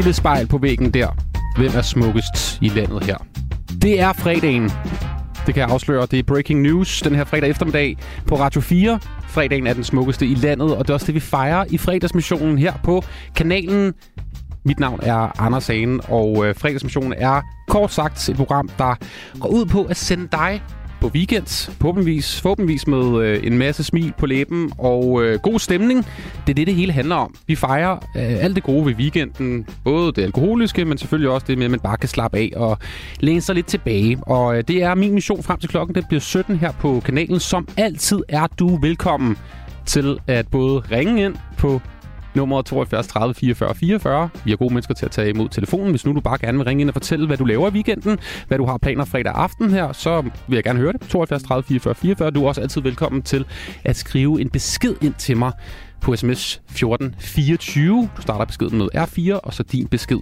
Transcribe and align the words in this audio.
lille 0.00 0.12
spejl 0.12 0.46
på 0.46 0.58
væggen 0.58 0.90
der. 0.90 1.08
Hvem 1.56 1.70
er 1.74 1.82
smukkest 1.82 2.58
i 2.60 2.68
landet 2.68 3.04
her? 3.04 3.16
Det 3.82 4.00
er 4.00 4.12
fredagen. 4.12 4.70
Det 5.46 5.54
kan 5.54 5.56
jeg 5.56 5.68
afsløre. 5.70 6.06
Det 6.10 6.18
er 6.18 6.22
breaking 6.22 6.60
news 6.60 7.02
den 7.02 7.14
her 7.14 7.24
fredag 7.24 7.50
eftermiddag 7.50 7.96
på 8.26 8.38
Radio 8.38 8.60
4. 8.60 9.00
Fredagen 9.28 9.66
er 9.66 9.72
den 9.72 9.84
smukkeste 9.84 10.26
i 10.26 10.34
landet, 10.34 10.76
og 10.76 10.84
det 10.84 10.90
er 10.90 10.94
også 10.94 11.06
det, 11.06 11.14
vi 11.14 11.20
fejrer 11.20 11.64
i 11.70 11.78
fredagsmissionen 11.78 12.58
her 12.58 12.72
på 12.84 13.04
kanalen. 13.36 13.94
Mit 14.64 14.80
navn 14.80 15.00
er 15.02 15.40
Anders 15.40 15.66
Hagen, 15.66 16.00
og 16.08 16.46
øh, 16.46 16.54
fredagsmissionen 16.54 17.14
er 17.16 17.42
kort 17.68 17.92
sagt 17.92 18.28
et 18.28 18.36
program, 18.36 18.68
der 18.78 18.94
går 19.40 19.48
ud 19.48 19.66
på 19.66 19.84
at 19.84 19.96
sende 19.96 20.28
dig 20.32 20.62
på 21.00 21.08
weekend. 21.08 21.72
Forhåbentligvis, 21.80 22.40
forhåbentligvis 22.40 22.86
med 22.86 23.22
øh, 23.24 23.46
en 23.46 23.58
masse 23.58 23.84
smil 23.84 24.12
på 24.18 24.26
læben 24.26 24.72
og 24.78 25.22
øh, 25.24 25.38
god 25.38 25.58
stemning. 25.58 26.06
Det 26.46 26.52
er 26.52 26.54
det, 26.54 26.66
det 26.66 26.74
hele 26.74 26.92
handler 26.92 27.16
om. 27.16 27.34
Vi 27.46 27.56
fejrer 27.56 27.96
øh, 27.96 28.44
alt 28.44 28.56
det 28.56 28.62
gode 28.62 28.86
ved 28.86 28.94
weekenden. 28.94 29.66
Både 29.84 30.12
det 30.12 30.22
alkoholiske, 30.22 30.84
men 30.84 30.98
selvfølgelig 30.98 31.30
også 31.30 31.46
det 31.48 31.58
med, 31.58 31.64
at 31.64 31.70
man 31.70 31.80
bare 31.80 31.96
kan 31.96 32.08
slappe 32.08 32.38
af 32.38 32.52
og 32.56 32.78
læne 33.20 33.40
sig 33.40 33.54
lidt 33.54 33.66
tilbage. 33.66 34.18
Og 34.22 34.56
øh, 34.56 34.64
det 34.68 34.82
er 34.82 34.94
min 34.94 35.14
mission 35.14 35.42
frem 35.42 35.58
til 35.58 35.68
klokken. 35.68 35.94
Det 35.94 36.04
bliver 36.08 36.20
17 36.20 36.56
her 36.56 36.72
på 36.72 37.02
kanalen. 37.04 37.40
Som 37.40 37.68
altid 37.76 38.20
er 38.28 38.46
du 38.46 38.78
velkommen 38.82 39.36
til 39.86 40.18
at 40.26 40.48
både 40.48 40.78
ringe 40.78 41.24
ind 41.24 41.34
på 41.58 41.80
nummer 42.34 42.62
72 42.62 43.06
30 43.06 43.34
44 43.34 43.74
44. 43.74 44.28
Vi 44.44 44.50
har 44.50 44.56
gode 44.56 44.74
mennesker 44.74 44.94
til 44.94 45.04
at 45.06 45.10
tage 45.10 45.30
imod 45.30 45.48
telefonen. 45.48 45.90
Hvis 45.90 46.06
nu 46.06 46.12
du 46.12 46.20
bare 46.20 46.38
gerne 46.38 46.58
vil 46.58 46.64
ringe 46.64 46.80
ind 46.80 46.90
og 46.90 46.94
fortælle, 46.94 47.26
hvad 47.26 47.36
du 47.36 47.44
laver 47.44 47.68
i 47.68 47.72
weekenden, 47.72 48.18
hvad 48.48 48.58
du 48.58 48.66
har 48.66 48.78
planer 48.78 49.04
fredag 49.04 49.32
aften 49.34 49.70
her, 49.70 49.92
så 49.92 50.22
vil 50.22 50.56
jeg 50.56 50.64
gerne 50.64 50.78
høre 50.78 50.92
det. 50.92 51.00
72 51.00 51.42
30 51.42 51.62
44 51.62 51.94
44. 51.94 52.30
Du 52.30 52.44
er 52.44 52.48
også 52.48 52.60
altid 52.60 52.80
velkommen 52.80 53.22
til 53.22 53.44
at 53.84 53.96
skrive 53.96 54.40
en 54.40 54.50
besked 54.50 54.94
ind 55.02 55.14
til 55.14 55.36
mig 55.36 55.52
på 56.00 56.16
sms 56.16 56.54
1424. 56.54 58.10
Du 58.16 58.22
starter 58.22 58.44
beskeden 58.44 58.78
med 58.78 58.88
R4, 58.96 59.32
og 59.32 59.54
så 59.54 59.62
din 59.62 59.86
besked 59.86 60.18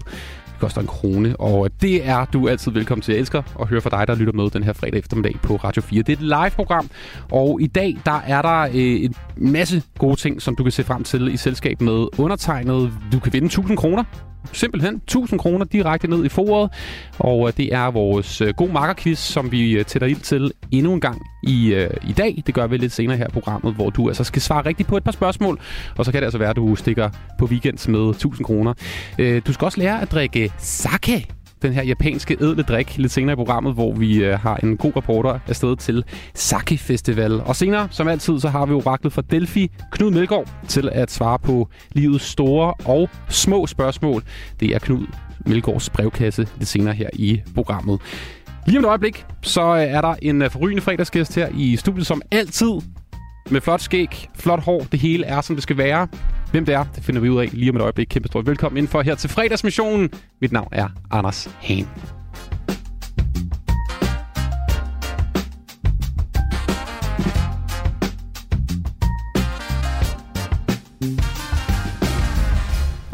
koster 0.59 0.81
en 0.81 0.87
krone, 0.87 1.37
og 1.37 1.71
det 1.83 2.09
er 2.09 2.25
du 2.25 2.49
altid 2.49 2.73
velkommen 2.73 3.03
til. 3.03 3.13
Jeg 3.13 3.21
elsker 3.21 3.43
at 3.61 3.69
høre 3.69 3.81
fra 3.81 3.91
dig, 3.91 4.09
der 4.09 4.15
lytter 4.15 4.33
med 4.33 4.51
den 4.51 4.63
her 4.63 4.73
fredag 4.73 4.99
eftermiddag 4.99 5.35
på 5.43 5.57
Radio 5.57 5.83
4. 5.83 6.03
Det 6.03 6.13
er 6.13 6.17
et 6.17 6.23
live-program, 6.23 6.91
og 7.31 7.63
i 7.63 7.67
dag 7.67 7.97
der 8.05 8.21
er 8.27 8.43
der 8.43 8.61
øh, 8.61 9.05
en 9.05 9.15
masse 9.37 9.83
gode 9.99 10.17
ting, 10.17 10.43
som 10.43 10.57
du 10.57 10.63
kan 10.63 10.73
se 10.73 10.85
frem 10.85 11.05
til 11.05 11.35
i 11.35 11.37
selskab 11.37 11.81
med 11.81 12.07
undertegnet. 12.19 12.93
Du 13.13 13.19
kan 13.19 13.33
vinde 13.33 13.47
1000 13.47 13.77
kroner 13.77 14.05
simpelthen 14.53 14.95
1000 14.95 15.41
kroner 15.41 15.65
direkte 15.65 16.09
ned 16.09 16.25
i 16.25 16.29
foråret. 16.29 16.71
Og 17.19 17.49
øh, 17.49 17.53
det 17.57 17.75
er 17.75 17.91
vores 17.91 18.41
øh, 18.41 18.55
god 18.55 18.69
makkerquiz, 18.69 19.19
som 19.19 19.53
vi 19.53 19.73
øh, 19.73 19.85
tætter 19.85 20.09
ind 20.09 20.21
til 20.21 20.53
endnu 20.71 20.93
en 20.93 21.01
gang 21.01 21.23
i, 21.43 21.75
øh, 21.75 21.91
i 22.09 22.13
dag. 22.13 22.43
Det 22.47 22.55
gør 22.55 22.67
vi 22.67 22.77
lidt 22.77 22.93
senere 22.93 23.17
her 23.17 23.27
i 23.27 23.31
programmet, 23.31 23.75
hvor 23.75 23.91
du 23.91 24.09
altså 24.09 24.25
skal 24.25 24.43
svare 24.43 24.67
rigtigt 24.67 24.89
på 24.89 24.97
et 24.97 25.05
par 25.05 25.13
spørgsmål. 25.13 25.61
Og 25.97 26.05
så 26.05 26.13
kan 26.13 26.21
det 26.21 26.27
altså 26.27 26.39
være, 26.39 26.51
at 26.51 26.57
du 26.57 26.77
stikker 26.77 27.11
på 27.39 27.45
weekend 27.45 27.89
med 27.91 28.11
1000 28.11 28.45
kroner. 28.45 28.75
Øh, 29.19 29.43
du 29.47 29.53
skal 29.53 29.65
også 29.65 29.81
lære 29.81 30.03
at 30.03 30.13
drikke 30.13 30.53
sake 30.59 31.27
den 31.63 31.73
her 31.73 31.83
japanske 31.83 32.37
edle 32.41 32.63
drik 32.63 32.99
lidt 32.99 33.13
senere 33.13 33.33
i 33.33 33.37
programmet, 33.37 33.75
hvor 33.75 33.93
vi 33.93 34.25
øh, 34.25 34.39
har 34.39 34.57
en 34.57 34.77
god 34.77 34.93
reporter 34.97 35.39
afsted 35.49 35.77
til 35.77 36.05
Sake 36.35 36.79
Festival. 36.79 37.41
Og 37.41 37.57
senere, 37.57 37.89
som 37.91 38.09
altid, 38.09 38.41
så 38.41 38.49
har 38.49 38.67
vi 38.67 38.73
oraklet 38.73 39.13
fra 39.13 39.23
Delphi, 39.31 39.71
Knud 39.93 40.11
Melgaard, 40.11 40.51
til 40.69 40.89
at 40.93 41.11
svare 41.11 41.39
på 41.39 41.69
livets 41.93 42.25
store 42.25 42.75
og 42.85 43.09
små 43.29 43.67
spørgsmål. 43.67 44.23
Det 44.61 44.75
er 44.75 44.79
Knud 44.79 45.07
Melgaards 45.47 45.91
brevkasse 45.91 46.49
lidt 46.59 46.69
senere 46.69 46.95
her 46.95 47.09
i 47.13 47.41
programmet. 47.55 48.01
Lige 48.67 48.79
om 48.79 48.85
et 48.85 48.89
øjeblik, 48.89 49.27
så 49.43 49.77
øh, 49.77 49.83
er 49.83 50.01
der 50.01 50.15
en 50.23 50.43
øh, 50.43 50.51
forrygende 50.51 50.83
fredagsgæst 50.83 51.35
her 51.35 51.49
i 51.55 51.77
studiet, 51.77 52.07
som 52.07 52.23
altid 52.31 52.71
med 53.51 53.61
flot 53.61 53.81
skæg, 53.81 54.29
flot 54.35 54.61
hår. 54.61 54.87
Det 54.93 55.01
hele 55.01 55.27
er, 55.27 55.41
som 55.41 55.57
det 55.57 55.63
skal 55.63 55.77
være. 55.77 56.09
Hvem 56.51 56.65
det 56.65 56.75
er, 56.75 56.85
det 56.95 57.05
finder 57.05 57.21
vi 57.21 57.29
ud 57.29 57.41
af 57.41 57.49
lige 57.53 57.71
om 57.71 57.77
et 57.77 57.83
øjeblik. 57.83 58.07
Kæmpe 58.11 58.29
stort 58.29 58.47
velkommen 58.47 58.77
indenfor 58.77 59.03
her 59.03 59.15
til 59.15 59.31
fredagsmissionen. 59.31 60.11
Mit 60.41 60.53
navn 60.53 60.69
er 60.73 60.89
Anders 61.11 61.51
Hane. 61.61 62.18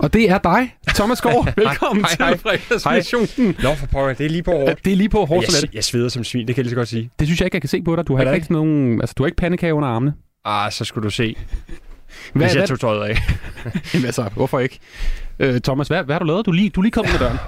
Og 0.04 0.12
det 0.12 0.31
er 0.31 0.38
dig, 0.38 0.76
Thomas 0.88 1.20
Gård. 1.20 1.53
Velkommen 1.56 2.04
hej, 2.19 2.26
hej. 2.26 2.32
til 2.32 2.81
fredagsmissionen. 2.81 3.56
Nå, 3.62 3.75
for 3.75 3.87
pokker, 3.87 4.15
det 4.15 4.26
er 4.26 4.31
lige 4.31 4.42
på 4.42 4.50
hårdt. 4.50 4.84
Det 4.84 4.92
er 4.92 4.97
lige 4.97 5.09
på 5.09 5.25
hårdt 5.25 5.62
Jeg, 5.62 5.75
jeg 5.75 5.84
sveder 5.84 6.09
som 6.09 6.25
svin, 6.25 6.47
det 6.47 6.54
kan 6.54 6.60
jeg 6.60 6.65
lige 6.65 6.70
så 6.70 6.76
godt 6.76 6.88
sige. 6.88 7.10
Det 7.19 7.26
synes 7.26 7.41
jeg 7.41 7.47
ikke, 7.47 7.54
jeg 7.54 7.62
kan 7.62 7.69
se 7.69 7.82
på 7.82 7.97
dig. 7.97 8.06
Du 8.06 8.16
har 8.16 8.22
ikke 8.22 8.32
rigtig 8.32 8.53
nogen... 8.53 9.00
Altså, 9.00 9.15
du 9.19 9.22
har 9.22 9.26
ikke 9.26 9.37
pandekage 9.37 9.75
under 9.75 9.88
armene. 9.88 10.15
Ah, 10.44 10.72
så 10.72 10.84
skulle 10.84 11.04
du 11.04 11.10
se, 11.10 11.37
Hvad, 12.32 12.42
hvis 12.42 12.54
jeg 12.54 12.60
hvad, 12.60 12.69
tog 12.69 12.81
tøjet 12.81 13.09
af. 13.09 13.16
Jamen, 13.94 14.06
altså, 14.06 14.31
hvorfor 14.34 14.60
ikke? 14.60 14.78
Øh, 15.38 15.60
Thomas, 15.60 15.88
hvad, 15.88 16.04
hvad 16.04 16.15
har 16.15 16.19
du 16.19 16.26
lavet? 16.26 16.47
Du 16.47 16.53
lige, 16.53 16.71
du 16.71 16.82
lige 16.82 16.92
kommet 16.92 17.12
med 17.12 17.21
døren. 17.21 17.38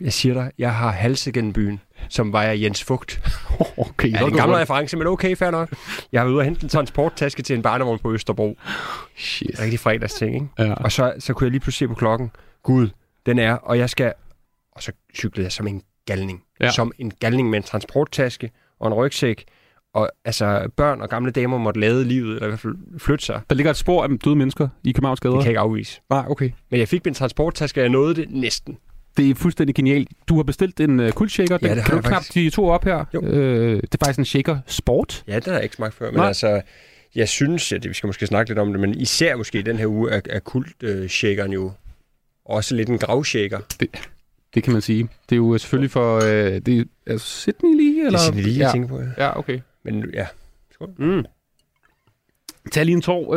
Jeg 0.00 0.12
siger 0.12 0.34
dig, 0.34 0.50
jeg 0.58 0.74
har 0.74 0.92
halset 0.92 1.34
gennem 1.34 1.52
byen, 1.52 1.80
som 2.08 2.32
var 2.32 2.42
jeg 2.42 2.62
Jens 2.62 2.84
Fugt. 2.84 3.20
Okay, 3.76 4.12
Ja, 4.12 4.18
så 4.18 4.26
en 4.26 4.32
gammel 4.32 4.58
reference, 4.58 4.96
men 4.96 5.06
okay, 5.06 5.36
fair 5.36 5.50
nok. 5.50 5.68
Jeg 6.12 6.20
har 6.20 6.24
været 6.24 6.34
ude 6.34 6.40
og 6.40 6.44
hente 6.44 6.62
en 6.62 6.68
transporttaske 6.68 7.42
til 7.42 7.56
en 7.56 7.62
barnevogn 7.62 7.98
på 7.98 8.12
Østerbro. 8.12 8.58
Shit. 9.16 9.60
Rigtig 9.60 9.80
fredagsting, 9.80 10.34
ikke? 10.34 10.46
Ja. 10.58 10.74
Og 10.74 10.92
så, 10.92 11.14
så 11.18 11.34
kunne 11.34 11.44
jeg 11.44 11.50
lige 11.50 11.60
pludselig 11.60 11.88
se 11.88 11.88
på 11.88 11.94
klokken. 11.94 12.30
Gud, 12.62 12.88
den 13.26 13.38
er, 13.38 13.52
og 13.54 13.78
jeg 13.78 13.90
skal... 13.90 14.12
Og 14.72 14.82
så 14.82 14.92
cyklede 15.16 15.44
jeg 15.44 15.52
som 15.52 15.66
en 15.66 15.82
galning. 16.06 16.42
Ja. 16.60 16.70
Som 16.70 16.92
en 16.98 17.12
galning 17.20 17.50
med 17.50 17.56
en 17.58 17.62
transporttaske 17.62 18.50
og 18.80 18.88
en 18.88 18.94
rygsæk. 18.94 19.44
Og 19.94 20.10
altså, 20.24 20.68
børn 20.76 21.00
og 21.00 21.08
gamle 21.08 21.30
damer 21.30 21.58
måtte 21.58 21.80
lade 21.80 22.04
livet, 22.04 22.34
eller 22.34 22.46
i 22.46 22.50
hvert 22.50 22.60
fald 22.60 22.74
flytte 22.98 23.24
sig. 23.24 23.40
Der 23.50 23.56
ligger 23.56 23.70
et 23.70 23.76
spor 23.76 24.02
af 24.04 24.08
døde 24.24 24.36
mennesker 24.36 24.68
i 24.84 24.92
Københavns 24.92 25.20
gader. 25.20 25.34
Det 25.34 25.42
kan 25.42 25.46
jeg 25.46 25.50
ikke 25.50 25.60
afvise. 25.60 26.00
Nej, 26.10 26.24
okay. 26.28 26.50
Men 26.70 26.80
jeg 26.80 26.88
fik 26.88 27.04
min 27.04 27.14
transporttaske, 27.14 27.80
og 27.80 27.82
jeg 27.82 27.90
nåede 27.90 28.14
det 28.14 28.30
næsten. 28.30 28.78
Det 29.16 29.30
er 29.30 29.34
fuldstændig 29.34 29.74
genialt. 29.74 30.08
Du 30.28 30.36
har 30.36 30.42
bestilt 30.42 30.80
en 30.80 31.00
uh, 31.00 31.10
kuldshaker. 31.10 31.58
Ja, 31.62 31.68
Den 31.68 31.76
det 31.76 31.84
kan 31.84 31.94
du 31.96 32.00
knap 32.00 32.12
faktisk. 32.12 32.34
de 32.34 32.50
to 32.50 32.66
op 32.66 32.84
her. 32.84 33.04
Jo. 33.14 33.22
Øh, 33.22 33.82
det 33.82 33.94
er 33.94 33.98
faktisk 34.04 34.18
en 34.18 34.24
shaker 34.24 34.58
sport. 34.66 35.24
Ja, 35.28 35.34
det 35.36 35.44
har 35.44 35.52
jeg 35.52 35.62
ikke 35.62 35.76
smagt 35.76 35.94
før, 35.94 36.06
men 36.10 36.16
Nej. 36.16 36.26
Altså, 36.26 36.62
jeg 37.14 37.28
synes, 37.28 37.72
at 37.72 37.88
vi 37.88 37.94
skal 37.94 38.06
måske 38.06 38.26
snakke 38.26 38.50
lidt 38.50 38.58
om 38.58 38.70
det, 38.72 38.80
men 38.80 38.94
især 38.94 39.36
måske 39.36 39.58
i 39.58 39.62
den 39.62 39.76
her 39.76 39.86
uge 39.86 40.10
er, 40.10 40.20
er 40.30 40.38
kult-shakeren 40.40 41.52
jo 41.52 41.72
også 42.44 42.74
lidt 42.74 42.88
en 42.88 42.98
gravshaker. 42.98 43.58
Det 44.54 44.62
kan 44.62 44.72
man 44.72 44.82
sige. 44.82 45.08
Det 45.30 45.34
er 45.34 45.36
jo 45.36 45.58
selvfølgelig 45.58 45.90
for... 45.90 46.16
Øh, 46.16 46.60
det 46.60 46.78
er, 46.78 46.84
altså 47.06 47.26
Sydney 47.26 47.76
lige, 47.76 48.06
eller? 48.06 48.18
Det 48.18 48.28
er 48.28 48.42
lige, 48.42 48.58
jeg 48.58 48.66
ja. 48.66 48.72
tænker 48.72 48.88
på. 48.88 49.00
Ja. 49.00 49.24
ja, 49.24 49.38
okay. 49.38 49.60
Men 49.84 50.04
ja, 50.14 50.26
Mm. 50.98 51.24
Tag 52.72 52.84
lige 52.84 52.94
en 52.96 53.02
tår, 53.02 53.34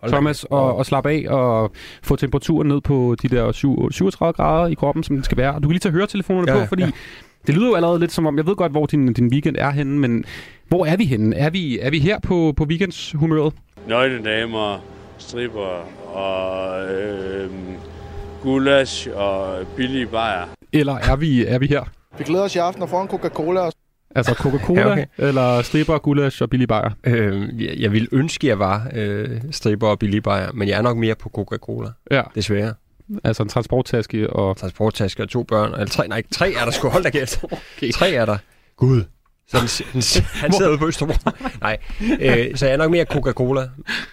Hold 0.00 0.12
Thomas, 0.12 0.44
og, 0.44 0.76
og 0.76 0.86
slap 0.86 1.06
af 1.06 1.24
og 1.28 1.70
få 2.02 2.16
temperaturen 2.16 2.68
ned 2.68 2.80
på 2.80 3.16
de 3.22 3.28
der 3.28 3.52
syv- 3.52 3.90
37 3.92 4.32
grader 4.32 4.66
i 4.68 4.74
kroppen, 4.74 5.02
som 5.04 5.16
den 5.16 5.24
skal 5.24 5.38
være. 5.38 5.54
Og 5.54 5.62
du 5.62 5.68
kan 5.68 5.72
lige 5.72 5.78
tage 5.80 5.92
høretelefonerne 5.92 6.52
Ja, 6.52 6.58
på, 6.60 6.66
fordi 6.66 6.82
ja. 6.82 6.90
det 7.46 7.54
lyder 7.54 7.66
jo 7.68 7.74
allerede 7.74 7.98
lidt 8.00 8.12
som 8.12 8.26
om, 8.26 8.36
jeg 8.36 8.46
ved 8.46 8.56
godt, 8.56 8.72
hvor 8.72 8.86
din, 8.86 9.12
din 9.12 9.28
weekend 9.32 9.56
er 9.58 9.70
henne, 9.70 9.98
men 9.98 10.24
hvor 10.68 10.86
er 10.86 10.96
vi 10.96 11.04
henne? 11.04 11.36
Er 11.36 11.50
vi, 11.50 11.78
er 11.78 11.90
vi 11.90 11.98
her 11.98 12.18
på, 12.20 12.54
på 12.56 12.64
weekendshumøret? 12.64 13.52
nøgne 13.88 14.24
damer, 14.24 14.84
stripper 15.18 15.86
og 16.14 16.84
øh, 16.92 17.50
gulasch 18.42 19.08
og 19.14 19.66
billige 19.76 20.06
bajer. 20.06 20.44
Eller 20.72 20.94
er 20.94 21.16
vi, 21.16 21.46
er 21.46 21.58
vi 21.58 21.66
her? 21.66 21.82
Vi 22.18 22.24
glæder 22.24 22.44
os 22.44 22.54
i 22.54 22.58
aften 22.58 22.82
og 22.82 22.88
får 22.88 23.02
en 23.02 23.08
Coca-Cola. 23.08 23.60
Altså 24.14 24.34
Coca-Cola, 24.34 24.80
Ja, 24.80 24.92
okay. 24.92 25.04
eller 25.18 25.62
stripper, 25.62 25.98
gulasch 25.98 26.42
og 26.42 26.50
billig 26.50 26.68
bajer? 26.68 26.90
øh, 27.06 27.62
jeg, 27.62 27.74
jeg 27.78 27.92
ville 27.92 28.08
ønske, 28.12 28.46
jeg 28.46 28.58
var 28.58 28.86
øh, 28.94 29.30
stripper 29.50 29.86
og 29.88 29.98
billig 29.98 30.22
bajer, 30.22 30.52
men 30.52 30.68
jeg 30.68 30.78
er 30.78 30.82
nok 30.82 30.96
mere 30.96 31.14
på 31.14 31.28
Coca-Cola, 31.28 31.88
Ja, 32.10 32.22
desværre. 32.34 32.74
altså 33.24 33.42
en 33.42 33.48
transporttaske 33.48 34.30
og... 34.30 34.56
Transporttaske 34.56 35.22
og 35.22 35.28
to 35.28 35.42
børn, 35.42 35.72
eller 35.72 35.86
tre, 35.86 36.08
nej, 36.08 36.22
tre 36.32 36.52
er 36.52 36.64
der 36.64 36.70
sgu, 36.72 36.88
hold 36.88 37.02
da 37.04 37.10
kæft. 37.10 37.44
Okay. 37.76 37.92
Tre 37.92 38.10
er 38.12 38.24
der. 38.26 38.36
Gud. 38.76 39.02
Så 39.48 39.58
han, 39.58 39.68
han, 39.92 40.02
han 40.42 40.52
sidder 40.52 40.70
ude 40.70 40.78
på 40.78 40.86
Østerbro. 40.86 41.30
Nej, 41.60 41.78
øh, 42.20 42.56
så 42.56 42.66
jeg 42.66 42.72
er 42.72 42.76
nok 42.76 42.90
mere 42.90 43.04
Coca-Cola. 43.04 43.68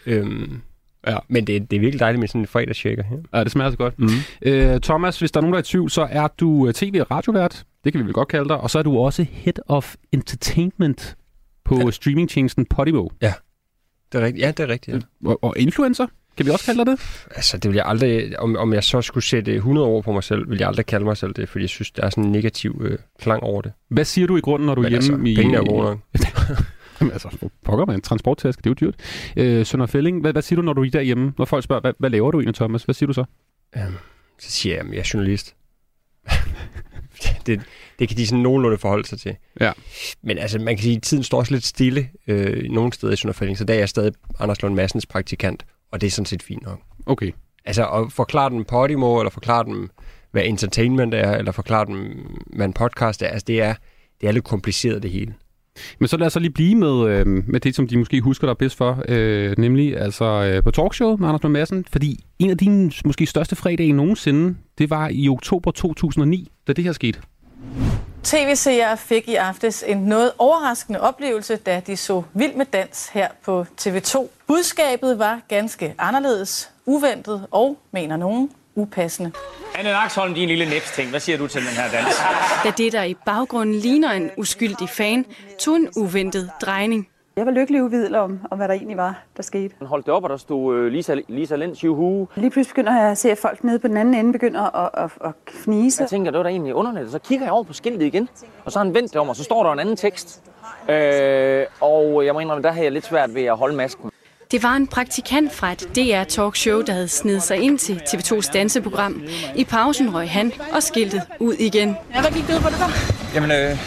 Øhm, 0.06 0.62
Ja. 1.08 1.18
Men 1.28 1.48
det, 1.48 1.72
det 1.72 1.76
er 1.78 1.80
virkelig 1.80 2.00
dejligt 2.00 2.20
med 2.20 2.28
sådan 2.28 2.42
en 2.42 2.48
fredagsshaker 2.48 3.04
her. 3.04 3.18
Ja, 3.34 3.44
det 3.44 3.52
smager 3.52 3.72
så 3.72 3.78
godt. 3.78 4.00
Mm. 4.00 4.08
Øh, 4.42 4.80
Thomas, 4.80 5.20
hvis 5.20 5.32
der 5.32 5.40
er 5.40 5.42
nogen, 5.42 5.54
der 5.54 5.58
er 5.60 5.64
i 5.64 5.66
tvivl, 5.66 5.90
så 5.90 6.08
er 6.12 6.28
du 6.28 6.68
øh, 6.68 6.74
tv- 6.74 7.02
og 7.02 7.12
radiovært. 7.12 7.64
Det 7.84 7.94
kan 7.94 8.00
vi 8.02 8.06
vel 8.06 8.14
godt 8.14 8.28
kalde 8.28 8.50
dig. 8.50 8.58
Og 8.58 8.70
så 8.70 8.80
er 8.80 8.84
du 8.84 8.98
også 8.98 9.26
Head 9.32 9.54
of 9.68 9.96
Entertainment 10.12 11.16
på 11.66 11.76
ja. 11.76 11.86
Ja. 11.86 11.92
streamingtjenesten 11.92 12.66
Podimo. 12.66 13.08
Det 13.22 14.22
er 14.22 14.26
rigtigt. 14.26 14.46
Ja, 14.46 14.52
det 14.52 14.60
er 14.60 14.68
rigtigt. 14.68 15.08
Ja. 15.24 15.30
Og, 15.30 15.44
og 15.44 15.54
influencer, 15.58 16.08
kan 16.38 16.46
vi 16.46 16.52
også 16.52 16.66
kalde 16.66 16.86
dig 16.86 16.92
det? 16.92 17.26
Altså, 17.36 17.58
det 17.58 17.70
vil 17.72 17.76
jeg 17.76 17.86
aldrig... 17.86 18.40
Om, 18.40 18.56
om 18.56 18.74
jeg 18.74 18.84
så 18.84 19.02
skulle 19.02 19.24
sætte 19.24 19.56
100 19.56 19.88
år 19.88 20.02
på 20.02 20.12
mig 20.12 20.24
selv, 20.24 20.50
vil 20.50 20.58
jeg 20.58 20.68
aldrig 20.68 20.86
kalde 20.86 21.06
mig 21.06 21.18
selv 21.18 21.34
det, 21.34 21.50
fordi 21.50 21.64
jeg 21.64 21.70
synes, 21.70 21.92
der 21.92 22.04
er 22.04 22.10
sådan 22.10 22.24
en 22.24 22.32
negativ 22.32 22.82
øh, 22.84 22.98
klang 23.22 23.44
over 23.44 23.62
det. 23.62 23.72
Hvad 23.90 24.06
siger 24.06 24.28
du 24.28 24.38
i 24.38 24.42
grunden, 24.42 24.66
når 24.66 24.76
du 24.76 24.82
er 24.82 24.90
Men 24.90 25.02
hjemme 25.02 25.16
altså, 25.16 25.32
i... 25.32 25.36
pengene 25.36 25.58
er 25.58 25.62
jo 25.62 25.70
gode 25.70 25.84
nok. 25.84 26.00
Jamen, 27.02 27.12
altså, 27.12 27.30
hvor 27.40 27.52
pokker 27.64 27.86
man, 27.86 28.02
transporttaske, 28.02 28.62
det 28.62 28.70
er 28.70 28.72
jo 28.82 28.88
dyrt. 28.88 28.96
Øh, 29.38 29.66
Sønder 29.66 29.86
Fælling, 29.86 30.22
hvad, 30.22 30.32
hvad 30.32 30.42
siger 30.42 30.56
du, 30.56 30.62
når 30.62 30.74
du 30.74 30.84
er 30.84 30.90
derhjemme? 30.90 31.34
Når 31.38 31.46
folk 31.46 31.64
spørger, 31.64 31.82
hvad, 31.82 31.94
hvad 32.00 32.10
laver 32.10 32.32
du 32.32 32.40
egentlig, 32.40 32.56
Thomas? 32.56 32.84
Hvad 32.84 32.96
siger 32.96 33.08
du 33.08 33.14
så? 33.14 33.24
Øhm, 33.78 33.94
så 34.40 34.52
siger 34.52 34.76
jeg, 34.76 34.86
at 34.86 34.92
jeg 34.92 35.00
er 35.00 35.10
journalist. 35.14 35.56
det, 37.46 37.62
det 38.00 38.08
kan 38.08 38.18
de 38.18 38.28
sådan 38.28 38.44
nogenlunde 38.44 38.78
forholde 38.78 39.08
sig 39.08 39.20
til. 39.20 39.36
Ja. 39.60 39.72
Men 40.22 40.38
altså, 40.38 40.60
man 40.60 40.76
kan 40.76 40.84
sige, 40.84 40.96
at 40.96 41.02
tiden 41.02 41.24
står 41.24 41.38
også 41.38 41.54
lidt 41.54 41.66
stille 41.66 42.10
øh, 42.28 42.64
nogle 42.72 42.94
steder 42.94 43.14
i 43.14 43.16
Sønderfælling, 43.16 43.58
så 43.58 43.64
der 43.64 43.74
er 43.74 43.78
jeg 43.78 43.90
stadig 43.90 44.14
Anders 44.40 44.62
Lund 44.62 44.76
Madsens 44.76 45.06
praktikant, 45.06 45.66
og 45.92 46.02
det 46.02 46.08
er 46.08 46.12
sådan 46.12 46.26
set 46.26 46.44
fint 46.44 46.64
nok. 46.64 46.80
Okay. 47.06 47.32
Altså, 47.66 47.88
at 47.88 48.12
forklare 48.12 48.50
dem 48.50 48.66
Podimo, 48.66 49.20
eller 49.20 49.30
forklare 49.30 49.64
dem 49.64 49.90
hvad 50.32 50.44
entertainment 50.46 51.14
er, 51.14 51.32
eller 51.32 51.52
forklare 51.52 51.86
dem, 51.86 52.28
hvad 52.46 52.66
en 52.66 52.74
podcast 52.74 53.22
er. 53.22 53.28
Altså, 53.28 53.46
det 53.48 53.62
er, 53.62 53.76
det 54.22 54.28
er 54.28 54.32
lidt 54.32 54.46
kompliceret, 54.46 55.04
det 55.04 55.12
hele. 55.12 55.34
Men 56.00 56.08
så 56.08 56.18
lad 56.18 56.28
os 56.28 56.34
så 56.34 56.40
lige 56.40 56.52
blive 56.52 56.76
med, 56.76 57.10
øh, 57.10 57.28
med 57.28 57.60
det, 57.60 57.76
som 57.76 57.88
de 57.88 57.98
måske 57.98 58.22
husker 58.22 58.48
dig 58.48 58.58
bedst 58.58 58.78
for, 58.78 59.04
øh, 59.08 59.58
nemlig 59.58 59.98
altså 59.98 60.26
øh, 60.26 60.64
på 60.64 60.72
talkshow 60.72 61.18
med 61.18 61.28
Anders 61.28 61.44
Lund 61.44 61.54
Madsen, 61.54 61.86
fordi 61.92 62.20
en 62.40 62.50
af 62.50 62.58
dine 62.58 62.92
måske 63.06 63.26
største 63.26 63.56
fredage 63.56 63.94
nogensinde, 63.94 64.56
det 64.78 64.90
var 64.90 65.10
i 65.12 65.30
oktober 65.30 65.72
2009, 65.72 66.52
da 66.68 66.74
det 66.74 66.84
her 66.84 66.92
skete. 66.92 67.20
TV-seere 68.24 68.98
fik 68.98 69.30
i 69.30 69.36
aftes 69.36 69.84
en 69.88 69.98
noget 69.98 70.32
overraskende 70.38 71.02
oplevelse, 71.02 71.56
da 71.56 71.82
de 71.88 71.98
så 71.98 72.24
Vild 72.34 72.56
med 72.56 72.66
Dans 72.66 73.10
her 73.14 73.28
på 73.44 73.66
TV2. 73.82 74.28
Budskabet 74.48 75.20
var 75.20 75.42
ganske 75.48 75.96
anderledes, 75.98 76.70
uventet 76.86 77.48
og, 77.52 77.78
mener 77.92 78.18
nogen, 78.18 78.50
upassende. 78.76 79.32
Anne 79.76 79.92
Naksholm, 79.92 80.34
din 80.34 80.48
lille 80.48 80.70
næpsting. 80.70 81.10
Hvad 81.10 81.20
siger 81.20 81.38
du 81.38 81.48
til 81.48 81.62
den 81.62 81.70
her 81.70 81.92
dans? 81.92 82.16
Da 82.64 82.84
det, 82.84 82.92
der 82.94 83.04
i 83.04 83.16
baggrunden 83.26 83.76
ligner 83.76 84.12
en 84.12 84.32
uskyldig 84.38 84.90
fan, 84.90 85.26
tog 85.60 85.76
en 85.76 85.90
uventet 85.96 86.52
drejning. 86.62 87.08
Jeg 87.36 87.46
var 87.46 87.52
lykkelig 87.52 87.84
uvidel 87.84 88.16
om, 88.16 88.40
om, 88.52 88.58
hvad 88.58 88.68
der 88.68 88.74
egentlig 88.74 88.98
var, 88.98 89.24
der 89.38 89.44
skete. 89.44 89.76
Han 89.78 89.88
holdt 89.88 90.06
det 90.06 90.14
op, 90.14 90.24
og 90.24 90.30
der 90.30 90.38
stod 90.38 90.76
øh, 90.76 90.92
Lisa, 90.92 91.16
Lisa 91.28 91.56
Lenz, 91.56 91.84
juhu. 91.84 92.28
Lige 92.36 92.50
pludselig 92.50 92.76
begynder 92.76 93.02
jeg 93.02 93.12
at 93.12 93.18
se, 93.18 93.32
at 93.32 93.38
folk 93.38 93.64
nede 93.64 93.80
på 93.80 93.88
den 93.88 93.98
anden 93.98 94.14
ende 94.14 94.32
begynder 94.32 94.76
at, 94.76 94.90
at, 94.94 95.12
at 95.26 95.34
fnise. 95.64 96.02
Jeg 96.02 96.10
tænker, 96.10 96.32
det 96.32 96.38
var 96.38 96.44
da 96.44 96.50
egentlig 96.50 96.76
underligt. 96.76 97.12
Så 97.12 97.20
kigger 97.20 97.46
jeg 97.46 97.54
over 97.54 97.64
på 97.64 97.74
skiltet 97.74 98.06
igen, 98.06 98.30
og 98.66 98.72
så 98.72 98.80
har 98.80 98.86
han 98.86 98.94
vendt 98.96 99.14
det 99.14 99.22
om, 99.22 99.30
og 99.30 99.36
så 99.36 99.44
står 99.44 99.64
der 99.64 99.72
en 99.72 99.80
anden 99.80 99.96
tekst. 99.96 100.42
Øh, 100.90 101.66
og 101.82 102.26
jeg 102.26 102.34
må 102.34 102.40
indrømme, 102.40 102.64
der 102.64 102.72
havde 102.72 102.86
jeg 102.86 102.92
lidt 102.92 103.06
svært 103.06 103.36
ved 103.36 103.44
at 103.44 103.58
holde 103.58 103.76
masken. 103.76 104.12
Det 104.52 104.64
var 104.64 104.76
en 104.76 104.88
praktikant 104.88 105.54
fra 105.54 105.72
et 105.72 105.80
DR 105.96 106.24
talkshow, 106.24 106.82
der 106.82 106.94
havde 106.94 107.08
snedet 107.08 107.44
sig 107.44 107.58
ind 107.58 107.80
til 107.80 108.02
TV2's 108.08 108.52
danseprogram. 108.54 109.24
I 109.56 109.64
pausen 109.64 110.16
røg 110.16 110.30
han 110.30 110.52
og 110.74 110.84
skiltet 110.84 111.22
ud 111.40 111.54
igen. 111.54 111.96
Ja, 112.16 112.22
hvad 112.22 112.32
gik 112.32 112.48
det 112.48 112.56
ud 112.56 112.62
på 112.62 112.70
det 112.70 112.78
der? 112.78 112.90
Jamen, 113.36 113.52
øh, 113.52 113.78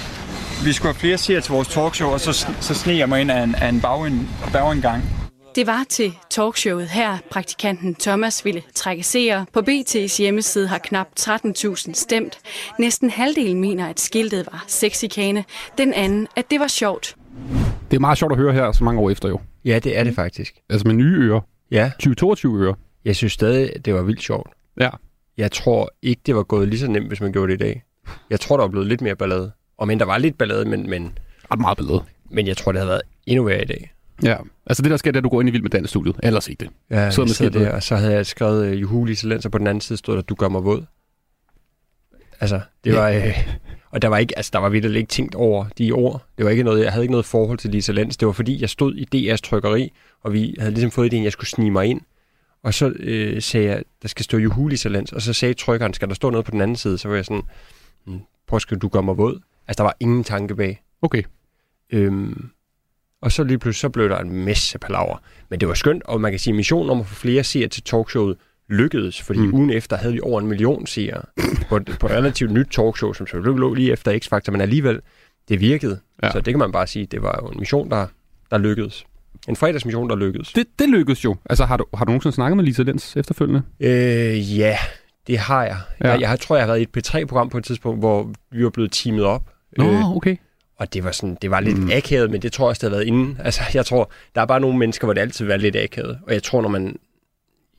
vi 0.64 0.72
skulle 0.72 0.92
have 0.92 1.00
flere 1.00 1.18
seere 1.18 1.40
til 1.40 1.52
vores 1.52 1.68
talkshow, 1.68 2.10
og 2.10 2.20
så, 2.20 2.32
så 2.60 2.74
sneg 2.74 2.98
jeg 2.98 3.08
mig 3.08 3.20
ind 3.20 3.30
af 3.30 3.42
en, 3.42 3.54
af 3.54 3.68
en 3.68 3.80
bagend, 3.80 4.20
bagindgang. 4.52 5.02
Det 5.54 5.66
var 5.66 5.84
til 5.88 6.12
talkshowet 6.30 6.88
her, 6.88 7.18
praktikanten 7.30 7.94
Thomas 7.94 8.44
ville 8.44 8.62
trække 8.74 9.02
seere. 9.02 9.46
På 9.52 9.60
BT's 9.60 10.18
hjemmeside 10.18 10.68
har 10.68 10.78
knap 10.78 11.08
13.000 11.20 11.92
stemt. 11.94 12.38
Næsten 12.78 13.10
halvdelen 13.10 13.60
mener, 13.60 13.88
at 13.88 14.00
skiltet 14.00 14.46
var 14.52 14.64
sexikane. 14.66 15.44
Den 15.78 15.94
anden, 15.94 16.28
at 16.36 16.50
det 16.50 16.60
var 16.60 16.68
sjovt. 16.68 17.16
Det 17.90 17.96
er 17.96 18.00
meget 18.00 18.18
sjovt 18.18 18.32
at 18.32 18.38
høre 18.38 18.52
her, 18.52 18.72
så 18.72 18.84
mange 18.84 19.00
år 19.00 19.10
efter 19.10 19.28
jo. 19.28 19.40
Ja, 19.64 19.78
det 19.78 19.98
er 19.98 20.04
det 20.04 20.14
faktisk. 20.14 20.54
Altså 20.70 20.86
med 20.86 20.94
nye 20.94 21.16
ører. 21.30 21.40
Ja, 21.70 21.90
2022 21.98 22.58
ører. 22.64 22.74
jeg 23.04 23.16
synes 23.16 23.32
stadig, 23.32 23.84
det 23.84 23.94
var 23.94 24.02
vildt 24.02 24.22
sjovt. 24.22 24.50
Ja. 24.80 24.90
Jeg 25.36 25.52
tror 25.52 25.92
ikke, 26.02 26.20
det 26.26 26.34
var 26.36 26.42
gået 26.42 26.68
lige 26.68 26.80
så 26.80 26.86
nemt, 26.90 27.08
hvis 27.08 27.20
man 27.20 27.32
gjorde 27.32 27.52
det 27.52 27.60
i 27.60 27.64
dag. 27.64 27.84
Jeg 28.30 28.40
tror, 28.40 28.56
der 28.56 28.64
var 28.64 28.68
blevet 28.70 28.86
lidt 28.88 29.00
mere 29.00 29.16
ballade. 29.16 29.52
Og 29.78 29.86
men 29.86 29.98
der 29.98 30.04
var 30.06 30.18
lidt 30.18 30.38
ballade, 30.38 30.64
men, 30.64 30.90
men, 30.90 31.18
Ret 31.50 31.60
meget 31.60 31.76
billede. 31.78 32.02
men 32.30 32.46
jeg 32.46 32.56
tror, 32.56 32.72
det 32.72 32.78
havde 32.80 32.88
været 32.88 33.02
endnu 33.26 33.44
værre 33.44 33.62
i 33.62 33.66
dag. 33.66 33.92
Ja. 34.22 34.36
Altså 34.66 34.82
det, 34.82 34.90
der 34.90 34.96
sker, 34.96 35.10
det 35.10 35.16
er, 35.16 35.20
at 35.20 35.24
du 35.24 35.28
går 35.28 35.40
ind 35.40 35.48
i 35.48 35.52
Vild 35.52 35.62
med 35.62 35.70
Dans-studiet. 35.70 36.16
Ellers 36.22 36.48
ikke 36.48 36.64
det. 36.64 36.70
Ja, 36.90 36.96
med 37.18 37.36
jeg 37.40 37.54
der, 37.54 37.72
og 37.72 37.82
så 37.82 37.96
havde 37.96 38.12
jeg 38.12 38.26
skrevet 38.26 38.72
uh, 38.72 38.80
Juhu 38.80 39.04
Lise 39.04 39.28
Lenz, 39.28 39.44
og 39.44 39.50
på 39.52 39.58
den 39.58 39.66
anden 39.66 39.80
side 39.80 39.96
stod 39.96 40.16
der, 40.16 40.22
du 40.22 40.34
gør 40.34 40.48
mig 40.48 40.64
våd. 40.64 40.84
Altså, 42.40 42.60
det 42.84 42.92
Ja. 42.92 43.00
var... 43.00 43.08
Øh, 43.10 43.48
og 43.94 44.02
der 44.02 44.08
var 44.08 44.18
ikke, 44.18 44.36
altså, 44.38 44.50
der 44.52 44.58
var 44.58 44.68
virkelig 44.68 44.98
ikke 44.98 45.08
tænkt 45.08 45.34
over 45.34 45.66
de 45.78 45.92
ord. 45.92 46.24
Det 46.38 46.44
var 46.44 46.50
ikke 46.50 46.62
noget, 46.62 46.84
jeg 46.84 46.92
havde 46.92 47.04
ikke 47.04 47.12
noget 47.12 47.26
forhold 47.26 47.58
til 47.58 47.70
Lisa 47.70 47.92
Lenz. 47.92 48.16
Det 48.16 48.26
var 48.26 48.32
fordi, 48.32 48.60
jeg 48.60 48.70
stod 48.70 48.94
i 48.94 49.30
DR's 49.32 49.36
trykkeri, 49.36 49.92
og 50.22 50.32
vi 50.32 50.54
havde 50.58 50.72
ligesom 50.72 50.90
fået 50.90 51.12
idéen, 51.12 51.16
at 51.16 51.24
jeg 51.24 51.32
skulle 51.32 51.50
snige 51.50 51.70
mig 51.70 51.86
ind. 51.86 52.00
Og 52.62 52.74
så 52.74 52.92
øh, 52.96 53.42
sagde 53.42 53.66
jeg, 53.66 53.82
der 54.02 54.08
skal 54.08 54.24
stå 54.24 54.38
Juhu 54.38 54.68
Lisa 54.68 54.88
Lenz, 54.88 55.12
og 55.12 55.22
så 55.22 55.32
sagde 55.32 55.54
trykkeren, 55.54 55.94
skal 55.94 56.08
der 56.08 56.14
stå 56.14 56.30
noget 56.30 56.44
på 56.44 56.50
den 56.50 56.60
anden 56.60 56.76
side? 56.76 56.98
Så 56.98 57.08
var 57.08 57.14
jeg 57.14 57.24
sådan, 57.24 57.42
"Hmm, 58.04 58.20
prøv 58.46 58.60
skrive, 58.60 58.78
du 58.78 58.88
gør 58.88 59.00
mig 59.00 59.18
våd. 59.18 59.40
Altså, 59.68 59.78
der 59.78 59.84
var 59.84 59.96
ingen 60.00 60.24
tanke 60.24 60.54
bag. 60.54 60.82
Okay. 61.02 61.22
Øhm, 61.90 62.48
og 63.20 63.32
så 63.32 63.44
lige 63.44 63.58
pludselig 63.58 63.80
så 63.80 63.88
blev 63.88 64.08
der 64.08 64.18
en 64.18 64.44
masse 64.44 64.78
palaver. 64.78 65.22
Men 65.48 65.60
det 65.60 65.68
var 65.68 65.74
skønt, 65.74 66.02
og 66.02 66.20
man 66.20 66.32
kan 66.32 66.38
sige, 66.38 66.52
at 66.52 66.56
missionen 66.56 66.90
om 66.90 67.00
at 67.00 67.06
få 67.06 67.14
flere 67.14 67.44
seere 67.44 67.68
til 67.68 67.82
talkshowet 67.82 68.36
lykkedes, 68.74 69.22
fordi 69.22 69.38
Mm. 69.40 69.54
ugen 69.54 69.70
efter 69.70 69.96
havde 69.96 70.12
vi 70.14 70.20
over 70.22 70.40
en 70.40 70.46
million 70.46 70.86
seere 70.86 71.22
på, 71.68 71.80
på 72.00 72.06
et 72.06 72.12
relativt 72.12 72.50
nyt 72.52 72.66
talkshow, 72.70 73.12
som 73.12 73.26
selvfølgelig 73.26 73.60
lå 73.60 73.74
lige 73.74 73.92
efter 73.92 74.12
X-Factor, 74.18 74.50
men 74.52 74.60
alligevel, 74.60 75.00
det 75.48 75.60
virkede. 75.60 76.00
Ja. 76.22 76.30
Så 76.32 76.40
det 76.40 76.52
kan 76.52 76.58
man 76.58 76.72
bare 76.72 76.86
sige, 76.86 77.06
det 77.06 77.22
var 77.22 77.40
jo 77.42 77.48
en 77.48 77.58
mission, 77.58 77.90
der, 77.90 78.06
der 78.50 78.58
lykkedes. 78.58 79.04
En 79.48 79.56
fredagsmission, 79.56 80.08
der 80.10 80.16
lykkedes. 80.16 80.52
Det, 80.52 80.66
det 80.78 80.88
lykkedes 80.88 81.24
jo. 81.24 81.36
Altså 81.50 81.64
har 81.64 81.76
du, 81.76 81.84
har 81.94 82.04
du 82.04 82.10
nogensinde 82.10 82.34
snakket 82.34 82.56
med 82.56 82.64
Lisa 82.64 82.82
Lenz 82.82 83.16
efterfølgende? 83.16 83.62
Øh, 83.80 84.58
ja, 84.58 84.76
det 85.26 85.38
har 85.38 85.64
jeg. 85.64 85.76
Ja. 86.04 86.10
Jeg, 86.10 86.20
jeg 86.20 86.40
tror, 86.40 86.56
jeg 86.56 86.62
har 86.62 86.72
været 86.72 86.80
i 86.80 86.82
et 86.82 87.06
P3-program 87.08 87.48
på 87.50 87.58
et 87.58 87.64
tidspunkt, 87.64 87.98
hvor 88.00 88.30
vi 88.50 88.64
var 88.64 88.70
blevet 88.70 88.92
teamet 88.92 89.24
op. 89.24 89.42
Nå, 89.78 89.84
Øh, 89.90 90.16
okay. 90.16 90.36
Og 90.78 90.94
det 90.94 91.04
var, 91.04 91.10
sådan, 91.10 91.36
det 91.42 91.50
var 91.50 91.60
lidt 91.60 91.78
mm. 91.78 91.90
akavet, 91.92 92.30
men 92.30 92.42
det 92.42 92.52
tror 92.52 92.64
jeg 92.64 92.68
også, 92.68 92.80
det 92.80 92.90
har 92.92 92.96
været 92.96 93.06
inden. 93.06 93.38
Altså, 93.44 93.60
jeg 93.74 93.86
tror, 93.86 94.10
der 94.34 94.40
er 94.40 94.46
bare 94.46 94.60
nogle 94.60 94.78
mennesker, 94.78 95.06
hvor 95.06 95.14
det 95.14 95.20
altid 95.20 95.46
var 95.46 95.56
lidt 95.56 95.76
akavet. 95.76 96.18
Og 96.26 96.32
jeg 96.34 96.42
tror, 96.42 96.62
når 96.62 96.68
man... 96.68 96.96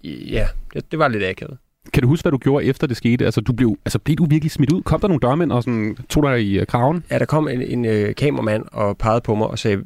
Ja, 0.08 0.48
det, 0.74 0.92
det 0.92 1.00
var 1.00 1.08
lidt 1.08 1.24
akavet. 1.24 1.58
Kan 1.94 2.04
du 2.04 2.08
huske, 2.10 2.24
hvad 2.24 2.32
du 2.32 2.38
gjorde 2.38 2.66
efter 2.66 2.88
det 2.88 2.98
skete? 2.98 3.26
Altså, 3.26 3.42
du 3.42 3.54
blev, 3.54 3.76
altså, 3.86 4.00
blev 4.00 4.18
du 4.18 4.26
virkelig 4.26 4.52
smidt 4.52 4.72
ud? 4.72 4.82
Kom 4.82 5.00
der 5.02 5.08
nogle 5.08 5.20
dørmænd 5.20 5.52
og 5.52 5.64
sådan, 5.64 5.98
tog 6.10 6.24
dig 6.24 6.42
i 6.44 6.60
uh, 6.60 6.66
kraven? 6.68 7.04
Ja, 7.12 7.20
der 7.20 7.26
kom 7.26 7.48
en, 7.48 7.62
en 7.62 7.86
øh, 7.86 8.16
kameramand 8.16 8.66
og 8.72 8.98
pegede 8.98 9.22
på 9.22 9.36
mig 9.36 9.48
og 9.48 9.60
sagde, 9.60 9.84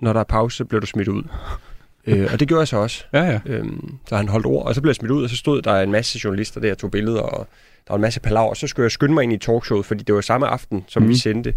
når 0.00 0.12
der 0.12 0.20
er 0.20 0.24
pause, 0.24 0.56
så 0.56 0.64
bliver 0.64 0.80
du 0.80 0.86
smidt 0.86 1.08
ud. 1.08 1.22
øh, 2.06 2.28
og 2.32 2.40
det 2.40 2.48
gjorde 2.48 2.60
jeg 2.60 2.68
så 2.68 2.76
også. 2.76 3.04
Ja, 3.12 3.22
ja. 3.22 3.40
Øhm, 3.46 3.94
så 4.08 4.16
han 4.16 4.28
holdt 4.28 4.46
ord, 4.46 4.66
og 4.66 4.74
så 4.74 4.80
blev 4.80 4.88
jeg 4.90 4.96
smidt 4.96 5.10
ud, 5.12 5.22
og 5.24 5.30
så 5.30 5.36
stod 5.36 5.62
der 5.62 5.80
en 5.80 5.92
masse 5.92 6.20
journalister 6.24 6.60
der 6.60 6.70
og 6.72 6.78
tog 6.78 6.90
billeder, 6.90 7.20
og 7.22 7.46
der 7.86 7.92
var 7.92 7.96
en 7.96 8.02
masse 8.02 8.20
palaver. 8.20 8.48
Og 8.48 8.56
så 8.56 8.66
skulle 8.66 8.84
jeg 8.84 8.90
skynde 8.90 9.14
mig 9.14 9.22
ind 9.22 9.32
i 9.32 9.38
talkshowet, 9.38 9.84
fordi 9.86 10.02
det 10.04 10.14
var 10.14 10.20
samme 10.20 10.46
aften, 10.46 10.84
som 10.88 11.02
Mhm. 11.02 11.06
mm. 11.08 11.14
vi 11.14 11.18
sendte. 11.18 11.54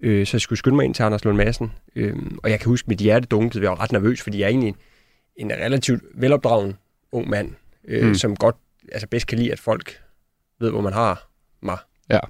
Øh, 0.00 0.26
så 0.26 0.36
jeg 0.36 0.40
skulle 0.40 0.58
skynde 0.58 0.76
mig 0.76 0.84
ind 0.84 0.94
til 0.94 1.02
Anders 1.02 1.24
Lund 1.24 1.36
Madsen. 1.36 1.72
Øhm, 1.96 2.38
og 2.42 2.50
jeg 2.50 2.60
kan 2.60 2.68
huske, 2.68 2.88
mit 2.88 2.98
hjerte 2.98 3.26
dunkede. 3.26 3.62
Jeg 3.62 3.70
var 3.70 3.80
ret 3.82 3.92
nervøs, 3.92 4.22
fordi 4.22 4.38
jeg 4.38 4.44
er 4.44 4.48
egentlig 4.48 4.74
en, 5.36 5.50
en 5.50 5.52
relativt 5.52 6.02
velopdragen 6.14 6.74
ung 7.12 7.28
mand, 7.28 7.50
øh, 7.88 8.06
Mm. 8.08 8.14
som 8.14 8.36
godt, 8.36 8.56
altså 8.92 9.06
bedst 9.08 9.26
kan 9.26 9.38
lide, 9.38 9.52
at 9.52 9.58
folk 9.60 10.00
ved, 10.60 10.70
hvor 10.70 10.80
man 10.80 10.92
har 10.92 11.28
mig. 11.62 11.78
Ja. 12.10 12.20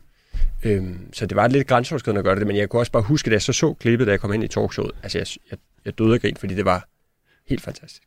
Øhm, 0.65 1.13
så 1.13 1.27
det 1.27 1.37
var 1.37 1.49
lidt 1.49 1.67
grænseoverskridende 1.67 2.19
at 2.19 2.25
gøre 2.25 2.39
det, 2.39 2.47
men 2.47 2.57
jeg 2.57 2.69
kunne 2.69 2.81
også 2.81 2.93
bare 2.93 3.03
huske, 3.03 3.31
da 3.31 3.35
jeg 3.35 3.43
så 3.43 3.53
så 3.53 3.75
klippet, 3.75 4.07
da 4.07 4.11
jeg 4.11 4.21
kom 4.21 4.33
ind 4.33 4.45
i 4.45 4.49
talkshowet. 4.49 4.91
Altså, 5.03 5.19
jeg, 5.19 5.27
jeg, 5.51 5.59
jeg 5.85 5.99
døde 5.99 6.15
af 6.15 6.21
grin, 6.21 6.37
fordi 6.37 6.55
det 6.55 6.65
var 6.65 6.89
helt 7.49 7.63
fantastisk. 7.63 8.03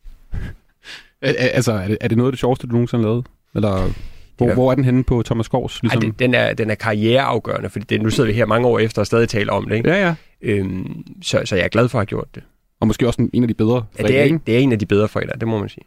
Altså, 1.21 1.71
er 1.71 1.87
det, 1.87 1.97
er 2.01 2.07
det 2.07 2.17
noget 2.17 2.27
af 2.29 2.31
det 2.31 2.39
sjoveste, 2.39 2.67
du 2.67 2.71
nogensinde 2.71 3.03
lavet? 3.03 3.25
Eller 3.55 3.93
hvor, 4.37 4.47
Ja. 4.47 4.53
hvor 4.53 4.71
er 4.71 4.75
den 4.75 4.83
henne 4.85 5.03
på 5.03 5.23
Thomas 5.23 5.45
Skovs? 5.45 5.81
Ligesom... 5.83 6.01
Ej, 6.03 6.09
det, 6.09 6.19
den, 6.19 6.33
er, 6.33 6.53
den 6.53 6.69
er 6.69 6.75
karriereafgørende, 6.75 7.69
fordi 7.69 7.85
det, 7.89 8.01
nu 8.01 8.09
sidder 8.09 8.27
vi 8.29 8.33
her 8.35 8.45
mange 8.45 8.67
år 8.67 8.79
efter 8.79 9.01
og 9.01 9.05
stadig 9.07 9.29
taler 9.29 9.53
om 9.53 9.69
det. 9.69 9.75
Ikke? 9.75 9.89
Ja, 9.89 10.05
ja. 10.07 10.15
Øhm, 10.41 11.03
så, 11.21 11.41
så 11.45 11.55
jeg 11.55 11.63
er 11.65 11.69
glad 11.69 11.89
for 11.89 11.97
at 11.97 12.01
have 12.01 12.05
gjort 12.05 12.35
det. 12.35 12.43
Og 12.79 12.87
måske 12.87 13.07
også 13.07 13.21
en, 13.21 13.29
en 13.33 13.43
af 13.43 13.47
de 13.47 13.53
bedre 13.53 13.85
Ja, 13.99 14.03
det, 14.03 14.19
er, 14.31 14.37
det 14.47 14.55
er 14.55 14.59
en 14.59 14.71
af 14.71 14.79
de 14.79 14.85
bedre 14.85 15.07
fredag, 15.07 15.39
det 15.39 15.47
må 15.47 15.59
man 15.59 15.69
sige. 15.69 15.83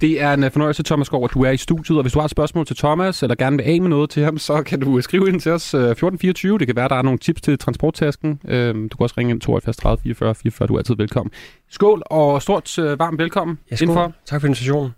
Det 0.00 0.22
er 0.22 0.32
en 0.34 0.44
øh, 0.44 0.50
fornøjelse, 0.50 0.82
Thomas 0.82 1.06
Skov, 1.06 1.24
at 1.24 1.30
du 1.34 1.42
er 1.42 1.50
i 1.50 1.56
studiet, 1.56 1.96
og 1.98 2.02
hvis 2.02 2.12
du 2.12 2.18
har 2.18 2.24
et 2.24 2.30
spørgsmål 2.30 2.66
til 2.66 2.76
Thomas, 2.76 3.22
eller 3.22 3.34
gerne 3.34 3.56
vil 3.56 3.64
af 3.64 3.80
med 3.80 3.88
noget 3.90 4.10
til 4.10 4.24
ham, 4.24 4.38
så 4.38 4.62
kan 4.62 4.80
du 4.80 4.96
øh, 4.96 5.02
skrive 5.02 5.28
ind 5.28 5.40
til 5.40 5.52
os 5.52 5.74
øh, 5.74 5.80
1424. 5.80 6.58
Det 6.58 6.66
kan 6.66 6.76
være, 6.76 6.88
der 6.88 6.94
er 6.96 7.02
nogle 7.02 7.18
tips 7.18 7.40
til 7.40 7.58
transporttasken. 7.58 8.40
Øh, 8.48 8.74
Du 8.74 8.80
kan 8.80 8.88
også 8.98 9.14
ringe 9.18 9.30
ind 9.30 9.40
72 9.40 9.76
30 9.76 9.98
44 10.02 10.34
44. 10.34 10.66
Du 10.66 10.74
er 10.74 10.78
altid 10.78 10.96
velkommen. 10.96 11.30
Skål, 11.70 12.02
og 12.06 12.42
stort 12.42 12.78
øh, 12.78 12.98
varmt 12.98 13.18
velkommen 13.18 13.58
Ja, 13.70 13.76
skål. 13.76 13.84
indenfor. 13.88 14.12
Tak 14.26 14.40
for 14.40 14.46
invitationen. 14.48 14.90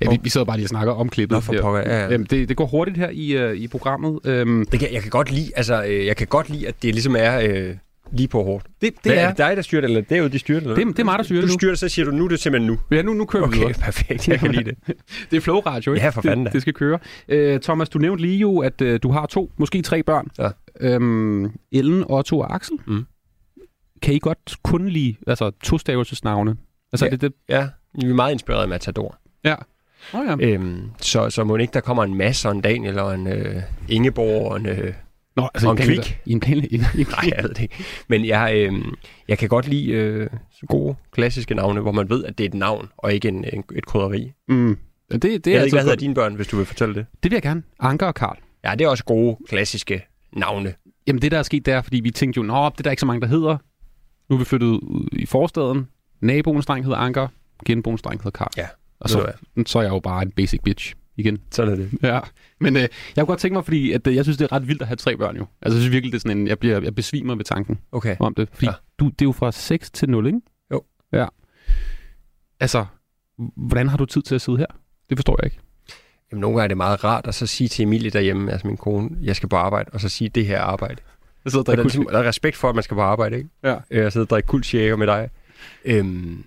Ja, 0.00 0.10
vi, 0.10 0.18
vi 0.22 0.28
sidder 0.28 0.44
bare 0.44 0.56
lige 0.56 0.64
og 0.66 0.68
snakker 0.68 0.92
om 0.92 1.08
klippet. 1.08 1.36
Nå, 1.36 1.40
for 1.40 1.54
pokker, 1.62 1.80
ja, 1.80 2.08
ja. 2.08 2.16
Det, 2.16 2.48
det 2.48 2.56
går 2.56 2.66
hurtigt 2.66 2.96
her 2.98 3.08
i, 3.10 3.30
øh, 3.36 3.56
i 3.56 3.68
programmet. 3.68 4.20
Øhm, 4.24 4.66
Det 4.66 4.80
kan, 4.80 4.92
jeg 4.92 5.02
kan 5.02 5.10
godt 5.10 5.30
lide, 5.32 5.50
altså, 5.56 5.84
øh, 5.84 6.06
jeg 6.06 6.16
kan 6.16 6.26
godt 6.26 6.50
lide, 6.50 6.68
at 6.68 6.82
det 6.82 6.94
ligesom 6.94 7.16
er 7.18 7.40
øh, 7.48 7.76
lige 8.12 8.28
på 8.28 8.42
hårdt. 8.42 8.66
det, 8.66 8.80
det, 8.80 8.92
Hvad, 9.04 9.14
er, 9.14 9.20
er 9.20 9.28
det 9.28 9.38
dig, 9.38 9.56
der 9.56 9.62
styrer 9.62 9.80
det, 9.80 9.88
eller 9.88 10.00
det 10.02 10.12
er 10.18 10.22
jo 10.22 10.28
de 10.28 10.38
styrer 10.38 10.60
det? 10.60 10.62
eller 10.64 10.74
Det 10.74 10.82
er- 10.82 10.90
det 10.92 10.98
er 10.98 11.04
mig, 11.04 11.18
der 11.18 11.24
styrer 11.24 11.40
det 11.40 11.48
Du 11.50 11.54
styrer 11.54 11.70
det, 11.72 11.78
så 11.78 11.88
siger 11.88 12.04
du, 12.04 12.10
nu 12.10 12.24
er 12.24 12.28
det 12.28 12.40
simpelthen 12.40 12.66
nu. 12.72 12.78
ja, 12.96 13.02
nu, 13.02 13.12
nu 13.12 13.24
kører 13.24 13.46
vi 13.48 13.64
Okay, 13.64 13.74
perfekt. 13.74 14.28
Jeg 14.28 14.38
kan 14.38 14.52
lide 14.52 14.64
det. 14.64 14.76
Det 15.30 15.36
er 15.36 15.40
Flow 15.40 15.58
Radio, 15.60 15.92
ikke? 15.92 16.04
Ja, 16.04 16.10
for 16.10 16.22
fanden 16.22 16.44
det, 16.46 16.52
det 16.52 16.62
skal 16.62 16.72
køre. 16.74 16.98
Øh, 17.28 17.60
Thomas, 17.60 17.88
du 17.88 17.98
nævnte 17.98 18.22
lige 18.22 18.38
jo, 18.38 18.58
at 18.58 18.80
øh, 18.80 19.00
du 19.02 19.10
har 19.10 19.26
to, 19.26 19.50
måske 19.58 19.82
tre 19.82 20.02
børn. 20.02 20.26
Ja. 20.38 20.48
Øhm, 20.80 21.50
Ellen, 21.72 22.04
Otto 22.08 22.38
og 22.38 22.54
Axel. 22.54 22.76
Mm. 22.86 23.04
Kan 24.02 24.14
I 24.14 24.18
godt 24.18 24.56
kun 24.62 24.88
lide 24.88 25.14
altså, 25.26 25.50
tostavelsesnavne? 25.62 26.56
Altså, 26.92 27.04
ja. 27.06 27.10
det, 27.10 27.20
det, 27.20 27.32
Ja, 27.48 27.68
vi 28.02 28.10
er 28.10 28.14
meget 28.14 28.32
inspireret 28.32 28.62
af 28.62 28.68
Matador. 28.68 29.16
ja. 29.44 29.54
Oh, 30.12 30.40
ja. 30.40 30.46
Øhm, 30.46 30.90
så, 31.00 31.30
så 31.30 31.44
må 31.44 31.56
ikke 31.56 31.72
der 31.72 31.80
kommer 31.80 32.04
en 32.04 32.14
masse, 32.14 32.48
og 32.48 32.54
en 32.54 32.60
Daniel, 32.60 32.98
og 32.98 33.14
en 33.14 33.26
øh, 33.26 33.62
Ingeborg, 33.88 34.50
og 34.50 34.56
en... 34.56 34.66
Øh, 34.66 34.94
Nå, 35.36 35.48
altså 35.54 35.68
Og 35.68 35.78
i 35.78 35.82
en 35.82 35.86
klik. 35.86 36.18
I 36.26 36.32
en 36.32 36.40
planlægning. 36.40 36.82
Nej, 36.94 37.30
jeg 37.36 37.42
ved 37.42 37.48
det 37.54 37.62
ikke. 37.62 37.84
Men 38.08 38.24
jeg, 38.26 38.52
øh, 38.56 38.72
jeg 39.28 39.38
kan 39.38 39.48
godt 39.48 39.68
lide 39.68 39.90
øh, 39.90 40.30
gode, 40.68 40.94
klassiske 41.12 41.54
navne, 41.54 41.80
hvor 41.80 41.92
man 41.92 42.10
ved, 42.10 42.24
at 42.24 42.38
det 42.38 42.44
er 42.44 42.48
et 42.48 42.54
navn, 42.54 42.88
og 42.96 43.14
ikke 43.14 43.28
en, 43.28 43.44
en, 43.52 43.64
et 43.74 43.86
krydderi. 43.86 44.32
Mm. 44.48 44.78
Det, 45.12 45.22
det, 45.22 45.22
Jeg 45.22 45.30
er 45.32 45.40
ved 45.40 45.46
ikke, 45.46 45.58
altid 45.58 45.70
hvad 45.70 45.82
hedder 45.82 45.96
dine 45.96 46.14
børn, 46.14 46.34
hvis 46.34 46.46
du 46.46 46.56
vil 46.56 46.66
fortælle 46.66 46.94
det? 46.94 47.06
Det 47.22 47.30
vil 47.30 47.36
jeg 47.36 47.42
gerne. 47.42 47.62
Anker 47.80 48.06
og 48.06 48.14
Karl. 48.14 48.36
Ja, 48.64 48.74
det 48.78 48.84
er 48.84 48.88
også 48.88 49.04
gode, 49.04 49.36
klassiske 49.48 50.06
navne. 50.32 50.74
Jamen 51.06 51.22
det, 51.22 51.32
der 51.32 51.38
er 51.38 51.42
sket, 51.42 51.66
der, 51.66 51.82
fordi 51.82 52.00
vi 52.00 52.10
tænkte 52.10 52.38
jo, 52.38 52.42
nå, 52.42 52.64
det 52.64 52.78
er 52.78 52.82
der 52.82 52.90
ikke 52.90 53.00
så 53.00 53.06
mange, 53.06 53.20
der 53.20 53.26
hedder. 53.26 53.56
Nu 54.28 54.36
er 54.36 54.38
vi 54.38 54.44
flyttet 54.44 54.66
ud 54.66 55.08
i 55.12 55.26
forstaden. 55.26 55.88
Naboens 56.20 56.66
dreng 56.66 56.84
hedder 56.84 56.98
Anker. 56.98 57.28
Genboens 57.66 58.02
dreng 58.02 58.20
hedder 58.20 58.30
Karl. 58.38 58.50
Ja, 58.56 58.66
Og 59.00 59.10
ved 59.10 59.16
du 59.16 59.32
så, 59.56 59.72
så 59.72 59.78
er 59.78 59.82
jeg 59.82 59.90
jo 59.90 60.00
bare 60.00 60.22
en 60.22 60.30
basic 60.30 60.60
bitch 60.64 60.94
igen. 61.16 61.38
Sådan 61.50 61.72
er 61.72 61.76
det. 61.76 61.90
Ja, 62.02 62.20
men 62.60 62.76
øh, 62.76 62.82
jeg 62.82 62.88
kunne 63.16 63.26
godt 63.26 63.38
tænke 63.40 63.54
mig, 63.54 63.64
fordi 63.64 63.92
at, 63.92 64.06
øh, 64.06 64.14
jeg 64.16 64.24
synes, 64.24 64.38
det 64.38 64.44
er 64.44 64.52
ret 64.52 64.68
vildt 64.68 64.82
at 64.82 64.88
have 64.88 64.96
tre 64.96 65.16
børn 65.16 65.36
jo. 65.36 65.46
Altså 65.62 65.76
jeg 65.76 65.82
synes 65.82 65.92
virkelig, 65.92 66.12
det 66.12 66.18
er 66.18 66.20
sådan 66.20 66.38
en, 66.38 66.46
jeg, 66.48 66.58
bliver, 66.58 66.80
jeg 66.80 66.94
besvimer 66.94 67.34
ved 67.34 67.44
tanken 67.44 67.78
Okay. 67.92 68.16
om 68.20 68.34
det. 68.34 68.48
Fordi 68.52 68.66
Ja. 68.66 68.72
du, 68.98 69.04
det 69.04 69.22
er 69.22 69.26
jo 69.26 69.32
fra 69.32 69.52
6 69.52 69.90
til 69.90 70.10
0, 70.10 70.26
ikke? 70.26 70.40
Jo. 70.72 70.82
Ja. 71.12 71.26
Altså, 72.60 72.84
hvordan 73.56 73.88
har 73.88 73.96
du 73.96 74.04
tid 74.06 74.22
til 74.22 74.34
at 74.34 74.40
sidde 74.40 74.58
her? 74.58 74.66
Det 75.10 75.18
forstår 75.18 75.36
jeg 75.42 75.44
ikke. 75.44 75.58
Jamen, 76.32 76.40
nogle 76.40 76.56
gange 76.56 76.64
er 76.64 76.68
det 76.68 76.76
meget 76.76 77.04
rart 77.04 77.26
at 77.26 77.34
så 77.34 77.46
sige 77.46 77.68
til 77.68 77.82
Emilie 77.82 78.10
derhjemme, 78.10 78.52
altså 78.52 78.66
min 78.66 78.76
kone, 78.76 79.10
jeg 79.22 79.36
skal 79.36 79.48
på 79.48 79.56
arbejde, 79.56 79.90
og 79.92 80.00
så 80.00 80.08
sige, 80.08 80.28
det 80.28 80.46
her 80.46 80.56
er 80.58 80.62
arbejde. 80.62 80.96
Jeg 81.44 81.50
sidder 81.52 81.62
og 81.62 81.66
Der 81.66 81.78
er, 81.78 81.82
ligesom, 81.82 82.06
der 82.12 82.18
er 82.18 82.28
respekt 82.28 82.56
for, 82.56 82.68
at 82.68 82.74
man 82.74 82.84
skal 82.84 82.94
på 82.94 83.00
arbejde, 83.00 83.36
ikke? 83.36 83.48
Ja. 83.62 83.76
Øh, 83.90 84.02
Jeg 84.02 84.12
sidder 84.12 84.24
og 84.26 84.30
drikker 84.30 84.46
kuldsjæger 84.46 84.96
med 84.96 85.06
dig. 85.06 85.30
Øhm, 85.84 86.44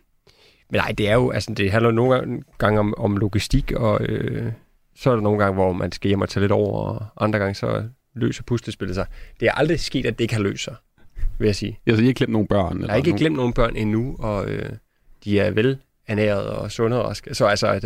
men 0.70 0.80
nej, 0.80 0.94
det 0.98 1.10
er 1.10 1.14
jo, 1.14 1.32
altså 1.32 1.54
det 1.54 1.72
handler 1.72 1.92
nogle 1.92 2.44
gange, 2.58 2.80
om, 2.80 2.94
om 2.98 3.18
logistik, 3.18 3.72
og 3.72 4.02
øh, 4.02 4.52
så 4.96 5.10
er 5.12 5.16
der 5.16 5.22
nogle 5.22 5.40
gange, 5.40 5.54
hvor 5.54 5.74
man 5.74 5.92
skal 5.92 6.08
hjem 6.08 6.22
og 6.22 6.30
tage 6.30 6.42
lidt 6.42 6.52
over, 6.52 6.80
og 6.80 7.06
andre 7.26 7.40
gange 7.40 7.56
så 7.56 7.84
løser 8.16 8.44
puslespillet 8.44 8.96
sig. 8.96 9.06
Det 9.40 9.48
er 9.48 9.52
aldrig 9.52 9.80
sket, 9.80 10.06
at 10.06 10.18
det 10.18 10.24
ikke 10.24 10.34
har 10.34 10.42
løst 10.42 10.64
sig, 10.64 10.76
vil 11.40 11.46
jeg 11.46 11.56
sige. 11.56 11.80
Altså, 11.88 12.02
I 12.02 12.06
har 12.06 12.08
ikke 12.08 12.18
glemt 12.18 12.32
nogle 12.32 12.48
børn? 12.48 12.82
Jeg 12.82 12.90
har 12.90 12.96
ikke 12.96 13.14
glemt 13.14 13.36
nogen 13.36 13.54
børn 13.54 13.76
endnu, 13.76 14.16
og 14.20 14.50
øh, 14.50 14.70
de 15.24 15.40
er 15.40 15.52
vel 15.52 15.78
ernæret 16.08 16.46
og 16.46 16.72
sunde 16.72 17.06
og. 17.06 17.16
Så 17.16 17.46
altså, 17.46 17.68
at, 17.68 17.86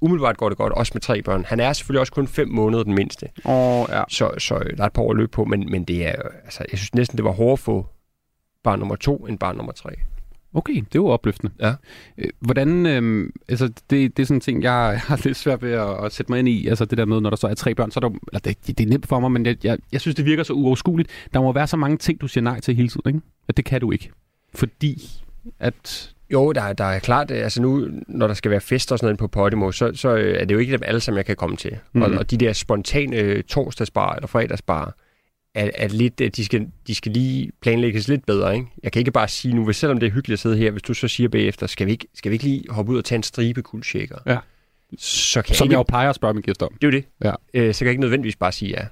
umiddelbart 0.00 0.36
går 0.36 0.48
det 0.48 0.58
godt, 0.58 0.72
også 0.72 0.90
med 0.94 1.00
tre 1.00 1.22
børn. 1.22 1.44
Han 1.44 1.60
er 1.60 1.72
selvfølgelig 1.72 2.00
også 2.00 2.12
kun 2.12 2.28
fem 2.28 2.48
måneder, 2.48 2.82
den 2.82 2.94
mindste. 2.94 3.28
Oh, 3.44 3.86
ja. 3.88 4.02
Så, 4.08 4.30
så 4.38 4.58
der 4.76 4.82
er 4.82 4.86
et 4.86 4.92
par 4.92 5.02
år 5.02 5.10
at 5.10 5.16
løbe 5.16 5.30
på, 5.30 5.44
men, 5.44 5.70
men 5.70 5.84
det 5.84 6.06
er, 6.06 6.14
altså, 6.44 6.64
jeg 6.70 6.78
synes 6.78 6.94
næsten, 6.94 7.16
det 7.16 7.24
var 7.24 7.30
hårdere 7.30 7.52
at 7.52 7.58
få 7.58 7.86
barn 8.64 8.78
nummer 8.78 8.96
to 8.96 9.16
end 9.16 9.38
barn 9.38 9.56
nummer 9.56 9.72
tre. 9.72 9.90
Okay, 10.54 10.74
det 10.74 10.80
er 10.80 10.84
jo 10.94 11.06
opløftende. 11.06 11.52
Ja. 11.60 11.74
Øh, 12.18 12.28
Hvordan, 12.40 12.86
øh, 12.86 13.30
altså 13.48 13.66
det, 13.90 14.16
det 14.16 14.22
er 14.22 14.26
sådan 14.26 14.36
en 14.36 14.40
ting, 14.40 14.62
jeg 14.62 15.00
har 15.06 15.20
lidt 15.24 15.36
svært 15.36 15.62
ved 15.62 15.72
at, 15.72 16.04
at 16.04 16.12
sætte 16.12 16.32
mig 16.32 16.38
ind 16.38 16.48
i, 16.48 16.66
altså 16.66 16.84
det 16.84 16.98
der 16.98 17.04
med, 17.04 17.20
når 17.20 17.30
der 17.30 17.36
så 17.36 17.46
er 17.46 17.54
tre 17.54 17.74
børn, 17.74 17.90
så 17.90 18.00
er 18.02 18.08
der, 18.08 18.16
eller 18.28 18.40
det, 18.40 18.66
det 18.78 18.80
er 18.80 18.88
nemt 18.88 19.06
for 19.06 19.20
mig, 19.20 19.32
men 19.32 19.46
jeg, 19.46 19.56
jeg, 19.64 19.78
jeg 19.92 20.00
synes, 20.00 20.14
det 20.14 20.24
virker 20.24 20.42
så 20.42 20.52
uoverskueligt. 20.52 21.08
Der 21.34 21.40
må 21.40 21.52
være 21.52 21.66
så 21.66 21.76
mange 21.76 21.96
ting, 21.96 22.20
du 22.20 22.28
siger 22.28 22.44
nej 22.44 22.60
til 22.60 22.74
hele 22.74 22.88
tiden, 22.88 23.14
ikke? 23.14 23.20
At 23.48 23.56
det 23.56 23.64
kan 23.64 23.80
du 23.80 23.92
ikke. 23.92 24.10
Fordi 24.54 25.10
at... 25.60 26.08
Jo, 26.32 26.52
der, 26.52 26.72
der 26.72 26.84
er 26.84 26.98
klart, 26.98 27.30
øh, 27.30 27.42
altså 27.42 27.62
nu, 27.62 27.88
når 28.08 28.26
der 28.26 28.34
skal 28.34 28.50
være 28.50 28.60
fester 28.60 28.94
og 28.94 28.98
sådan 28.98 29.06
noget 29.06 29.18
på 29.18 29.28
Podimo, 29.28 29.72
så, 29.72 29.90
så 29.94 30.16
øh, 30.16 30.40
er 30.40 30.44
det 30.44 30.54
jo 30.54 30.58
ikke 30.58 30.72
dem 30.72 30.80
alle, 30.84 31.00
som 31.00 31.16
jeg 31.16 31.26
kan 31.26 31.36
komme 31.36 31.56
til. 31.56 31.70
Mm. 31.70 32.00
Mhm. 32.00 32.12
Og, 32.12 32.18
og 32.18 32.30
de 32.30 32.36
der 32.36 32.52
spontane 32.52 33.42
torsdagsbar 33.42 34.14
eller 34.14 34.26
fredagsbar, 34.26 34.94
er, 35.54 35.70
er 35.74 35.88
lidt, 35.88 36.20
øh, 36.20 36.30
de 36.36 36.44
skal, 36.44 36.66
de 36.86 36.94
skal 36.94 37.12
lige 37.12 37.50
planlægges 37.62 38.08
lidt 38.08 38.26
bedre, 38.26 38.54
ikke? 38.54 38.66
Jeg 38.82 38.92
kan 38.92 39.00
ikke 39.00 39.10
bare 39.10 39.28
sige 39.28 39.54
nu, 39.54 39.64
hvis 39.64 39.76
selvom 39.76 40.00
det 40.00 40.06
er 40.06 40.10
hyggeligt 40.10 40.36
at 40.36 40.40
sidde 40.40 40.56
her, 40.56 40.70
hvis 40.70 40.82
du 40.82 40.94
så 40.94 41.08
siger 41.08 41.28
bagefter, 41.28 41.66
skal 41.66 41.86
vi 41.86 41.92
ikke, 41.92 42.06
skal 42.14 42.30
vi 42.30 42.34
ikke 42.34 42.44
lige 42.44 42.64
hoppe 42.70 42.92
ud 42.92 42.98
og 42.98 43.04
tage 43.04 43.16
en 43.16 43.22
stribe 43.22 43.62
kuldshaker? 43.62 44.16
Ja. 44.26 44.38
Så 44.98 45.42
kan 45.42 45.54
Som 45.54 45.64
jeg 45.66 45.70
jeg 45.70 45.76
jo 45.76 45.80
ikke, 45.80 45.88
plejer 45.88 46.08
at 46.08 46.14
spørge 46.14 46.34
mine 46.34 46.42
gæster 46.42 46.66
om. 46.66 46.72
det 46.82 46.84
er 46.84 46.92
jo 46.92 46.92
det. 46.92 47.04
Ja. 47.24 47.32
Øh, 47.54 47.74
så 47.74 47.78
kan 47.78 47.86
jeg 47.86 47.92
ikke 47.92 48.00
nødvendigvis 48.00 48.36
bare 48.36 48.52
sige 48.52 48.70
ja. 48.70 48.86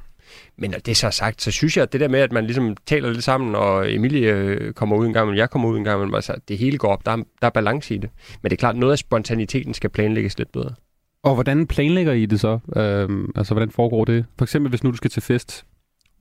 Men 0.59 0.71
når 0.71 0.79
det 0.79 0.97
så 0.97 1.07
er 1.07 1.11
sagt, 1.11 1.43
så 1.43 1.51
synes 1.51 1.77
jeg, 1.77 1.83
at 1.83 1.93
det 1.93 2.01
der 2.01 2.09
med, 2.09 2.21
at 2.21 2.33
man 2.33 2.45
ligesom 2.45 2.77
taler 2.87 3.11
lidt 3.11 3.25
sammen, 3.25 3.55
og 3.55 3.93
Emilie 3.95 4.33
øh, 4.33 4.73
kommer 4.73 4.97
ud 4.97 5.07
en 5.07 5.13
gang, 5.13 5.29
men 5.29 5.37
jeg 5.37 5.51
kommer 5.51 5.69
ud 5.69 5.79
en 5.79 5.85
gang, 5.85 6.01
men 6.01 6.15
altså, 6.15 6.35
det 6.49 6.59
hele 6.59 6.79
går 6.79 6.89
op. 6.89 7.07
Der 7.07 7.13
er, 7.13 7.17
der 7.17 7.47
er 7.47 7.51
balance 7.51 7.95
i 7.95 7.99
det. 7.99 8.11
Men 8.43 8.51
det 8.51 8.57
er 8.57 8.61
klart, 8.61 8.77
noget 8.77 8.93
af 8.93 8.99
spontaniteten 8.99 9.75
skal 9.75 9.91
planlægges 9.91 10.39
lidt 10.39 10.53
bedre. 10.53 10.71
Og 11.23 11.35
hvordan 11.35 11.67
planlægger 11.67 12.13
I 12.13 12.27
det 12.27 12.41
så? 12.41 12.59
Øhm, 12.77 13.33
altså, 13.37 13.55
hvordan 13.55 13.71
foregår 13.71 14.05
det? 14.05 14.25
For 14.39 14.45
eksempel, 14.45 14.71
hvis 14.71 14.85
nu 14.85 14.91
du 14.91 14.97
skal 14.97 15.11
til 15.11 15.23
fest. 15.23 15.65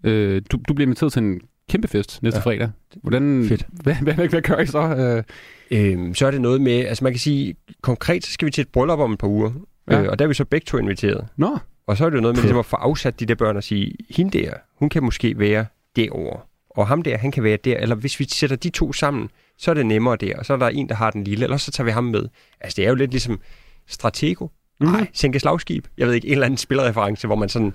Øh, 0.03 0.41
du, 0.51 0.59
du 0.67 0.73
bliver 0.73 0.85
inviteret 0.85 1.13
til 1.13 1.21
en 1.23 1.41
kæmpe 1.69 1.87
fest 1.87 2.23
næste 2.23 2.37
Ja. 2.37 2.43
fredag. 2.43 2.69
Hvordan, 3.01 3.45
Fedt. 3.47 3.65
Hvad, 3.69 3.95
hvad, 3.95 4.13
hvad, 4.13 4.27
hvad 4.27 4.41
gør 4.41 4.57
I 4.59 4.65
så? 4.65 4.79
Øh, 4.81 5.23
Øhm, 5.71 6.15
så 6.15 6.27
er 6.27 6.31
det 6.31 6.41
noget 6.41 6.61
med, 6.61 6.85
altså 6.85 7.03
man 7.03 7.13
kan 7.13 7.19
sige, 7.19 7.55
konkret 7.81 8.25
så 8.25 8.31
skal 8.31 8.45
vi 8.45 8.51
til 8.51 8.61
et 8.61 8.67
bryllup 8.67 8.99
om 8.99 9.13
et 9.13 9.19
par 9.19 9.27
uger, 9.27 9.51
Ja. 9.91 10.01
øh, 10.01 10.09
og 10.09 10.19
der 10.19 10.25
er 10.25 10.27
vi 10.27 10.33
så 10.33 10.45
begge 10.45 10.65
to 10.65 10.77
inviteret. 10.77 11.27
nå, 11.37 11.57
Og 11.87 11.97
så 11.97 12.05
er 12.05 12.09
det 12.09 12.15
jo 12.17 12.21
noget 12.21 12.35
med 12.35 12.41
ligesom 12.43 12.59
at 12.59 12.65
få 12.65 12.75
afsat 12.75 13.19
de 13.19 13.25
der 13.25 13.35
børn 13.35 13.57
og 13.57 13.63
sige, 13.63 13.93
hende 14.09 14.39
der, 14.39 14.53
hun 14.75 14.89
kan 14.89 15.03
måske 15.03 15.39
være 15.39 15.65
derovre, 15.95 16.39
og 16.69 16.87
ham 16.87 17.01
der, 17.01 17.17
han 17.17 17.31
kan 17.31 17.43
være 17.43 17.57
der, 17.63 17.77
eller 17.77 17.95
hvis 17.95 18.19
vi 18.19 18.25
sætter 18.29 18.55
de 18.55 18.69
to 18.69 18.93
sammen, 18.93 19.29
så 19.57 19.71
er 19.71 19.75
det 19.75 19.85
nemmere 19.85 20.15
der, 20.15 20.37
og 20.37 20.45
så 20.45 20.53
er 20.53 20.57
der 20.57 20.67
en, 20.69 20.89
der 20.89 20.95
har 20.95 21.11
den 21.11 21.23
lille, 21.23 21.43
eller 21.43 21.57
så 21.57 21.71
tager 21.71 21.85
vi 21.85 21.91
ham 21.91 22.03
med. 22.03 22.25
Altså 22.61 22.75
det 22.75 22.85
er 22.85 22.89
jo 22.89 22.95
lidt 22.95 23.11
ligesom 23.11 23.39
Stratego, 23.87 24.47
Mhm. 24.81 24.89
nej, 24.91 25.07
sænke 25.13 25.39
slagskib, 25.39 25.87
jeg 25.97 26.07
ved 26.07 26.13
ikke, 26.13 26.27
en 26.27 26.33
eller 26.33 26.45
anden 26.45 26.57
spilreference, 26.57 27.27
hvor 27.27 27.35
man 27.35 27.49
sådan 27.49 27.73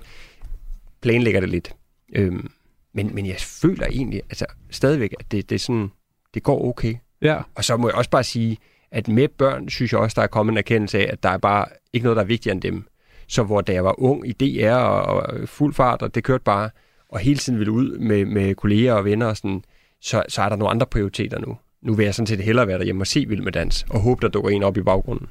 planlægger 1.01 1.39
det 1.39 1.49
lidt. 1.49 1.73
Øhm, 2.15 2.51
men, 2.93 3.15
men 3.15 3.25
jeg 3.25 3.35
føler 3.39 3.87
egentlig, 3.87 4.21
altså 4.29 4.45
stadigvæk, 4.69 5.13
at 5.19 5.31
det, 5.31 5.49
det 5.49 5.55
er 5.55 5.59
sådan, 5.59 5.91
det 6.33 6.43
går 6.43 6.65
okay. 6.65 6.95
ja. 7.21 7.41
Og 7.55 7.63
så 7.63 7.77
må 7.77 7.87
jeg 7.87 7.95
også 7.95 8.09
bare 8.09 8.23
sige, 8.23 8.57
at 8.91 9.07
med 9.07 9.27
børn, 9.27 9.69
synes 9.69 9.91
jeg 9.91 9.99
også, 9.99 10.15
der 10.15 10.21
er 10.21 10.27
kommet 10.27 10.53
en 10.53 10.57
erkendelse 10.57 10.99
af, 10.99 11.09
at 11.11 11.23
der 11.23 11.29
er 11.29 11.37
bare 11.37 11.65
ikke 11.93 12.03
noget, 12.03 12.15
der 12.15 12.23
er 12.23 12.27
vigtigere 12.27 12.53
end 12.53 12.61
dem. 12.61 12.87
Så 13.27 13.43
hvor 13.43 13.61
da 13.61 13.73
jeg 13.73 13.83
var 13.83 13.99
ung 13.99 14.27
i 14.27 14.31
DR 14.31 14.75
og, 14.75 15.03
og 15.03 15.49
fuld 15.49 15.73
fart, 15.73 16.01
og 16.01 16.15
det 16.15 16.23
kørte 16.23 16.43
bare, 16.43 16.69
og 17.09 17.19
hele 17.19 17.37
tiden 17.37 17.59
ville 17.59 17.71
ud 17.71 17.97
med, 17.97 18.25
med 18.25 18.55
kolleger 18.55 18.93
og 18.93 19.05
venner 19.05 19.25
og 19.25 19.37
sådan, 19.37 19.63
så, 20.01 20.23
så 20.27 20.41
er 20.41 20.49
der 20.49 20.55
nogle 20.55 20.71
andre 20.71 20.85
prioriteter 20.85 21.39
nu. 21.39 21.57
Nu 21.81 21.93
vil 21.93 22.03
jeg 22.03 22.15
sådan 22.15 22.27
set 22.27 22.39
hellere 22.39 22.67
være 22.67 22.77
derhjemme 22.77 23.01
og 23.01 23.07
se 23.07 23.25
Vild 23.27 23.41
med 23.41 23.51
Dans, 23.51 23.85
og 23.89 23.99
håbe, 23.99 24.21
der 24.21 24.27
dukker 24.27 24.49
en 24.49 24.63
op 24.63 24.77
i 24.77 24.81
baggrunden. 24.81 25.27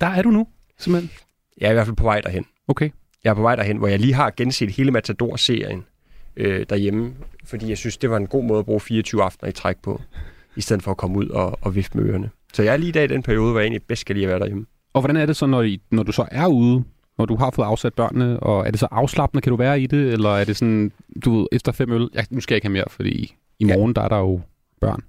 Der 0.00 0.06
er 0.06 0.22
du 0.22 0.30
nu, 0.30 0.46
simpelthen. 0.78 1.10
Jeg 1.60 1.66
er 1.66 1.70
i 1.70 1.74
hvert 1.74 1.86
fald 1.86 1.96
på 1.96 2.04
vej 2.04 2.20
derhen. 2.20 2.46
Okay. 2.68 2.90
Jeg 3.24 3.30
er 3.30 3.34
på 3.34 3.42
vej 3.42 3.56
derhen, 3.56 3.76
hvor 3.76 3.88
jeg 3.88 3.98
lige 3.98 4.14
har 4.14 4.32
genset 4.36 4.70
hele 4.70 4.90
Matador-serien 4.90 5.84
øh, 6.36 6.66
derhjemme, 6.70 7.14
fordi 7.44 7.68
jeg 7.68 7.78
synes, 7.78 7.96
det 7.96 8.10
var 8.10 8.16
en 8.16 8.26
god 8.26 8.44
måde 8.44 8.58
at 8.58 8.64
bruge 8.64 8.80
24 8.80 9.22
aftener 9.22 9.48
i 9.50 9.52
træk 9.52 9.76
på, 9.82 10.00
i 10.56 10.60
stedet 10.60 10.82
for 10.82 10.90
at 10.90 10.96
komme 10.96 11.18
ud 11.18 11.28
og, 11.28 11.58
og 11.62 11.74
vifte 11.74 11.98
med 11.98 12.04
ørerne. 12.06 12.30
Så 12.52 12.62
jeg 12.62 12.72
er 12.72 12.76
lige 12.76 12.92
der 12.92 13.02
i 13.02 13.06
den 13.06 13.22
periode, 13.22 13.50
hvor 13.50 13.60
jeg 13.60 13.64
egentlig 13.66 13.82
bedst 13.82 14.00
skal 14.00 14.16
lige 14.16 14.24
at 14.24 14.30
være 14.30 14.38
derhjemme. 14.38 14.66
Og 14.92 15.00
hvordan 15.00 15.16
er 15.16 15.26
det 15.26 15.36
så, 15.36 15.46
når, 15.46 15.62
I, 15.62 15.80
når 15.90 16.02
du 16.02 16.12
så 16.12 16.26
er 16.30 16.46
ude, 16.46 16.84
når 17.18 17.24
du 17.26 17.36
har 17.36 17.50
fået 17.50 17.66
afsat 17.66 17.94
børnene, 17.94 18.40
og 18.40 18.66
er 18.66 18.70
det 18.70 18.80
så 18.80 18.88
afslappende, 18.90 19.42
kan 19.42 19.50
du 19.50 19.56
være 19.56 19.80
i 19.80 19.86
det, 19.86 20.12
eller 20.12 20.30
er 20.30 20.44
det 20.44 20.56
sådan, 20.56 20.92
du 21.24 21.38
ved, 21.38 21.46
efter 21.52 21.72
fem 21.72 21.92
øl, 21.92 22.08
ja, 22.14 22.24
nu 22.30 22.40
skal 22.40 22.54
jeg 22.54 22.56
ikke 22.56 22.66
have 22.66 22.72
mere, 22.72 22.84
fordi 22.88 23.34
i 23.58 23.66
Ja. 23.66 23.74
morgen, 23.76 23.94
der 23.94 24.02
er 24.02 24.08
der 24.08 24.18
jo 24.18 24.40
børn. 24.80 25.00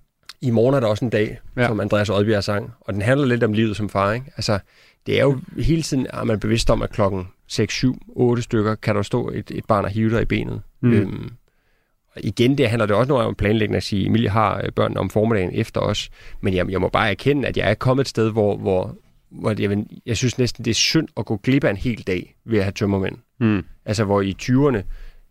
I 0.41 0.49
morgen 0.49 0.75
er 0.75 0.79
der 0.79 0.87
også 0.87 1.05
en 1.05 1.11
dag, 1.11 1.39
Ja. 1.57 1.67
som 1.67 1.79
Andreas 1.79 2.09
Oddbjerg 2.09 2.43
sang, 2.43 2.71
og 2.81 2.93
den 2.93 3.01
handler 3.01 3.27
lidt 3.27 3.43
om 3.43 3.53
livet 3.53 3.77
som 3.77 3.89
far. 3.89 4.13
Ikke? 4.13 4.25
Altså, 4.37 4.59
det 5.05 5.19
er 5.19 5.23
jo 5.23 5.39
hele 5.57 5.81
tiden, 5.81 6.07
at 6.13 6.27
man 6.27 6.35
er 6.35 6.39
bevidst 6.39 6.69
om, 6.69 6.81
at 6.81 6.89
klokken 6.89 7.27
6, 7.47 7.73
7, 7.73 7.95
8 8.15 8.43
stykker, 8.43 8.75
kan 8.75 8.95
der 8.95 9.01
stå 9.01 9.29
et, 9.29 9.51
et 9.51 9.65
barn 9.65 9.85
og 9.85 9.91
hive 9.91 10.09
dig 10.09 10.21
i 10.21 10.25
benet. 10.25 10.61
Mm. 10.81 10.93
Øhm, 10.93 11.31
og 12.15 12.21
igen, 12.23 12.57
det 12.57 12.69
handler 12.69 12.85
det 12.85 12.95
også 12.95 13.09
noget 13.09 13.25
om 13.25 13.35
planlægning 13.35 13.75
at 13.77 13.83
sige, 13.83 14.05
Emilie 14.05 14.29
har 14.29 14.61
øh, 14.63 14.71
børn 14.71 14.97
om 14.97 15.09
formiddagen 15.09 15.51
efter 15.53 15.81
os, 15.81 16.09
men 16.41 16.53
jeg, 16.53 16.69
jeg 16.71 16.81
må 16.81 16.89
bare 16.89 17.09
erkende, 17.09 17.47
at 17.47 17.57
jeg 17.57 17.69
er 17.69 17.73
kommet 17.73 18.01
et 18.01 18.07
sted, 18.09 18.31
hvor, 18.31 18.57
hvor, 18.57 18.95
hvor 19.29 19.55
jeg, 19.61 19.85
jeg 20.05 20.17
synes 20.17 20.37
næsten, 20.37 20.65
det 20.65 20.71
er 20.71 20.75
synd 20.75 21.07
at 21.17 21.25
gå 21.25 21.37
glip 21.37 21.63
af 21.63 21.69
en 21.69 21.77
hel 21.77 22.01
dag 22.07 22.35
ved 22.45 22.57
at 22.57 22.63
have 22.63 22.71
tømmermænd. 22.71 23.15
Mm. 23.39 23.63
Altså, 23.85 24.03
hvor 24.03 24.21
i 24.21 24.35
20'erne, 24.41 24.81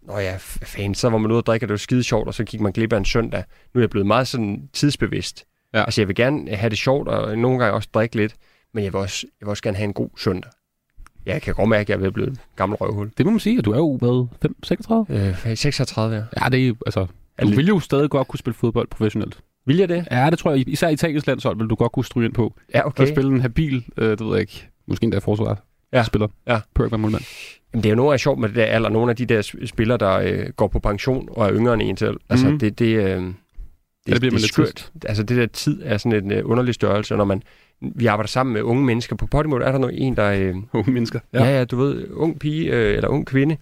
Nå 0.02 0.19
ja, 0.19 0.37
fan, 0.38 0.95
så 0.95 1.09
var 1.09 1.19
man 1.19 1.30
ude 1.30 1.40
og 1.40 1.47
drikke, 1.47 1.64
og 1.64 1.69
det 1.69 1.73
var 1.73 1.78
skide 1.78 2.02
sjovt, 2.02 2.28
og 2.28 2.35
så 2.35 2.45
gik 2.45 2.61
man 2.61 2.73
glip 2.73 2.92
af 2.92 2.97
en 2.97 3.04
søndag. 3.04 3.45
Nu 3.75 3.78
er 3.78 3.83
jeg 3.83 3.90
blevet 3.90 4.07
meget 4.07 4.28
sådan 4.28 4.69
tidsbevidst. 4.73 5.45
Ja. 5.75 5.85
Altså, 5.85 6.00
jeg 6.00 6.09
vil 6.09 6.16
gerne 6.16 6.57
have 6.57 6.71
det 6.71 6.78
sjovt, 6.78 7.09
og 7.09 7.38
nogle 7.38 7.59
gange 7.59 7.75
også 7.75 7.88
drikke 7.95 8.16
lidt, 8.16 8.35
men 8.75 8.85
jeg 8.85 8.92
vil 8.92 9.00
også, 9.00 9.26
jeg 9.40 9.47
vil 9.47 9.50
også 9.50 9.62
gerne 9.62 9.76
have 9.76 9.85
en 9.85 9.92
god 9.92 10.11
søndag. 10.16 10.50
Jeg 11.26 11.42
kan 11.42 11.54
godt 11.54 11.69
mærke, 11.69 11.95
at 11.95 12.00
jeg 12.00 12.07
er 12.07 12.11
blive 12.11 12.28
et 12.28 12.40
gammelt 12.57 12.80
røvhul. 12.80 13.11
Det 13.19 13.26
må 13.26 13.30
man 13.30 13.40
sige, 13.40 13.59
at 13.59 13.64
du 13.64 13.73
er 13.73 13.76
jo, 13.76 13.97
hvad, 13.97 14.26
5, 14.42 14.57
36? 14.62 15.07
Øh, 15.50 15.57
36, 15.57 16.16
ja. 16.16 16.23
Ja, 16.45 16.49
det 16.49 16.69
er 16.69 16.75
altså, 16.87 17.07
du 17.42 17.49
vil 17.49 17.66
jo 17.66 17.80
stadig 17.80 18.11
godt 18.11 18.28
kunne 18.28 18.38
spille 18.38 18.54
fodbold 18.54 18.88
professionelt. 18.88 19.40
Vil 19.66 19.76
jeg 19.76 19.88
det? 19.88 20.09
Ja, 20.11 20.30
det 20.30 20.38
tror 20.38 20.50
jeg, 20.50 20.69
især 20.69 20.88
i 20.88 20.92
Italiens 20.92 21.26
landshold 21.26 21.59
vil 21.59 21.66
du 21.66 21.75
godt 21.75 21.92
kunne 21.92 22.04
stryge 22.04 22.26
ind 22.26 22.35
på. 22.35 22.54
Ja, 22.75 22.87
Okay. 22.87 23.02
At 23.02 23.09
spille 23.09 23.30
en 23.30 23.40
habil, 23.40 23.85
øh, 23.97 24.11
det 24.11 24.21
ved 24.21 24.33
jeg 24.33 24.40
ikke, 24.40 24.69
måske 24.87 25.04
endda 25.04 25.19
forsvar 25.19 25.64
Ja. 25.92 26.02
spiller. 26.02 26.28
Ja. 26.47 26.61
På 26.75 26.82
ikke 26.85 26.92
være 26.92 26.99
målmand. 26.99 27.23
Jamen, 27.73 27.82
det 27.82 27.88
er 27.88 27.90
jo 27.90 27.97
nogle 27.97 28.12
af 28.12 28.20
sjovt 28.20 28.38
med 28.38 28.49
det 28.49 28.56
der 28.56 28.64
alder. 28.64 28.88
Nogle 28.88 29.11
af 29.11 29.16
de 29.16 29.26
der 29.26 29.42
spillere, 29.66 29.99
der 29.99 30.12
øh, 30.18 30.47
går 30.56 30.66
på 30.68 30.78
pension 30.78 31.28
og 31.32 31.47
er 31.47 31.52
yngre 31.54 31.75
end 31.75 31.82
en 31.82 31.97
selv. 31.97 32.16
Altså, 32.28 32.49
Mhm. 32.49 32.59
det, 32.59 32.78
det, 32.78 32.87
øh, 32.87 33.02
det, 33.02 33.06
det 33.06 33.23
det, 33.23 33.35
bliver 34.06 34.18
det 34.20 34.23
man 34.32 34.37
er 34.37 34.38
lidt 34.40 34.52
skørt. 34.52 34.92
Altså, 35.04 35.23
det 35.23 35.37
der 35.37 35.47
tid 35.47 35.80
er 35.85 35.99
sådan 35.99 36.25
en 36.25 36.32
øh, 36.32 36.42
underlig 36.50 36.75
størrelse, 36.75 37.16
når 37.16 37.25
man, 37.25 37.42
vi 37.80 38.06
arbejder 38.06 38.28
sammen 38.28 38.52
med 38.52 38.62
unge 38.62 38.85
mennesker. 38.85 39.16
På 39.16 39.26
Podimo 39.26 39.56
er 39.56 39.73
der 39.73 39.78
nu 39.78 39.88
en, 39.92 40.16
der... 40.16 40.30
Øh, 40.32 40.54
Unge 40.73 40.92
mennesker. 40.92 41.20
Ja. 41.32 41.44
ja, 41.44 41.59
ja, 41.59 41.64
du 41.64 41.76
ved, 41.76 42.09
ung 42.11 42.38
pige 42.38 42.70
øh, 42.73 42.97
eller 42.97 43.09
ung 43.09 43.26
kvinde, 43.26 43.56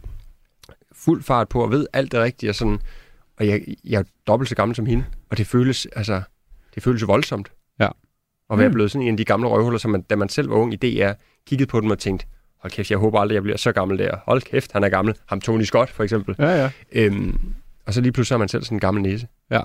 fuld 0.93 1.23
fart 1.23 1.49
på 1.49 1.63
og 1.63 1.71
ved 1.71 1.87
alt 1.93 2.13
det 2.13 2.21
rigtige 2.21 2.51
og 2.51 2.55
sådan. 2.55 2.79
Og 3.37 3.47
jeg, 3.47 3.63
jeg 3.85 3.99
er 3.99 4.05
dobbelt 4.27 4.49
så 4.49 4.55
gammel 4.55 4.75
som 4.77 4.87
hende, 4.87 5.05
og 5.31 5.39
det 5.39 5.47
føles, 5.47 5.87
altså, 5.97 6.23
det 6.75 6.83
føles 6.83 7.07
voldsomt. 7.07 7.53
Ja. 7.81 7.89
Og 8.49 8.59
være 8.59 8.69
Mm. 8.69 8.75
blevet 8.75 8.91
sådan 8.91 9.07
en 9.07 9.15
af 9.15 9.17
de 9.17 9.25
gamle 9.25 9.49
røvhuller, 9.49 9.79
som 9.79 9.91
man, 9.91 10.03
da 10.03 10.17
man 10.17 10.29
selv 10.29 10.51
var 10.51 10.57
ung 10.57 10.73
i 10.73 10.77
DR, 10.77 11.13
kiggede 11.49 11.69
på 11.69 11.81
dem 11.81 11.91
og 11.91 11.99
tænkte, 11.99 12.27
hold 12.63 12.73
kæft, 12.73 12.91
jeg 12.91 12.99
håber 12.99 13.21
aldrig, 13.21 13.35
jeg 13.35 13.43
bliver 13.43 13.59
så 13.59 13.73
gammel 13.73 13.99
der. 13.99 14.17
Hold 14.27 14.43
kæft, 14.43 14.73
han 14.73 14.85
er 14.85 14.89
gammel. 14.89 15.15
Ham 15.27 15.41
Tony 15.41 15.63
Scott, 15.63 15.91
for 15.91 16.05
eksempel. 16.05 16.35
Ja, 16.39 16.63
ja. 16.63 16.71
Øhm, 16.93 17.41
og 17.87 17.95
så 17.95 18.01
lige 18.01 18.13
pludselig 18.13 18.35
er 18.35 18.39
man 18.39 18.49
selv 18.49 18.65
sådan 18.65 18.77
en 18.77 18.81
gammel 18.81 19.03
næse. 19.03 19.27
Ja. 19.51 19.61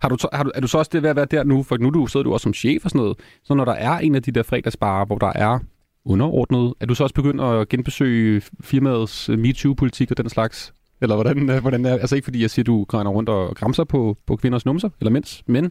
Har 0.00 0.08
du, 0.08 0.16
har 0.32 0.42
du, 0.42 0.50
er 0.54 0.60
du 0.60 0.66
så 0.66 0.78
også 0.78 0.90
det 0.92 1.02
ved 1.02 1.10
at 1.10 1.16
være 1.16 1.24
der 1.30 1.44
nu? 1.44 1.62
For 1.62 1.76
nu 1.76 1.90
du, 1.90 2.06
sidder 2.06 2.24
du 2.24 2.32
også 2.32 2.42
som 2.42 2.54
chef 2.54 2.84
og 2.84 2.90
sådan 2.90 3.00
noget. 3.00 3.18
Så 3.44 3.54
når 3.54 3.64
der 3.64 3.72
er 3.72 3.98
en 3.98 4.14
af 4.14 4.22
de 4.22 4.32
der 4.32 4.42
fredagsbarer, 4.42 5.04
hvor 5.04 5.18
der 5.18 5.32
er 5.34 5.58
underordnet, 6.04 6.74
er 6.80 6.86
du 6.86 6.94
så 6.94 7.02
også 7.02 7.14
begyndt 7.14 7.40
at 7.40 7.68
genbesøge 7.68 8.42
firmaets 8.60 9.28
MeToo-politik 9.28 10.10
og 10.10 10.16
den 10.16 10.28
slags? 10.28 10.72
Eller 11.00 11.14
hvordan, 11.14 11.50
øh, 11.50 11.60
hvordan 11.60 11.84
er 11.84 11.92
Altså 11.92 12.16
ikke 12.16 12.24
fordi 12.24 12.42
jeg 12.42 12.50
siger, 12.50 12.64
du 12.64 12.84
grænder 12.84 13.12
rundt 13.12 13.28
og 13.28 13.56
græmser 13.56 13.84
på, 13.84 14.16
på 14.26 14.36
kvinders 14.36 14.66
numser, 14.66 14.88
eller 15.00 15.10
mænds, 15.10 15.42
men 15.46 15.70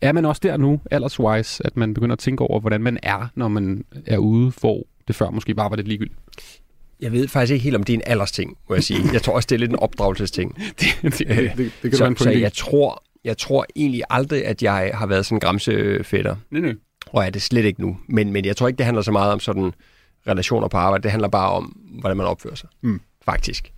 er 0.00 0.12
man 0.12 0.24
også 0.24 0.40
der 0.42 0.56
nu, 0.56 0.80
alderswise, 0.90 1.66
at 1.66 1.76
man 1.76 1.94
begynder 1.94 2.12
at 2.12 2.18
tænke 2.18 2.44
over, 2.44 2.60
hvordan 2.60 2.82
man 2.82 2.98
er, 3.02 3.28
når 3.34 3.48
man 3.48 3.84
er 4.06 4.18
ude, 4.18 4.52
for 4.52 4.82
det 5.08 5.16
før 5.16 5.30
måske 5.30 5.54
bare 5.54 5.70
var 5.70 5.76
lidt 5.76 5.88
ligegyldigt? 5.88 6.18
Jeg 7.00 7.12
ved 7.12 7.28
faktisk 7.28 7.52
ikke 7.52 7.64
helt, 7.64 7.76
om 7.76 7.82
det 7.82 7.92
er 7.92 7.96
en 7.96 8.02
aldersting, 8.06 8.56
må 8.68 8.74
jeg 8.74 8.84
sige. 8.84 9.00
Jeg 9.12 9.22
tror 9.22 9.34
også, 9.34 9.46
det 9.46 9.54
er 9.54 9.58
lidt 9.58 9.70
en 9.70 9.78
opdragelsesting. 9.78 10.56
det, 10.80 10.98
det, 11.02 11.18
det, 11.18 11.28
det, 11.28 11.56
det 11.56 11.90
kan 11.90 11.92
så, 11.92 12.04
en 12.04 12.16
så 12.16 12.30
jeg 12.30 12.52
tror, 12.52 13.02
jeg 13.24 13.38
tror 13.38 13.66
egentlig 13.76 14.02
aldrig, 14.10 14.46
at 14.46 14.62
jeg 14.62 14.90
har 14.94 15.06
været 15.06 15.26
sådan 15.26 15.36
en 15.36 15.40
græmsefætter. 15.40 16.36
Nej, 16.50 16.60
nej. 16.60 16.74
Og 17.06 17.24
er 17.24 17.30
det 17.30 17.42
slet 17.42 17.64
ikke 17.64 17.80
nu. 17.80 17.98
Men, 18.08 18.32
men 18.32 18.44
jeg 18.44 18.56
tror 18.56 18.68
ikke, 18.68 18.78
det 18.78 18.86
handler 18.86 19.02
så 19.02 19.12
meget 19.12 19.32
om 19.32 19.40
sådan 19.40 19.72
relationer 20.26 20.68
på 20.68 20.76
arbejde. 20.76 21.02
Det 21.02 21.10
handler 21.10 21.28
bare 21.28 21.50
om, 21.50 21.76
hvordan 22.00 22.16
man 22.16 22.26
opfører 22.26 22.54
sig. 22.54 22.68
Mm. 22.82 23.00
Faktisk. 23.24 23.72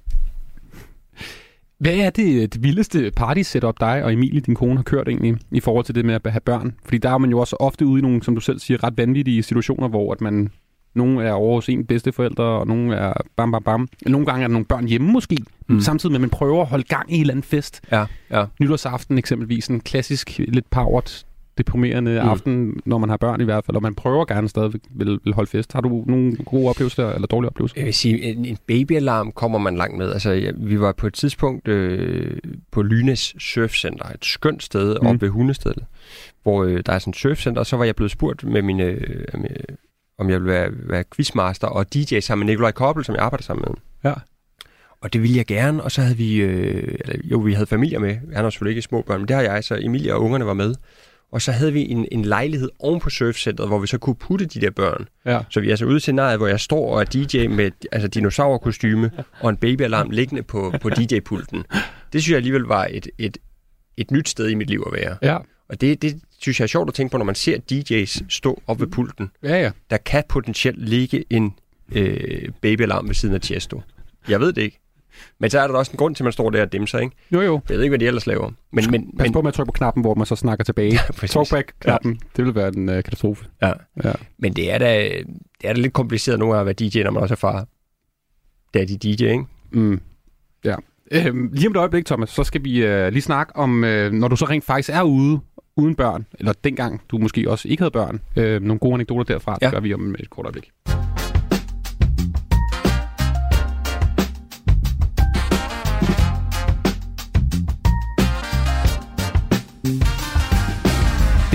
Hvad 1.83 1.97
er 1.97 2.11
det, 2.11 2.55
det 2.55 2.63
vildeste 2.63 3.11
party-setup, 3.17 3.75
dig 3.81 4.05
og 4.05 4.13
Emilie, 4.13 4.41
din 4.41 4.55
kone, 4.55 4.77
har 4.77 4.83
kørt 4.83 5.09
egentlig, 5.09 5.37
i 5.51 5.61
forhold 5.61 5.85
til 5.85 5.95
det 5.95 6.05
med 6.05 6.15
at 6.25 6.33
have 6.33 6.41
børn? 6.41 6.75
Fordi 6.85 6.99
der 6.99 7.11
er 7.11 7.19
man 7.19 7.31
jo 7.31 7.39
også 7.39 7.57
ofte 7.61 7.87
ude 7.87 7.99
i 7.99 8.03
nogle, 8.03 8.23
som 8.23 8.35
du 8.35 8.41
selv 8.41 8.59
siger, 8.59 8.85
ret 8.85 8.97
vanvittige 8.97 9.43
situationer, 9.43 9.89
hvor 9.89 10.13
at 10.13 10.21
man, 10.21 10.51
nogle 10.95 11.25
er 11.25 11.33
over 11.33 11.55
hos 11.55 11.69
en 11.69 11.87
bedsteforældre, 11.87 12.45
og 12.45 12.67
nogle 12.67 12.95
er 12.95 13.13
bam, 13.37 13.53
bam, 13.53 13.63
bam. 13.63 13.89
Nogle 14.07 14.27
gange 14.27 14.45
er 14.45 14.49
der 14.49 14.53
nogle 14.53 14.67
børn 14.67 14.87
hjemme 14.87 15.13
måske, 15.13 15.37
mm. 15.69 15.81
samtidig 15.81 16.13
med, 16.13 16.17
at 16.17 16.21
man 16.21 16.31
prøver 16.31 16.63
at 16.63 16.69
holde 16.69 16.85
gang 16.85 17.13
i 17.13 17.15
en 17.15 17.21
eller 17.21 17.35
anden 17.35 17.45
fest. 17.45 17.81
Ja, 17.93 18.05
ja. 18.31 18.45
Nytårsaften 18.61 19.19
eksempelvis, 19.19 19.67
en 19.67 19.81
klassisk, 19.81 20.39
lidt 20.39 20.71
powered, 20.71 21.25
deprimerende 21.59 22.11
Mm. 22.23 22.29
aften, 22.29 22.81
når 22.85 22.99
man 22.99 23.09
har 23.09 23.17
børn 23.17 23.41
i 23.41 23.45
hvert 23.45 23.65
fald, 23.65 23.77
og 23.77 23.83
man 23.83 23.95
prøver 23.95 24.25
gerne 24.25 24.49
stadig 24.49 24.73
vil, 24.91 25.19
vil 25.25 25.35
holde 25.35 25.51
fest. 25.51 25.73
Har 25.73 25.81
du 25.81 26.05
nogle 26.07 26.37
gode 26.37 26.69
oplevelser, 26.69 27.11
eller 27.11 27.27
dårlige 27.27 27.49
oplevelser? 27.51 27.75
Jeg 27.77 27.87
vil 27.87 27.95
sige, 27.95 28.23
en, 28.23 28.45
en 28.45 28.59
babyalarm 28.67 29.33
kommer 29.33 29.59
man 29.59 29.77
langt 29.77 29.99
med. 29.99 30.13
Altså, 30.13 30.31
ja, 30.31 30.51
vi 30.57 30.81
var 30.81 30.93
på 30.93 31.07
et 31.07 31.15
tidspunkt 31.15 31.69
øh, 31.69 32.37
på 32.71 32.83
Lynes 32.83 33.35
Surfcenter, 33.39 34.05
et 34.05 34.25
skønt 34.25 34.63
sted 34.63 34.95
mm. 34.95 35.01
Mm. 35.03 35.07
oppe 35.07 35.21
ved 35.21 35.29
Hundestedet, 35.29 35.85
hvor 36.43 36.65
øh, 36.65 36.83
der 36.87 36.93
er 36.93 36.99
sådan 36.99 37.11
et 37.11 37.17
surfcenter, 37.17 37.61
og 37.61 37.67
så 37.67 37.77
var 37.77 37.85
jeg 37.85 37.97
blevet 37.97 38.11
spurgt 38.11 38.45
med 38.45 38.63
mine, 38.63 38.85
øh, 38.85 39.25
med, 39.35 39.51
om 40.19 40.31
jeg 40.31 40.41
ville 40.41 40.53
være, 40.53 40.71
være 40.73 41.05
quizmaster 41.17 41.67
og 41.67 41.95
DJ 41.95 42.21
sammen 42.21 42.47
med 42.47 42.53
Nikolaj 42.53 42.73
Koppel, 42.73 43.05
som 43.05 43.15
jeg 43.15 43.23
arbejder 43.23 43.43
sammen 43.43 43.65
med. 43.69 43.77
Ja. 44.11 44.15
Og 45.01 45.13
det 45.13 45.23
ville 45.23 45.37
jeg 45.37 45.47
gerne, 45.47 45.83
og 45.83 45.91
så 45.93 46.01
havde 46.03 46.17
vi, 46.17 46.37
øh, 46.37 46.95
eller, 47.01 47.17
jo, 47.25 47.39
vi 47.39 47.53
havde 47.53 47.67
familier 47.67 47.99
med. 47.99 48.15
Han 48.15 48.45
har 48.45 48.51
selvfølgelig 48.51 48.77
ikke 48.77 48.83
små 48.83 49.03
børn, 49.03 49.21
men 49.21 49.29
det 49.29 49.37
har 49.37 49.43
jeg, 49.43 49.65
så 49.65 49.79
Emilie 49.83 50.15
og 50.15 50.23
ungerne 50.23 50.47
var 50.47 50.55
med. 50.55 50.75
Og 51.33 51.43
så 51.43 51.53
havde 51.53 51.73
vi 51.73 51.91
en, 51.91 52.07
en 52.13 52.25
lejlighed 52.25 52.71
oven 52.79 53.01
på 53.01 53.11
surfcenteret, 53.11 53.69
hvor 53.69 53.79
vi 53.79 53.87
så 53.87 53.99
kunne 53.99 54.17
putte 54.17 54.47
de 54.47 54.61
der 54.61 54.71
børn. 54.71 55.09
Ja. 55.27 55.41
Så 55.51 55.61
vi 55.61 55.67
er 55.67 55.71
altså 55.71 55.85
ude 55.85 55.97
i 55.97 56.01
scenariet, 56.01 56.39
hvor 56.39 56.47
jeg 56.47 56.61
står 56.61 56.95
og 56.95 57.01
er 57.01 57.05
DJ 57.05 57.47
med 57.47 57.71
altså 57.93 58.09
dinosaurkostyme 58.09 59.11
og 59.41 59.51
en 59.51 59.57
babyalarm 59.57 60.11
liggende 60.11 60.43
på, 60.43 60.75
på 60.81 60.89
DJ-pulten. 60.99 61.65
Det 62.13 62.23
synes 62.23 62.29
jeg 62.29 62.37
alligevel 62.37 62.63
var 62.63 62.89
et, 62.91 63.09
et, 63.19 63.39
et 63.97 64.11
nyt 64.11 64.29
sted 64.29 64.49
i 64.49 64.55
mit 64.55 64.71
liv 64.71 64.83
at 64.87 64.93
være. 64.93 65.17
Ja. 65.23 65.39
Og 65.69 65.81
det, 65.81 66.03
det 66.03 66.21
synes 66.39 66.61
jeg 66.61 66.65
er 66.65 66.69
sjovt 66.69 66.89
at 66.89 66.95
tænke 66.95 67.13
på, 67.13 67.19
når 67.19 67.25
man 67.25 67.35
ser 67.35 67.59
DJ's 67.73 68.25
stå 68.29 68.63
op 68.67 68.81
ved 68.81 68.87
pulten. 68.87 69.31
Ja, 69.43 69.63
ja. 69.63 69.71
Der 69.91 69.97
kan 69.97 70.25
potentielt 70.29 70.89
ligge 70.89 71.25
en 71.31 71.55
øh, 71.93 72.49
babyalarm 72.61 73.09
ved 73.09 73.15
siden 73.15 73.35
af 73.35 73.41
Tiesto. 73.41 73.83
Jeg 74.29 74.41
ved 74.41 74.53
det 74.53 74.63
ikke. 74.63 74.82
Men 75.39 75.51
så 75.51 75.61
er 75.61 75.67
der 75.67 75.75
også 75.75 75.93
en 75.93 75.97
grund 75.97 76.15
til, 76.15 76.23
at 76.23 76.25
man 76.25 76.33
står 76.33 76.51
der 76.51 76.63
og 76.63 76.73
dimser, 76.73 76.99
ikke? 76.99 77.17
Jo, 77.33 77.41
jo. 77.41 77.61
Jeg 77.69 77.77
ved 77.77 77.85
ikke, 77.85 77.91
hvad 77.91 77.99
de 77.99 78.07
ellers 78.07 78.27
laver. 78.27 78.51
Men, 78.73 78.91
men, 78.91 79.13
Pas 79.19 79.25
men, 79.25 79.33
på 79.33 79.43
med 79.43 79.49
at 79.49 79.55
trykke 79.55 79.69
på 79.69 79.73
knappen, 79.73 80.03
hvor 80.03 80.15
man 80.15 80.27
så 80.27 80.37
snakker 80.37 80.65
tilbage. 80.65 80.99
præcis. 81.19 81.31
Talkback-knappen, 81.31 82.13
ja. 82.13 82.29
det 82.37 82.45
vil 82.45 82.55
være 82.55 82.69
en 82.69 82.89
uh, 82.89 82.95
katastrofe. 82.95 83.45
Ja. 83.63 83.73
Ja. 84.05 84.13
men 84.39 84.53
det 84.53 84.73
er 84.73 84.79
da, 84.79 85.09
det 85.63 85.69
er 85.69 85.73
da 85.73 85.81
lidt 85.81 85.93
kompliceret 85.93 86.41
gange 86.41 86.57
at 86.57 86.67
være 86.67 86.75
DJ, 86.75 87.03
når 87.03 87.11
man 87.11 87.23
også 87.23 87.35
er 87.35 87.37
far. 87.37 87.67
Daddy 88.75 88.93
DJ, 89.03 89.25
ikke? 89.25 89.45
Mm. 89.71 90.01
Ja. 90.65 90.75
Øhm, 91.13 91.51
lige 91.53 91.67
om 91.67 91.73
et 91.73 91.77
øjeblik, 91.77 92.07
Thomas, 92.07 92.31
så 92.31 92.45
skal 92.45 92.65
vi 92.65 92.85
øh, 92.85 93.13
lige 93.13 93.23
snakke 93.23 93.57
om, 93.57 93.85
øh, 93.85 94.13
når 94.13 94.29
du 94.29 94.37
så 94.37 94.45
rent 94.45 94.65
faktisk 94.65 94.91
er 94.91 95.03
ude 95.03 95.41
uden 95.77 95.95
børn, 95.95 96.27
eller 96.39 96.53
dengang 96.65 97.01
du 97.09 97.19
måske 97.19 97.51
også 97.51 97.69
ikke 97.69 97.81
havde 97.81 97.91
børn, 97.91 98.21
øh, 98.37 98.63
nogle 98.63 98.79
gode 98.79 98.95
anekdoter 98.95 99.25
derfra, 99.25 99.53
ja. 99.53 99.67
Ja. 99.67 99.67
det 99.67 99.75
gør 99.75 99.81
vi 99.81 99.95
om 99.95 100.15
et 100.19 100.31
kort 100.31 100.47
øjeblik. 100.47 100.71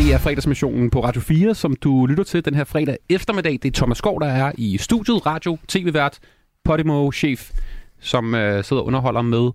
Det 0.08 0.14
er 0.14 0.20
fredagsmissionen 0.20 0.90
på 0.90 1.04
Radio 1.04 1.22
4, 1.22 1.56
som 1.56 1.76
du 1.76 2.06
lytter 2.06 2.24
til 2.24 2.46
den 2.46 2.54
her 2.54 2.64
fredag 2.64 2.98
eftermiddag. 3.10 3.52
Det 3.52 3.66
er 3.66 3.72
Thomas 3.72 3.98
Skov, 3.98 4.22
der 4.22 4.28
er 4.28 4.52
i 4.58 4.78
studiet, 4.78 5.26
radio, 5.26 5.58
tv-vært, 5.68 6.20
Podimo-chef, 6.64 7.52
som 8.00 8.36
øh, 8.36 8.64
sidder 8.64 8.82
og 8.82 8.88
underholder 8.88 9.22
med 9.22 9.52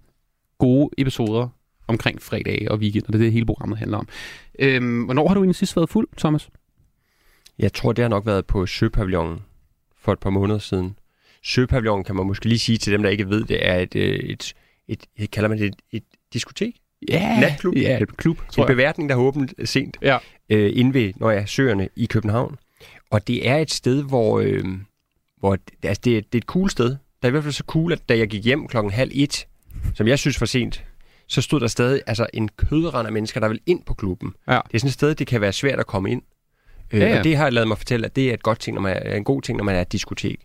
gode 0.59 0.91
episoder 0.99 1.49
omkring 1.89 2.23
fredag 2.23 2.71
og 2.71 2.79
weekend, 2.79 3.05
og 3.07 3.13
det 3.13 3.19
er 3.19 3.23
det, 3.23 3.33
hele 3.33 3.47
programmet 3.47 3.79
handler 3.79 3.99
om. 3.99 4.09
Øhm, 4.59 5.03
hvornår 5.03 5.29
har 5.29 5.35
du 5.35 5.41
egentlig 5.41 5.57
sidst 5.57 5.77
været 5.77 5.89
fuld, 5.89 6.09
Thomas? 6.19 6.49
Jeg 7.59 7.73
tror, 7.73 7.93
det 7.93 8.03
har 8.03 8.09
nok 8.09 8.27
været 8.27 8.47
på 8.47 8.67
Søpavillonen 8.67 9.39
for 9.99 10.13
et 10.13 10.19
par 10.19 10.31
måneder 10.31 10.59
siden. 10.59 10.97
Søpavillonen 11.45 12.05
kan 12.05 12.17
man 12.17 12.27
måske 12.27 12.49
lige 12.49 12.59
sige 12.59 12.79
til 12.79 12.93
dem, 12.93 13.03
der 13.03 13.11
ikke 13.11 13.29
ved 13.29 13.45
det, 13.45 13.69
er 13.69 13.79
et, 13.79 13.97
øh, 13.97 14.19
et, 14.19 14.55
et, 14.89 15.05
et 15.17 15.31
kalder 15.31 15.49
man 15.49 15.59
det 15.59 15.67
et, 15.67 15.77
et 15.91 16.05
diskotek? 16.33 16.75
Ja, 17.09 17.41
Natklub? 17.41 17.77
Ja, 17.77 17.99
et 17.99 18.17
klub, 18.17 18.39
tror 18.53 18.65
En 18.65 18.67
beværtning, 18.67 19.09
der 19.09 19.15
har 19.15 19.23
åbent 19.23 19.55
sent 19.65 19.97
Ja. 20.03 20.19
Øh, 20.53 20.73
inde 20.75 20.95
ved, 20.95 21.13
når 21.17 21.31
jeg 21.31 21.43
er 21.43 21.47
søerne 21.47 21.89
i 21.97 22.07
København. 22.07 22.57
Og 23.11 23.27
det 23.27 23.49
er 23.49 23.57
et 23.57 23.71
sted, 23.71 24.03
hvor, 24.03 24.41
øh, 24.41 24.65
hvor 25.39 25.59
altså 25.83 26.01
det, 26.05 26.17
er, 26.17 26.21
det 26.21 26.35
er 26.35 26.39
et 26.39 26.45
cool 26.45 26.71
sted. 26.71 26.89
Der 26.89 26.97
er 27.23 27.29
i 27.29 27.31
hvert 27.31 27.43
fald 27.43 27.53
så 27.53 27.65
cool, 27.67 27.93
at 27.93 28.09
da 28.09 28.19
jeg 28.19 28.29
gik 28.29 28.45
hjem 28.45 28.69
klokken 28.69 28.93
halv 28.93 29.11
et, 29.15 29.47
som 29.95 30.09
jeg 30.09 30.19
synes 30.19 30.39
for 30.39 30.47
sent, 30.47 30.85
så 31.29 31.43
stod 31.43 31.61
der 31.61 31.67
stadig 31.67 32.03
altså, 32.07 32.27
en 32.35 32.49
kødrand 32.49 33.07
af 33.07 33.13
mennesker, 33.13 33.41
der 33.41 33.49
vil 33.49 33.61
ind 33.67 33.83
på 33.87 33.95
klubben. 33.95 34.35
Ja. 34.49 34.53
Det 34.53 34.75
er 34.75 34.79
sådan 34.79 34.89
et 34.89 34.95
sted, 34.95 35.15
det 35.15 35.27
kan 35.27 35.41
være 35.41 35.53
svært 35.53 35.79
at 35.81 35.87
komme 35.87 36.11
ind. 36.11 36.23
Øh, 36.93 37.01
Ja, 37.01 37.09
ja. 37.09 37.19
Og 37.19 37.25
det 37.25 37.37
har 37.37 37.45
jeg 37.45 37.53
lavet 37.53 37.69
mig 37.69 37.79
fortælle, 37.79 38.07
at 38.07 38.17
det 38.17 38.31
er 38.31 38.35
et 38.35 38.43
godt 38.43 38.61
ting, 38.61 38.75
når 38.75 38.81
man 38.81 38.97
er, 39.03 39.17
en 39.17 39.25
god 39.25 39.43
ting, 39.43 39.59
når 39.59 39.65
man 39.65 39.75
er 39.75 39.81
et 39.81 39.93
diskotek. 39.93 40.41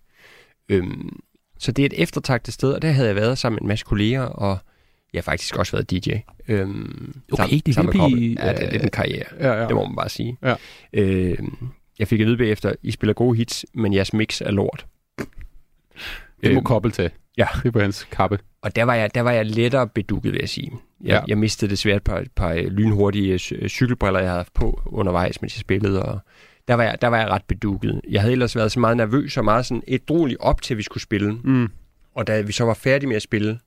Øhm, 0.70 1.20
så 1.60 1.72
det 1.72 1.82
er 1.82 1.86
et 1.86 2.02
eftertragtet 2.02 2.54
sted, 2.54 2.74
og 2.74 2.82
der 2.82 2.92
havde 2.92 3.08
jeg 3.08 3.16
været 3.16 3.38
sammen 3.38 3.56
med 3.56 3.62
en 3.62 3.68
masse 3.68 3.86
kolleger, 3.86 4.22
og 4.22 4.58
jeg 5.18 5.22
har 5.24 5.32
faktisk 5.32 5.58
også 5.58 5.72
været 5.72 5.92
DJ. 5.92 6.12
Øhm, 6.48 7.14
Okay, 7.32 7.60
det 7.66 7.78
er 7.78 7.82
at 7.82 7.90
blive- 7.90 8.36
Ja, 8.40 8.54
det 8.54 8.64
er 8.64 8.72
lidt 8.72 8.84
en 8.84 8.90
karriere. 8.90 9.26
Ja, 9.40 9.54
ja. 9.62 9.68
Det 9.68 9.76
må 9.76 9.86
man 9.86 9.96
bare 9.96 10.10
sige. 10.10 10.38
Ja. 10.44 10.56
Øh, 10.94 11.38
jeg 12.00 12.08
fik 12.08 12.20
at 12.22 12.28
vide 12.28 12.38
bagefter, 12.38 12.74
I 12.84 12.92
spiller 12.92 13.14
gode 13.14 13.38
hits, 13.38 13.66
men 13.74 13.94
jeres 13.94 14.14
mix 14.14 14.42
er 14.42 14.52
lort. 14.52 14.86
Det 16.44 16.52
må 16.54 16.58
Øhm, 16.60 16.64
koble 16.64 16.92
til. 16.92 17.10
Ja. 17.38 17.48
Det 17.64 17.66
er 17.68 17.72
på 17.72 17.80
hans 17.80 18.08
kappe. 18.12 18.40
Og 18.62 18.76
der 18.76 18.84
var 18.84 18.96
jeg, 18.96 19.16
der 19.16 19.22
var 19.22 19.32
jeg 19.32 19.46
lettere 19.46 19.88
bedukket, 19.88 20.32
vil 20.32 20.40
jeg 20.40 20.50
sige. 20.50 20.72
Jeg, 21.02 21.08
Ja. 21.10 21.22
jeg 21.28 21.38
mistede 21.38 21.72
desværre 21.72 21.96
et 21.98 22.04
par, 22.04 22.20
et 22.20 22.32
par 22.36 22.50
øh, 22.52 22.66
lynhurtige 22.66 23.36
cy- 23.36 23.68
cykelbriller, 23.68 24.20
jeg 24.20 24.30
havde 24.30 24.38
haft 24.40 24.54
på 24.54 24.82
undervejs, 24.86 25.42
mens 25.42 25.56
jeg 25.56 25.62
spillede, 25.62 26.04
og 26.04 26.20
der 26.68 26.74
var, 26.74 26.84
jeg, 26.84 26.98
der 27.02 27.08
var 27.08 27.18
jeg 27.20 27.30
ret 27.30 27.44
bedukket. 27.48 28.02
Jeg 28.10 28.22
havde 28.22 28.32
ellers 28.32 28.56
været 28.56 28.72
så 28.72 28.80
meget 28.80 28.98
nervøs 28.98 29.38
og 29.38 29.46
meget 29.46 29.66
sådan 29.66 29.84
ædrolig 29.88 30.42
op 30.42 30.62
til, 30.62 30.78
vi 30.78 30.84
skulle 30.84 31.04
spille. 31.04 31.32
Mm. 31.44 31.68
Og 32.16 32.28
da 32.28 32.42
vi 32.42 32.52
så 32.52 32.64
var 32.64 32.74
færdige 32.74 33.08
med 33.08 33.16
at 33.16 33.22
spille, 33.22 33.60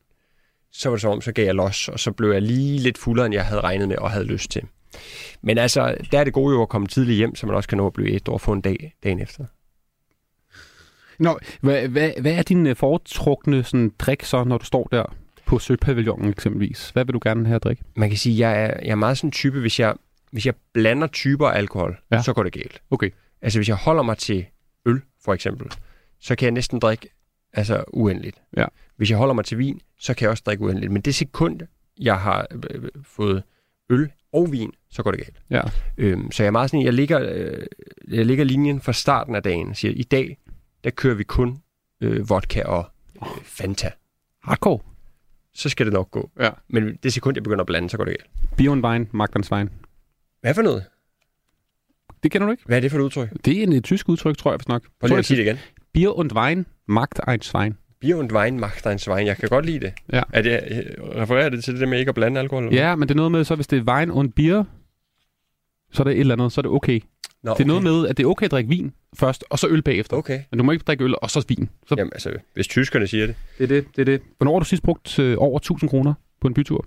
så 0.72 0.88
var 0.88 0.96
det 0.96 1.00
som 1.00 1.10
om, 1.10 1.20
så 1.20 1.32
gav 1.32 1.44
jeg 1.44 1.54
los, 1.54 1.88
og 1.88 2.00
så 2.00 2.12
blev 2.12 2.32
jeg 2.32 2.42
lige 2.42 2.78
lidt 2.78 2.98
fuldere, 2.98 3.26
end 3.26 3.34
jeg 3.34 3.44
havde 3.44 3.60
regnet 3.60 3.88
med 3.88 3.96
og 3.96 4.10
havde 4.10 4.24
lyst 4.24 4.50
til. 4.50 4.62
Men 5.42 5.58
altså, 5.58 5.96
der 6.12 6.20
er 6.20 6.24
det 6.24 6.32
gode 6.32 6.54
jo 6.54 6.62
at 6.62 6.68
komme 6.68 6.86
tidligt 6.86 7.16
hjem, 7.16 7.34
så 7.34 7.46
man 7.46 7.56
også 7.56 7.68
kan 7.68 7.78
nå 7.78 7.86
at 7.86 7.92
blive 7.92 8.10
et 8.10 8.28
år 8.28 8.38
få 8.38 8.52
en 8.52 8.60
dag 8.60 8.94
dagen 9.04 9.20
efter. 9.20 9.44
Nå, 11.18 11.38
hvad, 11.60 11.88
hvad, 11.88 12.12
hvad 12.20 12.32
er 12.32 12.42
din 12.42 12.66
øh, 12.66 12.76
foretrukne 12.76 13.64
sådan, 13.64 13.92
drik 13.98 14.22
så, 14.22 14.44
når 14.44 14.58
du 14.58 14.64
står 14.64 14.88
der 14.92 15.04
på 15.46 15.58
Søpavillonen 15.58 16.30
eksempelvis? 16.30 16.90
Hvad 16.90 17.04
vil 17.04 17.12
du 17.12 17.20
gerne 17.22 17.46
have 17.46 17.56
at 17.56 17.62
drikke? 17.62 17.82
Man 17.96 18.08
kan 18.08 18.18
sige, 18.18 18.48
jeg 18.48 18.62
er, 18.62 18.80
jeg 18.82 18.90
er 18.90 18.94
meget 18.94 19.18
sådan 19.18 19.28
en 19.28 19.32
type, 19.32 19.60
hvis 19.60 19.80
jeg, 19.80 19.94
hvis 20.32 20.46
jeg 20.46 20.54
blander 20.72 21.06
typer 21.06 21.48
af 21.48 21.58
alkohol, 21.58 21.96
ja. 22.12 22.22
så 22.22 22.32
går 22.32 22.42
det 22.42 22.52
galt. 22.52 22.82
Okay. 22.90 23.10
Altså 23.42 23.58
hvis 23.58 23.68
jeg 23.68 23.76
holder 23.76 24.02
mig 24.02 24.18
til 24.18 24.46
øl, 24.86 25.00
for 25.24 25.34
eksempel, 25.34 25.72
så 26.20 26.36
kan 26.36 26.44
jeg 26.44 26.52
næsten 26.52 26.78
drikke 26.78 27.08
altså, 27.52 27.84
uendeligt. 27.88 28.42
Ja. 28.56 28.64
Hvis 28.96 29.10
jeg 29.10 29.18
holder 29.18 29.34
mig 29.34 29.44
til 29.44 29.58
vin, 29.58 29.80
så 29.98 30.14
kan 30.14 30.22
jeg 30.22 30.30
også 30.30 30.42
drikke 30.46 30.64
uendeligt. 30.64 30.92
Men 30.92 31.02
det 31.02 31.14
sekund, 31.14 31.60
jeg 32.00 32.20
har 32.20 32.46
øh, 32.50 32.60
øh, 32.70 32.88
fået 33.02 33.42
øl 33.90 34.12
og 34.32 34.52
vin, 34.52 34.72
så 34.90 35.02
går 35.02 35.10
det 35.10 35.20
galt. 35.20 35.42
Ja. 35.50 35.62
Øhm, 35.98 36.32
så 36.32 36.42
jeg 36.42 36.46
er 36.46 36.50
meget 36.50 36.70
sådan, 36.70 36.84
jeg 36.84 36.92
ligger, 36.92 37.20
øh, 37.32 37.66
jeg 38.08 38.26
ligger 38.26 38.44
linjen 38.44 38.80
fra 38.80 38.92
starten 38.92 39.34
af 39.34 39.42
dagen. 39.42 39.74
Siger, 39.74 39.94
i 39.96 40.02
dag, 40.02 40.38
der 40.84 40.90
kører 40.90 41.14
vi 41.14 41.24
kun 41.24 41.58
øh, 42.00 42.30
vodka 42.30 42.62
og 42.62 42.90
øh, 43.16 43.28
Fanta. 43.42 43.90
Hardcore. 44.42 44.78
Så 45.54 45.68
skal 45.68 45.86
det 45.86 45.92
nok 45.92 46.10
gå. 46.10 46.30
Ja. 46.40 46.50
Men 46.68 46.96
det 47.02 47.12
sekund, 47.12 47.36
jeg 47.36 47.42
begynder 47.42 47.60
at 47.60 47.66
blande, 47.66 47.90
så 47.90 47.96
går 47.96 48.04
det 48.04 48.16
galt. 48.18 48.56
Bier 48.56 48.70
und 48.70 48.84
Wein, 48.86 49.08
Magdans 49.12 49.52
Wein. 49.52 49.70
Hvad 50.40 50.54
for 50.54 50.62
noget? 50.62 50.84
Det 52.22 52.30
kender 52.30 52.46
du 52.46 52.50
ikke? 52.50 52.62
Hvad 52.66 52.76
er 52.76 52.80
det 52.80 52.90
for 52.90 52.98
et 52.98 53.02
udtryk? 53.02 53.28
Det 53.44 53.58
er 53.58 53.62
en 53.62 53.72
et 53.72 53.84
tysk 53.84 54.08
udtryk, 54.08 54.36
tror 54.36 54.50
jeg, 54.50 54.56
hvis 54.56 54.68
nok. 54.68 54.82
Prøv 55.00 55.08
lige 55.08 55.18
at 55.18 55.24
sige 55.24 55.36
det 55.36 55.44
igen. 55.44 55.58
Bier 55.92 56.16
und 56.16 56.34
Wein 56.34 56.66
macht 56.86 57.28
ein 57.28 57.42
Schwein. 57.42 57.76
Bier 58.00 58.16
und 58.16 58.32
Wein 58.32 58.60
macht 58.60 58.86
ein 58.86 58.98
Schwein. 58.98 59.26
Jeg 59.26 59.36
kan 59.36 59.48
godt 59.48 59.66
lide 59.66 59.80
det. 59.80 59.92
Ja. 60.12 60.22
Er 60.32 60.42
det 60.42 60.60
øh, 60.70 61.04
refererer 61.16 61.48
det 61.48 61.64
til 61.64 61.72
det 61.74 61.80
der 61.80 61.86
med 61.86 61.98
ikke 61.98 62.08
at 62.08 62.14
blande 62.14 62.40
alkohol? 62.40 62.64
eller? 62.66 62.82
Ja, 62.82 62.96
men 62.96 63.08
det 63.08 63.14
er 63.14 63.16
noget 63.16 63.32
med, 63.32 63.44
så 63.44 63.54
hvis 63.54 63.66
det 63.66 63.78
er 63.78 63.92
Wein 63.92 64.10
und 64.10 64.32
Bier, 64.32 64.64
så 65.92 66.02
er 66.02 66.04
det 66.04 66.14
et 66.14 66.20
eller 66.20 66.34
andet, 66.34 66.52
så 66.52 66.60
er 66.60 66.62
det 66.62 66.70
okay. 66.70 67.00
Nå, 67.42 67.54
Det 67.54 67.60
er 67.60 67.66
noget 67.66 67.82
med, 67.82 68.06
at 68.08 68.16
det 68.16 68.24
er 68.24 68.28
okay 68.28 68.44
at 68.44 68.50
drikke 68.50 68.68
vin 68.68 68.92
først, 69.14 69.44
og 69.50 69.58
så 69.58 69.68
øl 69.68 69.82
bagefter. 69.82 70.16
Okay. 70.16 70.40
Men 70.50 70.58
du 70.58 70.64
må 70.64 70.72
ikke 70.72 70.82
drikke 70.82 71.04
øl, 71.04 71.14
og 71.22 71.30
så 71.30 71.44
vin. 71.48 71.70
Så 71.88 71.94
Jamen 71.98 72.12
altså, 72.12 72.32
hvis 72.54 72.68
tyskerne 72.68 73.06
siger 73.06 73.26
det. 73.26 73.34
det 73.58 73.64
er 73.64 73.68
det, 73.68 73.86
det 73.96 74.00
er 74.00 74.04
det. 74.04 74.20
Hvornår 74.38 74.52
har 74.52 74.58
du 74.58 74.64
sidst 74.64 74.82
brugt 74.82 75.18
øh, 75.18 75.36
over 75.38 75.56
1000 75.58 75.90
kroner 75.90 76.14
på 76.40 76.48
en 76.48 76.54
bytur? 76.54 76.86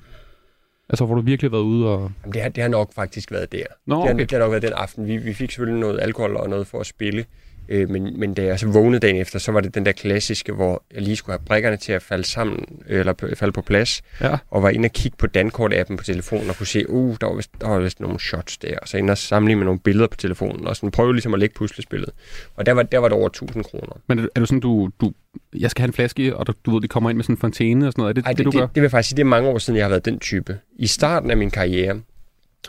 Altså, 0.89 1.05
hvor 1.05 1.15
du 1.15 1.21
virkelig 1.21 1.51
har 1.51 1.57
været 1.57 1.63
ude 1.63 1.89
og... 1.89 2.11
Jamen, 2.23 2.33
det, 2.33 2.41
har, 2.41 2.49
det 2.49 2.61
har 2.61 2.69
nok 2.69 2.93
faktisk 2.93 3.31
været 3.31 3.51
der. 3.51 3.63
Nå, 3.85 3.95
det, 3.95 4.03
har, 4.03 4.13
okay. 4.13 4.21
det 4.21 4.31
har 4.31 4.39
nok 4.39 4.51
været 4.51 4.61
den 4.63 4.73
aften. 4.73 5.07
Vi, 5.07 5.17
vi 5.17 5.33
fik 5.33 5.51
selvfølgelig 5.51 5.79
noget 5.79 5.99
alkohol 6.01 6.35
og 6.35 6.49
noget 6.49 6.67
for 6.67 6.79
at 6.79 6.85
spille. 6.85 7.25
Øh, 7.69 7.89
men, 7.89 8.19
men 8.19 8.33
da 8.33 8.43
jeg 8.43 8.59
så 8.59 8.67
vågnede 8.67 8.99
dagen 8.99 9.15
efter, 9.15 9.39
så 9.39 9.51
var 9.51 9.59
det 9.59 9.75
den 9.75 9.85
der 9.85 9.91
klassiske, 9.91 10.51
hvor 10.53 10.83
jeg 10.93 11.01
lige 11.01 11.15
skulle 11.15 11.33
have 11.33 11.45
brækkerne 11.45 11.77
til 11.77 11.91
at 11.91 12.01
falde 12.01 12.23
sammen, 12.23 12.65
eller 12.87 13.13
p- 13.23 13.35
falde 13.35 13.51
på 13.51 13.61
plads. 13.61 14.01
Ja. 14.21 14.37
Og 14.49 14.63
var 14.63 14.69
inde 14.69 14.87
og 14.87 14.91
kigge 14.91 15.17
på 15.17 15.27
Dankort-appen 15.37 15.95
på 15.97 16.03
telefonen 16.03 16.49
og 16.49 16.55
kunne 16.57 16.67
se, 16.67 16.89
uh, 16.89 17.15
der 17.21 17.27
var 17.27 17.35
vist, 17.35 17.51
der 17.61 17.67
var 17.67 17.79
vist 17.79 17.99
nogle 17.99 18.19
shots 18.19 18.57
der. 18.57 18.77
Og 18.81 18.87
så 18.87 18.97
inde 18.97 19.11
og 19.11 19.17
sammenligne 19.17 19.59
med 19.59 19.65
nogle 19.65 19.79
billeder 19.79 20.07
på 20.07 20.17
telefonen. 20.17 20.67
Og 20.67 20.75
sådan 20.75 20.91
prøve 20.91 21.13
ligesom 21.13 21.33
at 21.33 21.39
lægge 21.39 21.55
puslespillet. 21.55 22.09
Og 22.55 22.65
der 22.65 22.71
var, 22.71 22.83
der 22.83 22.97
var 22.97 23.07
det 23.07 23.17
over 23.17 23.27
1000 23.27 23.63
kroner. 23.63 24.01
Men 24.07 24.19
er, 24.35 24.39
du 24.39 24.45
sådan, 24.45 24.59
du, 24.59 24.89
du... 25.01 25.13
Jeg 25.59 25.71
skal 25.71 25.81
have 25.81 25.87
en 25.87 25.93
flaske, 25.93 26.35
og 26.35 26.47
du, 26.47 26.53
du 26.65 26.71
ved, 26.71 26.81
de 26.81 26.87
kommer 26.87 27.09
ind 27.09 27.17
med 27.17 27.23
sådan 27.23 27.33
en 27.33 27.39
fontæne 27.39 27.87
og 27.87 27.91
sådan 27.91 28.01
noget. 28.01 28.09
Er 28.09 28.13
det 28.13 28.25
Ej, 28.25 28.31
det, 28.31 28.37
det, 28.37 28.45
du 28.45 28.51
det, 28.51 28.59
gør? 28.59 28.65
det, 28.67 28.75
vil 28.75 28.81
jeg 28.81 28.91
faktisk 28.91 29.09
sige, 29.09 29.17
det 29.17 29.21
er 29.23 29.27
mange 29.27 29.49
år 29.49 29.57
siden, 29.57 29.77
jeg 29.77 29.85
har 29.85 29.89
været 29.89 30.05
den 30.05 30.19
type. 30.19 30.59
I 30.75 30.87
starten 30.87 31.31
af 31.31 31.37
min 31.37 31.51
karriere, 31.51 32.01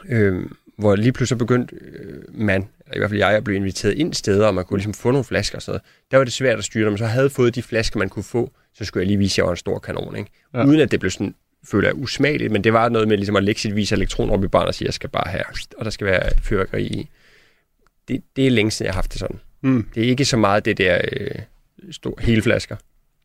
øh, 0.09 0.43
hvor 0.79 0.97
lige 0.97 1.13
pludselig 1.13 1.39
begyndte 1.39 1.77
øh, 1.77 2.23
man, 2.35 2.69
i 2.95 2.99
hvert 2.99 3.11
fald 3.11 3.19
jeg, 3.19 3.45
blive 3.45 3.57
inviteret 3.57 3.95
ind 3.95 4.15
steder, 4.15 4.47
og 4.47 4.55
man 4.55 4.65
kunne 4.65 4.79
ligesom 4.79 4.95
få 4.95 5.11
nogle 5.11 5.25
flasker 5.25 5.57
og 5.57 5.63
sådan 5.63 5.73
noget. 5.73 5.83
Der 6.11 6.17
var 6.17 6.25
det 6.25 6.33
svært 6.33 6.59
at 6.59 6.65
styre, 6.65 6.85
når 6.85 6.91
man 6.91 6.99
så 6.99 7.07
havde 7.07 7.31
fået 7.31 7.55
de 7.55 7.63
flasker, 7.63 7.99
man 7.99 8.09
kunne 8.09 8.23
få, 8.23 8.53
så 8.75 8.85
skulle 8.85 9.03
jeg 9.03 9.07
lige 9.07 9.19
vise, 9.19 9.35
at 9.35 9.37
jeg 9.39 9.45
var 9.45 9.51
en 9.51 9.57
stor 9.57 9.79
kanon. 9.79 10.17
Ikke? 10.17 10.31
Ja. 10.55 10.65
Uden 10.65 10.81
at 10.81 10.91
det 10.91 11.01
blev 11.01 11.11
sådan, 11.11 11.35
føler 11.65 11.89
jeg, 11.89 11.97
usmageligt, 11.97 12.53
men 12.53 12.65
det 12.65 12.73
var 12.73 12.89
noget 12.89 13.09
med 13.09 13.17
ligesom 13.17 13.37
at 13.37 13.45
lægge 13.45 13.61
sit 13.61 13.77
vis 13.77 13.93
elektron 13.93 14.31
op 14.31 14.45
i 14.45 14.49
barn 14.49 14.67
og 14.67 14.75
sige, 14.75 14.87
jeg 14.87 14.95
skal 14.95 15.11
bare 15.11 15.31
have, 15.31 15.45
og 15.79 15.85
der 15.85 15.91
skal 15.91 16.07
være 16.07 16.31
fyrværkeri 16.43 16.87
i. 16.87 17.09
Det, 18.09 18.23
det 18.37 18.47
er 18.47 18.51
længe 18.51 18.71
siden, 18.71 18.87
jeg 18.87 18.93
har 18.93 18.99
haft 18.99 19.13
det 19.13 19.21
sådan. 19.21 19.41
Mm. 19.63 19.87
Det 19.95 20.05
er 20.05 20.09
ikke 20.09 20.25
så 20.25 20.37
meget 20.37 20.65
det 20.65 20.79
der 20.79 21.01
øh, 21.13 21.31
store, 21.91 22.15
hele 22.21 22.43
flasker 22.43 22.77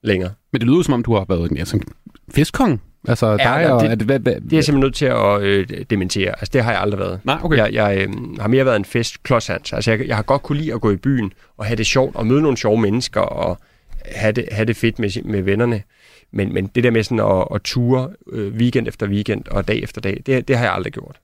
længere. 0.02 0.34
Men 0.52 0.62
det 0.62 0.67
lyder 0.67 0.82
som 0.82 0.93
om, 0.93 1.04
du 1.04 1.13
har 1.13 1.26
været 1.30 1.52
en 1.52 1.58
ja, 1.58 1.65
sådan 1.65 1.88
fiskkong. 2.32 2.82
Altså 3.07 3.27
Ja, 3.27 3.38
dig 3.38 3.43
ja, 3.43 3.71
og... 3.73 3.81
det- 3.83 3.91
er 3.91 3.95
det, 3.95 4.05
hvad, 4.05 4.19
hvad, 4.19 4.33
Det 4.35 4.53
er 4.53 4.57
jeg 4.57 4.63
simpelthen 4.63 4.79
nødt 4.88 4.95
til 4.95 5.05
at 5.05 5.41
øh, 5.41 5.85
dementere. 5.89 6.29
Altså, 6.29 6.49
det 6.53 6.63
har 6.63 6.71
jeg 6.71 6.81
aldrig 6.81 6.99
været. 6.99 7.19
Nej, 7.23 7.38
okay. 7.43 7.57
Jeg, 7.57 7.73
jeg 7.73 7.97
øh, 8.07 8.13
har 8.39 8.47
mere 8.47 8.65
været 8.65 8.75
en 8.75 8.85
fest 8.85 9.23
klodshans. 9.23 9.73
Altså, 9.73 9.91
jeg, 9.91 10.07
jeg 10.07 10.15
har 10.15 10.23
godt 10.23 10.43
kunne 10.43 10.57
lide 10.57 10.73
at 10.73 10.81
gå 10.81 10.91
i 10.91 10.95
byen 10.95 11.33
og 11.57 11.65
have 11.65 11.75
det 11.75 11.85
sjovt 11.85 12.15
og 12.15 12.27
møde 12.27 12.41
nogle 12.41 12.57
sjove 12.57 12.81
mennesker 12.81 13.21
og 13.21 13.57
have 14.05 14.31
det, 14.31 14.45
have 14.51 14.65
det 14.65 14.75
fedt 14.75 14.99
med, 14.99 15.23
med 15.23 15.41
vennerne. 15.41 15.81
Men, 16.31 16.53
men 16.53 16.67
det 16.67 16.83
der 16.83 16.91
med 16.91 17.03
sådan 17.03 17.19
at, 17.19 17.47
at 17.55 17.62
ture 17.62 18.09
øh, 18.31 18.53
weekend 18.53 18.88
efter 18.88 19.07
weekend 19.07 19.43
og 19.51 19.67
dag 19.67 19.83
efter 19.83 20.01
dag, 20.01 20.21
det, 20.25 20.47
det 20.47 20.57
har 20.57 20.63
jeg 20.65 20.73
aldrig 20.73 20.93
gjort. 20.93 21.19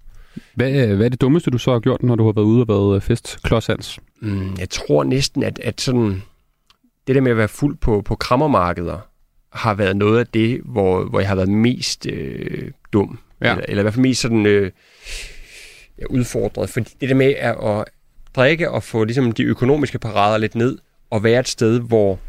Hvad, 0.55 0.71
øh, 0.71 0.95
hvad 0.95 1.05
er 1.05 1.09
det 1.09 1.21
dummeste, 1.21 1.51
du 1.51 1.57
så 1.57 1.71
har 1.71 1.79
gjort, 1.79 2.03
når 2.03 2.15
du 2.15 2.25
har 2.25 2.31
været 2.31 2.45
ude 2.45 2.61
og 2.61 2.67
været 2.67 2.95
øh, 2.95 3.01
fest 3.01 3.37
klodshands? 3.43 3.99
Mm, 4.21 4.55
jeg 4.59 4.69
tror 4.69 5.03
næsten, 5.03 5.43
at, 5.43 5.59
at 5.63 5.81
sådan, 5.81 6.21
det 7.07 7.15
der 7.15 7.21
med 7.21 7.31
at 7.31 7.37
være 7.37 7.47
fuld 7.47 7.77
på, 7.77 8.01
på 8.05 8.15
krammermarkeder, 8.15 8.97
har 9.55 9.73
været 9.73 9.97
noget 9.97 10.19
af 10.19 10.27
det, 10.27 10.61
hvor, 10.65 11.03
hvor 11.03 11.19
jeg 11.19 11.29
har 11.29 11.35
været 11.35 11.49
mest 11.49 12.05
øh, 12.05 12.71
dum. 12.93 13.19
Ja. 13.41 13.51
Eller, 13.51 13.65
eller 13.67 13.81
i 13.81 13.83
hvert 13.83 13.93
fald 13.93 14.01
mest 14.01 14.21
sådan 14.21 14.45
øh, 14.45 14.71
ja, 15.99 16.05
udfordret. 16.09 16.69
Fordi 16.69 16.89
det 17.01 17.09
der 17.09 17.15
med 17.15 17.33
at, 17.37 17.55
at 17.63 17.85
drikke 18.35 18.71
og 18.71 18.83
få 18.83 19.03
ligesom, 19.03 19.31
de 19.31 19.43
økonomiske 19.43 19.99
parader 19.99 20.37
lidt 20.37 20.55
ned, 20.55 20.77
og 21.09 21.23
være 21.23 21.39
et 21.39 21.47
sted, 21.47 21.79
hvor 21.79 22.19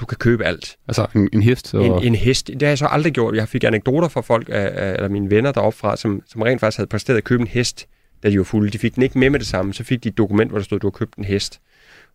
du 0.00 0.06
kan 0.06 0.16
købe 0.16 0.44
alt. 0.44 0.76
Altså 0.88 1.06
en, 1.14 1.28
en 1.32 1.42
hest? 1.42 1.74
Og... 1.74 1.86
En, 1.86 2.02
en 2.02 2.14
hest, 2.14 2.46
det 2.46 2.62
har 2.62 2.68
jeg 2.68 2.78
så 2.78 2.86
aldrig 2.86 3.12
gjort. 3.12 3.34
Jeg 3.34 3.48
fik 3.48 3.64
anekdoter 3.64 4.08
fra 4.08 4.20
folk, 4.20 4.48
af, 4.48 4.70
af, 4.74 4.92
eller 4.92 5.08
mine 5.08 5.30
venner 5.30 5.52
deroppe 5.52 5.78
fra, 5.78 5.96
som, 5.96 6.22
som 6.26 6.42
rent 6.42 6.60
faktisk 6.60 6.78
havde 6.78 6.88
præsteret 6.88 7.16
at 7.16 7.24
købe 7.24 7.40
en 7.40 7.46
hest, 7.46 7.86
da 8.22 8.30
de 8.30 8.38
var 8.38 8.44
fulde. 8.44 8.70
De 8.70 8.78
fik 8.78 8.94
den 8.94 9.02
ikke 9.02 9.18
med 9.18 9.30
med 9.30 9.38
det 9.38 9.48
samme. 9.48 9.74
Så 9.74 9.84
fik 9.84 10.04
de 10.04 10.08
et 10.08 10.18
dokument, 10.18 10.50
hvor 10.50 10.58
der 10.58 10.64
stod, 10.64 10.78
at 10.78 10.82
du 10.82 10.86
har 10.86 10.90
købt 10.90 11.16
en 11.16 11.24
hest. 11.24 11.60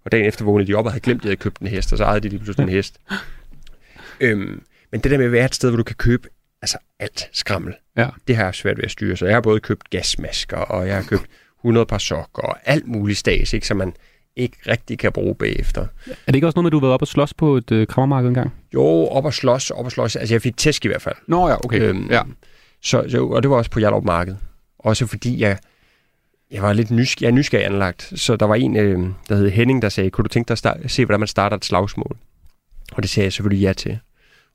Og 0.05 0.11
dagen 0.11 0.25
efter 0.25 0.45
vågnede 0.45 0.71
de 0.71 0.75
op 0.75 0.85
og 0.85 0.91
havde 0.91 1.01
glemt, 1.01 1.19
at 1.19 1.23
de 1.23 1.27
havde 1.27 1.37
købt 1.37 1.59
en 1.59 1.67
hest, 1.67 1.91
og 1.91 1.97
så 1.97 2.03
ejede 2.03 2.19
de 2.19 2.29
lige 2.29 2.39
pludselig 2.39 2.63
en 2.63 2.69
hest. 2.69 2.99
Øhm, 4.19 4.61
men 4.91 5.01
det 5.01 5.11
der 5.11 5.17
med 5.17 5.25
at 5.25 5.31
være 5.31 5.45
et 5.45 5.55
sted, 5.55 5.69
hvor 5.69 5.77
du 5.77 5.83
kan 5.83 5.95
købe 5.95 6.27
altså 6.61 6.77
alt 6.99 7.29
skrammel, 7.31 7.73
Ja. 7.97 8.07
det 8.27 8.35
har 8.35 8.43
jeg 8.43 8.55
svært 8.55 8.77
ved 8.77 8.83
at 8.83 8.91
styre. 8.91 9.17
Så 9.17 9.25
jeg 9.25 9.35
har 9.35 9.41
både 9.41 9.59
købt 9.59 9.89
gasmasker, 9.89 10.57
og 10.57 10.87
jeg 10.87 10.95
har 10.95 11.03
købt 11.03 11.25
100 11.59 11.85
par 11.85 11.97
sokker, 11.97 12.41
og 12.41 12.57
alt 12.65 12.87
muligt 12.87 13.19
stas, 13.19 13.53
ikke, 13.53 13.67
som 13.67 13.77
man 13.77 13.93
ikke 14.35 14.57
rigtig 14.67 14.99
kan 14.99 15.11
bruge 15.11 15.35
bagefter. 15.35 15.81
Er 15.81 16.13
det 16.27 16.35
ikke 16.35 16.47
også 16.47 16.55
noget 16.57 16.63
med, 16.63 16.69
at 16.69 16.71
du 16.71 16.77
har 16.77 16.81
været 16.81 16.93
op 16.93 17.01
og 17.01 17.07
slås 17.07 17.33
på 17.33 17.57
et 17.57 17.71
øh, 17.71 17.87
krammermarked 17.87 18.27
engang? 18.27 18.53
Jo, 18.73 18.83
op 19.07 19.25
og 19.25 19.33
slås, 19.33 19.71
op 19.71 19.85
og 19.85 19.91
slås. 19.91 20.15
Altså, 20.15 20.33
jeg 20.33 20.41
fik 20.41 20.57
tæsk 20.57 20.85
i 20.85 20.87
hvert 20.87 21.01
fald. 21.01 21.15
Nå 21.27 21.49
ja, 21.49 21.55
okay. 21.65 21.81
Øhm, 21.81 22.07
ja. 22.11 22.21
Så, 22.81 23.05
så, 23.09 23.25
og 23.25 23.43
det 23.43 23.49
var 23.51 23.57
også 23.57 23.71
på 23.71 23.79
Hjallerup 23.79 24.03
Marked. 24.03 24.35
Også 24.79 25.05
fordi 25.07 25.41
jeg, 25.41 25.57
jeg 26.51 26.61
var 26.61 26.73
lidt 26.73 26.91
nysgerrig, 26.91 27.21
jeg 27.25 27.31
er 27.31 27.37
nysgerrig 27.37 27.65
anlagt. 27.65 28.13
Så 28.15 28.35
der 28.35 28.45
var 28.45 28.55
en, 28.55 28.77
øh, 28.77 28.99
der 29.29 29.35
hed 29.35 29.49
Henning, 29.49 29.81
der 29.81 29.89
sagde, 29.89 30.09
kunne 30.09 30.23
du 30.23 30.29
tænke 30.29 30.55
dig 30.55 30.75
at 30.83 30.91
se, 30.91 31.05
hvordan 31.05 31.19
man 31.19 31.27
starter 31.27 31.57
et 31.57 31.65
slagsmål? 31.65 32.17
Og 32.93 33.03
det 33.03 33.09
sagde 33.09 33.25
jeg 33.25 33.33
selvfølgelig 33.33 33.63
ja 33.63 33.73
til. 33.73 33.99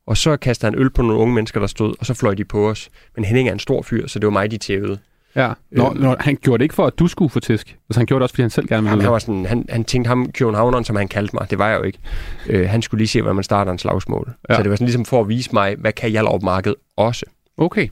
Og 0.07 0.17
så 0.17 0.37
kastede 0.37 0.73
han 0.73 0.81
øl 0.81 0.91
på 0.91 1.03
nogle 1.03 1.19
unge 1.21 1.35
mennesker, 1.35 1.61
der 1.61 1.67
stod, 1.67 1.95
og 2.01 2.07
så 2.07 2.15
fløj 2.15 2.35
de 2.35 2.45
på 2.45 2.71
os. 2.71 2.89
Men 3.17 3.25
Henning 3.25 3.49
er 3.49 3.53
en 3.53 3.59
stor 3.59 3.83
fyr, 3.83 4.07
så 4.07 4.19
det 4.19 4.27
var 4.27 4.31
mig, 4.33 4.51
de 4.51 4.59
tævede. 4.59 4.99
ja. 5.37 5.53
Nå, 5.73 5.87
Øhm. 5.91 6.01
nå, 6.01 6.17
han 6.21 6.39
gjorde 6.43 6.59
det 6.59 6.65
ikke 6.65 6.75
for, 6.75 6.87
at 6.87 6.99
du 6.99 7.07
skulle 7.07 7.31
få 7.31 7.41
tæsk. 7.41 7.77
Altså, 7.89 8.01
han 8.01 8.07
gjorde 8.07 8.21
det 8.21 8.23
også, 8.23 8.33
fordi 8.33 8.43
han 8.43 8.51
selv 8.51 8.67
gerne 8.69 8.83
ville. 8.83 8.91
Jamen, 8.91 9.03
han, 9.05 9.13
var 9.13 9.19
sådan, 9.19 9.47
han, 9.47 9.65
han 9.69 9.85
tænkte 9.85 10.09
ham, 10.09 10.33
Københavneren, 10.33 10.85
som 10.85 10.97
han 10.97 11.09
kaldte 11.09 11.37
mig, 11.37 11.51
det 11.51 11.59
var 11.59 11.69
jeg 11.69 11.79
jo 11.79 11.83
ikke. 11.83 11.99
Øh, 12.47 12.69
han 12.69 12.83
skulle 12.83 12.99
lige 12.99 13.09
se, 13.09 13.23
hvordan 13.23 13.35
man 13.35 13.45
starter 13.45 13.73
en 13.73 13.79
slagsmål. 13.79 14.33
Ja. 14.49 14.55
Så 14.57 14.63
det 14.63 14.71
var 14.71 14.77
sådan 14.77 14.87
ligesom 14.87 15.05
for 15.05 15.21
at 15.21 15.29
vise 15.29 15.51
mig, 15.53 15.77
hvad 15.79 15.93
kan 15.93 16.11
Hjallerup 16.11 16.43
Marked 16.43 16.75
også? 16.97 17.27
Okay. 17.57 17.89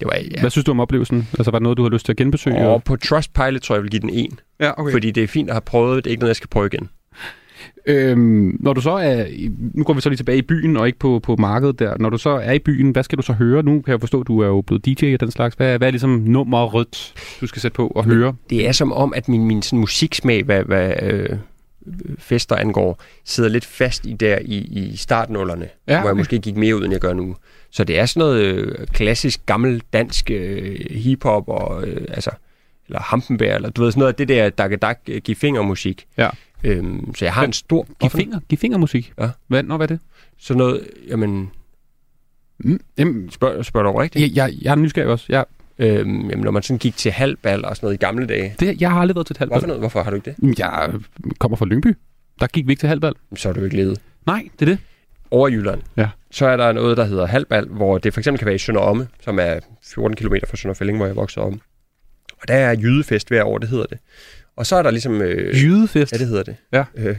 Det 0.00 0.06
var, 0.06 0.16
ja. 0.34 0.40
Hvad 0.40 0.50
synes 0.50 0.64
du 0.64 0.70
om 0.70 0.80
oplevelsen? 0.80 1.28
Altså, 1.38 1.50
var 1.50 1.58
det 1.58 1.62
noget, 1.62 1.78
du 1.78 1.82
har 1.82 1.90
lyst 1.90 2.04
til 2.06 2.12
at 2.12 2.16
genbesøge? 2.16 2.68
Og 2.68 2.84
på 2.84 2.96
Trustpilot 2.96 3.60
tror 3.62 3.74
jeg, 3.74 3.78
jeg 3.78 3.82
vil 3.82 3.90
give 3.90 4.00
den 4.00 4.10
en. 4.10 4.38
Ja, 4.60 4.80
okay. 4.80 4.92
Fordi 4.92 5.10
det 5.10 5.22
er 5.22 5.28
fint 5.28 5.48
at 5.50 5.54
have 5.54 5.60
prøvet, 5.60 6.04
det 6.04 6.10
er 6.10 6.12
ikke 6.12 6.20
noget, 6.20 6.30
jeg 6.30 6.36
skal 6.36 6.48
prøve 6.48 6.66
igen. 6.72 6.88
Øhm, 7.86 8.56
når 8.60 8.72
du 8.72 8.80
så 8.80 8.90
er... 8.90 9.24
Nu 9.74 9.84
går 9.84 9.94
vi 9.94 10.00
så 10.00 10.08
lige 10.08 10.16
tilbage 10.16 10.38
i 10.38 10.42
byen, 10.42 10.76
og 10.76 10.86
ikke 10.86 10.98
på, 10.98 11.20
på 11.22 11.36
markedet 11.36 11.78
der. 11.78 11.98
Når 11.98 12.10
du 12.10 12.18
så 12.18 12.30
er 12.30 12.52
i 12.52 12.58
byen, 12.58 12.90
hvad 12.90 13.02
skal 13.02 13.18
du 13.18 13.22
så 13.22 13.32
høre? 13.32 13.62
Nu 13.62 13.80
kan 13.80 13.92
jeg 13.92 14.00
forstå, 14.00 14.20
at 14.20 14.26
du 14.26 14.40
er 14.40 14.46
jo 14.46 14.60
blevet 14.60 14.86
DJ 14.86 15.14
og 15.14 15.20
den 15.20 15.30
slags. 15.30 15.54
Hvad, 15.54 15.78
hvad 15.78 15.88
er 15.88 15.90
ligesom 15.90 16.10
nummer 16.10 16.64
rødt, 16.64 17.14
du 17.40 17.46
skal 17.46 17.62
sætte 17.62 17.74
på 17.74 17.86
og 17.86 18.04
høre? 18.04 18.34
Det 18.50 18.68
er 18.68 18.72
som 18.72 18.92
om, 18.92 19.12
at 19.16 19.28
min, 19.28 19.44
min 19.44 19.62
sådan 19.62 19.78
musiksmag, 19.78 20.42
hvad, 20.42 20.62
hvad 20.62 20.92
øh, 21.02 21.28
fester 22.18 22.56
angår, 22.56 23.02
sidder 23.24 23.50
lidt 23.50 23.64
fast 23.64 24.06
i 24.06 24.12
der 24.12 24.38
i, 24.42 24.56
i 24.56 24.96
startnullerne, 24.96 25.68
Ja, 25.88 26.00
hvor 26.00 26.08
jeg 26.08 26.16
måske 26.16 26.38
gik 26.38 26.56
mere 26.56 26.76
ud, 26.76 26.84
end 26.84 26.92
jeg 26.92 27.00
gør 27.00 27.12
nu. 27.12 27.36
Så 27.70 27.84
det 27.84 27.98
er 27.98 28.06
sådan 28.06 28.20
noget 28.20 28.42
øh, 28.42 28.86
klassisk, 28.86 29.46
gammel 29.46 29.82
dansk 29.92 30.30
øh, 30.30 30.76
hiphop, 30.90 31.48
og, 31.48 31.88
øh, 31.88 32.06
altså, 32.10 32.30
eller 32.88 33.00
Hampenberg, 33.00 33.54
eller 33.54 33.70
du 33.70 33.82
ved, 33.82 33.92
sådan 33.92 33.98
noget 34.00 34.12
af 34.12 34.16
det 34.16 34.28
der 34.28 34.50
dak 34.50 34.82
dak 34.82 35.00
give 35.24 35.36
finger 35.36 35.62
musik. 35.62 36.06
Ja. 36.18 36.28
Øhm, 36.66 37.14
så 37.14 37.24
jeg 37.24 37.34
har 37.34 37.44
en 37.44 37.52
stor... 37.52 37.86
Giv 38.00 38.10
finger, 38.10 38.40
giv 38.48 38.58
fingermusik. 38.58 39.12
Ja. 39.20 39.28
Hvad, 39.46 39.62
nå, 39.62 39.76
hvad 39.76 39.90
er 39.90 39.94
det? 39.94 40.00
Sådan 40.38 40.58
noget, 40.58 40.88
jamen, 41.08 41.50
Mm, 42.58 42.80
jamen, 42.98 43.30
spørg, 43.30 43.64
spørg 43.64 43.84
du 43.84 43.92
rigtigt? 43.92 44.22
jeg, 44.36 44.36
jeg, 44.36 44.58
jeg 44.62 44.70
er 44.70 44.74
nysgerrig 44.74 45.10
også. 45.10 45.26
Jeg, 45.28 45.44
Øhm, 45.78 46.30
jamen, 46.30 46.44
når 46.44 46.50
man 46.50 46.62
sådan 46.62 46.78
gik 46.78 46.96
til 46.96 47.12
halvbal 47.12 47.64
og 47.64 47.76
sådan 47.76 47.86
noget 47.86 47.94
i 47.94 48.04
gamle 48.04 48.26
dage. 48.26 48.54
det, 48.60 48.80
jeg 48.80 48.90
har 48.90 49.00
aldrig 49.00 49.14
været 49.14 49.26
til 49.26 49.36
halvbal. 49.38 49.54
Hvorfor, 49.54 49.66
noget? 49.66 49.80
Hvorfor 49.82 50.02
har 50.02 50.10
du 50.10 50.16
ikke 50.16 50.30
det? 50.30 50.36
Jamen, 50.42 50.54
Jeg 50.58 50.92
kommer 51.38 51.56
fra 51.56 51.64
Lyngby. 51.66 51.96
Der 52.40 52.46
gik 52.46 52.66
vi 52.66 52.72
ikke 52.72 52.80
til 52.80 52.88
halvbal. 52.88 53.12
Så 53.36 53.48
er 53.48 53.52
du 53.52 53.64
ikke 53.64 53.76
ledet. 53.76 54.00
Nej, 54.26 54.48
det 54.58 54.68
er 54.68 54.72
det. 54.72 54.78
over 55.30 55.48
i 55.48 55.52
Jylland, 55.52 55.82
Ja. 55.96 56.08
så 56.30 56.46
er 56.46 56.56
der 56.56 56.72
noget, 56.72 56.96
der 56.96 57.04
hedder 57.04 57.26
halvbal, 57.26 57.66
hvor 57.68 57.98
det 57.98 58.14
for 58.14 58.20
eksempel 58.20 58.38
kan 58.38 58.46
være 58.46 58.54
i 58.54 58.58
Sønder 58.58 58.80
Omme, 58.80 59.08
som 59.20 59.38
er 59.38 59.58
14 59.84 60.16
km 60.16 60.34
fra 60.48 60.56
Sønder 60.56 60.74
Fælling, 60.74 60.98
hvor 60.98 61.06
jeg 61.06 61.16
voksede 61.16 61.44
op. 61.46 61.52
Og 62.42 62.48
der 62.48 62.54
er 62.54 62.76
jydefest 62.80 63.28
hver 63.28 63.44
år, 63.44 63.58
det 63.58 63.68
hedder 63.68 63.86
det. 63.86 63.98
Og 64.56 64.66
så 64.66 64.76
er 64.76 64.82
der 64.82 64.90
ligesom... 64.90 65.22
Øh, 65.22 65.62
Jydefest. 65.64 66.12
Ja, 66.12 66.18
det 66.18 66.26
hedder 66.26 66.42
det. 66.42 66.56
Ja. 66.72 66.84
Øh, 66.96 67.16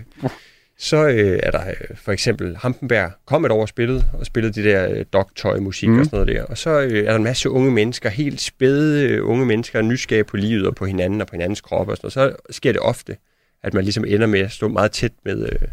så 0.79 1.07
øh, 1.07 1.39
er 1.43 1.51
der 1.51 1.67
øh, 1.69 1.97
for 1.97 2.11
eksempel 2.11 2.57
Hampenberg 2.57 3.11
kom 3.25 3.45
et 3.45 3.51
år 3.51 3.61
og 3.61 3.69
spillede, 3.69 4.03
og 4.13 4.25
spillede 4.25 4.53
de 4.53 4.69
der 4.69 4.89
øh, 4.89 5.05
dogtøj-musik 5.13 5.89
Mm. 5.89 5.93
mm. 5.93 5.99
og 5.99 6.05
sådan 6.05 6.19
noget 6.19 6.35
der. 6.35 6.43
Og 6.43 6.57
så 6.57 6.69
øh, 6.81 6.99
er 6.99 7.03
der 7.09 7.15
en 7.15 7.23
masse 7.23 7.49
unge 7.49 7.71
mennesker, 7.71 8.09
helt 8.09 8.41
spæde 8.41 9.09
øh, 9.09 9.27
unge 9.29 9.45
mennesker, 9.45 9.81
nysgerrige 9.81 10.23
på 10.23 10.37
livet 10.37 10.67
og 10.67 10.75
på 10.75 10.85
hinanden 10.85 11.21
og 11.21 11.27
på 11.27 11.31
hinandens 11.31 11.61
kroppe 11.61 11.93
og 11.93 11.97
sådan 11.97 12.21
noget. 12.21 12.35
Så 12.47 12.53
sker 12.53 12.71
det 12.71 12.81
ofte, 12.81 13.17
at 13.63 13.73
man 13.73 13.83
ligesom 13.83 14.05
ender 14.05 14.27
med 14.27 14.39
at 14.39 14.51
stå 14.51 14.67
meget 14.67 14.91
tæt 14.91 15.11
med, 15.25 15.45
øh, 15.45 15.67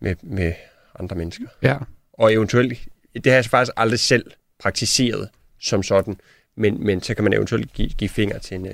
med, 0.00 0.14
med 0.22 0.52
andre 1.00 1.16
mennesker. 1.16 1.44
Ja. 1.62 1.76
Og 2.12 2.32
eventuelt, 2.32 2.78
det 3.14 3.26
har 3.26 3.32
jeg 3.32 3.44
faktisk 3.44 3.72
aldrig 3.76 3.98
selv 4.00 4.30
praktiseret 4.60 5.28
som 5.60 5.82
sådan, 5.82 6.16
men, 6.56 6.84
men 6.86 7.00
så 7.00 7.14
kan 7.14 7.24
man 7.24 7.32
eventuelt 7.32 7.72
give, 7.72 7.88
give 7.88 8.08
fingre 8.08 8.38
til 8.38 8.54
en, 8.54 8.66
øh, 8.66 8.72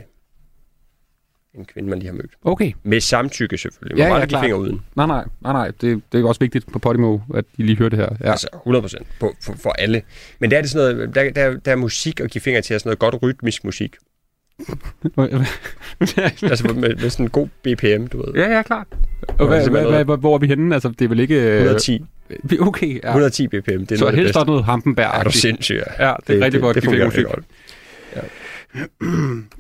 en 1.55 1.65
kvinde, 1.65 1.89
man 1.91 1.99
lige 1.99 2.09
har 2.09 2.15
mødt. 2.17 2.31
Okay. 2.45 2.73
Med 2.83 3.01
samtykke 3.01 3.59
selvfølgelig. 3.59 3.99
Man 3.99 4.07
Ja, 4.13 4.19
ja, 4.19 4.27
ja, 4.31 4.43
fingre 4.43 4.59
uden. 4.59 4.81
Nej, 4.97 5.07
nej, 5.07 5.25
nej, 5.43 5.53
nej. 5.53 5.71
Det, 5.81 6.03
det 6.13 6.21
er 6.21 6.25
også 6.29 6.41
vigtigt 6.41 6.73
på 6.73 6.79
Podimo, 6.79 7.19
at 7.35 7.45
I 7.59 7.63
lige 7.63 7.77
hører 7.77 7.89
det 7.89 7.99
her. 7.99 8.09
Ja. 8.21 8.27
Ja. 8.27 8.31
Altså 8.31 8.49
100 8.55 8.83
procent 8.83 9.07
for, 9.21 9.33
for 9.63 9.71
alle. 9.71 10.03
Men 10.39 10.51
der 10.51 10.57
er 10.57 10.61
det 10.61 10.71
sådan 10.71 10.97
noget, 10.97 11.15
der, 11.15 11.31
der, 11.31 11.57
der 11.59 11.73
er 11.73 11.77
musik 11.77 12.21
og 12.21 12.29
give 12.29 12.43
fingre 12.43 12.61
til 12.63 12.75
er 12.75 12.79
sådan 12.79 12.89
noget 12.89 12.99
godt 12.99 13.23
rytmisk 13.23 13.65
musik. 13.65 13.97
Altså 16.43 16.73
med, 16.75 16.97
med 16.97 17.11
sådan 17.11 17.27
en 17.27 17.31
god 17.31 17.49
BPM, 17.63 18.07
du 18.07 18.25
ved. 18.27 18.35
ja, 18.43 18.57
ja, 18.57 18.63
klart. 18.63 18.87
Og 19.39 19.47
hvad, 19.47 19.69
hvad, 19.69 19.83
noget- 19.83 20.05
hvad, 20.07 20.17
hvor 20.19 20.35
er 20.35 20.39
vi 20.39 20.47
henne? 20.47 20.75
Altså, 20.75 20.89
det 20.89 21.03
er 21.05 21.09
vel 21.09 21.21
ikke... 21.21 21.35
øh, 21.43 21.57
110. 21.59 22.05
vi- 22.45 22.59
Okay, 22.61 23.01
ja. 23.05 23.09
110 23.09 23.49
bpm, 23.49 23.55
det 23.57 23.93
er 23.93 23.97
Så 23.97 24.05
noget 24.05 24.07
af 24.07 24.13
det 24.13 24.15
helst 24.19 24.35
bedste. 24.35 24.47
noget 24.47 24.65
Hampenberg. 24.65 25.11
Er 25.21 25.23
du 25.23 25.31
sindssyg? 25.33 25.81
Ja, 25.99 26.13
det 26.27 26.39
er 26.41 26.45
rigtig 26.45 26.61
godt, 26.61 26.75
Det, 26.75 26.83
de 26.83 26.91
fik 26.91 27.01
fungerer 27.01 27.23
godt. 27.35 27.45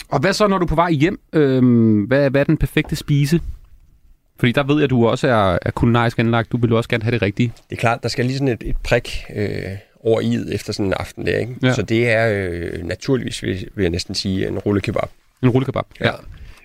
Og 0.08 0.20
hvad 0.20 0.32
så, 0.32 0.46
når 0.46 0.58
du 0.58 0.64
er 0.64 0.68
på 0.68 0.74
vej 0.74 0.92
hjem? 0.92 1.20
Øhm, 1.32 2.02
hvad, 2.04 2.30
hvad 2.30 2.40
er 2.40 2.44
den 2.44 2.56
perfekte 2.56 2.96
spise? 2.96 3.40
Fordi 4.38 4.52
der 4.52 4.62
ved 4.62 4.74
jeg, 4.74 4.84
at 4.84 4.90
du 4.90 5.06
også 5.06 5.28
er, 5.28 5.58
er 5.62 5.70
kulinarisk 5.70 6.18
anlagt. 6.18 6.52
Du 6.52 6.56
vil 6.56 6.70
jo 6.70 6.76
også 6.76 6.88
gerne 6.88 7.04
have 7.04 7.12
det 7.12 7.22
rigtige. 7.22 7.52
Det 7.70 7.76
er 7.76 7.80
klart, 7.80 8.02
der 8.02 8.08
skal 8.08 8.24
lige 8.24 8.38
sådan 8.38 8.48
et, 8.48 8.62
et 8.66 8.76
prik 8.84 9.24
øh, 9.34 9.62
over 10.00 10.20
i'et 10.20 10.54
efter 10.54 10.72
sådan 10.72 10.86
en 10.86 10.92
aften 10.92 11.26
der, 11.26 11.38
ikke? 11.38 11.56
Ja. 11.62 11.74
Så 11.74 11.82
det 11.82 12.08
er 12.08 12.48
øh, 12.50 12.84
naturligvis, 12.84 13.42
vil, 13.42 13.68
vil 13.74 13.82
jeg 13.82 13.90
næsten 13.90 14.14
sige, 14.14 14.48
en 14.48 14.58
rullekebab. 14.58 15.08
En 15.42 15.48
rullekebab. 15.48 15.84
Ja. 16.00 16.10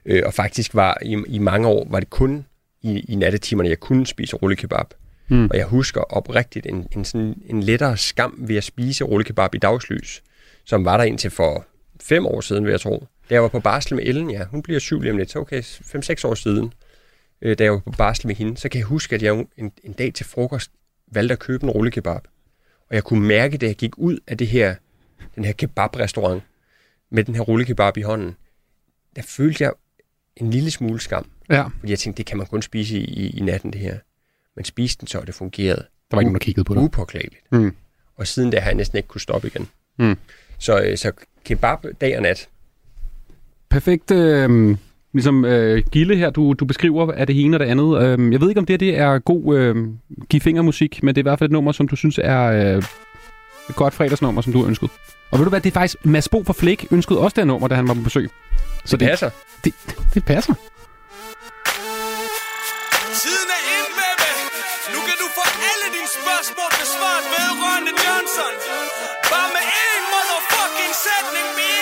Øh, 0.06 0.24
og 0.26 0.34
faktisk 0.34 0.76
var 0.76 0.98
i, 1.02 1.24
i 1.28 1.40
mange 1.40 1.68
år, 1.68 1.88
var 1.90 2.00
det 2.00 2.10
kun 2.10 2.46
i, 2.82 3.00
i 3.00 3.16
nattetimerne, 3.16 3.70
jeg 3.70 3.80
kunne 3.80 4.08
spise 4.08 4.36
rullekebab. 4.36 4.86
Mm. 5.28 5.46
Og 5.46 5.58
jeg 5.58 5.66
husker 5.66 6.02
oprigtigt 6.02 6.66
en, 6.66 6.88
en, 6.92 7.06
sådan, 7.06 7.36
en 7.46 7.64
lettere 7.64 7.98
skam 7.98 8.36
ved 8.38 8.56
at 8.56 8.64
spise 8.64 9.04
rullekebab 9.04 9.56
i 9.56 9.58
dagslys, 9.58 10.24
som 10.66 10.86
var 10.86 10.98
der 10.98 11.04
indtil 11.04 11.32
for 11.32 11.66
fem 12.02 12.26
år 12.26 12.42
siden, 12.42 12.64
vil 12.64 12.72
jeg 12.72 12.82
tro. 12.82 13.08
Da 13.30 13.34
jeg 13.34 13.42
var 13.42 13.48
på 13.48 13.60
barsel 13.60 13.96
med 13.96 14.04
Ellen, 14.06 14.32
ja, 14.32 14.46
hun 14.46 14.62
bliver 14.62 14.80
syv 14.80 15.02
lige 15.02 15.12
om 15.12 15.18
lidt, 15.18 15.32
så 15.32 15.40
okay, 15.40 15.64
fem-seks 15.64 16.24
år 16.24 16.36
siden, 16.36 16.74
øh, 17.42 17.58
da 17.58 17.64
jeg 17.64 17.72
var 17.72 17.80
på 17.80 17.92
barsel 17.92 18.28
med 18.28 18.36
hende, 18.36 18.58
så 18.58 18.70
kan 18.70 18.80
jeg 18.80 18.86
huske, 18.86 19.16
at 19.16 19.24
jeg 19.24 19.46
en, 19.58 19.72
en 19.84 19.94
dag 19.94 20.14
til 20.14 20.26
frokost 20.26 20.72
valgte 21.12 21.34
at 21.34 21.40
købe 21.40 21.64
en 21.64 21.70
rullekebab. 21.70 22.22
Og 22.90 22.96
jeg 22.96 23.04
kunne 23.04 23.28
mærke, 23.28 23.58
da 23.58 23.66
jeg 23.66 23.76
gik 23.76 23.98
ud 23.98 24.20
af 24.28 24.38
det 24.38 24.48
her, 24.48 24.76
den 25.36 25.46
her 25.46 25.52
kebabrestaurant, 25.52 26.44
med 27.10 27.24
den 27.24 27.36
her 27.36 27.42
rullekebab 27.42 27.98
i 27.98 28.02
hånden, 28.02 28.36
der 29.16 29.22
følte 29.22 29.64
jeg 29.64 29.72
en 30.36 30.50
lille 30.50 30.72
smule 30.72 31.00
skam. 31.00 31.30
Ja. 31.50 31.64
Fordi 31.80 31.92
jeg 31.92 32.00
tænkte, 32.00 32.18
det 32.18 32.26
kan 32.26 32.38
man 32.38 32.48
kun 32.48 32.62
spise 32.62 32.98
i, 32.98 33.04
i, 33.04 33.38
i 33.38 33.42
natten, 33.42 33.74
det 33.74 33.82
her. 33.82 33.98
Men 34.56 34.66
spiste 34.66 35.00
den 35.00 35.08
så, 35.08 35.20
og 35.20 35.28
det 35.28 35.36
fungerede. 35.36 35.86
Der 36.12 36.18
var 36.18 36.22
ikke 36.22 36.28
nogen, 36.28 36.40
der 36.40 36.46
kiggede 36.46 36.64
på 36.64 36.74
det. 36.74 36.82
Upåklageligt. 36.82 37.52
Mm. 37.52 37.76
Og 38.16 38.28
siden 38.28 38.52
da 38.52 38.60
har 38.60 38.70
jeg 38.70 38.76
næsten 38.76 38.98
ikke 38.98 39.08
kunne 39.08 39.22
stoppe 39.22 39.48
igen. 39.48 39.70
Mm. 40.00 40.18
Så, 40.60 40.82
øh, 40.82 40.98
så 40.98 41.12
kebab 41.46 41.78
dag 42.02 42.18
og 42.18 42.22
nat. 42.22 42.50
Perfekt, 43.70 44.12
øh, 44.12 44.78
ligesom 45.14 45.46
øh, 45.46 45.84
Gilde 45.92 46.16
her, 46.16 46.30
du, 46.30 46.54
du 46.54 46.66
beskriver 46.66 47.12
af 47.12 47.28
det 47.28 47.46
ene 47.46 47.56
og 47.56 47.60
det 47.60 47.66
andet. 47.66 48.04
Øh, 48.04 48.32
jeg 48.32 48.42
ved 48.42 48.50
ikke, 48.50 48.60
om 48.60 48.66
det, 48.66 48.80
det 48.80 48.98
er 48.98 49.20
god 49.20 49.58
øh, 49.58 49.76
give 50.30 50.42
fingermusik, 50.42 51.04
men 51.04 51.16
det 51.16 51.20
er 51.20 51.22
i 51.22 51.30
hvert 51.30 51.40
fald 51.40 51.50
et 51.50 51.52
nummer, 51.52 51.72
som 51.72 51.88
du 51.88 51.96
synes 51.96 52.20
er 52.24 52.44
øh, 52.44 52.84
et 53.70 53.76
godt 53.76 53.94
fredagsnummer, 53.94 54.42
som 54.42 54.54
du 54.54 54.60
har 54.60 54.68
ønsket. 54.68 54.90
Og 55.32 55.40
ved 55.40 55.46
du 55.46 55.50
hvad, 55.50 55.62
det 55.62 55.70
er 55.70 55.74
faktisk 55.74 56.06
Mads 56.06 56.30
Bo 56.30 56.44
fra 56.44 56.54
Flæk 56.54 56.88
ønskede 56.92 57.20
også 57.20 57.36
det 57.36 57.42
her 57.42 57.48
nummer, 57.48 57.68
da 57.68 57.76
han 57.76 57.88
var 57.88 57.94
på 57.94 58.02
besøg. 58.02 58.30
Så 58.86 58.98
det 58.98 59.08
passer. 59.08 59.30
Det, 59.64 59.74
det 60.14 60.26
passer. 60.26 60.54
Tiden 63.22 63.50
er 63.58 63.64
ind, 63.76 63.90
baby. 64.00 64.30
Nu 64.94 65.00
kan 65.08 65.16
du 65.22 65.28
få 65.38 65.46
alle 65.70 65.88
dine 65.96 66.10
spørgsmål 66.20 66.70
besvaret 66.82 67.26
vedrørende 67.36 67.94
Johnson. 68.06 68.77
saddening 70.98 71.56
me. 71.56 71.77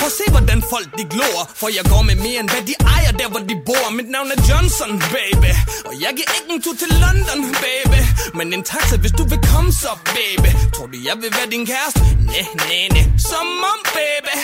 Prøv 0.00 0.10
at 0.14 0.18
se, 0.20 0.26
hvordan 0.36 0.60
folk 0.74 0.88
de 0.98 1.04
glor. 1.14 1.40
For 1.60 1.68
jeg 1.76 1.84
går 1.92 2.02
med 2.08 2.16
mere 2.26 2.38
end 2.42 2.48
hvad 2.52 2.62
de 2.70 2.74
ejer, 2.94 3.12
der 3.20 3.28
hvor 3.32 3.42
de 3.50 3.56
bor. 3.68 3.86
Mit 3.98 4.08
navn 4.14 4.28
er 4.34 4.40
Johnson, 4.48 4.90
baby. 5.16 5.52
Og 5.88 5.94
jeg 6.04 6.10
giver 6.18 6.30
ikke 6.38 6.50
en 6.54 6.60
tur 6.64 6.74
til 6.82 6.90
London, 7.04 7.40
baby. 7.66 8.00
Men 8.38 8.46
en 8.56 8.62
taxa, 8.70 8.96
hvis 9.02 9.14
du 9.20 9.24
vil 9.32 9.40
komme 9.52 9.70
så, 9.82 9.92
baby. 10.18 10.50
Tror 10.74 10.86
du, 10.92 10.96
jeg 11.08 11.16
vil 11.22 11.30
være 11.38 11.48
din 11.54 11.64
kæreste? 11.72 12.00
Næh, 12.30 12.48
næh, 12.68 12.86
næh. 12.94 13.06
Som 13.30 13.46
om, 13.72 13.80
baby. 13.98 14.34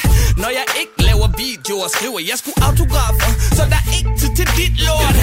Når 0.42 0.51
jeg 0.59 0.66
ikke 0.81 0.97
laver 1.09 1.29
videoer, 1.45 1.88
skriver 1.97 2.21
jeg 2.31 2.37
skulle 2.42 2.59
autografer. 2.69 3.31
Så 3.59 3.62
der 3.73 3.81
er 3.87 3.88
ikke 3.99 4.12
tid 4.21 4.31
til 4.38 4.49
dit 4.59 4.75
lort. 4.87 5.16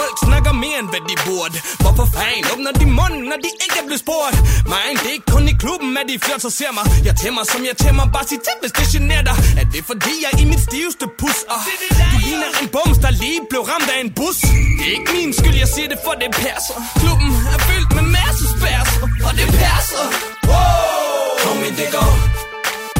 Folk 0.00 0.16
snakker 0.26 0.52
mere 0.64 0.78
end 0.82 0.88
hvad 0.92 1.02
de 1.10 1.16
burde. 1.28 1.56
Hvorfor 1.82 2.06
fanden 2.16 2.44
åbner 2.52 2.72
de 2.80 2.86
munden, 3.00 3.22
når 3.30 3.38
de 3.44 3.50
ikke 3.64 3.76
er 3.82 3.86
blevet 3.88 4.02
spurgt? 4.06 4.36
Men 4.72 4.92
det 5.00 5.08
er 5.12 5.16
ikke 5.18 5.30
kun 5.36 5.44
i 5.52 5.56
klubben, 5.64 5.90
at 6.00 6.06
de 6.10 6.14
flot 6.26 6.40
så 6.46 6.50
ser 6.60 6.72
mig. 6.78 6.84
Jeg 7.08 7.14
tæmmer, 7.22 7.42
som 7.52 7.60
jeg 7.70 7.76
tæmmer. 7.84 8.04
Bare 8.14 8.26
sig 8.30 8.40
til, 8.46 8.56
hvis 8.62 8.72
det 8.78 8.86
generer 8.94 9.24
dig. 9.30 9.36
Er 9.64 9.68
det 9.76 9.84
fordi, 9.92 10.14
jeg 10.24 10.30
er 10.32 10.38
i 10.44 10.46
mit 10.52 10.62
stiveste 10.68 11.06
pus? 11.20 11.38
Og 11.52 11.58
du 12.12 12.18
ligner 12.26 12.50
en 12.62 12.68
bums, 12.74 12.98
der 13.04 13.10
lige 13.24 13.40
blev 13.50 13.62
ramt 13.72 13.88
af 13.94 13.98
en 14.04 14.10
bus. 14.18 14.38
Det 14.78 14.86
er 14.88 14.92
ikke 14.98 15.10
min 15.16 15.30
skyld, 15.38 15.56
jeg 15.64 15.70
siger 15.74 15.88
det, 15.92 15.98
for 16.06 16.14
det 16.22 16.30
passer. 16.44 16.76
Klubben 17.02 17.30
er 17.54 17.58
fyldt 17.68 17.90
med 17.98 18.06
masse 18.18 18.44
spærser, 18.54 19.00
og 19.26 19.32
det 19.38 19.48
passer. 19.62 20.04
Wow! 20.50 21.28
Kom 21.42 21.56
det 21.80 21.88
går. 21.96 22.12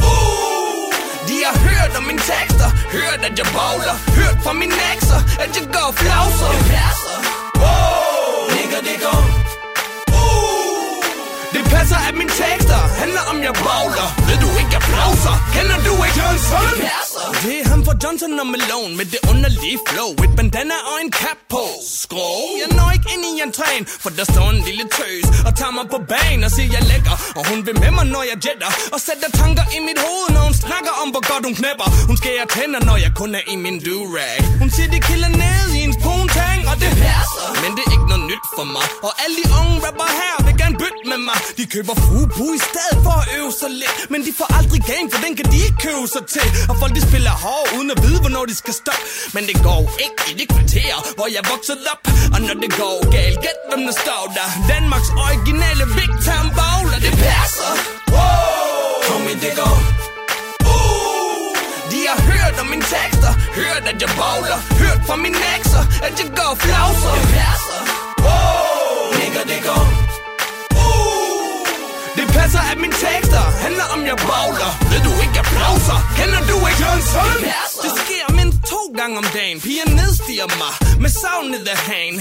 Uh! 0.09 0.89
De 1.29 1.37
har 1.47 1.55
hørt 1.67 1.91
om 1.99 2.03
mine 2.09 2.23
tekster 2.31 2.69
Hørt 2.97 3.19
at 3.27 3.33
jeg 3.39 3.47
bowler 3.57 3.95
Hørt 4.19 4.37
fra 4.43 4.53
mine 4.53 4.77
ekser 4.93 5.19
At 5.43 5.49
jeg 5.57 5.65
går 5.75 5.89
flauser 6.01 6.49
Det 6.55 6.63
passer 6.73 7.17
wow. 7.63 8.55
Nigga 8.55 8.77
det 8.89 8.97
går. 9.05 9.44
Det 11.65 11.73
passer 11.77 11.99
at 12.09 12.15
mine 12.21 12.33
tekster. 12.43 12.81
Handler 13.01 13.23
om 13.31 13.37
jeg 13.47 13.53
bowler. 13.67 14.07
Ved 14.27 14.37
du 14.43 14.49
ikke 14.61 14.73
applauser 14.79 15.35
Kender 15.55 15.77
du 15.87 15.93
ikke 16.05 16.17
Johnson? 16.21 16.65
Det 16.71 16.77
passer. 16.89 17.25
Det 17.43 17.55
er 17.61 17.65
ham 17.73 17.81
fra 17.87 17.95
Johnson 18.03 18.31
og 18.43 18.47
Malone 18.53 18.93
Med 18.99 19.07
det 19.13 19.21
underlige 19.31 19.77
flow. 19.89 20.09
Et 20.25 20.31
bandana 20.37 20.77
og 20.91 20.95
en 21.03 21.11
cap 21.21 21.39
på. 21.53 21.63
Skrå 22.03 22.29
Jeg 22.61 22.69
når 22.77 22.89
ikke 22.95 23.09
ind 23.13 23.23
i 23.29 23.31
entréen 23.47 23.83
For 24.03 24.11
der 24.17 24.25
står 24.33 24.47
en 24.55 24.61
lille 24.69 24.85
tøs 24.97 25.25
Og 25.47 25.51
tager 25.59 25.73
mig 25.77 25.85
på 25.93 25.99
banen 26.13 26.41
og 26.47 26.51
siger 26.55 26.69
jeg 26.75 26.81
er 26.85 26.87
lækker. 26.91 27.15
Og 27.37 27.43
hun 27.49 27.59
vil 27.65 27.75
med 27.83 27.91
mig 27.97 28.05
når 28.15 28.23
jeg 28.31 28.37
jetter 28.45 28.71
Og 28.93 28.99
sætter 29.07 29.29
tanker 29.41 29.65
i 29.77 29.79
mit 29.87 29.99
hoved 30.05 30.27
Når 30.35 30.43
hun 30.47 30.55
snakker 30.65 30.93
om 31.01 31.07
hvor 31.13 31.23
godt 31.31 31.43
hun 31.47 31.55
knæpper. 31.61 31.87
Hun 32.09 32.15
skærer 32.21 32.47
tænder 32.55 32.81
når 32.89 32.97
jeg 33.05 33.11
kun 33.21 33.31
er 33.39 33.43
i 33.53 33.55
min 33.65 33.77
do-rag. 33.85 34.37
Hun 34.61 34.69
siger 34.75 34.89
de 34.95 34.99
kilder 35.07 35.31
ned 35.41 35.54
det 36.83 36.91
passer. 37.05 37.47
Men 37.63 37.69
det 37.77 37.83
er 37.87 37.91
ikke 37.97 38.07
noget 38.11 38.25
nyt 38.31 38.45
for 38.57 38.65
mig. 38.75 38.85
Og 39.07 39.11
alle 39.23 39.35
de 39.41 39.45
unge 39.59 39.75
rapper 39.87 40.09
her 40.21 40.35
vil 40.45 40.55
gerne 40.63 40.75
bytte 40.83 41.01
med 41.11 41.19
mig. 41.29 41.37
De 41.59 41.63
køber 41.75 41.95
fubu 42.05 42.45
i 42.59 42.61
stedet 42.69 42.97
for 43.05 43.15
at 43.21 43.27
øve 43.37 43.51
sig 43.61 43.71
lidt. 43.81 43.95
Men 44.13 44.19
de 44.27 44.31
får 44.39 44.47
aldrig 44.57 44.81
game 44.93 45.07
for 45.13 45.19
den 45.25 45.33
kan 45.39 45.45
de 45.53 45.57
ikke 45.67 45.79
købe 45.87 46.07
sig 46.15 46.23
til. 46.35 46.47
Og 46.69 46.75
folk 46.81 46.91
de 46.97 47.01
spiller 47.09 47.33
hård 47.45 47.67
uden 47.75 47.89
at 47.95 47.99
vide 48.05 48.19
hvornår 48.23 48.43
de 48.51 48.55
skal 48.63 48.73
stoppe. 48.81 49.03
Men 49.35 49.41
det 49.49 49.57
går 49.67 49.81
ikke 50.05 50.19
i 50.31 50.33
det 50.39 50.47
kvarter 50.53 50.95
hvor 51.17 51.27
jeg 51.35 51.43
voksede 51.53 51.81
op. 51.93 52.01
Og 52.33 52.39
når 52.47 52.55
det 52.63 52.71
går 52.81 52.95
galt, 53.15 53.39
gæt 53.45 53.59
hvem 53.69 53.81
der 53.87 53.95
står 54.03 54.23
der. 54.37 54.47
Danmarks 54.73 55.09
originale 55.25 55.83
Big 55.97 56.11
Time 56.27 56.49
Bowler 56.59 56.99
Det 57.05 57.13
passer. 57.25 57.71
Wow. 58.15 58.95
homie, 59.09 59.35
det 59.43 59.53
går. 59.59 59.75
Uh. 60.71 61.04
Har 62.09 62.21
hørt 62.31 62.59
om 62.61 62.67
mine 62.67 62.85
tekster 62.95 63.31
Hørt 63.59 63.83
at 63.91 63.97
jeg 64.01 64.09
bowler 64.19 64.59
Hørt 64.81 65.01
fra 65.07 65.15
mine 65.15 65.39
ekser 65.55 65.83
At 66.07 66.13
jeg 66.19 66.27
går 66.39 66.53
flauser 66.63 67.13
Det 67.19 67.27
passer 67.37 67.81
wow. 68.25 69.03
Nigga 69.19 69.41
det 69.51 69.59
går 69.67 69.85
Uh. 70.81 71.65
Det 72.17 72.25
passer 72.37 72.63
at 72.71 72.77
mine 72.83 72.97
tekster 73.05 73.45
Handler 73.65 73.87
om 73.95 74.01
jeg 74.11 74.17
bowler 74.29 74.71
Ved 74.91 75.01
du 75.07 75.11
ikke 75.23 75.39
applauser 75.43 75.99
Kender 76.17 76.41
du 76.49 76.55
ikke 76.69 76.81
Johnson? 76.83 77.31
Det, 77.43 77.53
passer. 77.55 77.81
det 77.85 77.91
sker 78.01 78.25
mindst 78.39 78.59
to 78.73 78.81
gange 78.99 79.15
om 79.21 79.27
dagen 79.37 79.57
Piger 79.65 79.87
nedstiger 79.99 80.49
mig 80.61 80.73
Med 81.03 81.11
savn 81.21 81.47
i 81.57 81.59
the 81.69 81.77
hand 81.89 82.15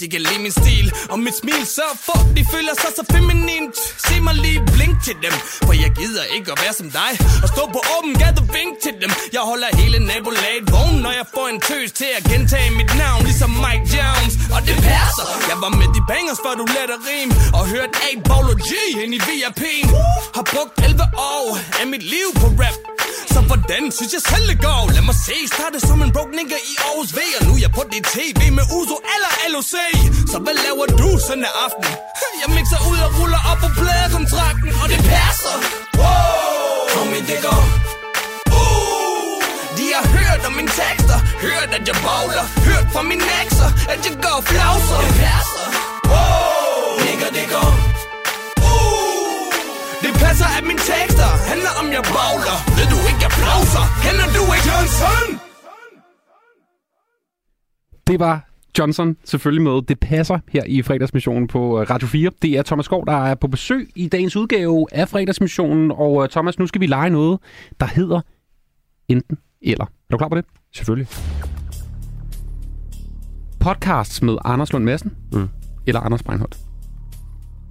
de 0.00 0.08
kan 0.08 0.20
lide 0.20 0.40
min 0.46 0.52
stil 0.52 0.86
og 1.12 1.18
mit 1.18 1.36
smil 1.40 1.62
så 1.76 1.86
for 2.06 2.18
De 2.36 2.42
føler 2.54 2.74
sig 2.82 2.90
så 2.98 3.04
feminint. 3.14 3.76
Se 4.06 4.14
mig 4.26 4.34
lige 4.34 4.60
blink 4.74 4.96
til 5.06 5.16
dem 5.24 5.34
For 5.66 5.74
jeg 5.84 5.90
gider 6.00 6.24
ikke 6.36 6.48
at 6.52 6.58
være 6.64 6.74
som 6.80 6.88
dig. 7.00 7.12
Og 7.42 7.48
stå 7.54 7.62
på 7.76 7.80
åben 7.94 8.12
gade 8.22 8.36
og 8.42 8.46
vink 8.56 8.72
til 8.84 8.94
dem. 9.02 9.10
Jeg 9.36 9.42
holder 9.50 9.68
hele 9.80 9.98
nabolaget 10.10 10.64
vågen 10.74 10.96
Når 11.04 11.12
jeg 11.20 11.26
får 11.34 11.46
en 11.54 11.60
tøs 11.68 11.90
til 12.00 12.10
at 12.18 12.22
gentage 12.30 12.70
mit 12.80 12.92
navn 13.02 13.20
Ligesom 13.28 13.52
Mike 13.64 13.86
Jones. 13.96 14.34
Og 14.54 14.60
det 14.68 14.76
passer. 14.88 15.26
Jeg 15.50 15.58
var 15.64 15.72
med 15.80 15.88
de 15.96 16.02
bangers 16.10 16.40
før 16.44 16.54
du 16.60 16.64
lærte 16.76 16.92
at 16.98 17.02
rim 17.08 17.30
Og 17.58 17.64
hørt 17.74 17.90
A. 18.06 18.10
Bolo 18.28 18.54
G 18.68 18.70
ind 19.02 19.12
i 19.18 19.20
VIP'en 19.28 19.86
Har 20.36 20.44
brugt 20.52 20.74
11 20.86 21.02
år 21.34 21.48
af 21.80 21.86
mit 21.92 22.04
liv 22.14 22.28
på 22.40 22.46
rap. 22.62 22.78
Så 23.34 23.40
hvordan 23.48 23.82
synes 23.96 24.12
jeg 24.16 24.22
selv 24.32 24.46
det 24.50 24.58
går? 24.68 24.82
Lad 24.96 25.04
mig 25.10 25.16
se, 25.28 25.36
startede 25.54 25.82
som 25.88 25.98
en 26.06 26.12
broke 26.16 26.34
nigga 26.38 26.58
i 26.72 26.74
Aarhus 26.86 27.10
V 27.18 27.20
Og 27.38 27.42
nu 27.48 27.52
er 27.56 27.60
jeg 27.66 27.72
på 27.78 27.82
det 27.92 28.02
tv 28.14 28.40
med 28.58 28.64
Uzo 28.78 28.96
eller 29.14 29.30
LOC 29.52 29.74
Hey, 29.88 30.00
Så 30.32 30.38
hvad 30.44 30.54
laver 30.64 30.86
du 31.00 31.08
sådan 31.10 31.26
søndag 31.28 31.52
aften? 31.64 31.84
Jeg 32.42 32.48
mixer 32.56 32.80
ud 32.90 32.98
og 33.06 33.10
ruller 33.18 33.42
op 33.50 33.58
på 33.64 33.68
pladekontrakten 33.78 34.70
Og 34.82 34.86
det 34.92 35.00
passer 35.12 35.56
wow. 36.00 36.78
Kom 36.94 37.08
i 37.18 37.20
det 37.30 37.38
går 37.46 37.62
uh. 38.60 39.38
De 39.78 39.86
har 39.96 40.06
hørt 40.16 40.40
om 40.48 40.52
mine 40.58 40.72
tekster 40.82 41.18
Hørt 41.44 41.70
at 41.76 41.82
jeg 41.88 41.98
bowler 42.06 42.44
Hørt 42.68 42.86
fra 42.94 43.02
min 43.10 43.22
ekser 43.40 43.70
At 43.92 44.00
jeg 44.06 44.14
går 44.24 44.38
flauser 44.50 44.98
Det 45.04 45.14
passer 45.24 45.66
wow. 46.12 46.88
Nigga 47.06 47.28
det 47.38 47.46
går 47.54 47.70
uh. 48.70 49.46
det 50.04 50.12
passer 50.22 50.48
at 50.58 50.64
mine 50.70 50.82
tekster 50.92 51.30
handler 51.50 51.72
om 51.80 51.86
jeg 51.96 52.04
bowler 52.16 52.56
Ved 52.76 52.86
du 52.92 52.98
ikke 53.10 53.20
jeg 53.24 53.32
applauser? 53.32 53.84
Kender 54.04 54.26
du 54.36 54.42
ikke 54.54 54.66
Johnson? 54.70 55.26
Det 58.08 58.18
var 58.24 58.47
Johnson 58.78 59.16
selvfølgelig 59.24 59.62
med. 59.62 59.82
Det 59.82 60.00
passer 60.00 60.38
her 60.52 60.62
i 60.66 60.82
fredagsmissionen 60.82 61.46
på 61.48 61.80
øh, 61.80 61.90
Radio 61.90 62.08
4. 62.08 62.30
Det 62.42 62.50
er 62.58 62.62
Thomas 62.62 62.84
Skov, 62.84 63.06
der 63.06 63.12
er 63.26 63.34
på 63.34 63.48
besøg 63.48 63.88
i 63.96 64.08
dagens 64.08 64.36
udgave 64.36 64.86
af 64.92 65.08
fredagsmissionen. 65.08 65.92
Og 65.94 66.22
øh, 66.22 66.28
Thomas, 66.28 66.58
nu 66.58 66.66
skal 66.66 66.80
vi 66.80 66.86
lege 66.86 67.10
noget, 67.10 67.38
der 67.80 67.86
hedder 67.86 68.20
enten 69.08 69.38
eller. 69.62 69.84
Er 69.84 69.88
du 70.12 70.16
klar 70.18 70.28
på 70.28 70.36
det? 70.36 70.44
Selvfølgelig. 70.76 71.06
Podcasts 73.60 74.22
med 74.22 74.36
Anders 74.44 74.72
Lund 74.72 74.84
Madsen 74.84 75.12
Mm. 75.32 75.48
eller 75.86 76.00
Anders 76.00 76.22
Breinholt? 76.22 76.56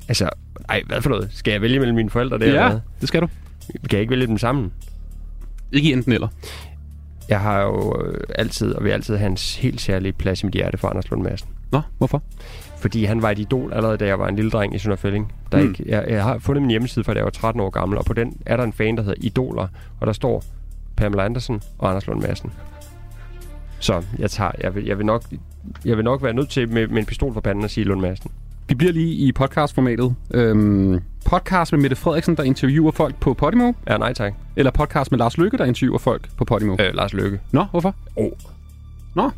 Altså, 0.08 0.30
ej, 0.70 0.84
hvad 0.88 1.02
for 1.02 1.10
noget? 1.10 1.30
Skal 1.32 1.52
jeg 1.52 1.62
vælge 1.62 1.80
mellem 1.80 1.96
mine 1.96 2.10
forældre? 2.10 2.36
Eller 2.44 2.66
ja, 2.66 2.80
det 3.02 3.08
skal 3.08 3.22
du. 3.22 3.28
Kan 3.74 3.80
jeg 3.92 4.00
ikke 4.02 4.12
vælge 4.12 4.28
dem 4.28 4.38
sammen? 4.38 4.74
Ikke 5.72 5.94
enten 5.94 6.12
eller. 6.12 6.28
Jeg 7.30 7.40
har 7.40 7.62
jo 7.62 8.02
øh, 8.02 8.20
altid, 8.36 8.74
og 8.74 8.84
vil 8.84 8.90
altid 8.90 9.18
have 9.18 9.28
en 9.32 9.38
helt 9.60 9.82
særlig 9.82 10.16
plads 10.16 10.44
i 10.44 10.46
mit 10.46 10.54
hjerte 10.56 10.78
for 10.78 10.88
Anders 10.88 11.10
Lund 11.10 11.24
Madsen. 11.24 11.50
Nå, 11.72 11.82
hvorfor? 11.98 12.22
Fordi 12.78 13.04
han 13.06 13.22
var 13.22 13.32
et 13.32 13.40
idol 13.40 13.74
allerede, 13.74 13.98
da 13.98 14.06
jeg 14.06 14.20
var 14.20 14.28
en 14.28 14.36
lille 14.36 14.52
dreng 14.52 14.76
i 14.76 14.80
Sønderfælling. 14.80 15.34
Der 15.52 15.58
Mm. 15.64 15.70
ikke, 15.70 15.84
jeg, 15.88 16.06
jeg 16.10 16.24
har 16.24 16.38
fundet 16.40 16.62
min 16.62 16.70
hjemmeside, 16.70 17.04
fra 17.06 17.14
da 17.14 17.18
jeg 17.18 17.24
var 17.26 17.32
13 17.32 17.62
år 17.62 17.70
gammel, 17.70 17.98
og 17.98 18.06
på 18.06 18.14
den 18.14 18.38
er 18.46 18.58
der 18.58 18.64
en 18.64 18.74
fan, 18.74 18.98
der 18.98 19.04
hedder 19.04 19.18
Idoler, 19.26 19.68
og 20.00 20.08
der 20.08 20.14
står 20.14 20.44
Pamela 20.98 21.26
Andersen 21.26 21.62
og 21.78 21.90
Anders 21.90 22.08
Lund 22.08 22.22
Madsen. 22.22 22.52
Så 23.80 24.04
jeg, 24.20 24.32
tager, 24.32 24.52
jeg, 24.62 24.76
vil, 24.76 24.86
jeg, 24.86 24.98
vil 24.98 25.06
nok, 25.06 25.24
jeg 25.86 25.98
vil 25.98 26.04
nok 26.06 26.24
være 26.24 26.34
nødt 26.34 26.50
til 26.50 26.70
med, 26.70 26.88
med 26.88 26.98
en 26.98 27.06
pistol 27.06 27.34
for 27.34 27.42
panden 27.42 27.64
at 27.64 27.72
sige 27.72 27.84
Lund 27.84 28.02
Madsen. 28.02 28.32
Vi 28.70 28.76
bliver 28.76 28.94
lige 28.94 29.14
i 29.14 29.32
podcastformatet. 29.32 30.16
Øhm, 30.34 31.00
podcast 31.26 31.72
med 31.72 31.80
Mette 31.82 31.96
Frederiksen, 31.96 32.38
der 32.38 32.44
interviewer 32.44 32.92
folk 32.92 33.16
på 33.16 33.34
Podimo, 33.34 33.72
Ja, 33.88 33.98
nej 33.98 34.14
tak. 34.14 34.34
eller 34.56 34.72
podcast 34.72 35.12
med 35.12 35.20
Lars 35.20 35.38
Lykke, 35.38 35.58
der 35.58 35.66
interviewer 35.66 35.98
folk 36.00 36.30
på 36.38 36.46
Podimo. 36.46 36.76
Øh, 36.80 36.94
Lars 36.96 37.14
Løkke. 37.14 37.40
Nå, 37.52 37.64
hvorfor? 37.72 37.96
Oh. 38.16 38.32
Nå, 39.16 39.32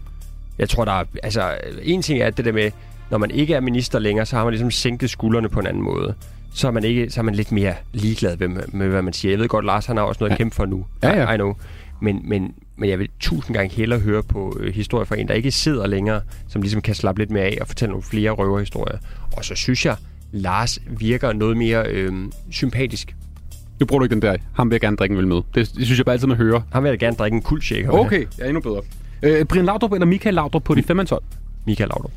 Jeg 0.59 0.69
tror, 0.69 0.85
der 0.85 0.91
er... 0.91 1.03
Altså, 1.23 1.57
en 1.83 2.01
ting 2.01 2.19
er 2.21 2.29
det 2.29 2.45
der 2.45 2.51
med, 2.51 2.71
når 3.11 3.17
man 3.17 3.31
ikke 3.31 3.53
er 3.53 3.59
minister 3.59 3.99
længere, 3.99 4.25
så 4.25 4.35
har 4.35 4.43
man 4.43 4.51
ligesom 4.51 4.71
sænket 4.71 5.09
skuldrene 5.09 5.49
på 5.49 5.59
en 5.59 5.67
anden 5.67 5.83
måde. 5.83 6.13
Så 6.53 6.67
er 6.67 6.71
man, 6.71 6.83
ikke, 6.83 7.09
så 7.09 7.19
er 7.19 7.23
man 7.23 7.35
lidt 7.35 7.51
mere 7.51 7.73
ligeglad 7.93 8.37
med, 8.37 8.49
med, 8.67 8.87
hvad 8.87 9.01
man 9.01 9.13
siger. 9.13 9.31
Jeg 9.31 9.39
ved 9.39 9.47
godt, 9.47 9.65
Lars 9.65 9.85
han 9.85 9.97
har 9.97 10.03
også 10.03 10.19
noget 10.23 10.29
ja. 10.29 10.33
at 10.33 10.37
kæmpe 10.37 10.55
for 10.55 10.65
nu. 10.65 10.85
Ja, 11.03 11.19
ja. 11.21 11.31
I, 11.31 11.33
I 11.33 11.37
know. 11.37 11.53
Men, 12.01 12.21
men, 12.29 12.53
men 12.79 12.89
jeg 12.89 12.99
vil 12.99 13.09
tusind 13.19 13.55
gange 13.55 13.75
hellere 13.75 13.99
høre 13.99 14.23
på 14.23 14.57
øh, 14.59 14.73
historier 14.73 15.05
fra 15.05 15.15
en, 15.19 15.27
der 15.27 15.33
ikke 15.33 15.51
sidder 15.51 15.87
længere, 15.87 16.21
som 16.47 16.61
ligesom 16.61 16.81
kan 16.81 16.95
slappe 16.95 17.21
lidt 17.21 17.31
mere 17.31 17.43
af 17.43 17.57
og 17.61 17.67
fortælle 17.67 17.91
nogle 17.91 18.03
flere 18.03 18.31
røverhistorier. 18.31 18.97
Og 19.37 19.45
så 19.45 19.55
synes 19.55 19.85
jeg, 19.85 19.95
Lars 20.31 20.79
virker 20.87 21.33
noget 21.33 21.57
mere 21.57 21.87
øh, 21.87 22.13
sympatisk. 22.51 23.15
du 23.79 23.85
bruger 23.85 23.99
du 23.99 24.05
ikke 24.05 24.13
den 24.13 24.21
der. 24.21 24.35
Ham 24.53 24.69
vil 24.69 24.73
jeg 24.73 24.81
gerne 24.81 24.97
drikke 24.97 25.13
en 25.13 25.19
øl 25.19 25.27
med. 25.27 25.35
Det, 25.35 25.55
det 25.55 25.85
synes 25.85 25.97
jeg 25.97 26.05
bare 26.05 26.13
altid, 26.13 26.27
man 26.27 26.37
hører. 26.37 26.61
Han 26.71 26.83
vil 26.83 26.91
da 26.91 26.95
gerne 26.95 27.15
drikke 27.15 27.35
en 27.35 27.41
kul 27.41 27.61
shake. 27.61 27.91
Okay, 27.91 28.25
ja, 28.39 28.45
endnu 28.45 28.61
bedre. 28.61 28.81
Øh, 29.23 29.45
Brian 29.45 29.65
Laudrup 29.65 29.93
eller 29.93 30.05
Michael 30.05 30.35
Laudrup 30.35 30.63
på 30.63 30.75
de 30.75 30.83
5 30.83 30.97
Michael 31.65 31.89
Laudrup. 31.89 32.11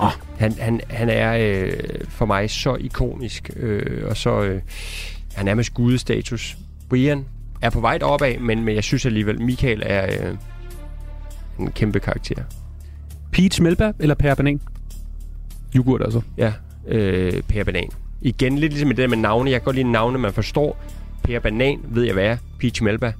Ah. 0.00 0.12
Han, 0.38 0.52
han, 0.58 0.80
han 0.88 1.08
er 1.08 1.62
øh, 1.62 1.72
for 2.08 2.26
mig 2.26 2.50
så 2.50 2.74
ikonisk, 2.74 3.50
øh, 3.56 4.08
og 4.08 4.16
så 4.16 4.42
øh, 4.42 4.60
han 5.34 5.48
er 5.48 5.54
med 5.54 5.64
skudestatus. 5.64 6.56
Brian 6.88 7.24
er 7.62 7.70
på 7.70 7.80
vej 7.80 7.98
opad, 8.02 8.38
men, 8.38 8.64
men 8.64 8.74
jeg 8.74 8.84
synes 8.84 9.06
alligevel, 9.06 9.42
Michael 9.42 9.82
er 9.86 10.06
øh, 10.06 10.36
en 11.58 11.72
kæmpe 11.72 12.00
karakter. 12.00 12.42
Peach 13.32 13.62
Melba 13.62 13.92
eller 13.98 14.14
Per 14.14 14.34
Banan? 14.34 14.60
Yoghurt 15.76 16.02
altså. 16.02 16.20
Ja, 16.38 16.52
øh, 16.88 17.42
Per 17.42 17.64
Banan. 17.64 17.88
Igen, 18.22 18.58
lidt 18.58 18.72
ligesom 18.72 18.88
det 18.88 18.96
der 18.96 19.08
med 19.08 19.16
navne. 19.16 19.50
Jeg 19.50 19.60
kan 19.60 19.64
godt 19.64 19.76
lide 19.76 19.92
navne, 19.92 20.18
man 20.18 20.32
forstår. 20.32 20.84
Per 21.22 21.40
Banan 21.40 21.80
ved 21.88 22.04
jeg, 22.04 22.12
hvad 22.12 22.24
er. 22.24 22.36
Peach 22.60 22.82
Melba. 22.82 23.12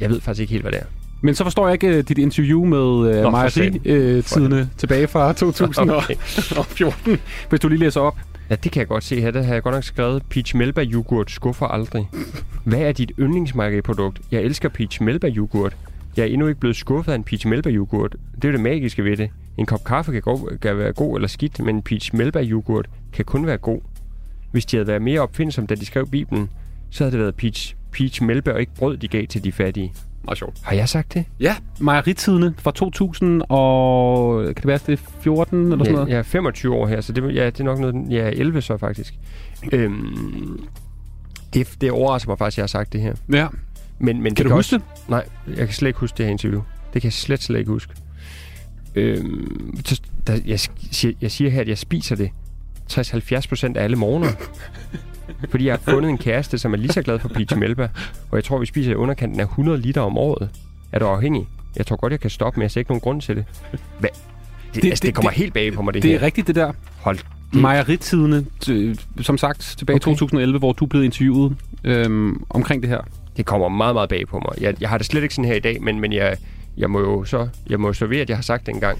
Jeg 0.00 0.10
ved 0.10 0.20
faktisk 0.20 0.40
ikke 0.40 0.50
helt, 0.50 0.62
hvad 0.62 0.72
det 0.72 0.80
er. 0.80 0.84
Men 1.20 1.34
så 1.34 1.44
forstår 1.44 1.66
jeg 1.66 1.72
ikke 1.72 1.98
uh, 1.98 2.04
dit 2.08 2.18
interview 2.18 2.64
med 2.64 3.24
uh, 3.26 3.32
Mejeri-tidene 3.32 4.60
uh, 4.60 4.66
tilbage 4.76 5.08
fra 5.08 5.32
2014. 5.32 7.18
Hvis 7.48 7.60
du 7.60 7.68
lige 7.68 7.78
læser 7.78 8.00
op. 8.00 8.16
Ja, 8.52 8.56
det 8.56 8.72
kan 8.72 8.80
jeg 8.80 8.88
godt 8.88 9.04
se 9.04 9.20
her. 9.20 9.30
Det 9.30 9.44
har 9.44 9.54
jeg 9.54 9.62
godt 9.62 9.74
nok 9.74 9.84
skrevet. 9.84 10.22
Peach 10.30 10.56
Melba 10.56 10.84
yoghurt 10.84 11.30
skuffer 11.30 11.66
aldrig. 11.66 12.08
Hvad 12.64 12.78
er 12.78 12.92
dit 12.92 13.12
yndlingsmejeriprodukt? 13.18 14.20
Jeg 14.30 14.42
elsker 14.42 14.68
Peach 14.68 15.02
Melba 15.02 15.28
yoghurt. 15.28 15.76
Jeg 16.16 16.22
er 16.22 16.26
endnu 16.26 16.46
ikke 16.46 16.60
blevet 16.60 16.76
skuffet 16.76 17.12
af 17.12 17.16
en 17.16 17.24
Peach 17.24 17.46
Melba 17.46 17.70
yoghurt. 17.70 18.16
Det 18.42 18.48
er 18.48 18.52
det 18.52 18.60
magiske 18.60 19.04
ved 19.04 19.16
det. 19.16 19.30
En 19.58 19.66
kop 19.66 19.84
kaffe 19.84 20.12
kan, 20.12 20.22
gå, 20.22 20.50
kan 20.62 20.78
være 20.78 20.92
god 20.92 21.16
eller 21.16 21.28
skidt, 21.28 21.58
men 21.58 21.76
en 21.76 21.82
Peach 21.82 22.14
Melba 22.14 22.42
yoghurt 22.42 22.88
kan 23.12 23.24
kun 23.24 23.46
være 23.46 23.58
god. 23.58 23.80
Hvis 24.50 24.66
de 24.66 24.76
havde 24.76 24.86
været 24.86 25.02
mere 25.02 25.20
opfindsomme, 25.20 25.66
da 25.66 25.74
de 25.74 25.86
skrev 25.86 26.06
Bibelen, 26.06 26.50
så 26.90 27.04
havde 27.04 27.12
det 27.12 27.20
været 27.20 27.34
Peach, 27.34 27.76
Peach 27.92 28.22
Melba 28.22 28.52
og 28.52 28.60
ikke 28.60 28.74
brød, 28.74 28.96
de 28.96 29.08
gav 29.08 29.26
til 29.26 29.44
de 29.44 29.52
fattige. 29.52 29.92
Meget 30.24 30.38
sjovt. 30.38 30.58
Har 30.62 30.74
jeg 30.76 30.88
sagt 30.88 31.14
det? 31.14 31.24
Ja, 31.40 31.56
Mejeritidene 31.80 32.54
fra 32.58 32.70
2000 32.70 33.42
og... 33.48 34.44
Kan 34.44 34.54
det 34.54 34.66
være, 34.66 34.78
det 34.86 34.92
er 34.92 35.02
14 35.20 35.58
eller 35.72 35.76
sådan 35.78 35.86
Ja, 35.86 35.92
noget? 35.92 36.08
jeg 36.08 36.18
er 36.18 36.22
25 36.22 36.74
år 36.74 36.86
her, 36.86 37.00
så 37.00 37.12
det, 37.12 37.34
ja, 37.34 37.46
det 37.46 37.60
er 37.60 37.64
nok 37.64 37.78
noget... 37.78 37.94
Jeg 38.10 38.20
er 38.20 38.28
11 38.30 38.60
så 38.62 38.76
faktisk. 38.76 39.14
Øhm, 39.72 40.60
det, 41.54 41.76
det 41.80 41.90
overrasker 41.90 42.30
mig 42.30 42.38
faktisk, 42.38 42.54
at 42.54 42.58
jeg 42.58 42.62
har 42.62 42.66
sagt 42.68 42.92
det 42.92 43.00
her. 43.00 43.14
Ja. 43.32 43.46
Men, 43.98 44.22
men 44.22 44.34
Kan 44.34 44.44
det 44.44 44.50
du 44.50 44.56
huske 44.56 44.76
også, 44.76 44.86
Nej, 45.08 45.24
jeg 45.48 45.56
kan 45.56 45.72
slet 45.72 45.88
ikke 45.88 46.00
huske 46.00 46.18
det 46.18 46.24
her 46.26 46.30
interview. 46.32 46.62
Det 46.94 47.02
kan 47.02 47.06
jeg 47.06 47.12
slet, 47.12 47.42
slet 47.42 47.58
ikke 47.58 47.70
huske. 47.70 47.92
Øhm, 48.94 49.80
så, 49.84 50.00
der, 50.26 50.38
jeg, 50.46 50.60
siger, 50.90 51.14
jeg 51.20 51.30
siger 51.30 51.50
her, 51.50 51.60
at 51.60 51.68
jeg 51.68 51.78
spiser 51.78 52.16
det 52.16 52.30
60-70 52.92 53.48
procent 53.48 53.76
af 53.76 53.84
alle 53.84 53.96
morgener. 53.96 54.28
fordi 55.50 55.66
jeg 55.66 55.72
har 55.84 55.92
fundet 55.92 56.10
en 56.10 56.18
kæreste, 56.18 56.58
som 56.58 56.72
er 56.72 56.76
lige 56.76 56.92
så 56.92 57.02
glad 57.02 57.18
for 57.18 57.28
Peach 57.28 57.56
Melba. 57.56 57.88
Og 58.30 58.36
jeg 58.36 58.44
tror, 58.44 58.58
vi 58.58 58.66
spiser 58.66 58.90
i 58.90 58.94
underkanten 58.94 59.40
af 59.40 59.44
100 59.44 59.78
liter 59.78 60.00
om 60.00 60.18
året. 60.18 60.48
Er 60.92 60.98
du 60.98 61.06
afhængig? 61.06 61.48
Jeg 61.76 61.86
tror 61.86 61.96
godt, 61.96 62.10
jeg 62.10 62.20
kan 62.20 62.30
stoppe, 62.30 62.60
men 62.60 62.62
jeg 62.62 62.70
ser 62.70 62.80
ikke 62.80 62.90
nogen 62.90 63.00
grund 63.00 63.20
til 63.20 63.36
det. 63.36 63.44
Hvad? 63.98 64.10
Det, 64.10 64.74
Det- 64.74 64.82
det, 64.82 64.88
altså, 64.90 65.02
det, 65.02 65.06
det- 65.06 65.14
kommer 65.14 65.30
det- 65.30 65.38
helt 65.38 65.54
bag 65.54 65.72
på 65.72 65.82
mig, 65.82 65.94
det, 65.94 66.02
Det 66.02 66.10
her. 66.10 66.18
er 66.18 66.22
rigtigt, 66.22 66.46
det 66.46 66.54
der. 66.54 66.72
Hold 67.00 67.18
Mejeritidene, 67.54 68.44
som 69.20 69.38
sagt, 69.38 69.74
tilbage 69.78 69.94
i 69.94 69.96
Okay. 69.96 70.02
2011, 70.04 70.58
hvor 70.58 70.72
du 70.72 70.86
blev 70.86 71.04
interviewet 71.04 71.56
øhm, 71.84 72.44
omkring 72.50 72.82
det 72.82 72.90
her. 72.90 73.00
det 73.36 73.46
kommer 73.46 73.68
meget, 73.68 73.94
meget 73.94 74.08
bag 74.08 74.26
på 74.28 74.38
mig. 74.38 74.62
Jeg, 74.62 74.74
jeg 74.80 74.88
har 74.88 74.98
det 74.98 75.06
slet 75.06 75.22
ikke 75.22 75.34
sådan 75.34 75.48
her 75.48 75.54
i 75.54 75.60
dag, 75.60 75.82
men, 75.82 76.00
men 76.00 76.12
jeg, 76.12 76.36
jeg 76.76 76.90
må 76.90 77.00
jo 77.00 77.24
så 77.24 77.48
jeg 77.70 77.80
må 77.80 77.92
ved, 78.00 78.18
at 78.18 78.28
jeg 78.28 78.36
har 78.36 78.42
sagt 78.42 78.66
det 78.66 78.74
engang. 78.74 78.98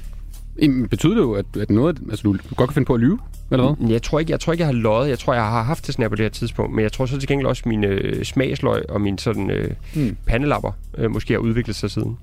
Jamen, 0.63 0.89
betyder 0.89 1.15
det 1.15 1.21
jo, 1.21 1.33
at, 1.33 1.47
at 1.61 1.71
noget, 1.71 1.99
altså, 2.11 2.23
du, 2.23 2.37
godt 2.57 2.71
kan 2.71 2.75
finde 2.75 2.87
på 2.87 2.95
at 2.95 3.01
lyve, 3.01 3.19
eller 3.51 3.75
hvad? 3.75 3.89
Jeg 3.89 4.03
tror 4.03 4.19
ikke, 4.19 4.31
jeg, 4.33 4.41
tror 4.41 4.53
ikke, 4.53 4.61
jeg 4.63 4.69
har 4.69 4.73
løjet. 4.73 5.09
Jeg 5.09 5.19
tror, 5.19 5.35
jeg 5.35 5.43
har 5.43 5.63
haft 5.63 5.87
det 5.87 5.95
sådan 5.95 6.11
på 6.11 6.17
det 6.17 6.25
her 6.25 6.31
tidspunkt. 6.31 6.75
Men 6.75 6.83
jeg 6.83 6.93
tror 6.93 7.07
så 7.07 7.19
til 7.19 7.29
gengæld 7.29 7.47
også, 7.47 7.63
at 7.63 7.67
mine 7.67 7.87
øh, 7.87 8.25
smagsløg 8.25 8.91
og 8.91 9.01
mine 9.01 9.19
sådan, 9.19 9.51
øh, 9.51 9.71
Hmm. 9.95 10.17
pandelapper 10.27 10.73
øh, 10.99 11.11
måske 11.11 11.33
har 11.35 11.39
udviklet 11.39 11.77
sig 11.77 11.91
siden. 11.91 12.19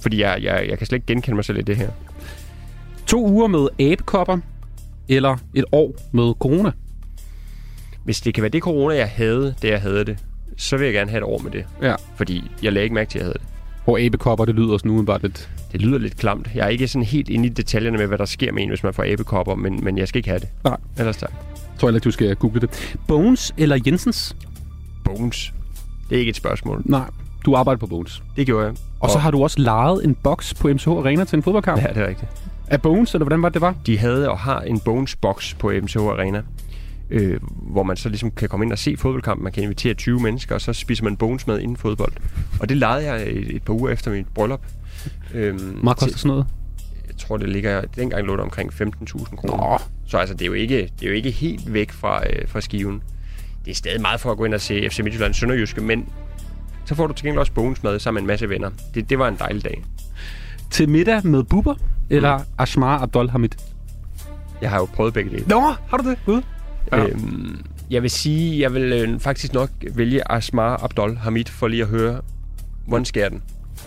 Fordi 0.00 0.20
jeg, 0.20 0.38
jeg, 0.42 0.66
jeg 0.68 0.78
kan 0.78 0.86
slet 0.86 0.96
ikke 0.96 1.06
genkende 1.06 1.34
mig 1.34 1.44
selv 1.44 1.58
i 1.58 1.62
det 1.62 1.76
her. 1.76 1.90
To 3.06 3.26
uger 3.28 3.46
med 3.46 3.68
abekopper, 3.80 4.38
eller 5.08 5.36
et 5.54 5.64
år 5.72 5.94
med 6.12 6.32
corona. 6.38 6.72
Hvis 8.04 8.20
det 8.20 8.34
kan 8.34 8.42
være 8.42 8.50
det 8.50 8.62
corona, 8.62 8.94
jeg 8.94 9.08
havde, 9.08 9.54
det 9.62 9.68
jeg 9.70 9.80
havde 9.80 10.04
det, 10.04 10.18
så 10.56 10.76
vil 10.76 10.84
jeg 10.84 10.94
gerne 10.94 11.10
have 11.10 11.18
et 11.18 11.24
år 11.24 11.38
med 11.38 11.50
det. 11.50 11.64
Ja. 11.82 11.94
Fordi 12.16 12.50
jeg 12.62 12.72
lagde 12.72 12.84
ikke 12.84 12.94
mærke 12.94 13.10
til, 13.10 13.18
at 13.18 13.22
jeg 13.22 13.26
havde 13.26 13.38
det. 13.38 13.55
Hvor 13.86 14.06
abekopper, 14.06 14.44
det 14.44 14.54
lyder 14.54 14.78
sådan 14.78 14.90
udenbart 14.90 15.22
lidt... 15.22 15.50
Det 15.72 15.80
lyder 15.80 15.98
lidt 15.98 16.16
klamt. 16.16 16.48
Jeg 16.54 16.64
er 16.64 16.68
ikke 16.68 16.88
sådan 16.88 17.04
helt 17.04 17.28
inde 17.28 17.46
i 17.46 17.48
detaljerne 17.48 17.98
med, 17.98 18.06
hvad 18.06 18.18
der 18.18 18.24
sker 18.24 18.52
med 18.52 18.62
en, 18.62 18.68
hvis 18.68 18.82
man 18.82 18.94
får 18.94 19.12
abekopper, 19.12 19.54
men, 19.54 19.84
men 19.84 19.98
jeg 19.98 20.08
skal 20.08 20.18
ikke 20.18 20.28
have 20.28 20.40
det. 20.40 20.48
Nej. 20.64 20.76
Ellers 20.98 21.16
tak. 21.16 21.30
Jeg 21.30 21.80
tror 21.80 21.88
heller 21.88 21.96
ikke, 21.96 22.04
du 22.04 22.10
skal 22.10 22.36
google 22.36 22.60
det. 22.60 22.96
Bones 23.08 23.54
eller 23.58 23.78
Jensens? 23.86 24.36
Bones. 25.04 25.52
Det 26.10 26.16
er 26.16 26.18
ikke 26.18 26.30
et 26.30 26.36
spørgsmål. 26.36 26.82
Nej, 26.84 27.04
du 27.44 27.54
arbejder 27.54 27.78
på 27.78 27.86
Bones. 27.86 28.22
Det 28.36 28.46
gjorde 28.46 28.66
jeg. 28.66 28.74
Og 29.00 29.10
så 29.10 29.18
har 29.18 29.30
du 29.30 29.42
også 29.42 29.60
lejet 29.60 30.04
en 30.04 30.14
boks 30.14 30.54
på 30.54 30.68
MCH 30.68 30.88
Arena 30.88 31.24
til 31.24 31.36
en 31.36 31.42
fodboldkamp. 31.42 31.82
Ja, 31.82 31.88
det 31.88 31.96
er 31.96 32.08
rigtigt. 32.08 32.30
Af 32.68 32.82
Bones, 32.82 33.14
eller 33.14 33.24
hvordan 33.24 33.42
var 33.42 33.48
det, 33.48 33.54
det 33.54 33.62
var? 33.62 33.74
De 33.86 33.98
havde 33.98 34.30
og 34.30 34.38
har 34.38 34.60
en 34.60 34.80
Bones 34.80 35.16
box 35.16 35.56
på 35.58 35.72
MCH 35.82 35.96
Arena, 35.96 36.42
øh, 37.10 37.40
hvor 37.42 37.82
man 37.82 37.96
så 37.96 38.08
ligesom 38.08 38.30
kan 38.30 38.48
komme 38.48 38.64
ind 38.66 38.72
og 38.72 38.78
se 38.78 38.96
fodboldkampen. 38.96 39.44
Man 39.44 39.52
kan 39.52 39.62
invitere 39.62 39.94
20 39.94 40.20
mennesker, 40.20 40.54
og 40.54 40.60
så 40.60 40.72
spiser 40.72 41.04
man 41.04 41.16
Bones 41.16 41.46
med 41.46 41.60
inden 41.60 41.76
fodbold. 41.76 42.12
Og 42.60 42.68
det 42.68 42.76
lejede 42.76 43.12
jeg 43.12 43.22
et, 43.22 43.56
et 43.56 43.62
par 43.62 43.72
uger 43.72 43.90
efter 43.90 44.10
mit 44.10 44.26
bryllup. 44.34 44.60
Øhm, 45.34 45.78
Meget 45.82 45.98
koster 45.98 46.18
sådan 46.18 46.28
noget. 46.28 46.46
Jeg 47.08 47.16
tror, 47.16 47.36
det 47.36 47.48
ligger... 47.48 47.80
Dengang 47.96 48.26
lå 48.26 48.32
det 48.32 48.40
omkring 48.40 48.72
15.000 48.72 49.36
kroner. 49.36 49.90
Så 50.06 50.16
altså, 50.18 50.34
det 50.34 50.42
er 50.42 50.46
jo 50.46 50.52
ikke, 50.52 50.76
det 51.00 51.02
er 51.02 51.08
jo 51.08 51.14
ikke 51.14 51.30
helt 51.30 51.72
væk 51.72 51.92
fra, 51.92 52.22
øh, 52.30 52.48
fra 52.48 52.60
skiven. 52.60 53.02
Det 53.64 53.70
er 53.70 53.74
stadig 53.74 54.00
meget 54.00 54.20
for 54.20 54.30
at 54.30 54.36
gå 54.36 54.44
ind 54.44 54.54
og 54.54 54.60
se 54.60 54.88
FC 54.90 54.98
Midtjylland 54.98 55.34
Sønderjyske, 55.34 55.80
men 55.80 56.08
så 56.84 56.94
får 56.94 57.06
du 57.06 57.12
til 57.12 57.24
gengæld 57.24 57.40
også 57.40 57.52
Bones 57.52 57.82
med 57.82 57.98
sammen 57.98 58.16
med 58.16 58.22
en 58.22 58.26
masse 58.26 58.48
venner. 58.48 58.70
Det, 58.94 59.10
det 59.10 59.18
var 59.18 59.28
en 59.28 59.36
dejlig 59.38 59.64
dag. 59.64 59.84
Til 60.70 60.88
middag 60.88 61.26
med 61.26 61.42
Bubber, 61.42 61.74
eller 62.10 62.40
Ashmar 62.58 63.02
Abdul 63.02 63.28
Hamid? 63.30 63.48
Jeg 64.60 64.70
har 64.70 64.78
jo 64.78 64.84
prøvet 64.84 65.14
begge 65.14 65.30
dele. 65.30 65.44
Nå, 65.46 65.60
har 65.60 65.96
du 65.96 66.10
det? 66.10 66.18
Gud. 66.26 66.42
Ja. 66.92 67.06
Øhm, 67.06 67.60
jeg 67.90 68.02
vil 68.02 68.10
sige, 68.10 68.60
jeg 68.60 68.74
vil 68.74 68.92
øh, 68.92 69.20
faktisk 69.20 69.52
nok 69.54 69.70
vælge 69.94 70.32
Asmar 70.32 70.84
Abdul 70.84 71.16
Hamid 71.16 71.44
for 71.44 71.68
lige 71.68 71.82
at 71.82 71.88
høre, 71.88 72.20
hvordan 72.86 73.04
sker 73.04 73.28
den? 73.28 73.42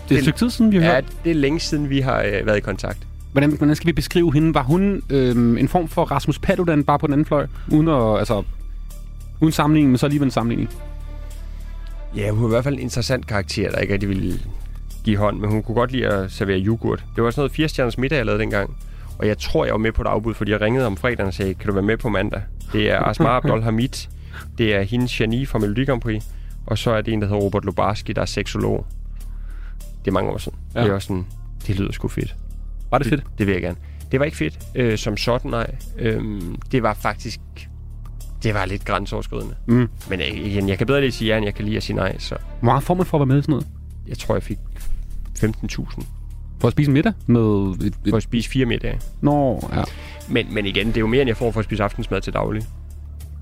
Det 0.08 0.14
er 0.14 0.18
et 0.18 0.24
stykke 0.24 0.38
tid 0.38 0.50
siden, 0.50 0.72
vi 0.72 0.76
har 0.76 0.84
Ja, 0.84 0.94
hørt. 0.94 1.04
det 1.24 1.30
er 1.30 1.34
længe 1.34 1.60
siden, 1.60 1.90
vi 1.90 2.00
har 2.00 2.22
øh, 2.22 2.46
været 2.46 2.56
i 2.56 2.60
kontakt. 2.60 2.98
Hvordan, 3.32 3.50
hvordan 3.50 3.76
skal 3.76 3.86
vi 3.86 3.92
beskrive 3.92 4.32
hende? 4.32 4.54
Var 4.54 4.62
hun 4.62 5.02
øhm, 5.10 5.56
en 5.58 5.68
form 5.68 5.88
for 5.88 6.04
Rasmus 6.04 6.38
Paludan 6.38 6.84
bare 6.84 6.98
på 6.98 7.06
den 7.06 7.12
anden 7.12 7.24
fløj? 7.24 7.46
Uden 7.72 7.88
at, 7.88 8.18
altså, 8.18 8.42
uden 9.40 9.52
sammenligning, 9.52 9.90
men 9.90 9.98
så 9.98 10.06
alligevel 10.06 10.26
en 10.26 10.30
sammenligning. 10.30 10.70
Ja, 12.16 12.30
hun 12.30 12.42
er 12.44 12.48
i 12.48 12.50
hvert 12.50 12.64
fald 12.64 12.74
en 12.74 12.80
interessant 12.80 13.26
karakter, 13.26 13.70
der 13.70 13.78
ikke 13.78 13.92
rigtig 13.92 14.08
ville 14.08 14.40
give 15.04 15.16
hånd, 15.16 15.38
men 15.38 15.50
hun 15.50 15.62
kunne 15.62 15.74
godt 15.74 15.92
lide 15.92 16.06
at 16.06 16.32
servere 16.32 16.58
yoghurt. 16.58 17.04
Det 17.16 17.24
var 17.24 17.30
sådan 17.30 17.40
noget 17.40 17.52
4 17.52 17.68
stjerners 17.68 17.98
middag, 17.98 18.16
jeg 18.16 18.26
lavede 18.26 18.40
dengang. 18.42 18.76
Og 19.20 19.26
jeg 19.26 19.38
tror, 19.38 19.64
jeg 19.64 19.72
var 19.72 19.78
med 19.78 19.92
på 19.92 20.02
et 20.02 20.06
afbud, 20.06 20.34
fordi 20.34 20.50
jeg 20.50 20.60
ringede 20.60 20.86
om 20.86 20.96
fredagen 20.96 21.26
og 21.26 21.34
sagde, 21.34 21.54
kan 21.54 21.66
du 21.66 21.72
være 21.72 21.82
med 21.82 21.96
på 21.96 22.08
mandag? 22.08 22.42
Det 22.72 22.90
er 22.90 22.98
Asmar 23.00 23.36
Abdul 23.36 23.62
Hamid. 23.62 24.08
Det 24.58 24.74
er 24.74 24.82
hende 24.82 25.08
Janie 25.20 25.46
fra 25.46 25.58
Melodi 25.58 25.84
Grand 25.84 26.00
Prix. 26.00 26.24
Og 26.66 26.78
så 26.78 26.90
er 26.90 27.00
det 27.00 27.14
en, 27.14 27.20
der 27.20 27.28
hedder 27.28 27.42
Robert 27.42 27.64
Lubarski, 27.64 28.12
der 28.12 28.22
er 28.22 28.26
seksolog. 28.26 28.86
Det 30.04 30.08
er 30.08 30.12
mange 30.12 30.30
år 30.30 30.38
siden. 30.38 30.58
Ja. 30.74 30.82
Det 30.82 30.90
er 30.90 30.94
også 30.94 31.06
sådan, 31.06 31.26
det 31.66 31.78
lyder 31.78 31.92
sgu 31.92 32.08
fedt. 32.08 32.36
Var 32.90 32.98
det 32.98 33.06
fedt? 33.06 33.24
Det 33.38 33.46
vil 33.46 33.52
jeg 33.52 33.62
gerne. 33.62 33.76
Det 34.12 34.20
var 34.20 34.24
ikke 34.24 34.36
fedt 34.36 34.58
øh, 34.74 34.98
som 34.98 35.16
sådan, 35.16 35.50
nej. 35.50 35.74
Øhm, 35.98 36.56
det 36.72 36.82
var 36.82 36.94
faktisk... 36.94 37.40
Det 38.42 38.54
var 38.54 38.64
lidt 38.64 38.84
grænseoverskridende. 38.84 39.54
Mm. 39.66 39.88
Men 40.08 40.20
øh, 40.20 40.26
igen, 40.26 40.68
jeg 40.68 40.78
kan 40.78 40.86
bedre 40.86 41.00
lige 41.00 41.12
sige 41.12 41.28
ja, 41.28 41.36
end 41.36 41.44
jeg 41.44 41.54
kan 41.54 41.64
lige 41.64 41.76
at 41.76 41.82
sige 41.82 41.96
nej, 41.96 42.18
så 42.18 42.36
Hvor 42.60 42.64
meget 42.72 42.82
får 42.82 42.94
man 42.94 43.06
for 43.06 43.16
at 43.16 43.20
være 43.20 43.26
med 43.26 43.38
i 43.38 43.42
sådan 43.42 43.52
noget? 43.52 43.66
jeg 44.08 44.18
tror, 44.18 44.34
jeg 44.34 44.42
fik 44.42 44.58
15.000 45.38 46.04
For 46.60 46.68
at 46.68 46.72
spise 46.72 46.90
middag? 46.90 47.12
Med 47.26 47.40
et, 47.40 47.94
for 47.94 48.08
et... 48.08 48.14
at 48.16 48.22
spise 48.22 48.48
fire 48.50 48.66
middage. 48.66 49.00
Nå, 49.20 49.68
ja. 49.74 49.82
Men, 50.28 50.54
men 50.54 50.66
igen, 50.66 50.86
det 50.86 50.96
er 50.96 51.00
jo 51.00 51.06
mere, 51.06 51.20
end 51.22 51.28
jeg 51.28 51.36
får 51.36 51.50
for 51.50 51.60
at 51.60 51.64
spise 51.64 51.82
aftensmad 51.82 52.20
til 52.20 52.32
daglig. 52.32 52.62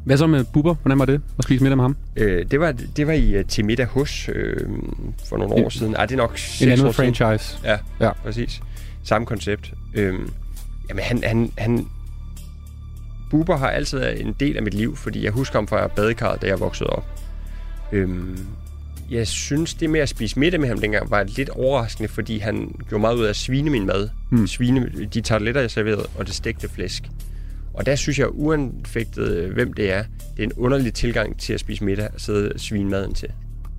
Hvad 0.05 0.17
så 0.17 0.27
med 0.27 0.45
Bubber? 0.53 0.75
Hvordan 0.83 0.99
var 0.99 1.05
det 1.05 1.21
at 1.39 1.45
spise 1.45 1.63
middag 1.65 1.77
med 1.77 1.85
ham? 1.85 1.97
Øh, 2.17 2.47
det, 2.51 2.61
var, 2.61 2.73
det 2.97 3.07
var 3.07 3.13
i, 3.13 3.31
øh, 3.35 3.45
til 3.45 3.65
middag 3.65 3.87
hos 3.87 4.29
øh, 4.35 4.57
for 5.29 5.37
nogle 5.37 5.55
år 5.55 5.59
En- 5.65 5.71
siden. 5.71 5.95
Ej, 5.97 6.07
det 6.07 6.13
er 6.15 6.17
nok 6.17 6.39
En 6.63 6.69
anden 6.69 6.87
år 6.87 6.93
siden. 6.93 7.15
franchise. 7.15 7.59
Ja, 7.65 7.79
Ja. 8.01 8.13
præcis. 8.13 8.61
Samme 9.03 9.27
koncept. 9.27 9.73
Øhm, 9.95 10.31
jamen, 10.89 11.05
han, 11.05 11.23
han, 11.25 11.53
han... 11.59 11.87
Buber 13.31 13.57
har 13.57 13.69
altid 13.71 13.99
været 13.99 14.21
en 14.21 14.35
del 14.41 14.57
af 14.57 14.63
mit 14.63 14.75
liv, 14.75 14.97
fordi 14.97 15.25
jeg 15.25 15.33
husker 15.33 15.59
ham 15.59 15.69
fra 15.69 15.87
badekarret, 15.87 16.43
da 16.43 16.47
jeg 16.47 16.61
voksede 16.61 16.91
op. 16.91 17.05
Øhm, 17.93 18.39
jeg 19.11 19.27
synes, 19.27 19.75
det 19.75 19.91
med 19.91 20.01
at 20.01 20.09
spise 20.09 20.39
middag 20.39 20.61
med 20.61 20.69
ham 20.69 20.79
dengang 20.79 21.11
var 21.11 21.23
lidt 21.25 21.49
overraskende, 21.49 22.09
fordi 22.09 22.39
han 22.39 22.75
gjorde 22.89 23.01
meget 23.01 23.17
ud 23.17 23.25
af 23.25 23.29
at 23.29 23.37
svine 23.37 23.71
min 23.71 23.87
mad. 23.87 24.09
Hmm. 24.31 24.41
Mm. 24.41 24.47
Svine 24.47 24.91
de 25.15 25.21
tarteletter, 25.21 25.61
jeg 25.61 25.71
serverede, 25.71 26.07
og 26.15 26.27
det 26.27 26.35
stegte 26.35 26.69
flæsk. 26.69 27.03
Og 27.75 27.87
der 27.87 27.97
synes 27.97 28.19
jeg, 28.19 28.27
uanfægtet 28.31 29.29
øh, 29.29 29.55
hvem 29.55 29.73
det 29.73 29.93
er, 29.93 30.05
det 30.37 30.43
er 30.43 30.47
en 30.47 30.53
underlig 30.57 30.95
tilgang 30.95 31.39
til 31.39 31.53
at 31.53 31.61
spise 31.61 31.85
middag 31.85 32.09
og 32.15 32.21
sidde 32.21 32.53
og 32.55 32.61
svine 32.61 32.91
maden 32.91 33.15
til. 33.15 33.29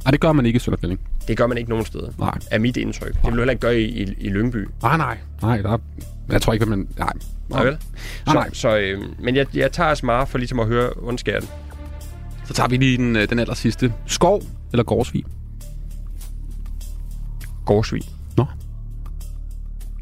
Ej, 0.06 0.12
det 0.12 0.20
gør 0.20 0.32
man 0.32 0.46
ikke 0.46 0.58
i 0.58 0.60
Sønderfælling. 0.60 1.00
Det 1.28 1.38
gør 1.38 1.48
man 1.48 1.58
ikke 1.58 1.70
nogen 1.70 1.86
steder. 1.86 2.12
Nej. 2.20 2.38
Er 2.52 2.60
mit 2.60 2.78
indtryk. 2.78 3.14
Det 3.14 3.24
vil 3.24 3.32
du 3.32 3.38
heller 3.38 3.52
ikke 3.52 3.62
gøre 3.62 3.80
i, 3.80 4.04
i, 4.04 4.16
i 4.20 4.30
Lyngby. 4.30 4.68
Nej, 4.82 4.98
nej. 4.98 5.18
Nej, 5.42 5.58
der 5.62 5.72
er... 5.72 5.78
Jeg 6.30 6.42
tror 6.42 6.54
ikke, 6.54 6.64
at 6.64 6.70
man... 6.70 6.88
Nej. 6.98 7.14
Nej, 7.50 7.64
vel? 7.64 7.78
Nej, 8.26 8.36
nej. 8.36 8.50
Så, 8.54 8.60
så, 8.62 8.78
øh, 8.78 9.02
men 9.20 9.36
jeg, 9.36 9.56
jeg 9.56 9.72
tager 9.72 9.94
smart 9.94 10.30
for 10.30 10.38
ligesom 10.38 10.60
at 10.60 10.68
høre, 10.68 10.90
det. 11.26 11.50
Så 12.50 12.54
tager 12.54 12.68
vi 12.70 12.78
lige 12.78 12.98
den, 12.98 13.16
øh, 13.16 13.30
den 13.30 13.40
aller 13.40 13.54
sidste. 13.54 13.94
Skov 14.06 14.42
eller 14.72 14.84
Gårdsvig? 14.84 15.24
Gårdsvig. 17.66 18.02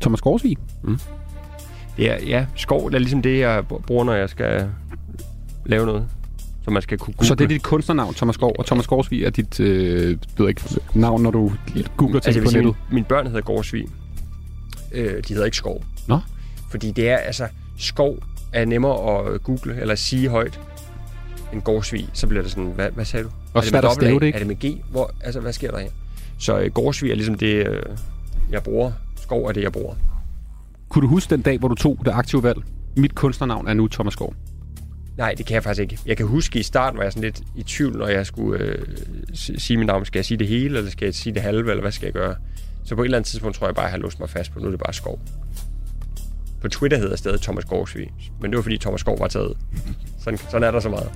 Thomas 0.01 0.21
Gårdsvig? 0.21 0.57
Det 1.97 2.11
er, 2.11 2.17
ja, 2.27 2.45
skov 2.55 2.89
det 2.89 2.95
er 2.95 2.99
ligesom 2.99 3.21
det, 3.21 3.39
jeg 3.39 3.59
br- 3.73 3.81
bruger, 3.81 4.03
når 4.03 4.13
jeg 4.13 4.29
skal 4.29 4.69
lave 5.65 5.85
noget. 5.85 6.07
Så 6.63 6.71
man 6.71 6.81
skal 6.81 6.97
kunne 6.97 7.13
google. 7.13 7.27
Så 7.27 7.35
det 7.35 7.43
er 7.43 7.47
dit 7.47 7.63
kunstnernavn, 7.63 8.13
Thomas 8.13 8.33
Skov, 8.35 8.55
og 8.59 8.65
Thomas 8.65 8.87
Gårdsvig 8.87 9.23
er 9.23 9.29
dit 9.29 9.59
øh, 9.59 10.17
ved 10.37 10.47
ikke, 10.49 10.61
navn, 10.93 11.23
når 11.23 11.31
du 11.31 11.51
googler 11.97 12.19
ting 12.19 12.27
altså, 12.27 12.31
jeg 12.31 12.35
på 12.35 12.41
vil 12.41 12.49
sige, 12.49 12.61
nettet. 12.63 12.75
min, 12.89 12.93
mine 12.95 13.05
børn 13.05 13.25
hedder 13.25 13.41
Gårdsvig. 13.41 13.85
Øh, 14.91 15.23
de 15.27 15.33
hedder 15.33 15.45
ikke 15.45 15.57
skov. 15.57 15.83
Nå. 16.07 16.19
Fordi 16.69 16.91
det 16.91 17.09
er, 17.09 17.17
altså, 17.17 17.47
skov 17.77 18.17
er 18.53 18.65
nemmere 18.65 19.25
at 19.33 19.43
google 19.43 19.81
eller 19.81 19.95
sige 19.95 20.29
højt 20.29 20.59
end 21.53 21.61
Gårdsvig. 21.61 22.09
Så 22.13 22.27
bliver 22.27 22.41
det 22.41 22.51
sådan, 22.51 22.71
hvad, 22.71 22.91
hvad 22.91 23.05
sagde 23.05 23.23
du? 23.23 23.29
Og 23.53 23.59
er 23.59 23.61
det 23.61 23.73
med 23.73 23.91
stave 23.93 24.19
det, 24.19 24.25
ikke? 24.25 24.35
Er 24.35 24.39
det 24.39 24.47
med 24.47 24.55
G? 24.55 24.81
Hvor, 24.91 25.11
altså, 25.21 25.39
hvad 25.39 25.53
sker 25.53 25.71
der 25.71 25.79
her? 25.79 25.89
Så 26.39 26.59
øh, 26.59 26.71
Gårdsvig 26.71 27.11
er 27.11 27.15
ligesom 27.15 27.35
det, 27.35 27.67
øh, 27.67 27.83
jeg 28.51 28.63
bruger. 28.63 28.91
Skov 29.15 29.45
er 29.45 29.51
det, 29.51 29.63
jeg 29.63 29.71
bruger. 29.71 29.95
Kunne 30.89 31.01
du 31.01 31.07
huske 31.07 31.29
den 31.29 31.41
dag, 31.41 31.57
hvor 31.59 31.67
du 31.67 31.75
tog 31.75 31.99
det 32.05 32.11
aktive 32.11 32.43
valg? 32.43 32.59
Mit 32.97 33.15
kunstnernavn 33.15 33.67
er 33.67 33.73
nu 33.73 33.87
Thomas 33.87 34.13
Skov. 34.13 34.33
Nej, 35.17 35.33
det 35.37 35.45
kan 35.45 35.53
jeg 35.55 35.63
faktisk 35.63 35.81
ikke. 35.81 35.99
Jeg 36.05 36.17
kan 36.17 36.25
huske, 36.25 36.59
i 36.59 36.63
starten 36.63 36.97
var 36.97 37.03
jeg 37.03 37.13
sådan 37.13 37.23
lidt 37.23 37.41
i 37.55 37.63
tvivl, 37.63 37.97
når 37.97 38.07
jeg 38.07 38.25
skulle 38.25 38.63
øh, 38.63 38.85
sige 39.33 39.77
mit 39.77 39.87
navn. 39.87 40.05
Skal 40.05 40.19
jeg 40.19 40.25
sige 40.25 40.37
det 40.37 40.47
hele, 40.47 40.77
eller 40.77 40.91
skal 40.91 41.05
jeg 41.05 41.15
sige 41.15 41.33
det 41.33 41.41
halve, 41.41 41.69
eller 41.71 41.81
hvad 41.81 41.91
skal 41.91 42.05
jeg 42.05 42.13
gøre? 42.13 42.35
Så 42.83 42.95
på 42.95 43.01
et 43.01 43.05
eller 43.05 43.17
andet 43.17 43.27
tidspunkt 43.29 43.57
tror 43.57 43.67
jeg 43.67 43.75
bare, 43.75 43.85
at 43.85 43.91
jeg 43.91 43.93
har 43.93 44.01
låst 44.01 44.19
mig 44.19 44.29
fast 44.29 44.53
på, 44.53 44.59
nu 44.59 44.65
er 44.65 44.71
det 44.71 44.79
bare 44.79 44.93
skov. 44.93 45.19
På 46.61 46.67
Twitter 46.67 46.97
hedder 46.97 47.11
jeg 47.11 47.19
stadig 47.19 47.41
Thomas 47.41 47.65
Gårdsvig, 47.65 48.11
men 48.41 48.51
det 48.51 48.57
var 48.57 48.61
fordi 48.61 48.77
Thomas 48.77 49.01
Skov 49.01 49.19
var 49.19 49.27
taget. 49.27 49.57
Sådan, 50.27 50.37
sådan 50.37 50.63
er 50.67 50.71
der 50.71 50.79
så 50.79 50.89
meget. 50.89 51.11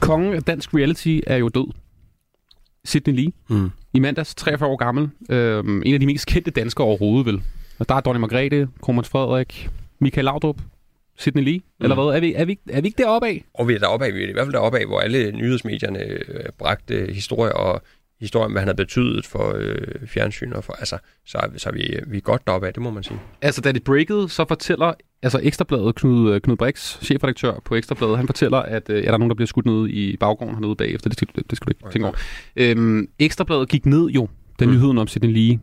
Kongen 0.00 0.34
af 0.34 0.42
dansk 0.42 0.74
reality 0.74 1.20
er 1.26 1.36
jo 1.36 1.48
død. 1.48 1.66
Sidney 2.84 3.14
Lee. 3.14 3.32
Mm. 3.48 3.70
I 3.92 3.98
mandags, 3.98 4.34
43 4.34 4.70
år 4.70 4.76
gammel. 4.76 5.10
Øhm, 5.30 5.82
en 5.86 5.94
af 5.94 6.00
de 6.00 6.06
mest 6.06 6.26
kendte 6.26 6.50
danskere 6.50 6.86
overhovedet, 6.86 7.26
vel? 7.26 7.42
Og 7.78 7.88
der 7.88 7.94
er 7.94 8.00
Dronning 8.00 8.20
Margrethe, 8.20 8.68
Kronprins 8.80 9.08
Frederik, 9.08 9.70
Michael 10.00 10.24
Laudrup, 10.24 10.56
Sidney 11.20 11.42
Lee. 11.44 11.58
Mm. 11.58 11.62
Eller 11.84 11.94
hvad? 11.94 12.16
Er 12.16 12.20
vi, 12.20 12.34
er, 12.36 12.44
vi, 12.44 12.58
er 12.70 12.80
vi 12.80 12.86
ikke 12.88 13.02
deroppe 13.02 13.28
af? 13.28 13.44
Og 13.54 13.68
vi 13.68 13.74
er 13.74 13.78
deroppe 13.78 14.06
af, 14.06 14.14
vi 14.14 14.24
er 14.24 14.28
i 14.28 14.32
hvert 14.32 14.46
fald 14.46 14.52
deroppe 14.54 14.78
af, 14.78 14.86
hvor 14.86 15.00
alle 15.00 15.32
nyhedsmedierne 15.32 15.98
øh, 16.04 16.44
bragte 16.58 17.10
historier 17.12 17.52
og 17.52 17.82
historier 18.20 18.44
om, 18.46 18.52
hvad 18.52 18.60
han 18.60 18.68
har 18.68 18.74
betydet 18.74 19.26
for 19.26 19.54
øh, 19.58 19.76
fjernsyn. 20.06 20.52
Og 20.52 20.64
for, 20.64 20.72
altså, 20.72 20.98
så, 21.26 21.38
er, 21.42 21.48
vi- 21.48 21.58
så 21.58 21.68
er 21.68 21.72
vi, 21.72 21.98
vi 22.06 22.16
er 22.16 22.20
godt 22.20 22.46
deroppe 22.46 22.66
af, 22.66 22.72
det 22.74 22.82
må 22.82 22.90
man 22.90 23.02
sige. 23.02 23.18
Altså, 23.42 23.60
da 23.60 23.72
det 23.72 23.84
breakede, 23.84 24.28
så 24.28 24.44
fortæller 24.48 24.92
altså 25.22 25.40
Ekstrabladet, 25.42 25.94
Knud, 25.94 26.32
øh, 26.34 26.40
Knud 26.40 26.56
Brix, 26.56 26.98
chefredaktør 27.04 27.60
på 27.64 27.74
Ekstrabladet, 27.74 28.16
han 28.16 28.26
fortæller, 28.26 28.58
at 28.58 28.90
øh, 28.90 28.96
ja, 28.96 29.06
der 29.06 29.12
er 29.12 29.18
nogen, 29.18 29.30
der 29.30 29.34
bliver 29.34 29.46
skudt 29.46 29.66
ned 29.66 29.88
i 29.88 30.16
baggården 30.16 30.54
hernede 30.54 30.76
bagefter. 30.76 31.10
Det 31.10 31.18
skal, 31.18 31.28
det 31.50 31.56
skal 31.56 31.66
du 31.66 31.70
ikke 31.70 31.92
tænke 31.92 32.06
over. 32.06 32.16
Øhm, 32.56 33.08
Ekstrabladet 33.18 33.68
gik 33.68 33.86
ned 33.86 34.06
jo, 34.06 34.28
da 34.60 34.64
Mm. 34.66 34.72
nyheden 34.72 34.98
om 34.98 35.06
Sidney 35.06 35.32
Lee 35.32 35.58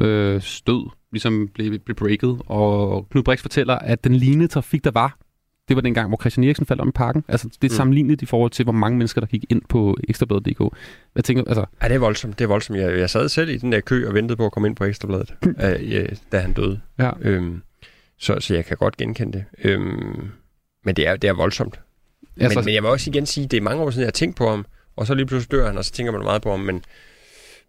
øh, 0.00 0.40
stød, 0.42 0.90
ligesom 1.16 1.48
blev, 1.54 1.78
blev 1.78 1.96
breaket. 1.96 2.38
Og 2.46 3.06
Knud 3.10 3.22
Brix 3.22 3.40
fortæller, 3.42 3.74
at 3.74 4.04
den 4.04 4.14
lignende 4.14 4.46
trafik, 4.48 4.84
der 4.84 4.90
var, 4.90 5.18
det 5.68 5.76
var 5.76 5.82
dengang, 5.82 6.08
hvor 6.08 6.16
Christian 6.20 6.44
Eriksen 6.44 6.66
faldt 6.66 6.80
om 6.82 6.88
i 6.88 6.92
parken. 6.92 7.24
Altså, 7.28 7.48
det 7.62 7.68
er 7.70 7.74
Mm. 7.74 7.76
sammenlignet 7.76 8.22
i 8.22 8.26
forhold 8.26 8.50
til, 8.50 8.62
hvor 8.62 8.72
mange 8.72 8.98
mennesker, 8.98 9.20
der 9.20 9.28
gik 9.28 9.44
ind 9.48 9.62
på 9.68 9.96
ekstrabladet.dk. 10.08 10.74
Hvad 11.12 11.22
tænker 11.22 11.42
du? 11.44 11.48
Altså, 11.50 11.64
Ja, 11.82 11.88
det 11.88 11.94
er 11.94 11.98
voldsomt. 11.98 12.38
Det 12.38 12.44
er 12.44 12.48
voldsomt. 12.48 12.78
Jeg, 12.78 12.98
jeg 12.98 13.10
sad 13.10 13.28
selv 13.28 13.48
i 13.50 13.56
den 13.56 13.72
der 13.72 13.80
kø 13.80 14.08
og 14.08 14.14
ventede 14.14 14.36
på 14.36 14.46
at 14.46 14.52
komme 14.52 14.68
ind 14.68 14.76
på 14.76 14.84
Ekstrabladet, 14.84 15.34
øh, 15.64 15.92
ja, 15.92 16.04
da 16.32 16.38
han 16.38 16.52
døde. 16.52 16.80
ja. 16.98 17.10
Øhm, 17.20 17.62
så, 18.18 18.40
så 18.40 18.54
jeg 18.54 18.64
kan 18.64 18.76
godt 18.76 18.96
genkende 18.96 19.32
det. 19.32 19.44
Øhm, 19.64 20.28
men 20.84 20.96
det 20.96 21.06
er, 21.08 21.16
det 21.16 21.28
er 21.28 21.32
voldsomt. 21.34 21.80
Altså, 22.40 22.58
men, 22.58 22.64
men 22.64 22.74
jeg 22.74 22.82
vil 22.82 22.90
også 22.90 23.10
igen 23.10 23.26
sige, 23.26 23.46
det 23.46 23.56
er 23.56 23.60
mange 23.60 23.82
år 23.82 23.90
siden, 23.90 24.00
jeg 24.02 24.06
har 24.06 24.12
tænkt 24.12 24.36
på 24.36 24.48
ham, 24.50 24.66
og 24.96 25.06
så 25.06 25.14
lige 25.14 25.26
pludselig 25.26 25.52
dør 25.52 25.66
han, 25.66 25.78
og 25.78 25.84
så 25.84 25.92
tænker 25.92 26.12
man 26.12 26.22
meget 26.22 26.42
på 26.42 26.50
ham, 26.50 26.60
men, 26.60 26.82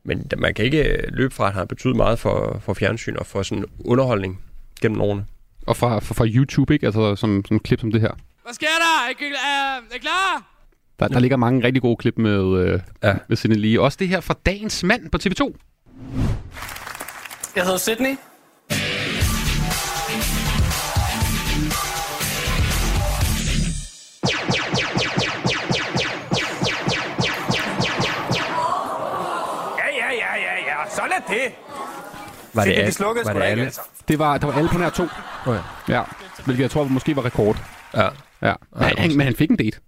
men 0.04 0.28
man 0.38 0.54
kan 0.54 0.66
ikke 0.66 0.84
øh, 0.84 1.04
løbe 1.14 1.34
fra, 1.34 1.46
at 1.48 1.52
han 1.54 1.58
har 1.60 1.66
betydet 1.66 1.96
meget 1.96 2.20
for, 2.20 2.60
for 2.66 2.74
fjernsyn 2.74 3.16
og 3.16 3.26
for 3.26 3.44
sådan 3.44 3.66
underholdning 3.86 4.42
gennem 4.82 5.02
årene. 5.02 5.26
og 5.68 5.78
fra, 5.78 6.00
fra, 6.00 6.14
fra 6.14 6.26
YouTube, 6.28 6.74
ikke? 6.74 6.86
Altså, 6.86 7.16
som, 7.16 7.46
som 7.48 7.60
klip 7.60 7.80
som 7.80 7.92
det 7.92 8.02
her. 8.02 8.12
Hvad 8.44 8.54
sker 8.54 8.68
der? 8.68 9.08
Er 9.08 9.10
I, 9.10 9.32
er, 9.32 9.76
er 9.92 9.96
I 9.96 10.00
klar? 10.00 10.54
Der, 11.00 11.08
der 11.08 11.20
ligger 11.20 11.38
mange 11.38 11.64
rigtig 11.64 11.82
gode 11.82 11.96
klip 11.98 12.18
med, 12.18 12.58
øh, 12.60 12.80
Ja. 13.04 13.16
med 13.28 13.38
Sidney 13.38 13.58
Lee. 13.58 13.82
Også 13.82 13.98
det 14.00 14.08
her 14.08 14.20
fra 14.22 14.36
Dagens 14.46 14.84
Mand 14.84 15.10
på 15.10 15.18
TV2. 15.24 15.56
Jeg 17.56 17.64
hedder 17.64 17.78
Sydney. 17.78 18.16
Var 32.58 32.66
det, 32.66 32.88
de 32.88 32.92
slukkede 32.92 33.26
var 33.26 33.34
det 33.34 33.42
alle? 33.42 33.64
altså. 33.64 33.82
Det 34.08 34.20
var, 34.20 34.38
der 34.38 34.48
var 34.48 34.54
alle 34.54 34.70
på 34.70 34.78
nær 34.78 34.90
to. 34.90 35.08
Okay. 35.46 35.60
Ja, 35.90 36.02
hvilket 36.46 36.62
jeg 36.62 36.72
tror 36.72 36.84
måske 36.84 37.16
var 37.16 37.26
rekord. 37.26 37.64
Ja. 37.96 38.08
Ja. 38.42 38.54
Men, 38.80 38.84
han, 38.98 39.18
men 39.18 39.22
han 39.22 39.36
fik 39.36 39.50
en 39.50 39.56
date. 39.56 39.80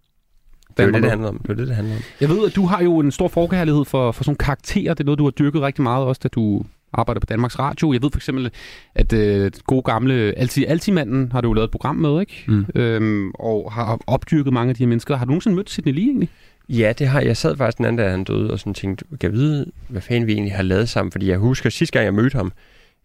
Det 0.77 0.79
er 0.79 0.83
var 0.83 0.85
det, 0.85 0.93
det 0.93 1.01
med. 1.01 1.09
handler 1.09 1.27
om. 1.27 1.37
Det 1.37 1.49
er 1.49 1.53
jo 1.53 1.59
det, 1.59 1.67
det 1.67 1.75
handler 1.75 1.95
om. 1.95 2.01
Jeg 2.21 2.29
ved, 2.29 2.45
at 2.49 2.55
du 2.55 2.65
har 2.65 2.83
jo 2.83 2.99
en 2.99 3.11
stor 3.11 3.27
forkærlighed 3.27 3.85
for, 3.85 4.11
for 4.11 4.23
sådan 4.23 4.29
nogle 4.29 4.37
karakterer. 4.37 4.93
Det 4.93 4.99
er 4.99 5.05
noget, 5.05 5.19
du 5.19 5.23
har 5.23 5.31
dyrket 5.31 5.61
rigtig 5.61 5.83
meget 5.83 6.05
også, 6.05 6.19
da 6.23 6.27
du 6.27 6.63
arbejder 6.93 7.19
på 7.19 7.25
Danmarks 7.25 7.59
Radio. 7.59 7.93
Jeg 7.93 8.01
ved 8.01 8.11
for 8.11 8.19
eksempel, 8.19 8.51
at 8.95 9.13
øh, 9.13 9.51
gode 9.67 9.81
gamle 9.81 10.13
Alti, 10.37 10.65
Altimanden 10.65 11.31
har 11.31 11.41
du 11.41 11.47
jo 11.47 11.53
lavet 11.53 11.65
et 11.65 11.71
program 11.71 11.95
med, 11.95 12.19
ikke? 12.19 12.43
Mm. 12.47 12.65
Øhm, 12.75 13.31
og 13.31 13.71
har 13.73 13.99
opdyrket 14.07 14.53
mange 14.53 14.69
af 14.69 14.75
de 14.75 14.83
her 14.83 14.87
mennesker. 14.87 15.15
Har 15.17 15.25
du 15.25 15.29
nogensinde 15.29 15.55
mødt 15.55 15.69
Sidney 15.69 15.93
Lee 15.93 16.03
egentlig? 16.03 16.29
Ja, 16.69 16.93
det 16.97 17.07
har 17.07 17.21
jeg. 17.21 17.37
sad 17.37 17.57
faktisk 17.57 17.77
den 17.77 17.85
anden, 17.85 18.05
da 18.05 18.09
han 18.09 18.23
døde, 18.23 18.51
og 18.51 18.59
sådan 18.59 18.73
tænkte, 18.73 19.05
kan 19.05 19.17
jeg 19.21 19.33
vide, 19.33 19.71
hvad 19.87 20.01
fanden 20.01 20.27
vi 20.27 20.33
egentlig 20.33 20.55
har 20.55 20.63
lavet 20.63 20.89
sammen? 20.89 21.11
Fordi 21.11 21.29
jeg 21.29 21.37
husker, 21.37 21.69
sidste 21.69 21.93
gang 21.93 22.05
jeg 22.05 22.13
mødte 22.13 22.37
ham, 22.37 22.51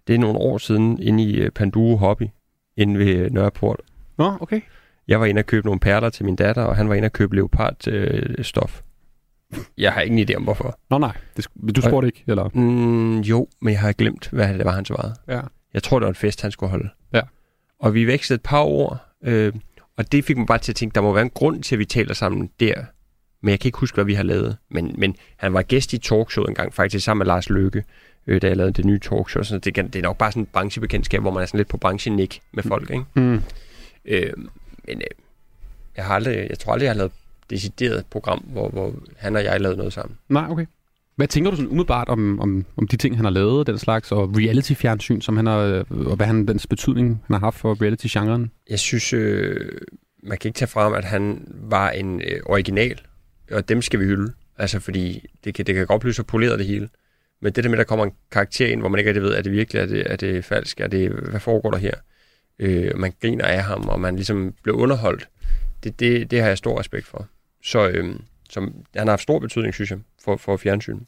det 0.07 0.15
er 0.15 0.19
nogle 0.19 0.39
år 0.39 0.59
siden, 0.59 1.03
inde 1.03 1.23
i 1.23 1.37
øh, 1.37 1.51
Panduro 1.51 1.97
Hobby, 1.97 2.27
inde 2.77 2.99
ved 2.99 3.07
øh, 3.07 3.31
Nørreport. 3.31 3.81
Nå, 4.19 4.37
okay. 4.41 4.61
Jeg 5.09 5.21
var 5.21 5.27
inde 5.27 5.39
og 5.39 5.47
købe 5.47 5.67
nogle 5.67 5.81
perler 5.81 6.11
til 6.11 6.25
min 6.25 6.37
datter, 6.37 6.63
og 6.63 6.77
han 6.77 6.89
var 6.89 6.95
inde 6.95 7.07
og 7.07 7.13
købe 7.13 7.35
leopard 7.35 7.89
øh, 7.89 8.45
stof. 8.45 8.81
Jeg 9.79 9.93
har 9.93 10.01
ingen 10.01 10.29
idé 10.29 10.35
om, 10.35 10.43
hvorfor. 10.43 10.79
Nå 10.91 10.99
nej, 10.99 11.17
det, 11.37 11.47
du 11.77 11.81
spurgte 11.81 12.07
ikke, 12.07 12.25
eller? 12.27 12.49
Mm, 12.55 13.21
jo, 13.21 13.49
men 13.61 13.73
jeg 13.73 13.81
har 13.81 13.93
glemt, 13.93 14.29
hvad 14.33 14.55
det 14.55 14.65
var, 14.65 14.73
han 14.73 14.85
svarede. 14.85 15.15
Ja. 15.29 15.41
Jeg 15.75 15.83
tror, 15.83 15.99
det 15.99 16.05
var 16.05 16.11
en 16.11 16.15
fest, 16.15 16.43
han 16.43 16.51
skulle 16.51 16.71
holde. 16.71 16.89
Ja. 17.13 17.21
Og 17.79 17.95
vi 17.95 18.05
vekslede 18.05 18.39
et 18.39 18.43
par 18.43 18.63
ord, 18.63 18.99
øh, 19.25 19.53
og 19.97 20.13
det 20.13 20.25
fik 20.25 20.37
mig 20.37 20.47
bare 20.47 20.59
til 20.59 20.73
at 20.73 20.77
tænke, 20.77 20.95
der 20.95 21.01
må 21.01 21.13
være 21.13 21.23
en 21.23 21.31
grund 21.31 21.63
til, 21.63 21.75
at 21.75 21.79
vi 21.79 21.85
taler 21.85 22.15
sammen 22.15 22.51
der. 22.61 22.85
Men 23.45 23.51
jeg 23.51 23.61
kan 23.61 23.69
ikke 23.69 23.79
huske, 23.79 23.95
hvad 23.95 24.05
vi 24.05 24.15
har 24.15 24.23
lavet. 24.23 24.57
Men, 24.71 24.95
men 24.99 25.17
han 25.37 25.55
var 25.55 25.63
gæst 25.63 25.93
i 25.93 25.99
talkshow 25.99 26.45
en 26.45 26.55
gang, 26.55 26.75
faktisk 26.75 27.05
sammen 27.05 27.19
med 27.19 27.27
Lars 27.27 27.51
Løkke, 27.51 27.85
øh, 28.27 28.43
da 28.43 28.47
jeg 28.47 28.57
lavede 28.57 28.73
det 28.73 28.85
nye 28.85 28.99
talkshow. 28.99 29.43
Så 29.43 29.59
det, 29.59 29.77
det 29.77 29.97
er 29.97 30.03
nok 30.03 30.19
bare 30.19 30.33
sådan 30.33 30.43
en 30.43 30.49
branchebekendtskab, 30.53 31.21
hvor 31.21 31.31
man 31.31 31.43
er 31.43 31.47
sådan 31.47 31.59
lidt 31.59 31.69
på 31.69 31.77
branchenik 31.77 32.41
med 32.53 32.63
folk, 32.63 32.91
ikke? 32.91 33.05
Mm. 33.15 33.43
Øh, 34.05 34.33
men 34.87 34.99
øh, 34.99 35.07
jeg, 35.97 36.05
har 36.05 36.15
aldrig, 36.15 36.47
jeg 36.51 36.59
tror 36.59 36.73
aldrig, 36.73 36.85
jeg 36.85 36.93
har 36.93 36.97
lavet 36.97 37.13
decideret 37.51 38.07
program, 38.11 38.39
hvor, 38.39 38.69
hvor 38.69 38.95
han 39.17 39.37
og 39.37 39.45
jeg 39.45 39.61
lavede 39.61 39.77
noget 39.77 39.93
sammen. 39.93 40.19
Nej, 40.29 40.47
okay. 40.51 40.67
Hvad 41.17 41.29
tænker 41.29 41.51
du 41.51 41.57
sådan 41.57 41.71
umiddelbart 41.71 42.09
om, 42.09 42.41
om, 42.41 42.65
om 42.77 42.89
de 42.89 42.97
ting, 42.97 43.17
han 43.17 43.25
har 43.25 43.33
lavet, 43.33 43.67
den 43.67 43.79
slags, 43.79 44.13
og 44.13 44.31
reality-fjernsyn, 44.37 45.21
som 45.21 45.37
han 45.37 45.47
har, 45.47 45.59
øh, 45.59 45.85
og 45.91 46.17
hvad 46.17 46.27
han, 46.27 46.49
dens 46.49 46.67
betydning 46.67 47.23
han 47.27 47.35
har 47.35 47.41
haft 47.41 47.59
for 47.59 47.83
reality-genren? 47.83 48.51
Jeg 48.71 48.79
synes, 48.79 49.13
øh, 49.13 49.71
man 50.23 50.39
kan 50.39 50.49
ikke 50.49 50.59
tage 50.59 50.69
frem, 50.69 50.95
at 50.95 51.05
han 51.05 51.47
var 51.49 51.91
en 51.91 52.21
øh, 52.21 52.41
original, 52.47 53.01
og 53.51 53.69
dem 53.69 53.83
skal 53.83 54.01
vi 54.01 54.05
hylde. 54.05 54.33
Altså, 54.59 54.81
fordi 54.81 55.27
det 55.45 55.55
kan, 55.55 55.67
det 55.67 55.75
kan 55.75 55.87
godt 55.87 56.01
blive 56.01 56.15
så 56.15 56.23
poleret 56.23 56.59
det 56.59 56.67
hele. 56.67 56.89
Men 57.41 57.53
det 57.53 57.65
der 57.65 57.71
med, 57.71 57.79
at 57.79 57.79
der 57.79 57.89
kommer 57.89 58.05
en 58.05 58.13
karakter 58.31 58.67
ind, 58.67 58.81
hvor 58.81 58.89
man 58.89 58.99
ikke 58.99 59.09
rigtig 59.09 59.23
ved, 59.23 59.35
er 59.35 59.43
det 59.43 59.53
virkelig, 59.53 59.81
er 59.81 59.87
det, 59.87 60.13
er 60.13 60.17
det 60.17 60.45
falsk, 60.45 60.81
er 60.81 60.87
det, 60.87 61.11
hvad 61.11 61.41
foregår 61.41 61.71
der 61.71 61.79
her? 61.79 61.95
Øh, 62.59 62.99
man 62.99 63.13
griner 63.23 63.45
af 63.45 63.63
ham, 63.63 63.89
og 63.89 64.01
man 64.01 64.17
ligesom 64.17 64.55
bliver 64.63 64.77
underholdt. 64.77 65.29
Det, 65.85 66.01
det, 66.01 66.31
det 66.31 66.41
har 66.41 66.49
jeg 66.49 66.59
stor 66.59 66.81
respekt 66.81 67.07
for. 67.07 67.29
Så 67.63 67.89
øh, 67.89 68.17
som, 68.51 68.75
han 68.97 69.07
har 69.07 69.13
haft 69.13 69.23
stor 69.23 69.39
betydning, 69.39 69.75
synes 69.75 69.91
jeg, 69.91 69.99
for, 70.25 70.37
for 70.37 70.57
fjernsyn. 70.57 71.01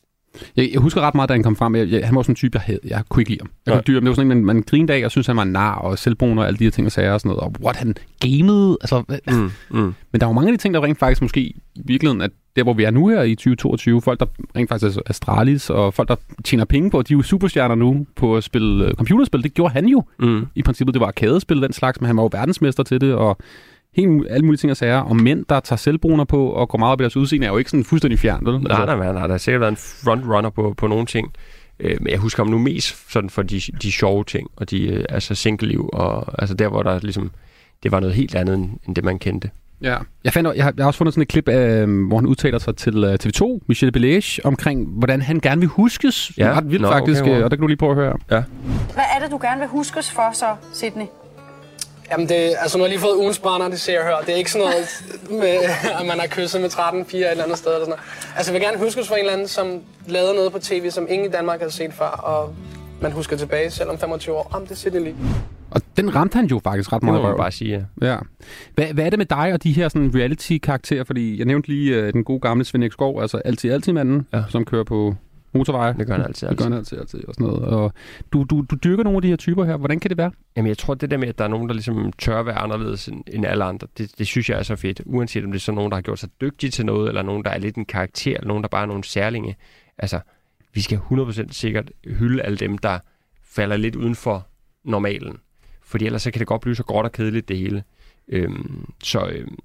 Jeg, 0.56 0.68
jeg 0.72 0.80
husker 0.80 1.00
ret 1.00 1.14
meget, 1.14 1.28
da 1.28 1.34
han 1.34 1.42
kom 1.42 1.56
frem. 1.56 1.76
Jeg, 1.76 1.88
jeg, 1.90 2.06
han 2.06 2.16
var 2.16 2.22
sådan 2.22 2.32
en 2.32 2.36
type, 2.36 2.50
jeg, 2.56 2.62
havde, 2.62 2.78
jeg 2.84 3.02
kunne 3.08 3.20
ikke 3.20 3.30
lide 3.30 3.40
ham. 3.40 3.50
Jeg 3.66 3.74
kunne 3.74 3.82
dyr, 3.86 3.94
men 3.94 4.02
det 4.02 4.08
var 4.08 4.14
sådan 4.14 4.30
en, 4.32 4.44
man, 4.44 4.56
man 4.56 4.62
grinede 4.62 4.92
af, 4.92 5.04
og 5.04 5.10
synes 5.10 5.26
han 5.26 5.36
var 5.36 5.44
nar 5.44 5.74
og 5.74 5.98
selvbruner 5.98 6.42
og 6.42 6.48
alle 6.48 6.58
de 6.58 6.64
her 6.64 6.70
ting 6.70 6.86
og 6.86 6.92
sager 6.92 7.12
og 7.12 7.20
sådan 7.20 7.28
noget. 7.28 7.42
Og 7.42 7.52
what, 7.64 7.76
han 7.76 7.94
gamede. 8.20 8.78
Altså, 8.80 9.02
Mm, 9.28 9.50
mm. 9.80 9.94
Men 10.12 10.20
der 10.20 10.26
er 10.26 10.30
jo 10.30 10.32
mange 10.32 10.52
af 10.52 10.58
de 10.58 10.62
ting, 10.62 10.74
der 10.74 10.82
rent 10.84 10.98
faktisk 10.98 11.22
måske 11.22 11.40
i 11.40 11.56
virkeligheden, 11.84 12.22
at 12.22 12.30
der 12.56 12.62
hvor 12.62 12.74
vi 12.74 12.84
er 12.84 12.90
nu 12.90 13.08
her 13.08 13.22
i 13.22 13.34
2022, 13.34 14.02
folk 14.02 14.20
der 14.20 14.26
rent 14.56 14.68
faktisk 14.68 14.96
er 14.98 15.02
Astralis, 15.06 15.70
og 15.70 15.94
folk 15.94 16.08
der 16.08 16.16
tjener 16.44 16.64
penge 16.64 16.90
på, 16.90 17.02
de 17.02 17.14
er 17.14 17.16
jo 17.16 17.22
superstjerner 17.22 17.74
nu 17.74 18.06
på 18.16 18.36
at 18.36 18.44
spille 18.44 18.84
øh, 18.84 18.94
computerspil. 18.94 19.42
Det 19.42 19.54
gjorde 19.54 19.72
han 19.72 19.86
jo 19.86 20.02
Mm. 20.18 20.46
i 20.54 20.62
princippet. 20.62 20.94
Det 20.94 21.00
var 21.00 21.06
arkadespil 21.06 21.62
den 21.62 21.72
slags, 21.72 22.00
men 22.00 22.06
han 22.06 22.16
var 22.16 22.22
jo 22.22 22.28
verdensmester 22.32 22.82
til 22.82 23.00
det, 23.00 23.14
og 23.14 23.38
helt 23.96 24.26
alle 24.30 24.44
mulige 24.46 24.58
ting 24.58 24.70
og 24.70 24.76
sager. 24.76 24.98
Og 24.98 25.16
mænd, 25.16 25.44
der 25.48 25.60
tager 25.60 25.76
selvbruner 25.76 26.24
på 26.24 26.48
og 26.48 26.68
går 26.68 26.78
meget 26.78 26.92
op 26.92 27.00
i 27.00 27.02
deres 27.02 27.16
udseende, 27.16 27.46
er 27.46 27.50
jo 27.50 27.58
ikke 27.58 27.70
sådan 27.70 27.84
fuldstændig 27.84 28.18
fjern, 28.18 28.46
vel? 28.46 28.54
Altså, 28.54 28.68
Nej, 28.68 28.86
nej, 28.86 28.96
nej, 28.96 29.12
nej, 29.12 29.22
der 29.22 29.32
har 29.32 29.38
sikkert 29.38 29.60
været 29.60 29.70
en 29.70 29.76
frontrunner 29.76 30.50
på, 30.50 30.74
på 30.76 30.86
nogle 30.86 31.06
ting. 31.06 31.32
Øh, 31.80 31.96
men 32.00 32.10
jeg 32.10 32.18
husker 32.18 32.42
ham 32.44 32.50
nu 32.50 32.58
mest 32.58 33.12
sådan 33.12 33.30
for 33.30 33.42
de, 33.42 33.60
de 33.82 33.92
sjove 33.92 34.24
ting, 34.24 34.50
og 34.56 34.70
de, 34.70 34.88
øh, 34.88 35.04
altså 35.08 35.34
single-liv, 35.34 35.90
og 35.92 36.40
altså 36.40 36.54
der, 36.54 36.68
hvor 36.68 36.82
der 36.82 36.98
ligesom, 37.02 37.30
det 37.82 37.92
var 37.92 38.00
noget 38.00 38.14
helt 38.14 38.34
andet, 38.34 38.54
end, 38.54 38.70
end 38.86 38.94
det, 38.96 39.04
man 39.04 39.18
kendte. 39.18 39.50
Ja. 39.82 39.96
Jeg, 40.24 40.32
fandt, 40.32 40.56
jeg, 40.56 40.64
har, 40.64 40.72
jeg 40.76 40.82
har 40.84 40.86
også 40.86 40.98
fundet 40.98 41.14
sådan 41.14 41.22
et 41.22 41.28
klip, 41.28 41.48
øh, 41.48 42.06
hvor 42.06 42.16
han 42.16 42.26
udtaler 42.26 42.58
sig 42.58 42.76
til 42.76 43.04
øh, 43.04 43.18
TV2, 43.24 43.58
Michel 43.66 43.92
Belage, 43.92 44.46
omkring, 44.46 44.88
hvordan 44.88 45.22
han 45.22 45.40
gerne 45.40 45.60
vil 45.60 45.68
huskes. 45.68 46.32
Ja. 46.38 46.46
Ja. 46.46 46.56
Ret 46.56 46.70
vildt 46.70 46.82
Nå, 46.82 46.88
faktisk, 46.88 47.22
okay, 47.22 47.30
wow. 47.30 47.38
øh, 47.38 47.44
og 47.44 47.50
der 47.50 47.56
kan 47.56 47.60
du 47.60 47.66
lige 47.66 47.76
prøve 47.76 47.90
at 47.90 47.96
høre. 47.96 48.16
Ja. 48.30 48.42
Hvad 48.94 49.04
er 49.16 49.22
det, 49.22 49.30
du 49.30 49.38
gerne 49.42 49.60
vil 49.60 49.68
huskes 49.68 50.10
for 50.10 50.30
så, 50.34 50.46
Sydney? 50.72 51.04
Jamen, 52.10 52.28
det, 52.28 52.34
altså, 52.58 52.78
nu 52.78 52.82
har 52.82 52.88
jeg 52.88 52.90
lige 52.98 53.00
fået 53.00 53.16
ugens 53.16 53.38
brænder, 53.38 53.68
det 53.68 53.80
ser 53.80 53.92
jeg 53.92 54.02
hør. 54.02 54.16
Det 54.26 54.32
er 54.34 54.36
ikke 54.36 54.50
sådan 54.52 54.66
noget, 54.68 55.04
med, 55.30 55.58
at 56.00 56.06
man 56.06 56.18
har 56.20 56.26
kysset 56.26 56.60
med 56.60 56.68
13 56.70 57.04
piger 57.04 57.26
et 57.26 57.30
eller 57.30 57.44
andet 57.44 57.58
sted. 57.58 57.70
Eller 57.74 57.84
sådan 57.84 57.90
noget. 57.90 58.36
Altså, 58.36 58.52
jeg 58.52 58.60
vil 58.60 58.68
gerne 58.68 58.78
huskes 58.84 59.08
for 59.08 59.14
en 59.14 59.20
eller 59.20 59.32
anden, 59.32 59.48
som 59.48 59.80
lavede 60.06 60.34
noget 60.34 60.52
på 60.52 60.58
tv, 60.58 60.90
som 60.90 61.06
ingen 61.10 61.28
i 61.28 61.30
Danmark 61.30 61.58
havde 61.60 61.72
set 61.72 61.92
før, 61.92 62.06
og 62.06 62.54
man 63.00 63.12
husker 63.12 63.36
tilbage, 63.36 63.70
selv 63.70 63.90
om 63.90 63.98
25 63.98 64.36
år. 64.36 64.50
Jamen, 64.54 64.66
det 64.66 64.72
er 64.72 64.76
Sydney 64.76 65.00
lige. 65.00 65.16
Og 65.70 65.80
den 65.96 66.14
ramte 66.14 66.36
han 66.36 66.46
jo 66.46 66.60
faktisk 66.64 66.92
ret 66.92 67.00
Det 67.00 67.06
må 67.06 67.12
meget. 67.12 67.24
man 67.24 67.36
bare 67.36 67.52
sige, 67.52 67.86
ja. 68.02 68.06
Ja. 68.12 68.16
Hvad, 68.74 68.86
hvad 68.86 69.06
er 69.06 69.10
det 69.10 69.18
med 69.18 69.26
dig 69.26 69.52
og 69.52 69.62
de 69.62 69.72
her 69.72 69.88
sådan 69.88 70.12
reality-karakterer? 70.14 71.04
Fordi 71.04 71.38
jeg 71.38 71.46
nævnte 71.46 71.68
lige 71.68 71.94
øh, 71.94 72.12
den 72.12 72.24
gode 72.24 72.40
gamle 72.40 72.64
Svend 72.64 72.90
Skov, 72.90 73.20
altså 73.22 73.38
altid 73.44 73.70
altid 73.72 73.92
manden, 73.92 74.26
ja. 74.34 74.42
som 74.48 74.64
kører 74.64 74.84
på 74.84 75.14
motorveje. 75.56 75.94
Det 75.98 76.06
gør 76.06 76.14
han 76.14 76.24
altid. 76.24 76.48
Det 76.48 76.58
gør 76.58 76.64
han 76.64 76.72
altid, 76.72 76.98
altid 76.98 77.28
og 77.28 77.34
sådan 77.34 77.46
noget. 77.46 77.64
Og 77.64 77.92
du, 78.32 78.44
du, 78.44 78.64
du 78.70 78.76
dyrker 78.84 79.04
nogle 79.04 79.16
af 79.16 79.22
de 79.22 79.28
her 79.28 79.36
typer 79.36 79.64
her. 79.64 79.76
Hvordan 79.76 80.00
kan 80.00 80.08
det 80.08 80.18
være? 80.18 80.30
Jamen, 80.56 80.68
jeg 80.68 80.78
tror, 80.78 80.94
det 80.94 81.10
der 81.10 81.16
med, 81.16 81.28
at 81.28 81.38
der 81.38 81.44
er 81.44 81.48
nogen, 81.48 81.68
der 81.68 81.74
ligesom 81.74 82.12
tør 82.18 82.42
være 82.42 82.54
anderledes 82.54 83.08
end, 83.08 83.24
end 83.26 83.46
alle 83.46 83.64
andre, 83.64 83.86
det, 83.98 84.18
det 84.18 84.26
synes 84.26 84.50
jeg 84.50 84.58
er 84.58 84.62
så 84.62 84.76
fedt. 84.76 85.02
Uanset 85.06 85.44
om 85.44 85.52
det 85.52 85.58
er 85.58 85.62
så 85.62 85.72
nogen, 85.72 85.90
der 85.90 85.96
har 85.96 86.02
gjort 86.02 86.18
sig 86.18 86.28
dygtige 86.40 86.70
til 86.70 86.86
noget, 86.86 87.08
eller 87.08 87.22
nogen, 87.22 87.44
der 87.44 87.50
er 87.50 87.58
lidt 87.58 87.76
en 87.76 87.84
karakter, 87.84 88.34
eller 88.34 88.48
nogen, 88.48 88.62
der 88.62 88.68
bare 88.68 88.82
er 88.82 88.86
nogle 88.86 89.04
særlinge. 89.04 89.56
Altså, 89.98 90.20
vi 90.74 90.80
skal 90.80 90.98
100% 90.98 91.52
sikkert 91.52 91.90
hylde 92.04 92.42
alle 92.42 92.56
dem, 92.56 92.78
der 92.78 92.98
falder 93.44 93.76
lidt 93.76 93.96
uden 93.96 94.14
for 94.14 94.46
normalen. 94.84 95.36
Fordi 95.82 96.06
ellers 96.06 96.22
så 96.22 96.30
kan 96.30 96.38
det 96.38 96.46
godt 96.46 96.62
blive 96.62 96.76
så 96.76 96.84
gråt 96.84 97.04
og 97.04 97.12
kedeligt, 97.12 97.48
det 97.48 97.58
hele. 97.58 97.82
Øhm, 98.28 98.92
så 99.02 99.26
øhm, 99.26 99.58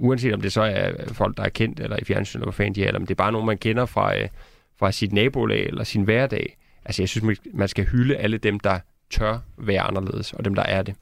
uanset 0.00 0.34
om 0.34 0.40
det 0.40 0.52
så 0.52 0.62
er 0.62 0.92
folk, 1.12 1.36
der 1.36 1.42
er 1.42 1.48
kendt, 1.48 1.80
eller 1.80 1.96
i 1.96 2.04
fjernsynet, 2.04 2.40
eller 2.40 2.46
hvad 2.46 2.52
fanden 2.52 2.74
de 2.74 2.82
er, 2.82 2.86
eller 2.86 3.00
om 3.00 3.06
det 3.06 3.14
er 3.14 3.16
bare 3.16 3.32
nogen, 3.32 3.46
man 3.46 3.58
kender 3.58 3.86
fra, 3.86 4.18
øh, 4.18 4.28
fra 4.78 4.92
sit 4.92 5.12
nabolag, 5.12 5.66
eller 5.66 5.84
sin 5.84 6.02
hverdag. 6.02 6.56
Altså, 6.84 7.02
jeg 7.02 7.08
synes, 7.08 7.38
man- 7.54 7.68
skal 7.68 7.84
hylde 7.86 8.16
alle 8.16 8.38
dem, 8.38 8.60
der 8.60 8.78
tør 9.10 9.38
være 9.58 9.80
anderledes, 9.80 10.32
og 10.32 10.44
dem, 10.44 10.54
der 10.54 10.62
er 10.62 10.82
det. 10.82 10.94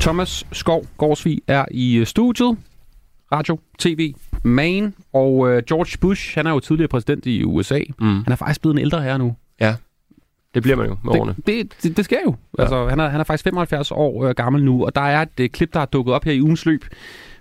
Thomas 0.00 0.46
Skov 0.52 0.86
Gårdsvig 0.96 1.40
er 1.46 1.64
i 1.70 1.96
øh, 1.96 2.06
studiet. 2.06 2.58
Radio, 3.32 3.58
TV, 3.78 4.14
Maine. 4.42 4.92
Og 5.12 5.50
øh, 5.50 5.62
George 5.68 5.98
Bush, 6.00 6.34
han 6.34 6.46
er 6.46 6.50
jo 6.50 6.60
tidligere 6.60 6.88
præsident 6.88 7.26
i 7.26 7.44
USA. 7.44 7.80
Mm. 7.98 8.06
Han 8.06 8.32
er 8.32 8.36
faktisk 8.36 8.60
blevet 8.60 8.74
en 8.74 8.80
ældre 8.82 9.02
herre 9.02 9.18
nu. 9.18 9.34
Det 10.54 10.62
bliver 10.62 10.76
man 10.76 10.86
jo 10.86 10.96
med 11.04 11.12
årene. 11.12 11.34
Det, 11.36 11.46
det, 11.46 11.74
det, 11.82 11.96
det 11.96 12.04
sker 12.04 12.18
jo. 12.26 12.34
Ja. 12.58 12.62
Altså, 12.62 12.88
han, 12.88 13.00
er, 13.00 13.08
han 13.08 13.20
er 13.20 13.24
faktisk 13.24 13.44
75 13.44 13.90
år 13.90 14.24
øh, 14.24 14.34
gammel 14.34 14.64
nu, 14.64 14.84
og 14.84 14.94
der 14.94 15.00
er 15.00 15.22
et 15.22 15.40
øh, 15.40 15.48
klip, 15.48 15.72
der 15.72 15.80
er 15.80 15.84
dukket 15.84 16.14
op 16.14 16.24
her 16.24 16.32
i 16.32 16.42
ugens 16.42 16.66
løb, 16.66 16.84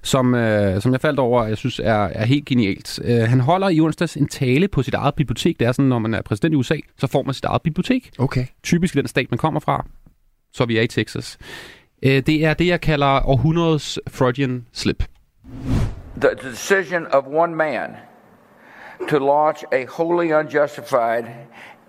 som, 0.02 0.36
øh, 0.36 0.82
som 0.82 0.92
jeg 0.92 1.02
faldt 1.02 1.20
over, 1.20 1.42
og 1.42 1.50
jeg 1.50 1.58
synes 1.58 1.80
er, 1.80 1.94
er 1.94 2.26
helt 2.26 2.46
genialt. 2.46 3.00
Øh, 3.04 3.20
han 3.20 3.40
holder 3.40 3.70
i 3.70 3.82
onsdags 3.82 4.18
en 4.18 4.28
tale 4.28 4.68
på 4.68 4.84
sit 4.84 4.94
eget 4.94 5.16
bibliotek. 5.16 5.60
Det 5.60 5.68
er 5.68 5.72
sådan, 5.72 5.90
når 5.90 6.00
man 6.00 6.14
er 6.14 6.22
præsident 6.22 6.54
i 6.54 6.56
USA, 6.56 6.76
så 6.98 7.08
får 7.08 7.24
man 7.24 7.34
sit 7.34 7.46
eget 7.46 7.62
bibliotek. 7.62 8.12
Okay. 8.20 8.46
Typisk 8.64 8.96
i 8.96 9.00
den 9.00 9.08
stat, 9.08 9.32
man 9.32 9.38
kommer 9.38 9.60
fra. 9.60 9.86
Så 10.54 10.66
vi 10.66 10.78
er 10.78 10.82
i 10.82 10.88
Texas. 10.88 11.38
Øh, 12.04 12.12
det 12.26 12.46
er 12.46 12.54
det, 12.54 12.68
jeg 12.68 12.82
kalder 12.82 13.30
århundredets 13.30 14.00
Freudian 14.08 14.66
slip. 14.74 15.04
the 16.16 16.36
decision 16.36 17.08
of 17.08 17.26
one 17.28 17.56
man 17.56 17.98
to 19.10 19.20
launch 19.20 19.64
a 19.72 19.86
wholly 19.86 20.32
unjustified 20.32 21.26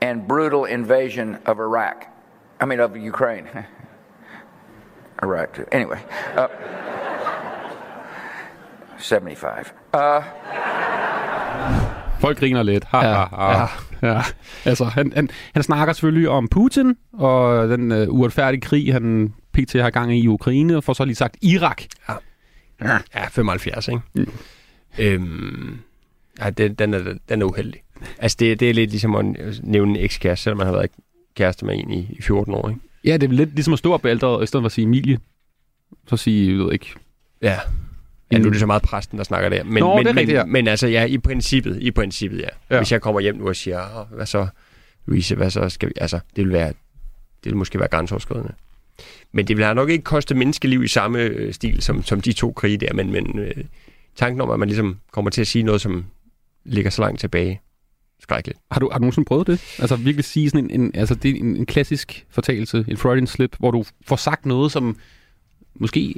and 0.04 0.28
brutal 0.28 0.64
invasion 0.64 1.36
of 1.46 1.58
Iraq. 1.58 1.96
I 2.62 2.66
mean, 2.66 2.80
of 2.80 2.96
Ukraine. 2.96 3.46
Iraq, 5.22 5.54
too. 5.54 5.64
Anyway. 5.72 5.98
Uh, 6.36 6.48
75. 8.98 9.72
Uh, 9.94 10.24
Folk 12.20 12.38
griner 12.38 12.62
lidt. 12.62 12.84
Ha, 12.84 13.06
Ja, 13.06 13.24
ha, 13.24 13.56
ha. 13.56 13.66
Ja. 14.02 14.22
Altså, 14.64 14.84
han, 14.84 15.12
han, 15.16 15.28
han 15.54 15.62
snakker 15.62 15.92
selvfølgelig 15.94 16.28
om 16.28 16.48
Putin 16.48 16.96
og 17.12 17.68
den 17.68 17.92
øh, 17.92 18.08
uretfærdige 18.08 18.60
krig, 18.60 18.92
han 18.92 19.34
pt. 19.52 19.72
har 19.72 19.90
gang 19.90 20.12
i 20.12 20.18
i 20.20 20.28
Ukraine, 20.28 20.76
og 20.76 20.84
får 20.84 20.92
så 20.92 21.04
lige 21.04 21.14
sagt 21.16 21.36
Irak. 21.42 21.82
Ja, 23.14 23.26
75, 23.30 23.88
ikke? 23.88 24.00
Mm. 24.14 24.26
Øhm, 24.98 25.78
ja, 26.40 26.50
den, 26.50 26.74
den, 26.74 26.94
er, 26.94 27.14
den 27.28 27.42
er 27.42 27.46
uheldig. 27.46 27.80
Altså, 28.18 28.36
det, 28.40 28.60
det 28.60 28.70
er 28.70 28.74
lidt 28.74 28.90
ligesom 28.90 29.14
at 29.14 29.24
nævne 29.62 29.90
en 29.90 30.04
ekskæreste, 30.04 30.42
selvom 30.42 30.58
man 30.58 30.66
har 30.66 30.74
været 30.74 30.90
kæreste 31.34 31.66
med 31.66 31.78
en 31.78 31.90
i, 31.90 32.06
i 32.10 32.22
14 32.22 32.54
år, 32.54 32.68
ikke? 32.68 32.80
Ja, 33.04 33.16
det 33.16 33.22
er 33.28 33.32
lidt 33.32 33.54
ligesom 33.54 33.72
at 33.72 33.78
stå 33.78 33.92
op 33.92 34.00
på 34.02 34.08
ældre, 34.08 34.42
i 34.42 34.46
stedet 34.46 34.62
for 34.62 34.66
at 34.66 34.72
sige 34.72 34.84
Emilie. 34.84 35.18
Så 36.06 36.16
sige, 36.16 36.50
jeg 36.50 36.58
ved 36.58 36.72
ikke. 36.72 36.94
Ja. 37.42 37.58
Ja, 38.32 38.38
nu 38.38 38.46
er 38.46 38.50
det 38.50 38.60
så 38.60 38.66
meget 38.66 38.82
præsten, 38.82 39.18
der 39.18 39.24
snakker 39.24 39.48
der. 39.48 39.64
Men, 39.64 39.82
Nå, 39.82 39.96
men, 39.96 40.04
det 40.04 40.10
er 40.10 40.14
men, 40.14 40.20
rigtigt, 40.20 40.36
ja. 40.36 40.44
men 40.44 40.68
altså, 40.68 40.86
ja, 40.86 41.04
i 41.04 41.18
princippet, 41.18 41.78
i 41.82 41.90
princippet, 41.90 42.38
ja. 42.38 42.48
Ja. 42.70 42.76
Hvis 42.76 42.92
jeg 42.92 43.00
kommer 43.00 43.20
hjem 43.20 43.36
nu 43.36 43.48
og 43.48 43.56
siger, 43.56 44.00
"Åh, 44.00 44.16
hvad 44.16 44.26
så, 44.26 44.46
Louise, 45.06 45.34
hvad 45.34 45.50
så 45.50 45.68
skal 45.68 45.88
vi... 45.88 45.92
Altså, 45.96 46.20
det 46.36 46.44
vil 46.44 46.52
være... 46.52 46.68
Det 47.44 47.50
vil 47.52 47.56
måske 47.56 47.78
være 47.78 47.88
grænseoverskridende. 47.88 48.52
Men 49.32 49.48
det 49.48 49.56
vil 49.56 49.64
have 49.64 49.74
nok 49.74 49.90
ikke 49.90 50.04
koste 50.04 50.34
menneskeliv 50.34 50.82
i 50.82 50.88
samme 50.88 51.18
øh, 51.18 51.54
stil, 51.54 51.82
som, 51.82 52.02
som 52.02 52.20
de 52.20 52.32
to 52.32 52.52
krige 52.52 52.76
der, 52.78 52.92
men, 52.92 53.12
men 53.12 53.38
øh, 53.38 53.64
tanken 54.16 54.40
om, 54.40 54.50
at 54.50 54.58
man 54.58 54.68
ligesom 54.68 55.00
kommer 55.12 55.30
til 55.30 55.40
at 55.40 55.46
sige 55.46 55.62
noget, 55.62 55.80
som 55.80 56.04
ligger 56.64 56.90
så 56.90 57.02
langt 57.02 57.20
tilbage, 57.20 57.60
skrækkeligt. 58.20 58.58
Har 58.70 58.80
du, 58.80 58.88
har 58.92 58.98
du 58.98 59.02
nogensinde 59.02 59.26
prøvet 59.26 59.46
det? 59.46 59.76
Altså 59.78 59.96
virkelig 59.96 60.24
sige 60.24 60.50
sådan 60.50 60.70
en, 60.70 60.80
en, 60.80 60.90
altså 60.94 61.14
det 61.14 61.30
er 61.30 61.34
en, 61.34 61.56
en 61.56 61.66
klassisk 61.66 62.26
fortalelse, 62.30 62.84
en 62.88 62.96
Freudian 62.96 63.26
slip, 63.26 63.56
hvor 63.58 63.70
du 63.70 63.84
får 64.06 64.16
sagt 64.16 64.46
noget, 64.46 64.72
som 64.72 64.96
måske 65.74 66.14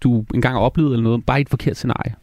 du 0.00 0.24
engang 0.34 0.54
har 0.54 0.60
oplevet 0.60 0.92
eller 0.92 1.02
noget, 1.04 1.26
bare 1.26 1.38
i 1.38 1.42
et 1.42 1.48
forkert 1.48 1.76
scenarie. 1.76 2.14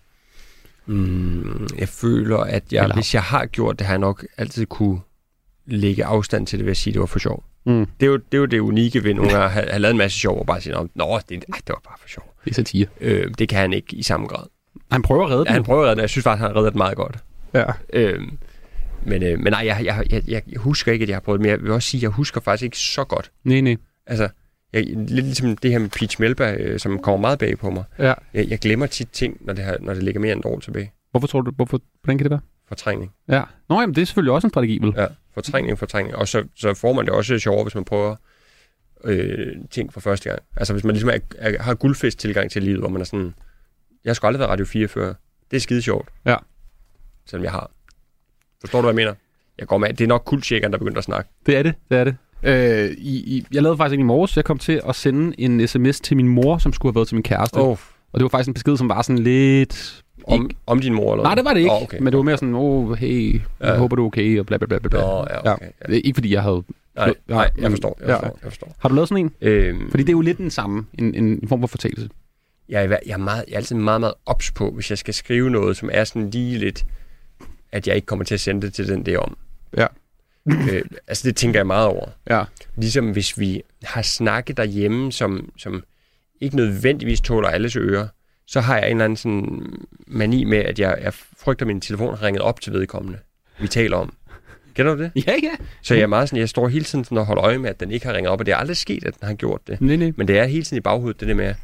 Mm, 0.85 1.67
jeg 1.77 1.89
føler, 1.89 2.37
at 2.37 2.63
jeg, 2.73 2.83
Eller- 2.83 2.95
hvis 2.95 3.13
jeg 3.13 3.23
har 3.23 3.45
gjort 3.45 3.79
det, 3.79 3.87
har 3.87 3.93
jeg 3.93 3.99
nok 3.99 4.25
altid 4.37 4.65
kunne 4.65 4.99
lægge 5.65 6.05
afstand 6.05 6.47
til 6.47 6.59
det 6.59 6.65
ved 6.65 6.71
at 6.71 6.77
sige, 6.77 6.91
at 6.91 6.93
det 6.93 6.99
var 6.99 7.05
for 7.05 7.19
sjov. 7.19 7.43
Mm. 7.65 7.85
Det 7.99 8.05
er, 8.05 8.09
jo, 8.11 8.17
det 8.17 8.33
er 8.33 8.37
jo 8.37 8.45
det 8.45 8.59
unikke 8.59 9.03
ved 9.03 9.13
nogle 9.13 9.37
at 9.37 9.51
have, 9.51 9.65
have 9.69 9.79
lavet 9.79 9.91
en 9.91 9.97
masse 9.97 10.19
sjov 10.19 10.39
og 10.39 10.45
bare 10.45 10.61
sige, 10.61 10.73
"Nå, 10.73 10.87
nå 10.95 11.19
det, 11.29 11.45
ej, 11.53 11.57
det 11.57 11.69
var 11.69 11.81
bare 11.87 11.97
for 12.01 12.07
sjov. 12.09 12.33
Det 12.45 12.51
er 12.51 12.55
satire. 12.55 12.87
Øh, 13.01 13.31
det 13.39 13.49
kan 13.49 13.59
han 13.59 13.73
ikke 13.73 13.95
i 13.95 14.03
samme 14.03 14.27
grad. 14.27 14.43
Han 14.91 15.01
prøver 15.01 15.25
at 15.25 15.31
redde 15.31 15.43
Ja, 15.47 15.53
han 15.53 15.63
prøver 15.63 15.81
at 15.81 15.85
redde 15.85 15.95
den, 15.95 16.01
jeg 16.01 16.09
synes 16.09 16.23
faktisk, 16.23 16.41
han 16.41 16.51
har 16.51 16.57
reddet 16.57 16.73
det 16.73 16.77
meget 16.77 16.97
godt. 16.97 17.17
Ja. 17.53 17.65
Øh, 17.93 18.21
Men, 19.05 19.23
øh, 19.23 19.39
men 19.39 19.53
nej, 19.53 19.65
jeg, 19.65 19.81
jeg, 19.85 20.23
jeg, 20.27 20.43
jeg 20.47 20.59
husker 20.59 20.91
ikke, 20.91 21.03
at 21.03 21.09
jeg 21.09 21.15
har 21.15 21.21
prøvet 21.21 21.39
det, 21.39 21.41
men 21.41 21.49
jeg 21.51 21.61
vil 21.61 21.71
også 21.71 21.89
sige, 21.89 21.99
at 21.99 22.03
jeg 22.03 22.09
husker 22.09 22.41
faktisk 22.41 22.63
ikke 22.63 22.77
så 22.77 23.03
godt. 23.03 23.31
Nej, 23.43 23.61
nej. 23.61 23.75
Altså, 24.05 24.29
jeg, 24.73 24.85
lidt 24.85 25.25
ligesom 25.25 25.57
det 25.57 25.71
her 25.71 25.79
med 25.79 25.89
Peach 25.89 26.21
Melba, 26.21 26.53
øh, 26.53 26.79
som 26.79 26.99
kommer 26.99 27.21
meget 27.21 27.39
bag 27.39 27.57
på 27.57 27.69
mig. 27.69 27.83
Ja. 27.99 28.13
Jeg, 28.33 28.49
jeg 28.49 28.59
glemmer 28.59 28.85
tit 28.85 29.09
ting, 29.11 29.37
når 29.41 29.53
det, 29.53 29.63
har, 29.63 29.77
når 29.81 29.93
det 29.93 30.03
ligger 30.03 30.21
mere 30.21 30.31
end 30.31 30.39
et 30.39 30.45
år 30.45 30.59
tilbage. 30.59 30.91
Hvorfor 31.11 31.27
tror 31.27 31.41
du, 31.41 31.51
hvorfor, 31.51 31.81
hvordan 32.03 32.17
kan 32.17 32.25
det 32.25 32.31
være? 32.31 32.39
Fortrængning. 32.67 33.11
Ja. 33.27 33.43
Nå, 33.69 33.79
jamen, 33.79 33.95
det 33.95 34.01
er 34.01 34.05
selvfølgelig 34.05 34.33
også 34.33 34.47
en 34.47 34.51
strategi, 34.51 34.79
vel? 34.81 34.93
Ja, 34.97 35.05
fortrængning, 35.33 35.79
fortrængning. 35.79 36.15
Og 36.15 36.27
så, 36.27 36.43
så 36.55 36.73
får 36.73 36.93
man 36.93 37.05
det 37.05 37.13
også 37.13 37.39
sjovere, 37.39 37.63
hvis 37.63 37.75
man 37.75 37.85
prøver 37.85 38.15
øh, 39.03 39.55
ting 39.71 39.93
for 39.93 39.99
første 39.99 40.29
gang. 40.29 40.41
Altså 40.57 40.73
hvis 40.73 40.83
man 40.83 40.93
ligesom 40.95 41.09
er, 41.09 41.17
er, 41.37 41.63
har 41.63 41.73
guldfest 41.73 42.19
tilgang 42.19 42.51
til 42.51 42.63
livet, 42.63 42.79
hvor 42.79 42.89
man 42.89 43.01
er 43.01 43.05
sådan, 43.05 43.33
jeg 44.03 44.09
har 44.09 44.13
sgu 44.13 44.27
aldrig 44.27 44.39
været 44.39 44.51
Radio 44.51 44.65
4 44.65 44.87
før. 44.87 45.13
Det 45.51 45.57
er 45.57 45.61
skide 45.61 45.81
sjovt. 45.81 46.09
Ja. 46.25 46.35
Selvom 47.25 47.43
jeg 47.43 47.51
har. 47.51 47.71
Forstår 48.61 48.81
du, 48.81 48.81
hvad 48.81 48.89
jeg 48.93 48.95
mener? 48.95 49.13
Jeg 49.59 49.67
går 49.67 49.77
med, 49.77 49.89
det 49.93 50.01
er 50.03 50.07
nok 50.07 50.23
kultsjekkeren, 50.25 50.71
der 50.73 50.79
begynder 50.79 50.97
at 50.97 51.03
snakke. 51.03 51.29
Det 51.45 51.57
er 51.57 51.63
det, 51.63 51.73
det 51.89 51.97
er 51.97 52.03
det. 52.03 52.15
Øh, 52.43 52.91
i, 52.97 53.37
i, 53.37 53.45
jeg 53.53 53.63
lavede 53.63 53.77
faktisk 53.77 53.93
en 53.93 53.99
i 53.99 54.03
morges, 54.03 54.35
jeg 54.37 54.45
kom 54.45 54.57
til 54.57 54.81
at 54.89 54.95
sende 54.95 55.39
en 55.39 55.67
sms 55.67 55.99
til 55.99 56.17
min 56.17 56.27
mor, 56.27 56.57
som 56.57 56.73
skulle 56.73 56.91
have 56.91 56.95
været 56.95 57.07
til 57.07 57.15
min 57.15 57.23
kæreste. 57.23 57.57
Oh. 57.57 57.77
Og 58.13 58.19
det 58.19 58.21
var 58.23 58.29
faktisk 58.29 58.47
en 58.47 58.53
besked, 58.53 58.77
som 58.77 58.89
var 58.89 59.01
sådan 59.01 59.19
lidt... 59.19 60.03
Om, 60.27 60.49
om 60.67 60.79
din 60.79 60.93
mor, 60.93 61.13
eller 61.13 61.23
Nej, 61.23 61.35
det 61.35 61.45
var 61.45 61.53
det 61.53 61.59
ikke. 61.59 61.71
Oh, 61.71 61.83
okay. 61.83 61.97
Men 61.99 62.05
det 62.13 62.17
var 62.17 62.23
mere 62.23 62.37
sådan, 62.37 62.55
åh, 62.55 62.61
oh, 62.89 62.95
hey, 62.97 63.33
jeg 63.33 63.41
Ja. 63.61 63.75
håber, 63.77 63.95
du 63.95 64.01
er 64.03 64.07
okay, 64.07 64.39
og 64.39 64.45
bla 64.45 64.57
bla 64.57 64.65
bla 64.67 64.77
bla. 64.79 64.99
Nå, 65.01 65.25
ja, 65.29 65.53
okay, 65.53 65.65
Det 65.85 65.97
er 65.97 66.01
ikke 66.03 66.13
fordi, 66.15 66.33
jeg 66.33 66.41
havde... 66.43 66.63
Nej, 66.95 67.13
nej, 67.27 67.49
jeg 67.57 67.69
forstår, 67.71 67.97
jeg 68.01 68.09
forstår, 68.09 68.39
jeg 68.43 68.51
forstår. 68.51 68.75
Har 68.79 68.89
du 68.89 68.95
lavet 68.95 69.09
sådan 69.09 69.25
en? 69.25 69.31
Øhm, 69.49 69.89
Fordi 69.89 70.03
det 70.03 70.09
er 70.09 70.13
jo 70.13 70.21
lidt 70.21 70.37
den 70.37 70.51
samme, 70.51 70.85
en, 70.97 71.15
en 71.15 71.47
form 71.47 71.59
for 71.61 71.67
fortælelse. 71.67 72.09
jeg, 72.69 72.83
er, 72.85 72.97
jeg, 73.05 73.13
er 73.13 73.17
meget, 73.17 73.43
jeg 73.47 73.53
er 73.53 73.57
altid 73.57 73.75
meget, 73.75 73.99
meget 74.01 74.13
ops 74.25 74.51
på, 74.51 74.71
hvis 74.71 74.89
jeg 74.89 74.97
skal 74.97 75.13
skrive 75.13 75.49
noget, 75.49 75.77
som 75.77 75.89
er 75.93 76.03
sådan 76.03 76.29
lige 76.29 76.57
lidt, 76.57 76.85
at 77.71 77.87
jeg 77.87 77.95
ikke 77.95 78.05
kommer 78.05 78.25
til 78.25 78.33
at 78.33 78.39
sende 78.39 78.61
det 78.61 78.73
til 78.73 78.87
den 78.87 79.05
der 79.05 79.17
om. 79.19 79.37
Ja. 79.77 79.87
øh, 80.71 80.81
altså 81.07 81.27
det 81.27 81.35
tænker 81.35 81.59
jeg 81.59 81.67
meget 81.67 81.87
over. 81.87 82.07
Ja. 82.29 82.43
Ligesom 82.75 83.11
hvis 83.11 83.39
vi 83.39 83.61
har 83.83 84.01
snakket 84.01 84.57
derhjemme, 84.57 85.11
som, 85.11 85.51
som 85.57 85.83
ikke 86.41 86.55
nødvendigvis 86.55 87.21
tåler 87.21 87.49
alles 87.49 87.75
ører, 87.75 88.07
så 88.47 88.61
har 88.61 88.77
jeg 88.77 88.85
en 88.85 88.91
eller 88.91 89.05
anden 89.05 89.17
sådan 89.17 89.73
mani 90.07 90.43
med, 90.43 90.57
at 90.57 90.79
jeg, 90.79 90.97
jeg 91.01 91.13
frygter, 91.13 91.63
at 91.63 91.67
min 91.67 91.81
telefon 91.81 92.17
har 92.17 92.25
ringet 92.25 92.41
op 92.41 92.61
til 92.61 92.73
vedkommende, 92.73 93.19
vi 93.59 93.67
taler 93.67 93.97
om. 93.97 94.13
Kender 94.73 94.95
du 94.95 95.03
det? 95.03 95.11
Ja, 95.27 95.33
ja. 95.43 95.51
Så 95.81 95.93
jeg 95.93 96.03
er 96.03 96.07
meget 96.07 96.29
sådan, 96.29 96.39
jeg 96.39 96.49
står 96.49 96.67
hele 96.67 96.85
tiden 96.85 97.03
sådan 97.03 97.17
og 97.17 97.25
holder 97.25 97.43
øje 97.43 97.57
med, 97.57 97.69
at 97.69 97.79
den 97.79 97.91
ikke 97.91 98.05
har 98.05 98.13
ringet 98.13 98.31
op, 98.31 98.39
og 98.39 98.45
det 98.45 98.51
er 98.51 98.55
aldrig 98.55 98.77
sket, 98.77 99.05
at 99.05 99.19
den 99.19 99.27
har 99.27 99.33
gjort 99.33 99.67
det. 99.67 99.81
Nej, 99.81 99.95
nej. 99.95 100.11
Men 100.15 100.27
det 100.27 100.39
er 100.39 100.45
hele 100.45 100.63
tiden 100.63 100.77
i 100.77 100.81
baghovedet, 100.81 101.19
det 101.19 101.27
der 101.27 101.33
med, 101.33 101.45
at 101.45 101.55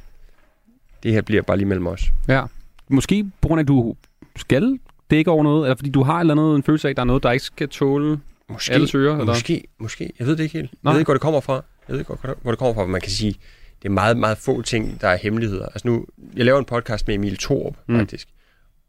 det 1.03 1.13
her 1.13 1.21
bliver 1.21 1.41
bare 1.41 1.57
lige 1.57 1.67
mellem 1.67 1.87
os. 1.87 2.11
Ja. 2.27 2.43
Måske 2.89 3.25
på 3.41 3.47
grund 3.47 3.59
af, 3.59 3.63
at 3.63 3.67
du 3.67 3.95
skal 4.35 4.79
dække 5.11 5.31
over 5.31 5.43
noget, 5.43 5.65
eller 5.65 5.75
fordi 5.75 5.89
du 5.89 6.03
har 6.03 6.15
et 6.15 6.19
eller 6.19 6.33
andet, 6.33 6.55
en 6.55 6.63
følelse 6.63 6.87
af, 6.87 6.89
at 6.89 6.97
der 6.97 7.01
er 7.01 7.05
noget, 7.05 7.23
der 7.23 7.31
ikke 7.31 7.45
skal 7.45 7.69
tåle 7.69 8.19
Måske, 8.49 8.73
alles 8.73 8.95
ører? 8.95 9.13
Eller? 9.13 9.25
Måske, 9.25 9.63
måske. 9.79 10.13
Jeg 10.19 10.27
ved 10.27 10.35
det 10.35 10.43
ikke 10.43 10.57
helt. 10.57 10.71
Nej. 10.71 10.91
Jeg 10.91 10.93
ved 10.93 10.99
ikke, 10.99 11.07
hvor 11.07 11.13
det 11.13 11.21
kommer 11.21 11.39
fra. 11.39 11.53
Jeg 11.53 11.63
ved 11.93 11.99
ikke, 11.99 12.13
hvor 12.41 12.51
det 12.51 12.59
kommer 12.59 12.73
fra, 12.73 12.85
man 12.85 13.01
kan 13.01 13.11
sige, 13.11 13.35
det 13.83 13.89
er 13.89 13.93
meget, 13.93 14.17
meget 14.17 14.37
få 14.37 14.61
ting, 14.61 15.01
der 15.01 15.07
er 15.07 15.17
hemmeligheder. 15.17 15.65
Altså 15.65 15.87
nu, 15.87 16.05
jeg 16.35 16.45
laver 16.45 16.59
en 16.59 16.65
podcast 16.65 17.07
med 17.07 17.15
Emil 17.15 17.37
Thorup, 17.37 17.75
mm. 17.87 17.97
faktisk. 17.97 18.27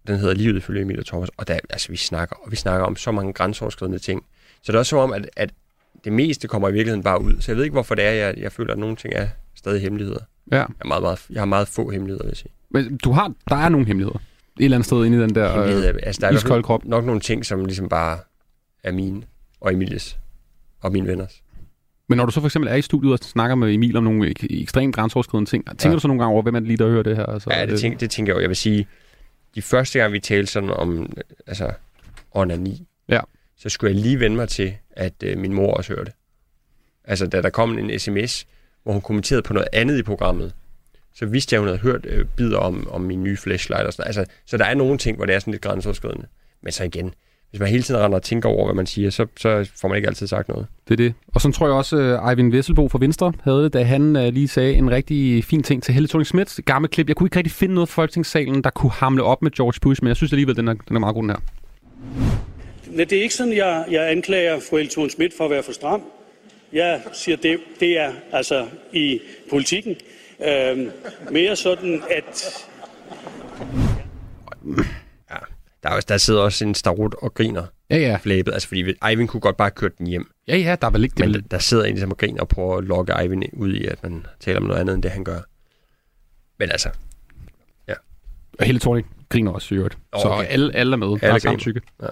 Den 0.06 0.18
hedder 0.18 0.34
Livet 0.34 0.56
ifølge 0.56 0.82
Emil 0.82 0.98
og 0.98 1.06
Thomas. 1.06 1.28
Og 1.36 1.48
der, 1.48 1.58
altså, 1.70 1.88
vi 1.88 1.96
snakker, 1.96 2.36
og 2.36 2.50
vi 2.50 2.56
snakker 2.56 2.86
om 2.86 2.96
så 2.96 3.12
mange 3.12 3.32
grænseoverskridende 3.32 3.98
ting. 3.98 4.24
Så 4.62 4.72
det 4.72 4.74
er 4.74 4.78
også 4.78 4.90
som 4.90 4.98
om, 4.98 5.12
at, 5.12 5.30
at 5.36 5.50
det 6.04 6.12
meste 6.12 6.48
kommer 6.48 6.68
i 6.68 6.72
virkeligheden 6.72 7.02
bare 7.02 7.22
ud. 7.22 7.40
Så 7.40 7.52
jeg 7.52 7.56
ved 7.56 7.64
ikke, 7.64 7.72
hvorfor 7.72 7.94
det 7.94 8.04
er, 8.04 8.10
jeg, 8.10 8.34
jeg 8.38 8.52
føler, 8.52 8.72
at 8.72 8.78
nogle 8.78 8.96
ting 8.96 9.14
er 9.14 9.28
stadig 9.54 9.80
hemmeligheder. 9.80 10.20
Ja. 10.52 10.56
Jeg, 10.56 10.66
er 10.80 10.86
meget, 10.86 11.02
meget, 11.02 11.26
jeg 11.30 11.40
har 11.40 11.46
meget 11.46 11.68
få 11.68 11.90
hemmeligheder, 11.90 12.24
vil 12.24 12.30
jeg 12.30 12.36
sige. 12.36 12.50
Men 12.70 12.96
du 12.96 13.12
har, 13.12 13.32
der 13.48 13.56
er 13.56 13.68
nogle 13.68 13.86
hemmeligheder. 13.86 14.18
Et 14.60 14.64
eller 14.64 14.76
andet 14.76 14.86
sted 14.86 15.04
inde 15.04 15.18
i 15.18 15.20
den 15.20 15.34
der 15.34 15.62
øh, 15.62 15.94
altså, 16.02 16.20
der 16.20 16.26
er 16.28 16.32
iskolde 16.32 16.62
krop. 16.62 16.84
nok 16.84 17.04
nogle 17.04 17.20
ting, 17.20 17.46
som 17.46 17.64
ligesom 17.64 17.88
bare 17.88 18.18
er 18.84 18.92
mine 18.92 19.22
og 19.60 19.72
Emilies 19.72 20.18
og 20.80 20.92
mine 20.92 21.06
venners. 21.08 21.42
Men 22.08 22.16
når 22.16 22.24
du 22.26 22.32
så 22.32 22.40
for 22.40 22.46
eksempel 22.48 22.70
er 22.70 22.74
i 22.74 22.82
studiet 22.82 23.12
og 23.12 23.18
snakker 23.18 23.54
med 23.56 23.74
Emil 23.74 23.96
om 23.96 24.04
nogle 24.04 24.28
ek- 24.28 24.46
ekstremt 24.62 24.94
grænseoverskridende 24.94 25.50
ting, 25.50 25.66
tænker 25.66 25.88
Ja. 25.88 25.94
du 25.94 25.98
så 26.00 26.08
nogle 26.08 26.22
gange 26.22 26.32
over, 26.32 26.42
hvem 26.42 26.54
er 26.54 26.58
det 26.60 26.66
lige, 26.68 26.76
der 26.76 26.88
hører 26.88 27.02
det 27.02 27.16
her? 27.16 27.26
Altså, 27.26 27.50
Ja, 27.52 27.66
det, 27.66 27.80
tænker, 27.80 27.98
det 27.98 28.10
tænker 28.10 28.32
jeg 28.32 28.36
jo. 28.36 28.40
Jeg 28.40 28.48
vil 28.48 28.56
sige, 28.56 28.86
de 29.54 29.62
første 29.62 29.98
gang, 29.98 30.12
vi 30.12 30.20
talte 30.20 30.52
sådan 30.52 30.70
om 30.70 31.02
øh, 31.02 31.08
altså, 31.46 31.70
onani, 32.32 32.86
Ja. 33.08 33.20
så 33.58 33.68
skulle 33.68 33.94
jeg 33.94 34.00
lige 34.02 34.20
vende 34.20 34.36
mig 34.36 34.48
til, 34.48 34.74
at 34.90 35.12
øh, 35.24 35.38
min 35.38 35.52
mor 35.52 35.72
også 35.74 35.94
hørte. 35.94 36.12
Altså, 37.04 37.26
da 37.26 37.42
der 37.42 37.50
kom 37.50 37.78
en 37.78 37.98
sms, 37.98 38.46
hvor 38.82 38.92
hun 38.92 39.02
kommenterede 39.02 39.42
på 39.42 39.52
noget 39.52 39.68
andet 39.72 39.98
i 39.98 40.02
programmet, 40.02 40.54
så 41.18 41.26
vidste 41.26 41.54
jeg, 41.54 41.58
at 41.58 41.60
hun 41.60 41.68
havde 41.68 41.92
hørt 41.92 42.06
øh, 42.08 42.26
bidder 42.36 42.58
om, 42.58 42.88
om 42.90 43.00
min 43.00 43.22
nye 43.22 43.36
flashlight 43.36 43.86
og 43.86 43.92
sådan. 43.92 44.06
Altså, 44.06 44.24
så 44.46 44.56
der 44.56 44.64
er 44.64 44.74
nogle 44.74 44.98
ting, 44.98 45.16
hvor 45.16 45.26
det 45.26 45.34
er 45.34 45.38
sådan 45.38 45.50
lidt 45.50 45.62
grænseoverskridende. 45.62 46.26
Men 46.62 46.72
så 46.72 46.84
igen, 46.84 47.14
hvis 47.50 47.60
man 47.60 47.68
hele 47.68 47.82
tiden 47.82 48.00
render 48.00 48.18
og 48.18 48.22
tænker 48.22 48.48
over, 48.48 48.64
hvad 48.64 48.74
man 48.74 48.86
siger, 48.86 49.10
så, 49.10 49.26
så 49.36 49.70
får 49.80 49.88
man 49.88 49.96
ikke 49.96 50.08
altid 50.08 50.26
sagt 50.26 50.48
noget. 50.48 50.66
Det 50.88 50.92
er 50.92 50.96
det. 50.96 51.14
Og 51.34 51.40
så 51.40 51.52
tror 51.52 51.66
jeg 51.66 51.74
også, 51.74 51.96
uh, 52.22 52.30
Eivind 52.30 52.52
Vesselbo 52.52 52.88
fra 52.88 52.98
Venstre 52.98 53.32
havde 53.42 53.64
det, 53.64 53.72
da 53.72 53.82
han 53.82 54.16
uh, 54.16 54.22
lige 54.22 54.48
sagde 54.48 54.74
en 54.74 54.90
rigtig 54.90 55.44
fin 55.44 55.62
ting 55.62 55.82
til 55.82 55.94
Helle 55.94 56.08
thorning 56.08 56.26
Schmidt. 56.26 56.60
Gammel 56.64 56.90
klip. 56.90 57.08
Jeg 57.08 57.16
kunne 57.16 57.26
ikke 57.26 57.36
rigtig 57.36 57.52
finde 57.52 57.74
noget 57.74 57.88
fra 57.88 58.02
Folketingssalen, 58.02 58.64
der 58.64 58.70
kunne 58.70 58.92
hamle 58.92 59.22
op 59.22 59.42
med 59.42 59.50
George 59.50 59.78
Bush, 59.82 60.02
men 60.02 60.08
jeg 60.08 60.16
synes 60.16 60.32
alligevel, 60.32 60.56
den 60.56 60.68
er, 60.68 60.74
den 60.88 60.96
er 60.96 61.00
meget 61.00 61.14
god, 61.14 61.22
den 61.22 61.30
her. 61.30 61.38
Nej, 62.90 63.04
det 63.04 63.18
er 63.18 63.22
ikke 63.22 63.34
sådan, 63.34 63.56
jeg, 63.56 63.84
jeg 63.90 64.10
anklager 64.10 64.60
fru 64.70 64.76
Helle 64.76 64.90
thorning 64.90 65.10
Schmidt 65.10 65.32
for 65.36 65.44
at 65.44 65.50
være 65.50 65.62
for 65.62 65.72
stram. 65.72 66.02
Jeg 66.72 67.00
siger, 67.12 67.36
det, 67.36 67.58
det 67.80 68.00
er 68.00 68.12
altså 68.32 68.66
i 68.92 69.20
politikken 69.50 69.96
øhm, 70.44 70.90
mere 71.30 71.56
sådan, 71.56 72.02
at 72.10 72.54
Der, 75.82 75.88
er, 75.92 75.94
også- 75.94 76.06
der 76.08 76.16
sidder 76.16 76.40
også 76.40 76.64
en 76.64 76.74
starut 76.74 77.14
og 77.22 77.34
griner 77.34 77.66
Ja, 77.90 77.96
ja. 77.96 78.18
flæbet. 78.22 78.52
Altså, 78.52 78.68
fordi 78.68 78.84
Eivind 79.08 79.28
kunne 79.28 79.40
godt 79.40 79.56
bare 79.56 79.70
køre 79.70 79.90
den 79.98 80.06
hjem. 80.06 80.30
Ja, 80.48 80.56
ja, 80.56 80.76
der 80.80 80.86
er 80.86 80.90
vel 80.90 81.04
ikke... 81.04 81.14
Men 81.18 81.34
der, 81.34 81.40
der 81.40 81.58
sidder 81.58 81.84
en 81.84 81.90
ligesom 81.90 82.10
og 82.10 82.18
griner 82.18 82.40
og 82.40 82.48
prøver 82.48 82.78
at 82.78 82.84
lokke 82.84 83.12
Eivind 83.22 83.42
ud 83.52 83.72
i, 83.74 83.84
at 83.86 84.02
man 84.02 84.26
taler 84.40 84.60
om 84.60 84.66
noget 84.66 84.80
andet, 84.80 84.94
end 84.94 85.02
det 85.02 85.10
han 85.10 85.24
gør. 85.24 85.38
Men 86.58 86.70
altså, 86.70 86.88
Og 88.58 88.64
Helle 88.66 88.80
Thorning 88.80 89.06
griner 89.28 89.50
også 89.52 89.74
i 89.74 89.78
øvrigt. 89.78 89.98
Åh, 90.12 90.20
Så 90.22 90.28
okay. 90.28 90.46
alle, 90.48 90.76
alle 90.76 90.92
er 90.92 90.96
med. 90.96 91.06
Der 91.06 91.14
er 91.14 91.18
griner. 91.30 91.38
samtykke. 91.38 91.80
Ja. 92.02 92.06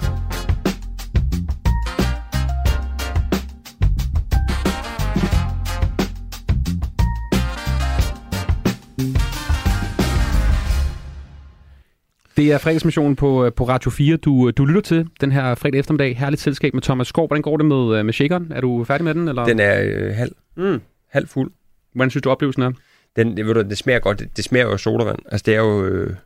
Det 12.45 12.53
er 12.53 12.59
fredagsmissionen 12.59 13.16
på, 13.16 13.45
øh, 13.47 13.53
på 13.53 13.64
Radio 13.68 13.90
4, 13.90 14.16
du, 14.16 14.51
du 14.51 14.64
lytter 14.64 14.80
til 14.80 15.09
den 15.20 15.32
her 15.32 15.55
fredag 15.55 15.78
eftermiddag. 15.78 16.18
Herligt 16.18 16.42
selskab 16.42 16.74
med 16.74 16.82
Thomas 16.82 17.07
Skov. 17.09 17.26
Hvordan 17.26 17.42
går 17.42 17.57
det 17.57 17.66
med, 17.66 17.99
øh, 17.99 18.05
med 18.05 18.12
shakeren? 18.12 18.53
Er 18.53 18.61
du 18.61 18.84
færdig 18.84 19.05
med 19.05 19.14
den? 19.14 19.28
Eller? 19.28 19.45
den 19.45 19.61
er 19.61 19.82
øh, 19.84 20.14
halv, 20.14 20.32
Mm. 20.57 20.80
halv 21.11 21.28
fuld. 21.28 21.53
Hvordan 21.92 22.11
synes 22.11 22.22
du, 22.22 22.30
oplevelsen 22.30 22.62
er? 22.62 22.72
Den, 23.16 23.36
det, 23.36 23.47
ved 23.47 23.55
du, 23.55 23.62
det 23.62 23.78
smager 23.78 23.99
godt. 23.99 24.18
Det, 24.18 24.36
det 24.36 24.45
smager 24.45 24.66
jo 24.66 24.76
sodavand. 24.76 25.18
Altså, 25.30 25.42
det 25.47 25.55
er 25.55 25.59
jo... 25.59 25.84
Øh, 25.84 26.16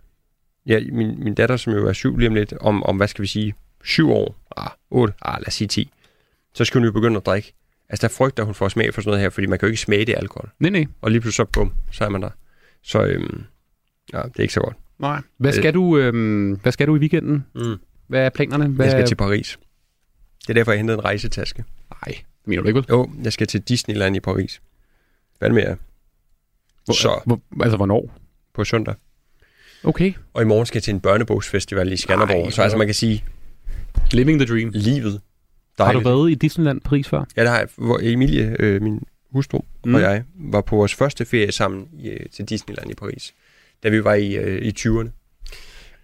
ja, 0.66 0.80
min, 0.92 1.24
min 1.24 1.34
datter, 1.34 1.56
som 1.56 1.72
jo 1.72 1.86
er 1.88 1.92
syv 1.92 2.16
lige 2.16 2.28
om 2.28 2.34
lidt, 2.34 2.54
om, 2.60 2.82
om 2.82 2.96
hvad 2.96 3.08
skal 3.08 3.22
vi 3.22 3.26
sige, 3.28 3.54
syv 3.84 4.10
år, 4.10 4.36
ah, 4.56 4.70
otte, 4.90 5.14
ah, 5.22 5.40
lad 5.40 5.48
os 5.48 5.54
sige 5.54 5.68
ti, 5.68 5.90
så 6.54 6.64
skal 6.64 6.78
hun 6.78 6.86
jo 6.86 6.92
begynde 6.92 7.16
at 7.16 7.26
drikke. 7.26 7.52
Altså, 7.88 8.06
der 8.08 8.14
frygter 8.14 8.42
hun 8.44 8.54
får 8.54 8.68
smag 8.68 8.94
for 8.94 9.00
sådan 9.00 9.10
noget 9.10 9.20
her, 9.20 9.30
fordi 9.30 9.46
man 9.46 9.58
kan 9.58 9.66
jo 9.66 9.70
ikke 9.70 9.80
smage 9.80 10.04
det 10.04 10.14
alkohol. 10.16 10.50
Nej, 10.60 10.70
nej. 10.70 10.84
Og 11.00 11.10
lige 11.10 11.20
pludselig 11.20 11.46
så, 11.46 11.52
bum, 11.52 11.72
så 11.92 12.04
er 12.04 12.08
man 12.08 12.22
der. 12.22 12.30
Så 12.82 13.02
øhm, 13.04 13.42
ja, 14.12 14.18
det 14.22 14.36
er 14.36 14.42
ikke 14.42 14.54
så 14.54 14.60
godt. 14.60 14.76
Nej. 14.98 15.20
Hvad 15.38 15.52
skal, 15.52 15.74
du, 15.74 15.98
øh, 15.98 16.52
hvad 16.62 16.72
skal 16.72 16.86
du 16.86 16.96
i 16.96 16.98
weekenden? 16.98 17.44
Mm. 17.54 17.76
Hvad 18.06 18.20
er 18.20 18.28
planerne? 18.30 18.66
Hvad... 18.68 18.86
Jeg 18.86 18.92
skal 18.92 19.06
til 19.06 19.14
Paris. 19.14 19.58
Det 20.42 20.50
er 20.50 20.54
derfor, 20.54 20.72
jeg 20.72 20.78
hentede 20.78 20.98
en 20.98 21.04
rejsetaske. 21.04 21.64
Nej, 21.90 22.14
det 22.14 22.46
mener 22.46 22.62
du 22.62 22.68
ikke, 22.68 22.76
vel? 22.78 22.86
Jo, 22.90 23.10
jeg 23.24 23.32
skal 23.32 23.46
til 23.46 23.60
Disneyland 23.60 24.16
i 24.16 24.20
Paris. 24.20 24.60
Hvad 25.38 25.50
med 25.50 25.62
jer? 25.62 25.76
Hvor, 26.84 26.94
Så. 26.94 27.20
Hvor, 27.26 27.40
altså, 27.62 27.76
hvornår? 27.76 28.14
På 28.54 28.64
søndag. 28.64 28.94
Okay. 29.84 30.12
Og 30.34 30.42
i 30.42 30.44
morgen 30.44 30.66
skal 30.66 30.76
jeg 30.78 30.82
til 30.82 30.94
en 30.94 31.00
børnebogsfestival 31.00 31.92
i 31.92 31.96
Skanderborg. 31.96 32.44
Ej, 32.44 32.50
så 32.50 32.62
altså, 32.62 32.78
man 32.78 32.86
kan 32.86 32.94
sige, 32.94 33.24
Living 34.12 34.40
the 34.40 34.54
dream. 34.54 34.70
livet. 34.74 35.12
Har 35.12 35.84
du 35.84 35.90
Dejligt. 35.92 36.04
været 36.04 36.30
i 36.30 36.34
Disneyland 36.34 36.80
Paris 36.80 37.08
før? 37.08 37.24
Ja, 37.36 37.42
det 37.42 37.50
har 37.50 37.58
jeg. 37.58 37.68
Hvor 37.76 37.98
Emilie, 38.02 38.56
øh, 38.58 38.82
min 38.82 39.02
hustru 39.30 39.58
Mm. 39.58 39.90
mm. 39.90 39.94
og 39.94 40.00
jeg, 40.00 40.24
var 40.34 40.60
på 40.60 40.76
vores 40.76 40.94
første 40.94 41.24
ferie 41.24 41.52
sammen 41.52 41.88
i, 41.92 42.08
øh, 42.08 42.26
til 42.32 42.44
Disneyland 42.44 42.90
i 42.90 42.94
Paris. 42.94 43.34
Da 43.82 43.88
vi 43.88 44.04
var 44.04 44.14
i, 44.14 44.36
øh, 44.36 44.62
i 44.62 44.72
20'erne. 44.78 45.08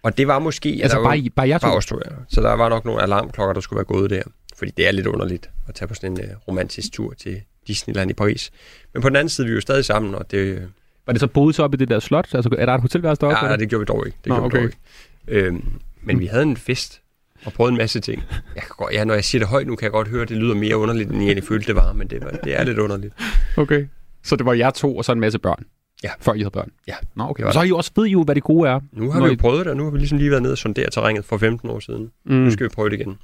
Og 0.02 0.18
det 0.18 0.26
var 0.26 0.38
måske... 0.38 0.78
Altså, 0.82 1.02
bare 1.02 1.18
I- 1.18 1.28
bare 1.30 1.48
jer 1.48 1.58
to? 1.58 1.66
Bare 1.66 1.76
os 1.76 1.86
to, 1.86 1.98
ja. 2.04 2.10
Så 2.28 2.40
der 2.40 2.52
var 2.52 2.68
nok 2.68 2.84
nogle 2.84 3.02
alarmklokker, 3.02 3.52
der 3.52 3.60
skulle 3.60 3.76
være 3.78 3.84
gået 3.84 4.10
der. 4.10 4.22
Fordi 4.56 4.70
det 4.76 4.88
er 4.88 4.92
lidt 4.92 5.06
underligt 5.06 5.50
at 5.68 5.74
tage 5.74 5.88
på 5.88 5.94
sådan 5.94 6.12
en 6.12 6.20
øh, 6.20 6.26
romantisk 6.48 6.92
tur 6.92 7.14
til 7.14 7.40
Disneyland 7.66 8.10
i 8.10 8.14
Paris. 8.14 8.50
Men 8.92 9.02
på 9.02 9.08
den 9.08 9.16
anden 9.16 9.28
side, 9.28 9.46
vi 9.46 9.50
er 9.50 9.54
jo 9.54 9.60
stadig 9.60 9.84
sammen, 9.84 10.14
og 10.14 10.30
det... 10.30 10.68
Var 11.06 11.12
det 11.12 11.20
så 11.20 11.26
boet 11.26 11.54
så 11.54 11.62
op 11.62 11.74
i 11.74 11.76
det 11.76 11.88
der 11.88 11.98
slot? 12.00 12.34
Altså, 12.34 12.50
er 12.58 12.66
der 12.66 12.74
et 12.74 12.80
hotelværelse 12.80 13.20
deroppe? 13.20 13.38
Ja, 13.38 13.46
nej, 13.46 13.56
det 13.56 13.68
gjorde 13.68 13.80
vi 13.80 13.84
dog 13.84 14.06
ikke. 14.06 14.18
Det 14.24 14.28
Nå, 14.30 14.34
gjorde 14.34 14.52
vi 14.52 14.58
dog 14.58 14.64
okay. 14.64 15.36
ikke. 15.36 15.46
Øhm, 15.46 15.72
men 16.02 16.20
vi 16.20 16.26
havde 16.26 16.42
en 16.42 16.56
fest 16.56 17.00
og 17.44 17.52
prøvede 17.52 17.70
en 17.72 17.78
masse 17.78 18.00
ting. 18.00 18.22
Jeg 18.54 18.62
kan 18.62 18.70
godt, 18.76 18.94
ja, 18.94 19.04
når 19.04 19.14
jeg 19.14 19.24
siger 19.24 19.40
det 19.40 19.48
højt 19.48 19.66
nu, 19.66 19.76
kan 19.76 19.84
jeg 19.84 19.92
godt 19.92 20.08
høre, 20.08 20.22
at 20.22 20.28
det 20.28 20.36
lyder 20.36 20.54
mere 20.54 20.76
underligt, 20.76 21.08
end 21.10 21.18
jeg 21.18 21.26
egentlig 21.26 21.44
følte, 21.44 21.66
det 21.66 21.76
var. 21.76 21.92
Men 21.92 22.08
det, 22.08 22.24
var, 22.24 22.30
det 22.30 22.60
er 22.60 22.64
lidt 22.64 22.78
underligt. 22.78 23.14
Okay. 23.56 23.86
Så 24.22 24.36
det 24.36 24.46
var 24.46 24.52
jer 24.52 24.70
to 24.70 24.96
og 24.96 25.04
så 25.04 25.12
en 25.12 25.20
masse 25.20 25.38
børn? 25.38 25.64
Ja. 26.04 26.10
Før 26.20 26.32
I 26.34 26.38
havde 26.38 26.50
børn? 26.50 26.70
Ja. 26.88 26.94
Nå, 27.16 27.24
okay. 27.24 27.42
Så 27.52 27.58
har 27.58 27.64
I 27.64 27.68
jo 27.68 27.76
også 27.76 27.90
ved 27.96 28.06
I 28.06 28.10
jo, 28.10 28.22
hvad 28.22 28.34
det 28.34 28.42
gode 28.42 28.68
er. 28.68 28.80
Nu 28.92 29.10
har 29.10 29.20
vi 29.20 29.26
jo 29.26 29.32
I- 29.32 29.36
prøvet 29.36 29.58
det, 29.64 29.70
og 29.70 29.76
nu 29.76 29.84
har 29.84 29.90
vi 29.90 29.98
ligesom 29.98 30.18
lige 30.18 30.30
været 30.30 30.42
nede 30.42 30.52
og 30.52 30.58
sondere 30.58 30.90
terrænet 30.90 31.24
for 31.24 31.38
15 31.38 31.70
år 31.70 31.80
siden. 31.80 32.10
Mm. 32.26 32.34
Nu 32.34 32.50
skal 32.50 32.64
vi 32.64 32.68
prøve 32.68 32.90
det 32.90 33.00
igen. 33.00 33.18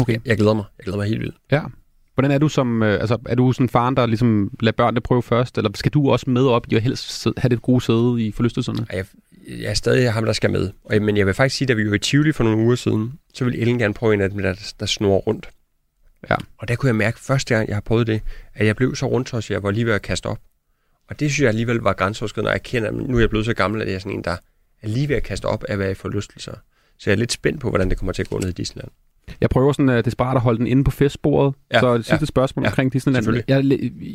Okay. 0.00 0.18
Jeg 0.24 0.36
glæder 0.36 0.54
mig. 0.54 0.64
Jeg 0.78 0.84
glæder 0.84 0.98
mig 0.98 1.06
helt 1.08 1.20
vildt. 1.20 1.36
Ja. 1.52 1.60
Hvordan 2.14 2.30
er 2.30 2.38
du 2.38 2.48
som, 2.48 2.82
øh, 2.82 3.00
altså 3.00 3.18
er 3.26 3.34
du 3.34 3.52
sådan 3.52 3.68
faren, 3.68 3.96
der 3.96 4.06
ligesom 4.06 4.50
lader 4.60 4.76
børnene 4.76 5.00
prøve 5.00 5.22
først, 5.22 5.58
eller 5.58 5.70
skal 5.74 5.92
du 5.92 6.10
også 6.10 6.30
med 6.30 6.46
op 6.46 6.66
i 6.72 6.74
at 6.76 6.82
helst 6.82 7.22
sidde- 7.22 7.40
have 7.40 7.48
det 7.48 7.62
gode 7.62 7.80
sæde 7.84 8.16
i 8.26 8.32
forlystelserne? 8.32 8.86
Jeg, 8.92 9.04
jeg 9.48 9.70
er 9.70 9.74
stadig 9.74 10.12
ham, 10.12 10.24
der 10.24 10.32
skal 10.32 10.50
med. 10.50 10.70
Og, 10.84 11.02
men 11.02 11.16
jeg 11.16 11.26
vil 11.26 11.34
faktisk 11.34 11.56
sige, 11.56 11.68
da 11.68 11.72
vi 11.74 11.88
var 11.90 11.94
i 11.94 11.98
Tivoli 11.98 12.32
for 12.32 12.44
nogle 12.44 12.58
uger 12.58 12.74
siden, 12.74 13.12
så 13.34 13.44
ville 13.44 13.58
Ellen 13.58 13.78
gerne 13.78 13.94
prøve 13.94 14.14
en 14.14 14.20
af 14.20 14.30
dem, 14.30 14.42
der, 14.42 14.72
der 14.80 14.86
snor 14.86 15.16
rundt. 15.18 15.48
Ja. 16.30 16.34
Og 16.58 16.68
der 16.68 16.76
kunne 16.76 16.88
jeg 16.88 16.96
mærke 16.96 17.20
første 17.20 17.54
gang, 17.54 17.68
jeg 17.68 17.76
har 17.76 17.80
prøvet 17.80 18.06
det, 18.06 18.20
at 18.54 18.66
jeg 18.66 18.76
blev 18.76 18.94
så 18.96 19.06
rundt, 19.06 19.28
så 19.28 19.46
jeg 19.50 19.62
var 19.62 19.70
lige 19.70 19.86
ved 19.86 19.92
at 19.92 20.02
kaste 20.02 20.26
op. 20.26 20.38
Og 21.08 21.20
det 21.20 21.30
synes 21.30 21.40
jeg 21.40 21.48
alligevel 21.48 21.76
var 21.76 21.92
grænseoverskridende, 21.92 22.48
og 22.48 22.52
jeg 22.52 22.62
kender, 22.62 22.90
nu 22.90 23.16
er 23.16 23.20
jeg 23.20 23.30
blevet 23.30 23.46
så 23.46 23.54
gammel, 23.54 23.82
at 23.82 23.88
jeg 23.88 23.94
er 23.94 23.98
sådan 23.98 24.12
en, 24.12 24.24
der 24.24 24.36
er 24.82 24.88
lige 24.88 25.08
ved 25.08 25.16
at 25.16 25.22
kaste 25.22 25.44
op 25.44 25.64
af 25.68 25.72
at 25.72 25.78
være 25.78 25.90
i 25.90 25.94
forlystelser. 25.94 26.52
Så 26.98 27.10
jeg 27.10 27.12
er 27.12 27.18
lidt 27.18 27.32
spændt 27.32 27.60
på, 27.60 27.68
hvordan 27.68 27.90
det 27.90 27.98
kommer 27.98 28.12
til 28.12 28.22
at 28.22 28.30
gå 28.30 28.38
ned 28.38 28.48
i 28.48 28.52
Disneyland. 28.52 28.90
Jeg 29.40 29.50
prøver 29.50 29.72
sådan 29.72 29.88
uh, 29.88 30.04
desperat 30.04 30.36
at 30.36 30.42
holde 30.42 30.58
den 30.58 30.66
inde 30.66 30.84
på 30.84 30.90
festbordet. 30.90 31.54
Ja, 31.72 31.80
så 31.80 31.96
det 31.96 32.04
sidste 32.04 32.22
ja, 32.22 32.26
spørgsmål 32.26 32.64
ja, 32.64 32.70
omkring 32.70 32.92
Disneyland. 32.92 33.42
Jeg, 33.48 33.64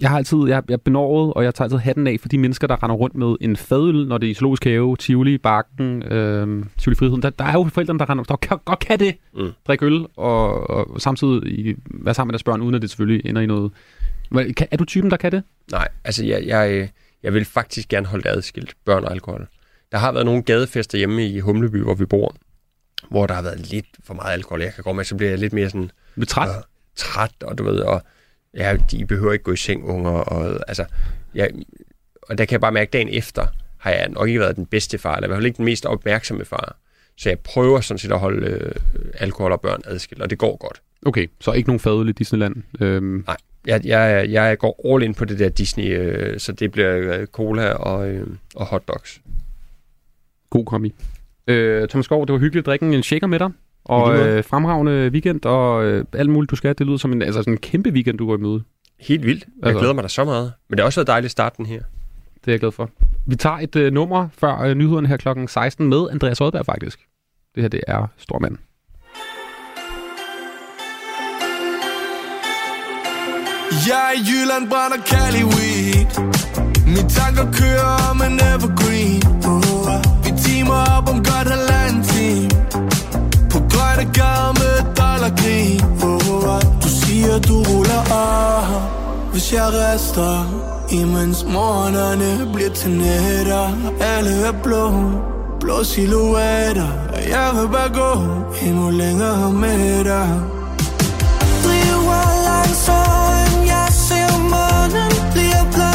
jeg 0.01 0.09
har 0.09 0.17
altid, 0.17 0.37
jeg, 0.47 0.63
jeg 0.67 0.73
er 0.73 0.77
benåret, 0.77 1.33
og 1.33 1.43
jeg 1.43 1.55
tager 1.55 1.65
altid 1.65 1.77
hatten 1.77 2.07
af 2.07 2.17
for 2.19 2.29
de 2.29 2.37
mennesker, 2.37 2.67
der 2.67 2.83
render 2.83 2.95
rundt 2.95 3.15
med 3.15 3.35
en 3.41 3.55
fadøl, 3.55 4.07
når 4.07 4.17
det 4.17 4.27
er 4.27 4.31
i 4.31 4.33
zoologisk 4.33 4.63
have, 4.63 4.97
Tivoli, 4.97 5.37
Bakken, 5.37 6.03
øh, 6.03 6.65
Tivoli 6.77 6.95
Friheden. 6.95 7.21
Der, 7.21 7.29
der 7.29 7.45
er 7.45 7.53
jo 7.53 7.63
forældrene, 7.63 7.99
der 7.99 8.09
render, 8.09 8.23
der 8.23 8.35
kan, 8.35 8.57
godt 8.65 8.79
kan 8.79 8.99
det. 8.99 9.15
Mm. 9.33 9.49
Drikke 9.67 9.85
øl, 9.85 10.05
og, 10.15 10.69
og 10.69 11.01
samtidig 11.01 11.75
være 11.91 12.13
sammen 12.13 12.27
med 12.29 12.33
deres 12.33 12.43
børn, 12.43 12.61
uden 12.61 12.75
at 12.75 12.81
det 12.81 12.89
selvfølgelig 12.89 13.29
ender 13.29 13.41
i 13.41 13.45
noget. 13.45 13.71
Er 14.71 14.77
du 14.77 14.85
typen, 14.85 15.11
der 15.11 15.17
kan 15.17 15.31
det? 15.31 15.43
Nej, 15.71 15.87
altså 16.03 16.25
jeg, 16.25 16.43
jeg, 16.45 16.89
jeg 17.23 17.33
vil 17.33 17.45
faktisk 17.45 17.87
gerne 17.87 18.07
holde 18.07 18.23
det 18.23 18.29
adskilt, 18.29 18.73
børn 18.85 19.03
og 19.03 19.11
alkohol. 19.11 19.47
Der 19.91 19.97
har 19.97 20.11
været 20.11 20.25
nogle 20.25 20.43
gadefester 20.43 20.97
hjemme 20.97 21.27
i 21.27 21.39
Humleby, 21.39 21.81
hvor 21.81 21.93
vi 21.95 22.05
bor, 22.05 22.35
hvor 23.09 23.27
der 23.27 23.33
har 23.33 23.41
været 23.41 23.71
lidt 23.71 23.85
for 24.03 24.13
meget 24.13 24.33
alkohol. 24.33 24.61
Jeg 24.61 24.73
kan 24.73 24.83
gå 24.83 24.93
med, 24.93 25.03
så 25.03 25.15
bliver 25.15 25.29
jeg 25.29 25.39
lidt 25.39 25.53
mere 25.53 25.69
sådan... 25.69 25.91
Lidt 26.15 26.29
træt? 26.29 26.49
Øh, 26.49 26.63
træt, 26.95 27.31
og 27.43 27.57
du 27.57 27.63
ved, 27.63 27.79
og 27.79 28.01
ja, 28.53 28.77
de 28.91 29.05
behøver 29.05 29.33
ikke 29.33 29.43
gå 29.43 29.51
i 29.51 29.57
seng, 29.57 29.85
unger, 29.85 30.11
og 30.11 30.59
altså... 30.67 30.85
Jeg, 31.35 31.49
og 32.21 32.37
der 32.37 32.45
kan 32.45 32.51
jeg 32.51 32.61
bare 32.61 32.71
mærke, 32.71 32.89
at 32.89 32.93
dagen 32.93 33.09
efter 33.09 33.47
har 33.77 33.91
jeg 33.91 34.09
nok 34.09 34.27
ikke 34.27 34.39
været 34.39 34.55
den 34.55 34.65
bedste 34.65 34.97
far, 34.97 35.15
eller 35.15 35.27
i 35.27 35.29
hvert 35.29 35.37
fald 35.37 35.45
ikke 35.45 35.57
den 35.57 35.65
mest 35.65 35.85
opmærksomme 35.85 36.45
far. 36.45 36.77
Så 37.17 37.29
jeg 37.29 37.39
prøver 37.39 37.81
sådan 37.81 37.99
set 37.99 38.11
at 38.11 38.19
holde 38.19 38.47
øh, 38.47 38.71
alkohol 39.13 39.51
og 39.51 39.61
børn 39.61 39.81
adskilt, 39.85 40.21
og 40.21 40.29
det 40.29 40.37
går 40.37 40.57
godt. 40.57 40.81
Okay, 41.05 41.27
så 41.39 41.51
ikke 41.51 41.69
nogen 41.69 41.79
fadøl 41.79 42.09
i 42.09 42.11
Disneyland? 42.11 42.55
Øhm. 42.79 43.23
Nej, 43.27 43.37
jeg, 43.67 43.81
jeg, 43.85 44.27
jeg 44.31 44.57
går 44.57 44.93
all 44.93 45.03
in 45.03 45.13
på 45.13 45.25
det 45.25 45.39
der 45.39 45.49
Disney, 45.49 45.97
øh, 45.99 46.39
så 46.39 46.51
det 46.51 46.71
bliver 46.71 46.97
øh, 47.19 47.27
cola 47.27 47.73
og, 47.73 48.09
øh, 48.09 48.27
og 48.55 48.65
hotdogs. 48.65 49.21
God 50.49 50.65
kombi. 50.65 50.93
Øh, 51.47 51.87
Thomas 51.87 52.05
Skov, 52.05 52.27
det 52.27 52.33
var 52.33 52.39
hyggeligt 52.39 52.63
at 52.63 52.65
drikke 52.65 52.85
en 52.95 53.03
shaker 53.03 53.27
med 53.27 53.39
dig. 53.39 53.51
Og 53.85 54.17
øh, 54.17 54.43
fremragende 54.43 55.09
weekend, 55.11 55.45
og 55.45 55.85
øh, 55.85 56.05
alt 56.13 56.29
muligt, 56.29 56.51
du 56.51 56.55
skal. 56.55 56.75
Det 56.77 56.85
lyder 56.87 56.97
som 56.97 57.11
en, 57.11 57.21
altså 57.21 57.41
sådan 57.41 57.53
en 57.53 57.57
kæmpe 57.57 57.89
weekend, 57.89 58.17
du 58.17 58.25
går 58.27 58.35
i 58.35 58.39
møde. 58.39 58.63
Helt 58.99 59.25
vildt. 59.25 59.45
Jeg 59.59 59.67
Altså. 59.67 59.79
glæder 59.79 59.93
mig 59.93 60.03
da 60.03 60.07
så 60.07 60.23
meget. 60.25 60.53
Men 60.69 60.77
det 60.77 60.79
har 60.79 60.85
også 60.85 60.99
været 60.99 61.07
dejligt 61.07 61.25
at 61.25 61.31
starte 61.31 61.57
den 61.57 61.65
her. 61.65 61.81
Det 62.45 62.47
er 62.47 62.51
jeg 62.51 62.59
glad 62.59 62.71
for. 62.71 62.89
Vi 63.27 63.35
tager 63.35 63.57
et 63.57 63.75
øh, 63.75 63.93
nummer 63.93 64.27
før 64.37 64.59
øh, 64.61 64.75
nyhederne 64.75 65.07
her 65.07 65.17
klokken 65.17 65.47
16 65.47 65.87
med 65.89 66.07
Andreas 66.11 66.41
Odberg 66.41 66.65
faktisk. 66.65 66.99
Det 67.55 67.63
her, 67.63 67.67
det 67.69 67.81
er 67.87 68.07
Stormand. 68.17 68.57
Jeg 73.87 74.01
er 74.09 74.19
i 74.19 74.21
Jylland, 74.29 74.69
brænder 74.69 74.97
Cali 75.05 75.43
weed. 75.43 76.05
Mine 76.85 77.09
tanker 77.09 77.51
kører 77.59 78.09
om 78.11 78.21
en 78.21 78.39
evergreen. 78.53 79.23
Uh, 79.47 79.87
Vi 80.25 80.31
timer 80.45 80.79
op 80.97 81.09
om 81.09 81.17
godt 81.23 81.47
halvanden 81.55 82.03
time 82.03 82.49
På 83.51 83.59
grønne 83.71 84.05
gader 84.13 84.53
med 84.61 84.75
dollargrin. 84.99 85.81
Uh, 86.03 86.61
Du 86.83 86.89
siger 87.01 87.39
du 87.39 87.55
ruller 87.63 88.03
af. 88.11 88.81
Hvis 89.31 89.53
jeg 89.53 89.67
rester 89.73 90.33
Imens 90.91 91.45
morgenerne 91.47 92.53
bliver 92.53 92.69
til 92.69 92.91
nætter. 92.91 93.67
Alle 94.01 94.31
er 94.47 94.51
blå 94.63 94.91
Blå 95.59 95.83
silhuetter. 95.83 96.89
Jeg 97.29 97.49
vil 97.55 97.67
bare 97.77 97.89
gå 97.93 98.11
Endnu 98.67 98.89
længere 98.89 99.51
med 99.53 100.03
dig. 100.03 100.29
Driver 101.63 102.23
langsomt 102.47 103.50
månen 104.93 105.31
bliver 105.33 105.90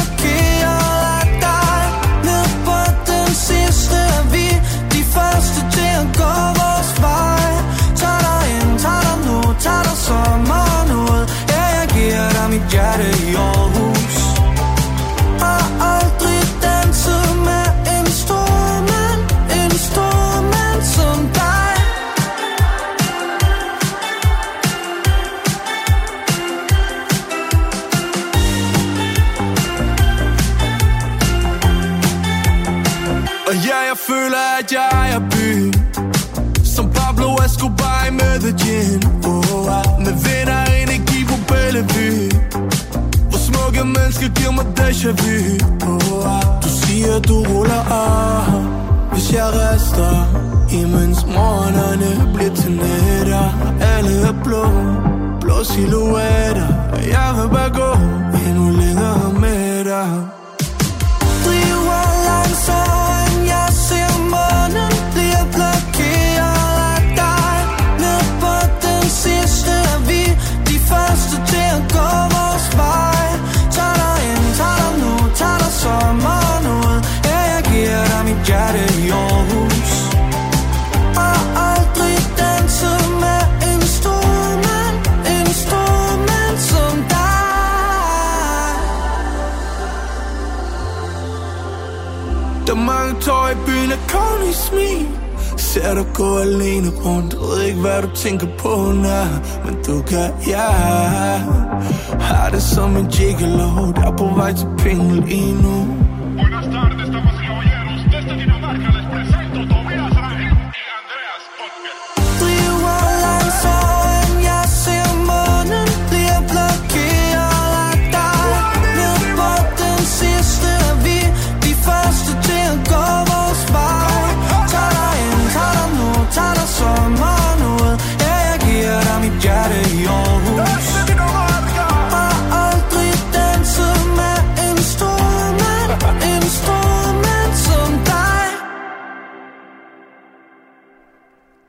føler, 34.26 34.46
at 34.60 34.72
jeg 34.72 34.88
ejer 34.92 35.20
byen 35.30 35.74
Som 36.64 36.86
Pablo 36.96 37.28
Escobar 37.46 38.00
i 38.08 38.12
Medellin 38.20 39.00
oh, 39.30 39.76
ah, 39.78 39.86
Med 40.04 40.14
venner 40.24 40.60
og 40.66 40.72
energi 40.82 41.18
på 41.30 41.36
Bellevue. 41.48 42.28
Hvor 43.30 43.40
smukke 43.46 43.82
mennesker 43.84 44.28
giver 44.38 44.52
mig 44.58 44.66
déjà 44.80 45.10
vu. 45.20 45.34
Oh, 45.90 46.34
ah, 46.34 46.44
Du 46.64 46.68
siger, 46.80 47.18
du 47.28 47.36
ruller 47.50 47.82
af. 48.02 48.62
Hvis 49.12 49.32
jeg 49.32 49.48
rester 49.60 50.14
Imens 50.80 51.26
morgenerne 51.26 52.10
bliver 52.34 52.54
til 52.54 52.72
nætter. 52.82 53.46
Alle 53.94 54.14
er 54.30 54.36
blå 54.44 54.64
Blå 55.40 55.64
silhuetter. 55.64 56.68
Og 56.94 57.02
jeg 57.14 57.28
vil 57.38 57.48
bare 57.56 57.70
gå 57.80 57.90
Endnu 58.46 58.66
længere 58.80 59.32
med 59.40 59.84
dig. 59.84 60.35
Tår 93.26 93.48
i 93.48 93.56
byen 93.66 93.92
af 93.92 93.98
kun 94.08 94.48
i 94.50 94.52
smil. 94.52 95.06
Ser 95.56 95.94
dig 95.94 96.06
gå 96.14 96.38
alene 96.38 96.90
rundt? 97.04 97.34
Ved 97.34 97.62
ikke 97.62 97.80
hvad 97.80 98.02
du 98.02 98.08
tænker 98.14 98.46
på 98.58 98.92
nær 99.02 99.26
Men 99.64 99.74
du 99.86 100.02
kan, 100.02 100.30
ja. 100.46 100.68
Har 102.20 102.50
det 102.50 102.62
som 102.62 102.96
en 102.96 103.06
gigolo. 103.06 103.92
Der 103.96 104.06
er 104.12 104.16
på 104.16 104.24
vej 104.36 104.52
til 104.52 104.68
penge 104.78 105.26
lige 105.26 105.62
nu. 105.62 106.05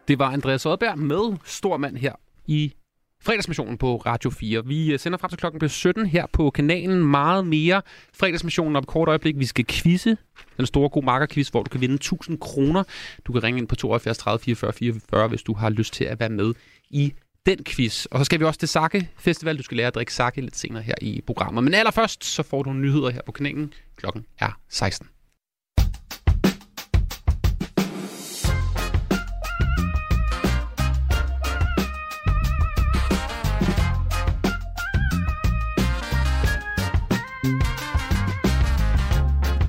Det 0.08 0.20
var 0.20 0.32
Andreas 0.32 0.66
Odberg 0.66 0.98
med 0.98 1.38
Stormand 1.46 1.98
her 1.98 2.14
i 2.46 2.74
fredagsmissionen 3.22 3.78
på 3.78 3.98
Radio 3.98 4.30
4. 4.30 4.66
Vi 4.66 4.94
øh, 4.94 5.00
sender 5.00 5.18
frem 5.18 5.30
til 5.30 5.38
klokken 5.38 5.60
bliver 5.60 5.70
17 5.70 6.06
her 6.06 6.26
på 6.34 6.50
kanalen. 6.50 7.04
Meget 7.04 7.48
mere 7.48 7.82
fredagsmissionen 8.14 8.76
om 8.76 8.82
et 8.84 8.88
kort 8.88 9.08
øjeblik. 9.08 9.40
Vi 9.40 9.46
skal 9.46 9.66
quizze 9.66 10.18
den 10.58 10.66
store 10.66 10.90
god 10.90 11.04
markerquiz, 11.04 11.50
hvor 11.50 11.64
du 11.64 11.70
kan 11.70 11.82
vinde 11.82 11.96
1000 11.96 12.40
kroner. 12.40 12.84
Du 13.26 13.34
kan 13.34 13.44
ringe 13.44 13.58
ind 13.60 13.68
på 13.68 13.76
72 13.76 14.18
30 14.18 14.40
44 14.40 14.74
44, 14.74 15.28
hvis 15.28 15.44
du 15.44 15.54
har 15.54 15.70
lyst 15.70 15.94
til 15.94 16.04
at 16.04 16.20
være 16.20 16.30
med 16.30 16.54
i 16.90 17.14
den 17.46 17.64
quiz. 17.64 18.06
Og 18.06 18.20
så 18.20 18.26
skal 18.26 18.40
vi 18.40 18.46
også 18.46 18.60
til 18.60 18.70
Sake 18.70 19.10
Festival. 19.18 19.58
Du 19.58 19.64
skal 19.64 19.78
lære 19.78 19.88
at 19.88 19.96
drikke 19.96 20.14
sake 20.14 20.42
lidt 20.42 20.58
senere 20.58 20.84
her 20.84 20.96
i 21.02 21.22
programmet. 21.28 21.64
Men 21.64 21.74
allerførst, 21.74 22.26
så 22.26 22.44
får 22.44 22.64
du 22.64 22.74
nyheder 22.74 23.10
her 23.10 23.22
på 23.26 23.32
kanalen. 23.32 23.74
Klokken 23.98 24.26
er 24.40 24.60
16. 24.70 25.08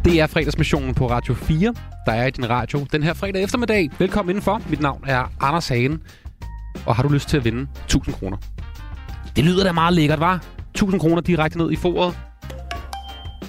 Det 0.09 0.21
er 0.21 0.27
fredagsmissionen 0.27 0.95
på 0.95 1.11
Radio 1.11 1.35
4, 1.35 1.75
der 2.07 2.13
er 2.13 2.27
i 2.27 2.31
din 2.31 2.51
radio 2.51 2.87
den 2.93 3.03
her 3.03 3.15
fredag 3.15 3.43
eftermiddag. 3.43 3.91
Velkommen 3.99 4.31
indenfor. 4.31 4.63
Mit 4.71 4.81
navn 4.81 5.05
er 5.07 5.33
Anders 5.41 5.69
Hagen. 5.69 6.03
Og 6.87 6.97
har 6.97 7.03
du 7.03 7.09
lyst 7.09 7.29
til 7.29 7.37
at 7.37 7.45
vinde 7.45 7.67
1000 7.85 8.15
kroner? 8.15 8.37
Det 9.37 9.45
lyder 9.45 9.65
da 9.65 9.73
meget 9.73 9.95
lækkert, 9.95 10.21
var? 10.21 10.45
1000 10.75 11.01
kroner 11.01 11.23
direkte 11.23 11.59
ned 11.59 11.73
i 11.73 11.77
foret. 11.77 12.19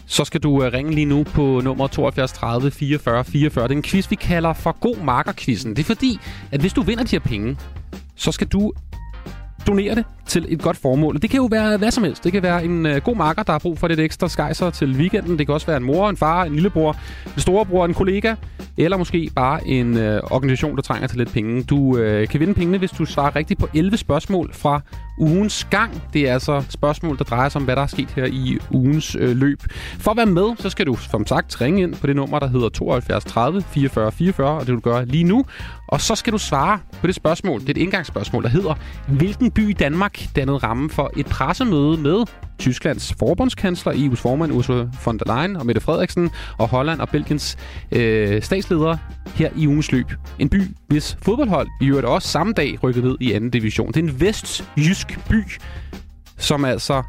Så 0.05 0.25
skal 0.25 0.41
du 0.41 0.63
øh, 0.63 0.73
ringe 0.73 0.91
lige 0.91 1.05
nu 1.05 1.23
på 1.23 1.61
nummer 1.63 1.87
72 1.87 2.31
30 2.31 2.71
44 2.71 3.23
44. 3.23 3.67
Det 3.67 3.71
er 3.71 3.75
en 3.77 3.83
quiz, 3.83 4.11
vi 4.11 4.15
kalder 4.15 4.53
for 4.53 4.79
God 4.79 4.97
Marker-quizzen. 5.03 5.75
Det 5.75 5.79
er 5.79 5.87
fordi, 5.95 6.19
at 6.51 6.59
hvis 6.59 6.73
du 6.73 6.81
vinder 6.81 7.03
de 7.03 7.11
her 7.11 7.19
penge, 7.19 7.57
så 8.15 8.31
skal 8.31 8.47
du 8.47 8.73
donere 9.67 9.95
det 9.95 10.05
til 10.27 10.45
et 10.49 10.61
godt 10.61 10.77
formål. 10.77 11.21
Det 11.21 11.29
kan 11.29 11.37
jo 11.37 11.45
være 11.45 11.77
hvad 11.77 11.91
som 11.91 12.03
helst. 12.03 12.23
Det 12.23 12.31
kan 12.31 12.43
være 12.43 12.65
en 12.65 12.85
øh, 12.85 13.01
god 13.01 13.15
marker, 13.15 13.43
der 13.43 13.51
har 13.51 13.59
brug 13.59 13.79
for 13.79 13.87
lidt 13.87 13.99
ekstra 13.99 14.29
skejser 14.29 14.69
til 14.69 14.91
weekenden. 14.91 15.37
Det 15.39 15.47
kan 15.47 15.53
også 15.53 15.67
være 15.67 15.77
en 15.77 15.83
mor, 15.83 16.09
en 16.09 16.17
far, 16.17 16.43
en 16.43 16.53
lillebror, 16.53 16.95
en 17.35 17.41
storebror, 17.41 17.85
en 17.85 17.93
kollega, 17.93 18.35
eller 18.77 18.97
måske 18.97 19.31
bare 19.35 19.67
en 19.67 19.97
øh, 19.97 20.21
organisation, 20.31 20.75
der 20.75 20.81
trænger 20.81 21.07
til 21.07 21.17
lidt 21.17 21.33
penge. 21.33 21.63
Du 21.63 21.97
øh, 21.97 22.27
kan 22.27 22.39
vinde 22.39 22.53
pengene, 22.53 22.77
hvis 22.77 22.91
du 22.91 23.05
svarer 23.05 23.35
rigtigt 23.35 23.59
på 23.59 23.67
11 23.73 23.97
spørgsmål 23.97 24.53
fra 24.53 24.81
ugens 25.19 25.67
gang. 25.71 26.03
Det 26.13 26.29
er 26.29 26.33
altså 26.33 26.63
spørgsmål, 26.69 27.17
der 27.17 27.23
drejer 27.23 27.49
sig 27.49 27.59
om, 27.59 27.65
hvad 27.65 27.75
der 27.75 27.81
er 27.81 27.87
sket 27.87 28.09
her 28.15 28.25
i 28.25 28.57
ugens 28.71 29.15
øh, 29.19 29.37
løb. 29.37 29.63
For 29.99 30.11
at 30.11 30.17
være 30.17 30.25
med, 30.25 30.55
så 30.57 30.69
skal 30.69 30.85
du 30.85 30.95
som 30.95 31.27
sagt 31.27 31.61
ringe 31.61 31.81
ind 31.81 31.95
på 31.95 32.07
det 32.07 32.15
nummer, 32.15 32.39
der 32.39 32.47
hedder 32.47 32.69
72 32.69 33.25
30 33.25 33.61
44 33.61 34.11
44, 34.11 34.49
og 34.49 34.59
det 34.59 34.67
vil 34.67 34.75
du 34.75 34.89
gøre 34.89 35.05
lige 35.05 35.23
nu. 35.23 35.45
Og 35.91 36.01
så 36.01 36.15
skal 36.15 36.33
du 36.33 36.37
svare 36.37 36.79
på 37.01 37.07
det 37.07 37.15
spørgsmål. 37.15 37.59
Det 37.59 37.67
er 37.67 37.73
et 37.73 37.77
indgangsspørgsmål, 37.77 38.43
der 38.43 38.49
hedder, 38.49 38.73
hvilken 39.07 39.51
by 39.51 39.69
i 39.69 39.73
Danmark 39.73 40.21
dannede 40.35 40.57
ramme 40.57 40.89
for 40.89 41.11
et 41.17 41.25
pressemøde 41.25 41.97
med 41.97 42.25
Tysklands 42.59 43.13
forbundskansler, 43.19 43.93
EU's 43.93 44.21
formand 44.21 44.51
Ursula 44.53 44.87
von 45.05 45.19
der 45.19 45.35
Leyen 45.35 45.55
og 45.55 45.65
Mette 45.65 45.81
Frederiksen, 45.81 46.29
og 46.57 46.67
Holland 46.67 47.01
og 47.01 47.09
Belgiens 47.09 47.57
øh, 47.91 48.41
statsledere 48.41 48.97
her 49.35 49.49
i 49.55 49.67
ugens 49.67 49.91
løb. 49.91 50.11
En 50.39 50.49
by, 50.49 50.61
hvis 50.87 51.17
fodboldhold 51.21 51.67
i 51.81 51.87
øvrigt 51.87 52.07
også 52.07 52.27
samme 52.27 52.53
dag 52.53 52.83
rykkede 52.83 53.05
ned 53.05 53.17
i 53.19 53.31
anden 53.31 53.49
division. 53.49 53.87
Det 53.87 53.97
er 53.97 54.03
en 54.03 54.21
vestjysk 54.21 55.19
by, 55.29 55.43
som 56.37 56.65
altså 56.65 57.03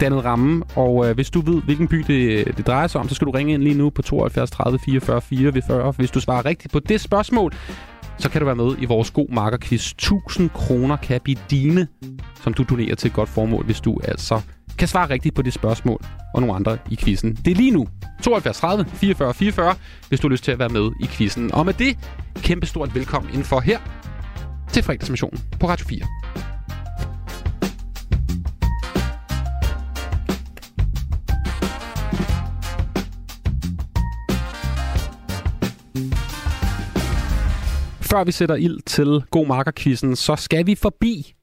dannet 0.00 0.24
ramme. 0.24 0.64
Og 0.76 1.08
øh, 1.08 1.14
hvis 1.14 1.30
du 1.30 1.40
ved, 1.40 1.62
hvilken 1.62 1.88
by 1.88 1.96
det, 1.96 2.56
det 2.56 2.66
drejer 2.66 2.86
sig 2.86 3.00
om, 3.00 3.08
så 3.08 3.14
skal 3.14 3.26
du 3.26 3.30
ringe 3.30 3.54
ind 3.54 3.62
lige 3.62 3.74
nu 3.74 3.90
på 3.90 4.02
72 4.02 4.50
30 4.50 4.78
44 4.84 5.20
44. 5.20 5.92
Hvis 5.96 6.10
du 6.10 6.20
svarer 6.20 6.44
rigtigt 6.44 6.72
på 6.72 6.78
det 6.78 7.00
spørgsmål, 7.00 7.52
så 8.18 8.28
kan 8.28 8.40
du 8.40 8.44
være 8.44 8.56
med 8.56 8.76
i 8.78 8.84
vores 8.84 9.10
god 9.10 9.28
markerquiz. 9.28 9.90
1000 9.92 10.50
kroner 10.50 10.96
kan 10.96 11.20
blive 11.20 11.38
dine, 11.50 11.88
som 12.42 12.54
du 12.54 12.62
donerer 12.62 12.94
til 12.94 13.08
et 13.08 13.14
godt 13.14 13.28
formål, 13.28 13.64
hvis 13.64 13.80
du 13.80 14.00
altså 14.04 14.40
kan 14.78 14.88
svare 14.88 15.10
rigtigt 15.10 15.34
på 15.34 15.42
det 15.42 15.52
spørgsmål 15.52 16.00
og 16.34 16.40
nogle 16.40 16.54
andre 16.56 16.78
i 16.90 16.96
quizzen. 16.96 17.34
Det 17.34 17.50
er 17.50 17.54
lige 17.54 17.70
nu. 17.70 17.86
72 18.22 18.56
30 18.56 18.84
44 18.84 19.34
44, 19.34 19.74
hvis 20.08 20.20
du 20.20 20.28
har 20.28 20.30
lyst 20.30 20.44
til 20.44 20.52
at 20.52 20.58
være 20.58 20.68
med 20.68 20.90
i 21.00 21.06
quizzen. 21.06 21.52
Og 21.52 21.66
med 21.66 21.74
det, 21.74 21.98
kæmpe 22.36 22.66
stort 22.66 22.94
velkommen 22.94 23.30
indenfor 23.30 23.60
her 23.60 23.78
til 24.72 24.82
fredagsmissionen 24.82 25.40
på 25.60 25.68
Radio 25.68 25.86
4. 25.86 26.51
Før 38.12 38.24
vi 38.24 38.32
sætter 38.32 38.54
ild 38.54 38.80
til 38.82 39.22
God 39.30 39.46
Markerquizzen, 39.46 40.16
så 40.16 40.36
skal 40.36 40.66
vi 40.66 40.74
forbi 40.74 41.34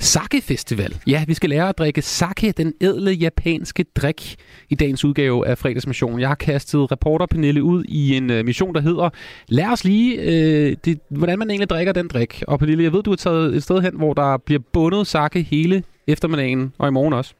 Sake 0.00 0.40
Festival. 0.40 0.96
Ja, 1.06 1.24
vi 1.26 1.34
skal 1.34 1.50
lære 1.50 1.68
at 1.68 1.78
drikke 1.78 2.02
sake, 2.02 2.52
den 2.52 2.74
ædle 2.80 3.10
japanske 3.10 3.84
drik, 3.96 4.36
i 4.68 4.74
dagens 4.74 5.04
udgave 5.04 5.46
af 5.46 5.58
Fredagsmission. 5.58 6.20
Jeg 6.20 6.28
har 6.28 6.34
kastet 6.34 6.92
reporter 6.92 7.26
Pernille 7.26 7.62
ud 7.62 7.84
i 7.84 8.16
en 8.16 8.30
uh, 8.30 8.44
mission, 8.44 8.74
der 8.74 8.80
hedder 8.80 9.10
Lær 9.48 9.72
os 9.72 9.84
lige, 9.84 10.18
uh, 10.18 10.76
det, 10.84 11.00
hvordan 11.08 11.38
man 11.38 11.50
egentlig 11.50 11.70
drikker 11.70 11.92
den 11.92 12.08
drik. 12.08 12.42
Og 12.48 12.58
Pernille, 12.58 12.84
jeg 12.84 12.92
ved, 12.92 13.02
du 13.02 13.10
har 13.10 13.16
taget 13.16 13.56
et 13.56 13.62
sted 13.62 13.80
hen, 13.80 13.96
hvor 13.96 14.14
der 14.14 14.36
bliver 14.36 14.60
bundet 14.72 15.06
sake 15.06 15.42
hele 15.42 15.84
eftermiddagen 16.06 16.74
og 16.78 16.88
i 16.88 16.90
morgen 16.90 17.12
også. 17.12 17.34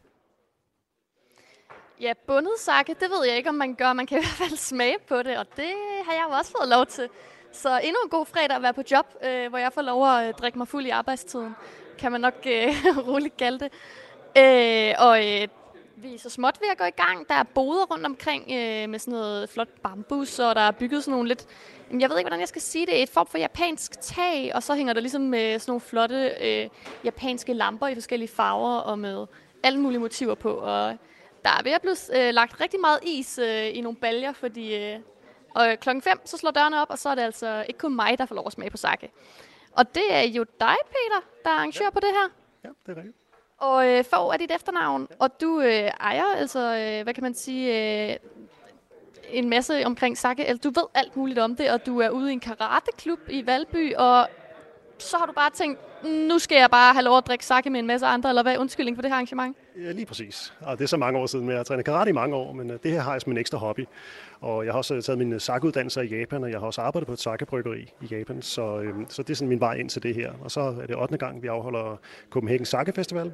Ja, 2.00 2.12
bundet 2.26 2.58
sake, 2.58 2.94
det 3.00 3.08
ved 3.10 3.28
jeg 3.28 3.36
ikke, 3.36 3.48
om 3.48 3.54
man 3.54 3.74
gør. 3.74 3.92
Man 3.92 4.06
kan 4.06 4.18
i 4.18 4.20
hvert 4.20 4.48
fald 4.48 4.58
smage 4.58 4.96
på 5.08 5.16
det, 5.16 5.38
og 5.38 5.46
det 5.56 5.72
har 6.06 6.12
jeg 6.12 6.24
jo 6.28 6.34
også 6.38 6.50
fået 6.58 6.68
lov 6.68 6.86
til. 6.86 7.08
Så 7.52 7.80
endnu 7.84 7.98
en 8.04 8.10
god 8.10 8.26
fredag 8.26 8.56
at 8.56 8.62
være 8.62 8.74
på 8.74 8.82
job, 8.90 9.06
øh, 9.24 9.48
hvor 9.48 9.58
jeg 9.58 9.72
får 9.72 9.82
lov 9.82 10.08
at 10.08 10.28
øh, 10.28 10.34
drikke 10.34 10.58
mig 10.58 10.68
fuld 10.68 10.86
i 10.86 10.90
arbejdstiden. 10.90 11.56
Kan 11.98 12.12
man 12.12 12.20
nok 12.20 12.34
øh, 12.46 12.74
roligt 13.08 13.36
kalde 13.36 13.58
det. 13.58 13.72
Øh, 14.38 14.94
og 14.98 15.18
øh, 15.26 15.48
vi 15.96 16.14
er 16.14 16.18
så 16.18 16.30
småt 16.30 16.60
ved 16.60 16.68
at 16.72 16.78
gå 16.78 16.84
i 16.84 17.02
gang. 17.06 17.28
Der 17.28 17.34
er 17.34 17.42
boder 17.42 17.84
rundt 17.84 18.06
omkring 18.06 18.42
øh, 18.42 18.88
med 18.88 18.98
sådan 18.98 19.12
noget 19.12 19.50
flot 19.50 19.68
bambus, 19.82 20.38
og 20.38 20.54
der 20.54 20.60
er 20.60 20.70
bygget 20.70 21.04
sådan 21.04 21.12
nogle 21.12 21.28
lidt... 21.28 21.46
Jeg 22.00 22.10
ved 22.10 22.18
ikke, 22.18 22.28
hvordan 22.28 22.40
jeg 22.40 22.48
skal 22.48 22.62
sige 22.62 22.86
det. 22.86 23.02
Et 23.02 23.08
form 23.08 23.26
for 23.26 23.38
japansk 23.38 24.00
tag, 24.00 24.52
og 24.54 24.62
så 24.62 24.74
hænger 24.74 24.92
der 24.92 25.00
ligesom 25.00 25.22
med 25.22 25.58
sådan 25.58 25.70
nogle 25.70 25.80
flotte 25.80 26.30
øh, 26.40 26.68
japanske 27.04 27.52
lamper 27.52 27.86
i 27.88 27.94
forskellige 27.94 28.28
farver 28.28 28.76
og 28.76 28.98
med 28.98 29.26
alle 29.62 29.80
mulige 29.80 30.00
motiver 30.00 30.34
på. 30.34 30.50
Og 30.50 30.96
der 31.44 31.50
er 31.50 31.62
ved 31.62 31.72
at 31.72 31.80
blive 31.80 31.96
øh, 32.14 32.34
lagt 32.34 32.60
rigtig 32.60 32.80
meget 32.80 32.98
is 33.02 33.38
øh, 33.38 33.76
i 33.76 33.80
nogle 33.80 33.96
baljer, 33.96 34.32
fordi 34.32 34.76
øh, 34.76 34.98
og 35.54 35.76
klokken 35.80 36.02
5, 36.02 36.20
så 36.24 36.36
slår 36.36 36.50
dørene 36.50 36.82
op, 36.82 36.90
og 36.90 36.98
så 36.98 37.08
er 37.08 37.14
det 37.14 37.22
altså 37.22 37.64
ikke 37.68 37.78
kun 37.78 37.96
mig, 37.96 38.18
der 38.18 38.26
får 38.26 38.34
lov 38.34 38.46
at 38.46 38.52
smage 38.52 38.70
på 38.70 38.76
sake. 38.76 39.10
Og 39.72 39.94
det 39.94 40.14
er 40.14 40.22
jo 40.22 40.44
dig, 40.60 40.76
Peter, 40.86 41.20
der 41.44 41.50
er 41.50 41.54
arrangør 41.54 41.84
ja. 41.84 41.90
på 41.90 42.00
det 42.00 42.08
her. 42.08 42.28
Ja, 42.64 42.68
det 42.86 42.92
er 42.92 42.96
rigtigt. 42.96 43.16
Og 43.58 43.88
øh, 43.88 44.04
Fogh 44.04 44.34
er 44.34 44.38
dit 44.38 44.50
efternavn, 44.50 45.08
og 45.18 45.40
du 45.40 45.60
øh, 45.60 45.90
ejer 46.00 46.36
altså, 46.36 46.58
øh, 46.58 47.02
hvad 47.02 47.14
kan 47.14 47.22
man 47.22 47.34
sige, 47.34 48.10
øh, 48.10 48.16
en 49.30 49.48
masse 49.48 49.86
omkring 49.86 50.18
sake. 50.18 50.44
Altså, 50.44 50.70
du 50.70 50.80
ved 50.80 50.88
alt 50.94 51.16
muligt 51.16 51.38
om 51.38 51.56
det, 51.56 51.70
og 51.70 51.86
du 51.86 52.00
er 52.00 52.10
ude 52.10 52.30
i 52.30 52.32
en 52.32 52.40
karateklub 52.40 53.18
i 53.28 53.46
Valby, 53.46 53.94
og 53.94 54.28
så 54.98 55.16
har 55.16 55.26
du 55.26 55.32
bare 55.32 55.50
tænkt, 55.50 55.80
nu 56.04 56.38
skal 56.38 56.56
jeg 56.56 56.70
bare 56.70 56.92
have 56.92 57.04
lov 57.04 57.18
at 57.18 57.26
drikke 57.26 57.46
sake 57.46 57.70
med 57.70 57.80
en 57.80 57.86
masse 57.86 58.06
andre, 58.06 58.28
eller 58.28 58.42
hvad 58.42 58.54
er 58.54 58.58
undskyldning 58.58 58.96
for 58.96 59.02
det 59.02 59.10
her 59.10 59.14
arrangement? 59.14 59.56
Ja, 59.84 59.92
lige 59.92 60.06
præcis. 60.06 60.52
Og 60.60 60.78
det 60.78 60.84
er 60.84 60.88
så 60.88 60.96
mange 60.96 61.18
år 61.18 61.26
siden, 61.26 61.44
men 61.44 61.50
jeg 61.50 61.58
har 61.58 61.64
trænet 61.64 61.84
karate 61.84 62.10
i 62.10 62.12
mange 62.12 62.36
år, 62.36 62.52
men 62.52 62.70
øh, 62.70 62.78
det 62.82 62.90
her 62.90 63.00
har 63.00 63.12
jeg 63.12 63.20
som 63.20 63.32
en 63.32 63.38
ekstra 63.38 63.58
hobby. 63.58 63.86
Og 64.40 64.64
jeg 64.64 64.72
har 64.72 64.78
også 64.78 65.00
taget 65.00 65.18
mine 65.18 65.40
sakuddannelser 65.40 66.02
i 66.02 66.06
Japan, 66.06 66.44
og 66.44 66.50
jeg 66.50 66.58
har 66.58 66.66
også 66.66 66.80
arbejdet 66.80 67.06
på 67.06 67.12
et 67.12 67.20
sakebryggeri 67.20 67.92
i 68.00 68.06
Japan, 68.06 68.42
så, 68.42 68.80
øhm, 68.80 69.06
så 69.08 69.22
det 69.22 69.30
er 69.30 69.34
sådan 69.34 69.48
min 69.48 69.60
vej 69.60 69.74
ind 69.74 69.88
til 69.88 70.02
det 70.02 70.14
her. 70.14 70.32
Og 70.44 70.50
så 70.50 70.60
er 70.60 70.86
det 70.86 70.96
8. 70.96 71.16
gang, 71.16 71.42
vi 71.42 71.48
afholder 71.48 72.00
Copenhagen 72.30 72.64
Sake 72.64 72.92
Festival, 72.92 73.32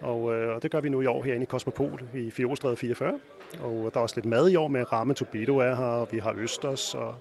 og, 0.00 0.34
øh, 0.34 0.54
og 0.54 0.62
det 0.62 0.70
gør 0.70 0.80
vi 0.80 0.88
nu 0.88 1.00
i 1.00 1.06
år 1.06 1.22
herinde 1.22 1.42
i 1.42 1.46
Cosmopol 1.46 2.02
i 2.14 2.30
Fjordstræde 2.30 2.76
44. 2.76 3.18
Og 3.60 3.90
der 3.94 4.00
er 4.00 4.02
også 4.02 4.16
lidt 4.16 4.26
mad 4.26 4.50
i 4.50 4.56
år 4.56 4.68
med 4.68 4.92
ramen 4.92 5.14
Tobido 5.14 5.58
er 5.58 5.74
her, 5.74 5.84
og 5.84 6.08
vi 6.10 6.18
har 6.18 6.34
Østers, 6.36 6.94
og 6.94 7.14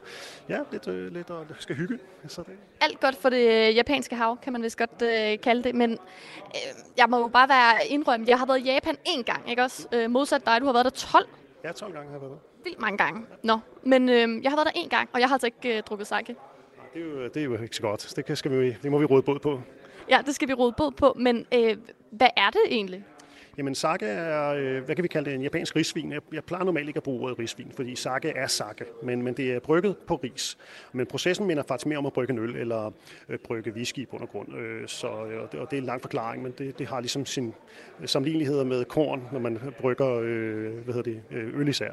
ja, 0.49 0.59
lidt, 0.71 0.87
øh, 0.87 1.13
lidt 1.13 1.29
og 1.29 1.45
skal 1.59 1.75
hygge. 1.75 1.99
Så 2.27 2.41
det. 2.41 2.53
Alt 2.81 2.99
godt 2.99 3.15
for 3.15 3.29
det 3.29 3.75
japanske 3.75 4.15
hav, 4.15 4.37
kan 4.43 4.53
man 4.53 4.63
vist 4.63 4.76
godt 4.77 5.01
øh, 5.01 5.39
kalde 5.39 5.63
det, 5.63 5.75
men 5.75 5.91
øh, 5.91 6.57
jeg 6.97 7.05
må 7.09 7.17
jo 7.19 7.27
bare 7.27 7.49
være 7.49 7.87
indrømt, 7.89 8.29
jeg 8.29 8.39
har 8.39 8.45
været 8.45 8.59
i 8.59 8.63
Japan 8.63 8.95
én 9.07 9.21
gang, 9.21 9.49
ikke 9.49 9.61
også? 9.61 9.87
Øh, 9.91 10.11
modsat 10.11 10.45
dig, 10.45 10.61
du 10.61 10.65
har 10.65 10.73
været 10.73 10.85
der 10.85 10.91
12. 10.91 11.27
Ja, 11.63 11.71
12 11.71 11.93
gange 11.93 12.07
har 12.07 12.15
jeg 12.15 12.21
været 12.21 12.31
der. 12.31 12.63
Vildt 12.63 12.81
mange 12.81 12.97
gange. 12.97 13.25
Nå, 13.43 13.59
men 13.83 14.09
øh, 14.09 14.43
jeg 14.43 14.51
har 14.51 14.57
været 14.57 14.75
der 14.75 14.81
én 14.81 14.87
gang, 14.87 15.09
og 15.13 15.19
jeg 15.19 15.27
har 15.27 15.35
altså 15.35 15.47
ikke 15.47 15.77
øh, 15.77 15.83
drukket 15.83 16.07
sake. 16.07 16.35
Det 16.93 17.01
er, 17.01 17.05
jo, 17.05 17.23
det 17.23 17.37
er 17.37 17.43
jo 17.43 17.61
ikke 17.61 17.75
så 17.75 17.81
godt. 17.81 18.13
Det, 18.27 18.37
skal 18.37 18.51
vi, 18.51 18.75
det 18.83 18.91
må 18.91 18.97
vi 18.97 19.05
råde 19.05 19.21
båd 19.21 19.39
på. 19.39 19.61
Ja, 20.09 20.21
det 20.25 20.35
skal 20.35 20.47
vi 20.47 20.53
råde 20.53 20.73
båd 20.77 20.91
på, 20.91 21.13
men 21.19 21.45
øh, 21.53 21.77
hvad 22.11 22.29
er 22.37 22.49
det 22.49 22.61
egentlig? 22.69 23.03
Jamen 23.57 23.75
sake 23.75 24.05
er, 24.05 24.49
øh, 24.49 24.83
hvad 24.83 24.95
kan 24.95 25.03
vi 25.03 25.07
kalde 25.07 25.29
det, 25.29 25.35
en 25.35 25.41
japansk 25.41 25.75
risvin. 25.75 26.11
Jeg, 26.11 26.21
jeg 26.33 26.43
plejer 26.43 26.63
normalt 26.63 26.87
ikke 26.87 26.97
at 26.97 27.03
bruge 27.03 27.23
ordet 27.23 27.39
risvin, 27.39 27.71
fordi 27.75 27.95
sake 27.95 28.29
er 28.29 28.47
sake, 28.47 28.85
men, 29.03 29.21
men 29.21 29.33
det 29.33 29.53
er 29.53 29.59
brygget 29.59 29.97
på 30.07 30.15
ris. 30.15 30.57
Men 30.93 31.05
processen 31.05 31.47
minder 31.47 31.63
faktisk 31.67 31.85
mere 31.85 31.97
om 31.97 32.05
at 32.05 32.13
brygge 32.13 32.33
en 32.33 32.39
øl 32.39 32.55
eller 32.55 32.91
øh, 33.29 33.39
brygge 33.39 33.71
whisky 33.71 34.07
på 34.07 34.27
grund. 34.31 34.57
Øh, 34.57 34.87
så, 34.87 35.07
øh, 35.07 35.41
og, 35.43 35.51
det, 35.51 35.59
og 35.59 35.71
det 35.71 35.77
er 35.77 35.81
en 35.81 35.85
lang 35.85 36.01
forklaring, 36.01 36.43
men 36.43 36.53
det, 36.57 36.79
det 36.79 36.87
har 36.87 36.99
ligesom 36.99 37.25
sin 37.25 37.53
øh, 38.01 38.07
sammenligneligheder 38.07 38.63
med 38.63 38.85
korn, 38.85 39.23
når 39.31 39.39
man 39.39 39.59
brygger 39.79 40.19
øh, 40.23 40.73
hvad 40.73 40.93
hedder 40.93 41.11
det, 41.11 41.21
øh, 41.31 41.59
øl 41.59 41.67
især. 41.67 41.91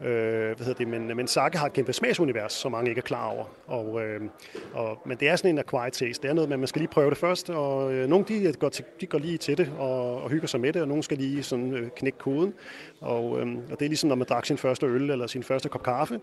Øh, 0.00 0.56
hvad 0.56 0.66
hedder 0.66 0.74
det? 0.74 0.88
Men, 0.88 1.16
men 1.16 1.26
sake 1.26 1.58
har 1.58 1.66
et 1.66 1.72
kæmpe 1.72 1.92
smagsunivers, 1.92 2.52
som 2.52 2.72
mange 2.72 2.88
ikke 2.88 2.98
er 2.98 3.02
klar 3.02 3.26
over. 3.26 3.44
Og, 3.66 4.02
øh, 4.02 4.20
og, 4.74 4.98
men 5.06 5.16
det 5.16 5.28
er 5.28 5.36
sådan 5.36 5.50
en 5.50 5.58
acquired 5.58 5.92
taste. 5.92 6.22
Det 6.22 6.30
er 6.30 6.34
noget 6.34 6.50
men 6.50 6.58
man 6.58 6.68
skal 6.68 6.80
lige 6.80 6.90
prøve 6.90 7.10
det 7.10 7.18
først. 7.18 7.50
Og 7.50 7.94
øh, 7.94 8.08
nogle 8.08 8.24
de 8.28 8.42
øh, 8.42 8.54
går, 8.54 8.68
til, 8.68 8.84
de 9.00 9.06
går 9.06 9.18
lige 9.18 9.38
til 9.38 9.58
det 9.58 9.72
og, 9.78 10.22
og 10.22 10.30
hygger 10.30 10.48
sig 10.48 10.60
med 10.60 10.72
det, 10.72 10.82
og 10.82 10.88
nogle 10.88 11.02
skal 11.02 11.18
lige 11.18 11.42
sådan, 11.42 11.74
øh, 11.74 11.90
knække 11.96 12.18
koden. 12.18 12.54
Og, 13.00 13.40
øh, 13.40 13.56
og 13.72 13.78
det 13.78 13.84
er 13.84 13.88
ligesom, 13.88 14.08
når 14.08 14.16
man 14.16 14.26
drak 14.26 14.46
sin 14.46 14.58
første 14.58 14.86
øl 14.86 15.10
eller 15.10 15.26
sin 15.26 15.42
første 15.42 15.68
kop 15.68 15.82
kaffe, 15.82 16.20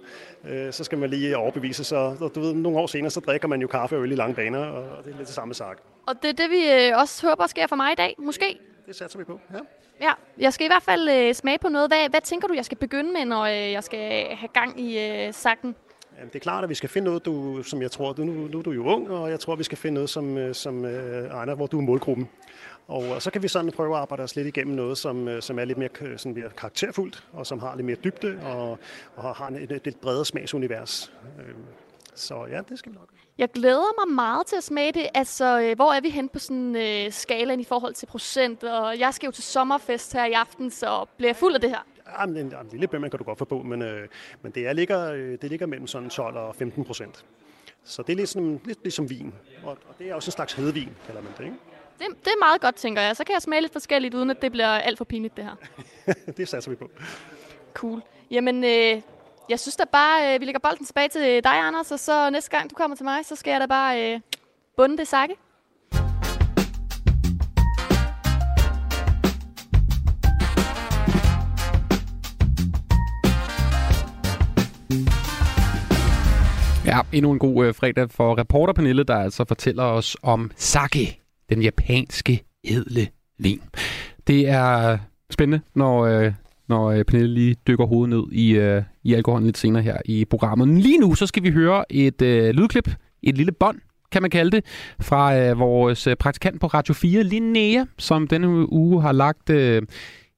øh, 0.47 0.73
så 0.73 0.83
skal 0.83 0.97
man 0.97 1.09
lige 1.09 1.37
overbevise 1.37 1.83
sig. 1.83 1.99
Og 1.99 2.31
du 2.35 2.39
ved, 2.39 2.53
nogle 2.53 2.79
år 2.79 2.87
senere, 2.87 3.11
så 3.11 3.19
drikker 3.19 3.47
man 3.47 3.61
jo 3.61 3.67
kaffe 3.67 3.95
og 3.95 4.03
øl 4.03 4.11
i 4.11 4.15
lange 4.15 4.35
baner, 4.35 4.65
og 4.65 5.03
det 5.05 5.13
er 5.13 5.17
lidt 5.17 5.27
det 5.27 5.35
samme 5.35 5.53
sak. 5.53 5.77
Og 6.07 6.15
det 6.21 6.29
er 6.29 6.33
det, 6.33 6.49
vi 6.49 6.89
øh, 6.89 6.97
også 6.97 7.27
håber 7.27 7.47
sker 7.47 7.67
for 7.67 7.75
mig 7.75 7.91
i 7.91 7.95
dag, 7.95 8.15
måske? 8.17 8.59
Det 8.87 8.95
satser 8.95 9.19
vi 9.19 9.25
på, 9.25 9.39
ja. 9.53 9.59
Ja, 10.01 10.11
jeg 10.37 10.53
skal 10.53 10.65
i 10.65 10.67
hvert 10.67 10.83
fald 10.83 11.09
øh, 11.09 11.33
smage 11.33 11.57
på 11.57 11.69
noget. 11.69 11.89
Hvad, 11.89 12.09
hvad 12.09 12.21
tænker 12.21 12.47
du, 12.47 12.53
jeg 12.53 12.65
skal 12.65 12.77
begynde 12.77 13.13
med, 13.13 13.25
når 13.25 13.41
øh, 13.43 13.71
jeg 13.71 13.83
skal 13.83 14.35
have 14.35 14.49
gang 14.53 14.79
i 14.79 14.99
øh, 14.99 15.33
sakken? 15.33 15.75
Jamen, 16.17 16.27
det 16.27 16.35
er 16.35 16.39
klart, 16.39 16.63
at 16.63 16.69
vi 16.69 16.75
skal 16.75 16.89
finde 16.89 17.05
noget, 17.05 17.25
du, 17.25 17.63
som 17.63 17.81
jeg 17.81 17.91
tror, 17.91 18.13
du, 18.13 18.23
nu, 18.23 18.33
nu 18.47 18.59
er 18.59 18.61
du 18.61 18.71
jo 18.71 18.85
ung, 18.85 19.11
og 19.11 19.29
jeg 19.29 19.39
tror, 19.39 19.55
vi 19.55 19.63
skal 19.63 19.77
finde 19.77 19.93
noget, 19.93 20.09
som, 20.09 20.37
øh, 20.37 20.55
som 20.55 20.85
øh, 20.85 21.29
egner, 21.29 21.55
hvor 21.55 21.67
du 21.67 21.77
er 21.77 21.81
målgruppen. 21.81 22.29
Og, 22.87 23.03
og 23.09 23.21
så 23.21 23.31
kan 23.31 23.43
vi 23.43 23.47
sådan 23.47 23.71
prøve 23.71 23.95
at 23.95 24.01
arbejde 24.01 24.23
os 24.23 24.35
lidt 24.35 24.47
igennem 24.47 24.75
noget, 24.75 24.97
som, 24.97 25.27
øh, 25.27 25.41
som 25.41 25.59
er 25.59 25.65
lidt 25.65 25.77
mere, 25.77 26.17
sådan 26.17 26.33
mere 26.33 26.49
karakterfuldt, 26.57 27.27
og 27.33 27.47
som 27.47 27.59
har 27.59 27.75
lidt 27.75 27.85
mere 27.85 27.97
dybde, 28.03 28.39
og, 28.43 28.79
og 29.15 29.35
har 29.35 29.47
et, 29.47 29.71
et 29.71 29.85
lidt 29.85 30.01
bredere 30.01 30.25
smagsunivers. 30.25 31.13
Så 32.15 32.45
ja, 32.51 32.61
det 32.69 32.79
skal 32.79 32.91
vi 32.91 32.97
nok. 32.97 33.09
Jeg 33.37 33.51
glæder 33.51 34.05
mig 34.05 34.15
meget 34.15 34.47
til 34.47 34.55
at 34.55 34.63
smage 34.63 34.91
det. 34.91 35.07
Altså, 35.13 35.59
øh, 35.61 35.75
hvor 35.75 35.93
er 35.93 36.01
vi 36.01 36.09
hen 36.09 36.29
på 36.29 36.39
sådan 36.39 36.75
øh, 36.75 37.11
skalaen 37.11 37.59
i 37.59 37.63
forhold 37.63 37.93
til 37.93 38.05
procent? 38.05 38.63
Og 38.63 38.99
jeg 38.99 39.13
skal 39.13 39.27
jo 39.27 39.31
til 39.31 39.43
sommerfest 39.43 40.13
her 40.13 40.25
i 40.25 40.31
aften, 40.31 40.71
så 40.71 41.05
bliver 41.17 41.29
jeg 41.29 41.35
fuld 41.35 41.53
af 41.53 41.61
det 41.61 41.69
her? 41.69 41.85
Ja, 42.19 42.25
men 42.25 42.37
en, 42.37 42.45
en 42.45 42.67
lille 42.71 42.87
bømme 42.87 43.09
kan 43.09 43.17
du 43.17 43.23
godt 43.23 43.37
få 43.37 43.45
på, 43.45 43.61
men, 43.61 43.81
øh, 43.81 44.07
men 44.41 44.51
det, 44.51 44.67
er, 44.67 44.73
ligger, 44.73 45.11
øh, 45.11 45.37
det 45.41 45.49
ligger 45.49 45.65
mellem 45.65 45.87
sådan 45.87 46.09
12 46.09 46.35
og 46.35 46.55
15 46.55 46.85
procent. 46.85 47.25
Så 47.83 48.03
det 48.03 48.19
er 48.19 48.25
sådan, 48.25 48.61
lidt 48.65 48.83
ligesom 48.83 49.09
vin. 49.09 49.33
Og, 49.63 49.69
og 49.71 49.95
det 49.99 50.09
er 50.09 50.15
også 50.15 50.27
en 50.27 50.31
slags 50.31 50.53
hedvin, 50.53 50.89
kalder 51.05 51.21
man 51.21 51.31
det, 51.37 51.43
ikke? 51.43 51.57
Det, 51.99 52.07
det 52.25 52.27
er 52.27 52.39
meget 52.39 52.61
godt, 52.61 52.75
tænker 52.75 53.01
jeg. 53.01 53.15
Så 53.15 53.23
kan 53.23 53.33
jeg 53.33 53.41
smage 53.41 53.61
lidt 53.61 53.73
forskelligt, 53.73 54.13
uden 54.13 54.29
at 54.29 54.41
det 54.41 54.51
bliver 54.51 54.67
alt 54.67 54.97
for 54.97 55.05
pinligt, 55.05 55.37
det 55.37 55.45
her. 55.45 55.55
det 56.37 56.47
satser 56.47 56.71
vi 56.71 56.75
på. 56.75 56.89
Cool. 57.73 58.01
Jamen, 58.31 58.63
øh, 58.63 59.01
jeg 59.49 59.59
synes 59.59 59.75
da 59.75 59.83
bare, 59.91 60.35
øh, 60.35 60.41
vi 60.41 60.45
lægger 60.45 60.59
bolden 60.59 60.85
tilbage 60.85 61.09
til 61.09 61.43
dig, 61.43 61.59
Anders, 61.59 61.91
og 61.91 61.99
så 61.99 62.29
næste 62.29 62.51
gang 62.51 62.69
du 62.69 62.75
kommer 62.75 62.97
til 62.97 63.03
mig, 63.03 63.25
så 63.25 63.35
skal 63.35 63.51
jeg 63.51 63.61
da 63.61 63.65
bare 63.65 64.13
øh, 64.13 64.19
bunde 64.77 64.97
det 64.97 65.07
sakke. 65.07 65.35
Ja, 76.85 76.99
endnu 77.11 77.31
en 77.31 77.39
god 77.39 77.65
øh, 77.65 77.75
fredag 77.75 78.11
for 78.11 78.37
reporter 78.37 78.73
Pernille, 78.73 79.03
der 79.03 79.15
altså 79.15 79.45
fortæller 79.47 79.83
os 79.83 80.17
om 80.23 80.51
sake, 80.55 81.21
den 81.49 81.61
japanske 81.61 82.43
edle 82.63 83.07
vin. 83.37 83.61
Det 84.27 84.49
er 84.49 84.97
spændende, 85.31 85.61
når 85.75 86.05
øh, 86.05 86.33
når 86.73 86.91
øh, 86.91 87.05
Pernille 87.05 87.33
lige 87.33 87.55
dykker 87.67 87.85
hovedet 87.85 88.09
ned 88.09 88.23
i, 88.31 88.51
øh, 88.51 88.83
i 89.03 89.13
alkoholen 89.13 89.45
lidt 89.45 89.57
senere 89.57 89.83
her 89.83 89.97
i 90.05 90.25
programmet. 90.25 90.67
Men 90.67 90.77
lige 90.77 90.97
nu, 90.97 91.15
så 91.15 91.27
skal 91.27 91.43
vi 91.43 91.51
høre 91.51 91.85
et 91.89 92.21
øh, 92.21 92.49
lydklip, 92.49 92.89
et 93.23 93.37
lille 93.37 93.51
bånd, 93.51 93.79
kan 94.11 94.21
man 94.21 94.31
kalde 94.31 94.51
det, 94.51 94.65
fra 95.01 95.37
øh, 95.37 95.59
vores 95.59 96.07
øh, 96.07 96.15
praktikant 96.15 96.61
på 96.61 96.67
Radio 96.67 96.93
4, 96.93 97.23
Linnea, 97.23 97.85
som 97.97 98.27
denne 98.27 98.73
uge 98.73 99.01
har 99.01 99.11
lagt 99.11 99.49
øh, 99.49 99.81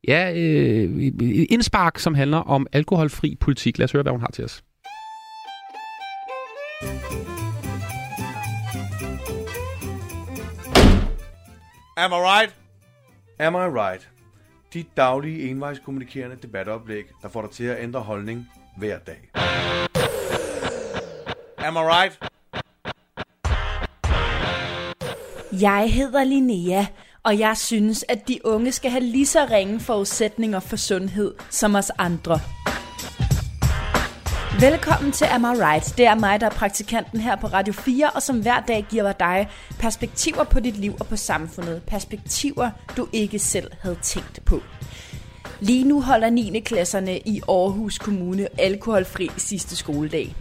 ja, 0.08 0.32
øh, 0.36 1.12
indspark, 1.50 2.00
som 2.00 2.16
handler 2.16 2.38
om 2.38 2.68
alkoholfri 2.72 3.36
politik. 3.40 3.78
Lad 3.78 3.84
os 3.84 3.92
høre, 3.92 4.04
hvad 4.04 4.12
hun 4.12 4.22
har 4.22 4.32
til 4.34 4.44
os. 4.44 4.64
Am 11.98 12.12
I 12.12 12.16
right? 12.16 12.56
Am 13.40 13.56
I 13.56 13.68
right? 13.82 14.15
Dit 14.76 14.98
daglige 14.98 15.50
envejskommunikerende 15.50 16.36
debatoplæg, 16.42 17.06
der 17.22 17.30
får 17.30 17.42
dig 17.42 17.52
til 17.52 17.64
at 17.64 17.84
ændre 17.84 18.00
holdning 18.00 18.50
hver 18.78 19.00
dag. 19.00 19.30
Am 21.58 21.76
I 21.76 21.80
right? 21.80 22.20
Jeg 25.62 25.94
hedder 25.94 26.24
Linnea, 26.24 26.86
og 27.24 27.40
jeg 27.40 27.58
synes, 27.58 28.06
at 28.10 28.28
de 28.28 28.40
unge 28.46 28.72
skal 28.72 28.92
have 28.92 29.04
lige 29.04 29.26
så 29.26 29.48
ringe 29.52 29.80
forudsætninger 29.80 30.60
for 30.60 30.76
sundhed 30.76 31.34
som 31.50 31.76
os 31.76 31.92
andre. 31.98 32.40
Velkommen 34.60 35.12
til 35.12 35.26
Am 35.26 35.44
I 35.44 35.46
Right? 35.46 35.98
Det 35.98 36.06
er 36.06 36.16
mig, 36.16 36.40
der 36.40 36.46
er 36.46 36.52
praktikanten 36.52 37.20
her 37.20 37.36
på 37.36 37.48
Radio 37.48 37.74
4, 37.74 38.10
og 38.10 38.22
som 38.22 38.42
hver 38.42 38.60
dag 38.60 38.86
giver 38.90 39.12
dig 39.12 39.50
perspektiver 39.80 40.44
på 40.44 40.60
dit 40.60 40.78
liv 40.78 40.94
og 41.00 41.08
på 41.08 41.16
samfundet. 41.16 41.82
Perspektiver, 41.88 42.70
du 42.98 43.08
ikke 43.14 43.40
selv 43.40 43.72
havde 43.82 43.98
tænkt 44.02 44.46
på. 44.46 44.62
Lige 45.60 45.84
nu 45.84 46.02
holder 46.02 46.30
9. 46.30 46.60
klasserne 46.60 47.20
i 47.20 47.42
Aarhus 47.50 47.98
Kommune 47.98 48.48
alkoholfri 48.58 49.30
sidste 49.38 49.76
skoledag. 49.76 50.36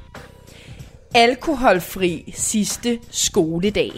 Alkoholfri 1.14 2.32
sidste 2.36 2.98
skoledag. 3.10 3.92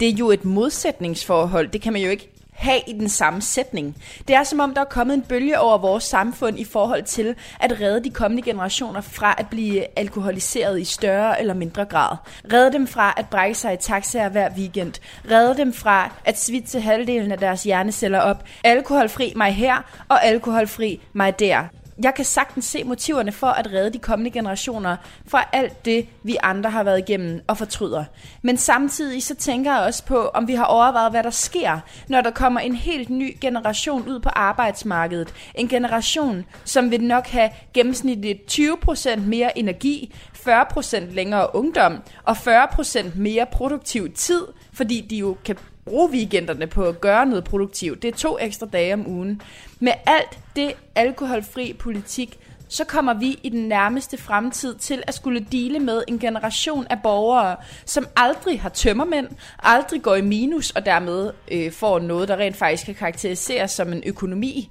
Det 0.00 0.08
er 0.08 0.12
jo 0.12 0.30
et 0.30 0.44
modsætningsforhold. 0.44 1.68
Det 1.68 1.82
kan 1.82 1.92
man 1.92 2.02
jo 2.02 2.10
ikke 2.10 2.31
have 2.62 2.80
i 2.86 2.92
den 2.92 3.08
samme 3.08 3.42
sætning. 3.42 3.96
Det 4.28 4.36
er 4.36 4.42
som 4.42 4.60
om, 4.60 4.74
der 4.74 4.80
er 4.80 4.84
kommet 4.84 5.14
en 5.14 5.22
bølge 5.22 5.58
over 5.58 5.78
vores 5.78 6.04
samfund 6.04 6.58
i 6.58 6.64
forhold 6.64 7.02
til 7.02 7.34
at 7.60 7.80
redde 7.80 8.04
de 8.04 8.10
kommende 8.10 8.42
generationer 8.42 9.00
fra 9.00 9.34
at 9.38 9.46
blive 9.50 9.98
alkoholiseret 9.98 10.80
i 10.80 10.84
større 10.84 11.40
eller 11.40 11.54
mindre 11.54 11.84
grad. 11.84 12.16
Redde 12.52 12.72
dem 12.72 12.86
fra 12.86 13.14
at 13.16 13.28
brække 13.28 13.54
sig 13.54 13.74
i 13.74 13.76
taxaer 13.76 14.28
hver 14.28 14.50
weekend. 14.56 14.92
Redde 15.30 15.56
dem 15.56 15.72
fra 15.72 16.10
at 16.24 16.40
svitse 16.40 16.80
halvdelen 16.80 17.32
af 17.32 17.38
deres 17.38 17.62
hjerneceller 17.62 18.20
op. 18.20 18.44
Alkoholfri 18.64 19.32
mig 19.36 19.54
her 19.54 20.04
og 20.08 20.24
alkoholfri 20.24 21.00
mig 21.12 21.38
der 21.38 21.64
jeg 22.02 22.14
kan 22.14 22.24
sagtens 22.24 22.64
se 22.64 22.84
motiverne 22.84 23.32
for 23.32 23.46
at 23.46 23.72
redde 23.72 23.92
de 23.92 23.98
kommende 23.98 24.30
generationer 24.30 24.96
fra 25.26 25.48
alt 25.52 25.84
det, 25.84 26.08
vi 26.22 26.36
andre 26.42 26.70
har 26.70 26.82
været 26.82 26.98
igennem 26.98 27.40
og 27.46 27.58
fortryder. 27.58 28.04
Men 28.42 28.56
samtidig 28.56 29.22
så 29.22 29.34
tænker 29.34 29.72
jeg 29.72 29.82
også 29.82 30.04
på, 30.04 30.26
om 30.26 30.48
vi 30.48 30.54
har 30.54 30.64
overvejet, 30.64 31.12
hvad 31.12 31.22
der 31.22 31.30
sker, 31.30 31.80
når 32.08 32.20
der 32.20 32.30
kommer 32.30 32.60
en 32.60 32.74
helt 32.74 33.10
ny 33.10 33.36
generation 33.40 34.08
ud 34.08 34.20
på 34.20 34.28
arbejdsmarkedet. 34.28 35.34
En 35.54 35.68
generation, 35.68 36.44
som 36.64 36.90
vil 36.90 37.04
nok 37.04 37.26
have 37.26 37.50
gennemsnitligt 37.74 38.58
20% 38.58 39.16
mere 39.16 39.58
energi, 39.58 40.14
40% 40.34 41.14
længere 41.14 41.54
ungdom 41.54 42.02
og 42.24 42.36
40% 42.36 43.18
mere 43.18 43.46
produktiv 43.52 44.12
tid, 44.12 44.46
fordi 44.72 45.06
de 45.10 45.16
jo 45.16 45.36
kan 45.44 45.56
bruge 45.84 46.10
weekenderne 46.10 46.66
på 46.66 46.84
at 46.84 47.00
gøre 47.00 47.26
noget 47.26 47.44
produktivt. 47.44 48.02
Det 48.02 48.08
er 48.08 48.18
to 48.18 48.38
ekstra 48.40 48.66
dage 48.66 48.94
om 48.94 49.06
ugen. 49.06 49.42
Med 49.80 49.92
alt 50.06 50.38
det 50.56 50.72
alkoholfri 50.94 51.72
politik, 51.72 52.38
så 52.68 52.84
kommer 52.84 53.14
vi 53.14 53.38
i 53.42 53.48
den 53.48 53.68
nærmeste 53.68 54.16
fremtid 54.16 54.74
til 54.74 55.02
at 55.06 55.14
skulle 55.14 55.46
dele 55.52 55.78
med 55.78 56.02
en 56.08 56.18
generation 56.18 56.86
af 56.90 56.98
borgere, 57.02 57.56
som 57.84 58.06
aldrig 58.16 58.60
har 58.60 58.68
tømmermænd, 58.68 59.26
aldrig 59.58 60.02
går 60.02 60.14
i 60.14 60.20
minus 60.20 60.70
og 60.70 60.86
dermed 60.86 61.30
øh, 61.50 61.72
får 61.72 61.98
noget, 61.98 62.28
der 62.28 62.36
rent 62.36 62.56
faktisk 62.56 62.86
kan 62.86 62.94
karakteriseres 62.94 63.70
som 63.70 63.92
en 63.92 64.02
økonomi, 64.06 64.70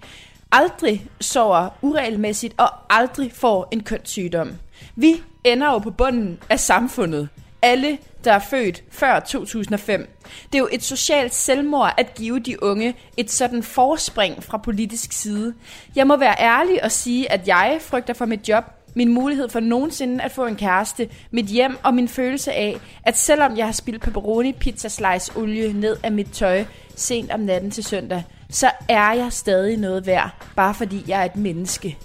aldrig 0.51 1.05
sover 1.22 1.70
uregelmæssigt 1.82 2.53
og 2.57 2.70
aldrig 2.89 3.32
får 3.32 3.68
en 3.72 3.84
kønssygdom. 3.84 4.51
Vi 4.95 5.24
ender 5.43 5.68
jo 5.72 5.78
på 5.78 5.91
bunden 5.91 6.39
af 6.49 6.59
samfundet. 6.59 7.30
Alle 7.62 7.97
der 8.24 8.34
er 8.34 8.40
født 8.40 8.84
før 8.90 9.20
2005. 9.20 10.10
Det 10.46 10.56
er 10.56 10.60
jo 10.60 10.70
et 10.72 10.84
socialt 10.84 11.34
selvmord 11.34 11.94
at 11.98 12.14
give 12.14 12.40
de 12.40 12.64
unge 12.64 12.96
et 13.18 13.32
sådan 13.32 13.64
forspring 13.64 14.44
fra 14.44 14.58
politisk 14.58 15.12
side. 15.12 15.54
Jeg 15.96 16.08
må 16.08 16.18
være 16.18 16.36
ærlig 16.40 16.84
og 16.84 16.92
sige, 16.92 17.32
at 17.32 17.48
jeg 17.48 17.78
frygter 17.82 18.14
for 18.14 18.26
mit 18.26 18.50
job, 18.50 18.64
min 18.96 19.14
mulighed 19.14 19.50
for 19.50 19.60
nogensinde 19.60 20.24
at 20.24 20.32
få 20.32 20.46
en 20.46 20.56
kæreste, 20.56 21.10
mit 21.32 21.46
hjem 21.46 21.78
og 21.84 21.94
min 21.94 22.08
følelse 22.08 22.52
af, 22.54 22.78
at 23.04 23.18
selvom 23.18 23.58
jeg 23.58 23.66
har 23.66 23.74
spildt 23.74 24.02
pepperoni 24.02 24.54
pizza 24.54 24.90
slice 24.90 25.32
olie 25.36 25.74
ned 25.74 25.98
af 26.04 26.12
mit 26.12 26.32
tøj 26.34 26.66
sent 26.96 27.32
om 27.32 27.40
natten 27.40 27.72
til 27.72 27.84
søndag, 27.84 28.24
så 28.50 28.72
er 28.90 29.14
jeg 29.14 29.28
stadig 29.30 29.78
noget 29.78 30.06
værd, 30.06 30.30
bare 30.56 30.74
fordi 30.74 31.04
jeg 31.08 31.22
er 31.22 31.26
et 31.26 31.36
menneske. 31.36 31.98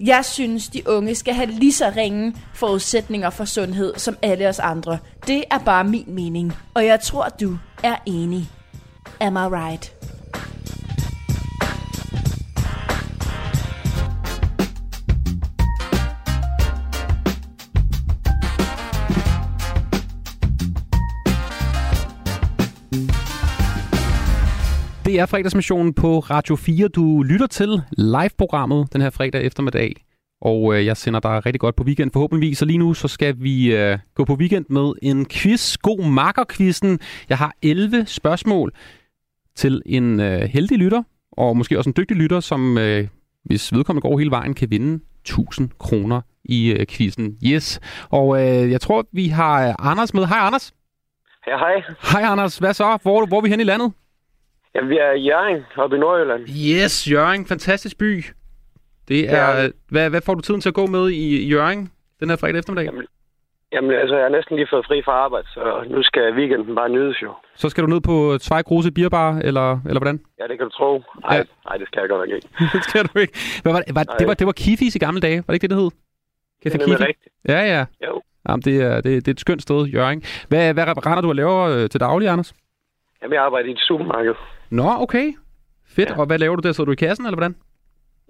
Jeg 0.00 0.24
synes, 0.24 0.68
de 0.68 0.88
unge 0.88 1.14
skal 1.14 1.34
have 1.34 1.50
lige 1.50 1.72
så 1.72 1.92
ringe 1.96 2.34
forudsætninger 2.54 3.30
for 3.30 3.44
sundhed 3.44 3.94
som 3.96 4.16
alle 4.22 4.48
os 4.48 4.58
andre. 4.58 4.98
Det 5.26 5.44
er 5.50 5.58
bare 5.58 5.84
min 5.84 6.04
mening, 6.08 6.52
og 6.74 6.86
jeg 6.86 7.00
tror, 7.00 7.28
du 7.28 7.58
er 7.82 7.96
enig. 8.06 8.50
Am 9.20 9.36
I 9.36 9.38
right? 9.38 9.92
Det 25.16 25.22
er 25.22 25.26
fredagsmissionen 25.26 25.94
på 25.94 26.18
Radio 26.18 26.56
4, 26.56 26.88
du 26.88 27.22
lytter 27.22 27.46
til 27.46 27.82
live-programmet 27.98 28.92
den 28.92 29.00
her 29.00 29.10
fredag 29.10 29.44
eftermiddag. 29.44 29.94
og 30.40 30.74
øh, 30.74 30.86
jeg 30.86 30.96
sender 30.96 31.20
dig 31.20 31.46
rigtig 31.46 31.60
godt 31.60 31.76
på 31.76 31.84
weekend 31.84 32.10
forhåbentligvis. 32.12 32.58
Så 32.58 32.64
lige 32.64 32.78
nu 32.78 32.94
så 32.94 33.08
skal 33.08 33.34
vi 33.38 33.76
øh, 33.76 33.98
gå 34.14 34.24
på 34.24 34.34
weekend 34.34 34.66
med 34.68 34.92
en 35.02 35.26
quiz, 35.28 35.76
god 35.76 36.04
makker-quizzen. 36.04 36.98
Jeg 37.28 37.38
har 37.38 37.52
11 37.62 38.06
spørgsmål 38.06 38.72
til 39.54 39.82
en 39.86 40.20
øh, 40.20 40.40
heldig 40.40 40.78
lytter, 40.78 41.02
og 41.32 41.56
måske 41.56 41.78
også 41.78 41.90
en 41.90 41.94
dygtig 41.96 42.16
lytter, 42.16 42.40
som 42.40 42.78
øh, 42.78 43.08
hvis 43.44 43.72
vedkommende 43.72 44.08
går 44.08 44.18
hele 44.18 44.30
vejen, 44.30 44.54
kan 44.54 44.70
vinde 44.70 45.04
1000 45.20 45.70
kroner 45.78 46.20
i 46.44 46.72
øh, 46.72 46.86
quizzen. 46.86 47.36
Yes. 47.46 47.80
Og 48.10 48.42
øh, 48.42 48.70
jeg 48.70 48.80
tror, 48.80 49.06
vi 49.12 49.28
har 49.28 49.68
øh, 49.68 49.74
Anders 49.78 50.14
med. 50.14 50.26
Hej 50.26 50.38
Anders. 50.38 50.72
Ja, 51.46 51.58
hej. 51.58 51.82
Hej 52.12 52.32
Anders. 52.32 52.58
Hvad 52.58 52.74
så? 52.74 52.98
Hvor, 53.02 53.26
hvor 53.26 53.36
er 53.36 53.42
vi 53.42 53.48
hen 53.48 53.60
i 53.60 53.64
landet? 53.64 53.92
Jamen, 54.76 54.90
vi 54.90 54.98
er 54.98 55.12
i 55.12 55.20
Jørgen, 55.30 55.62
oppe 55.76 55.96
i 55.96 55.98
Nordjylland. 55.98 56.42
Yes, 56.48 57.10
Jørgen. 57.12 57.46
Fantastisk 57.46 57.98
by. 57.98 58.24
Det 59.08 59.20
er, 59.32 59.62
Ja. 59.62 59.68
hvad, 59.90 60.10
hvad 60.10 60.20
får 60.26 60.34
du 60.34 60.40
tiden 60.40 60.60
til 60.60 60.68
at 60.68 60.74
gå 60.74 60.86
med 60.86 61.10
i, 61.10 61.48
Jørgen 61.48 61.90
den 62.20 62.28
her 62.30 62.36
fredag 62.36 62.58
eftermiddag? 62.58 62.86
Jamen, 62.86 63.06
Jamen, 63.72 63.90
altså, 63.90 64.14
jeg 64.16 64.24
har 64.24 64.28
næsten 64.30 64.56
lige 64.56 64.66
fået 64.70 64.86
fri 64.86 65.02
fra 65.04 65.12
arbejde, 65.12 65.46
så 65.54 65.84
nu 65.90 66.02
skal 66.02 66.34
weekenden 66.34 66.74
bare 66.74 66.88
nydes 66.88 67.22
jo. 67.22 67.32
Så 67.54 67.68
skal 67.68 67.84
du 67.84 67.88
ned 67.88 68.00
på 68.00 68.38
Tvejgrose 68.40 68.92
Bierbar, 68.92 69.38
eller, 69.38 69.80
eller 69.88 70.00
hvordan? 70.00 70.20
Ja, 70.40 70.44
det 70.48 70.58
kan 70.58 70.64
du 70.66 70.70
tro. 70.72 71.02
Nej, 71.20 71.36
Ja. 71.72 71.78
det 71.78 71.86
skal 71.86 72.00
jeg 72.00 72.08
godt 72.08 72.20
nok 72.28 72.36
ikke. 72.36 72.48
det 72.74 72.84
skal 72.84 73.04
du 73.04 73.18
ikke. 73.18 73.32
Hvad 73.62 73.72
var 73.72 73.80
det? 73.80 73.94
Var, 73.94 74.02
det, 74.02 74.26
var, 74.28 74.34
det 74.34 74.46
var 74.46 74.52
Kifis 74.52 74.94
i 74.96 74.98
gamle 74.98 75.20
dage, 75.20 75.36
var 75.36 75.42
det 75.52 75.54
ikke 75.54 75.62
det, 75.62 75.70
det 75.70 75.78
hed? 75.78 75.90
Det 76.64 76.70
Café 76.70 76.74
er 76.74 76.78
nemlig 76.78 76.96
Kifi? 76.98 77.08
rigtigt. 77.08 77.34
Ja, 77.48 77.60
ja. 77.74 77.84
Jo. 78.06 78.22
Jamen, 78.48 78.62
det, 78.62 78.82
er, 78.82 78.94
det, 78.94 79.04
det 79.04 79.28
er 79.28 79.32
et 79.32 79.40
skønt 79.40 79.62
sted, 79.62 79.86
Jørgen. 79.86 80.22
Hvad, 80.48 80.74
hvad 80.74 81.06
render 81.06 81.20
du 81.20 81.28
og 81.28 81.36
laver 81.36 81.60
øh, 81.68 81.88
til 81.90 82.00
daglig, 82.00 82.28
Anders? 82.28 82.54
Jamen, 83.22 83.34
jeg 83.34 83.42
arbejder 83.42 83.68
i 83.68 83.72
et 83.72 83.78
supermarked. 83.88 84.34
Nå, 84.70 84.88
okay. 84.98 85.32
Fedt. 85.88 86.10
Ja. 86.10 86.18
Og 86.20 86.26
hvad 86.26 86.38
laver 86.38 86.56
du 86.56 86.68
der? 86.68 86.72
Sidder 86.72 86.86
du 86.86 86.92
i 86.92 86.94
kassen, 87.06 87.26
eller 87.26 87.36
hvordan? 87.36 87.56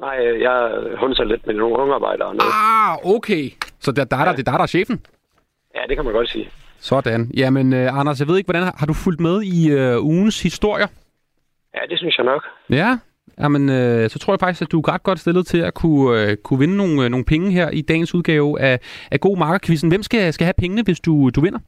Nej, 0.01 0.27
øh, 0.27 0.41
jeg 0.41 0.71
hunser 1.01 1.25
lidt 1.25 1.47
med 1.47 1.55
nogle 1.55 1.77
ungearbejdere. 1.77 2.29
og 2.29 2.37
noget. 2.37 2.53
Ah, 2.53 3.15
okay. 3.17 3.51
Så 3.81 3.93
der, 3.93 4.05
der, 4.05 4.17
er 4.17 4.25
der, 4.25 4.33
det 4.33 4.49
er 4.49 4.51
dig, 4.51 4.59
der 4.59 4.63
er 4.63 4.67
chefen? 4.67 5.07
Ja, 5.75 5.81
det 5.89 5.97
kan 5.97 6.05
man 6.05 6.15
godt 6.15 6.29
sige. 6.29 6.51
Sådan. 6.79 7.31
Jamen, 7.37 7.73
øh, 7.73 7.99
Anders, 7.99 8.21
jeg 8.21 8.29
ved 8.29 8.37
ikke, 8.37 8.47
hvordan 8.47 8.63
har, 8.63 8.75
har 8.79 8.87
du 8.87 8.93
fulgt 8.93 9.21
med 9.21 9.43
i 9.43 9.71
øh, 9.71 10.05
ugens 10.05 10.43
historier? 10.43 10.87
Ja, 11.75 11.81
det 11.91 11.99
synes 11.99 12.19
jeg 12.19 12.25
nok. 12.25 12.43
Ja, 12.71 12.99
Jamen, 13.41 13.69
øh, 13.69 14.09
så 14.11 14.19
tror 14.19 14.33
jeg 14.33 14.41
faktisk, 14.41 14.63
at 14.63 14.73
du 14.73 14.79
er 14.81 14.93
ret 14.95 15.03
godt 15.03 15.19
stillet 15.19 15.47
til 15.47 15.61
at 15.69 15.75
kunne, 15.75 16.23
øh, 16.23 16.37
kunne 16.37 16.59
vinde 16.59 16.77
nogle, 16.77 17.05
øh, 17.05 17.09
nogle 17.09 17.25
penge 17.25 17.51
her 17.51 17.71
i 17.71 17.83
dagens 17.83 18.15
udgave 18.15 18.61
af, 18.61 18.79
af 19.11 19.21
God 19.21 19.37
Markerquizzen. 19.39 19.89
Hvem 19.91 20.03
skal, 20.03 20.33
skal 20.33 20.45
have 20.45 20.61
pengene, 20.63 20.83
hvis 20.83 21.01
du, 21.01 21.31
du 21.31 21.41
vinder? 21.41 21.59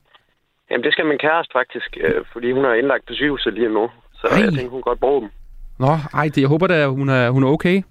Jamen, 0.70 0.84
det 0.84 0.92
skal 0.92 1.06
min 1.06 1.18
kæreste 1.18 1.52
faktisk, 1.52 1.96
øh, 2.00 2.24
fordi 2.32 2.52
hun 2.52 2.64
er 2.64 2.74
indlagt 2.74 3.06
på 3.06 3.12
sygehuset 3.14 3.54
lige 3.54 3.68
nu. 3.68 3.90
Så 4.20 4.26
Ej. 4.30 4.38
jeg 4.38 4.52
tænker, 4.52 4.70
hun 4.70 4.82
godt 4.82 5.00
bruge 5.00 5.20
dem. 5.20 5.30
Nå, 5.78 5.92
ej, 6.14 6.24
det, 6.24 6.38
jeg 6.38 6.48
håber 6.48 6.66
da, 6.66 6.74
at 6.74 6.90
hun 6.90 7.08
er, 7.08 7.30
hun 7.30 7.42
er 7.44 7.48
okay. 7.48 7.82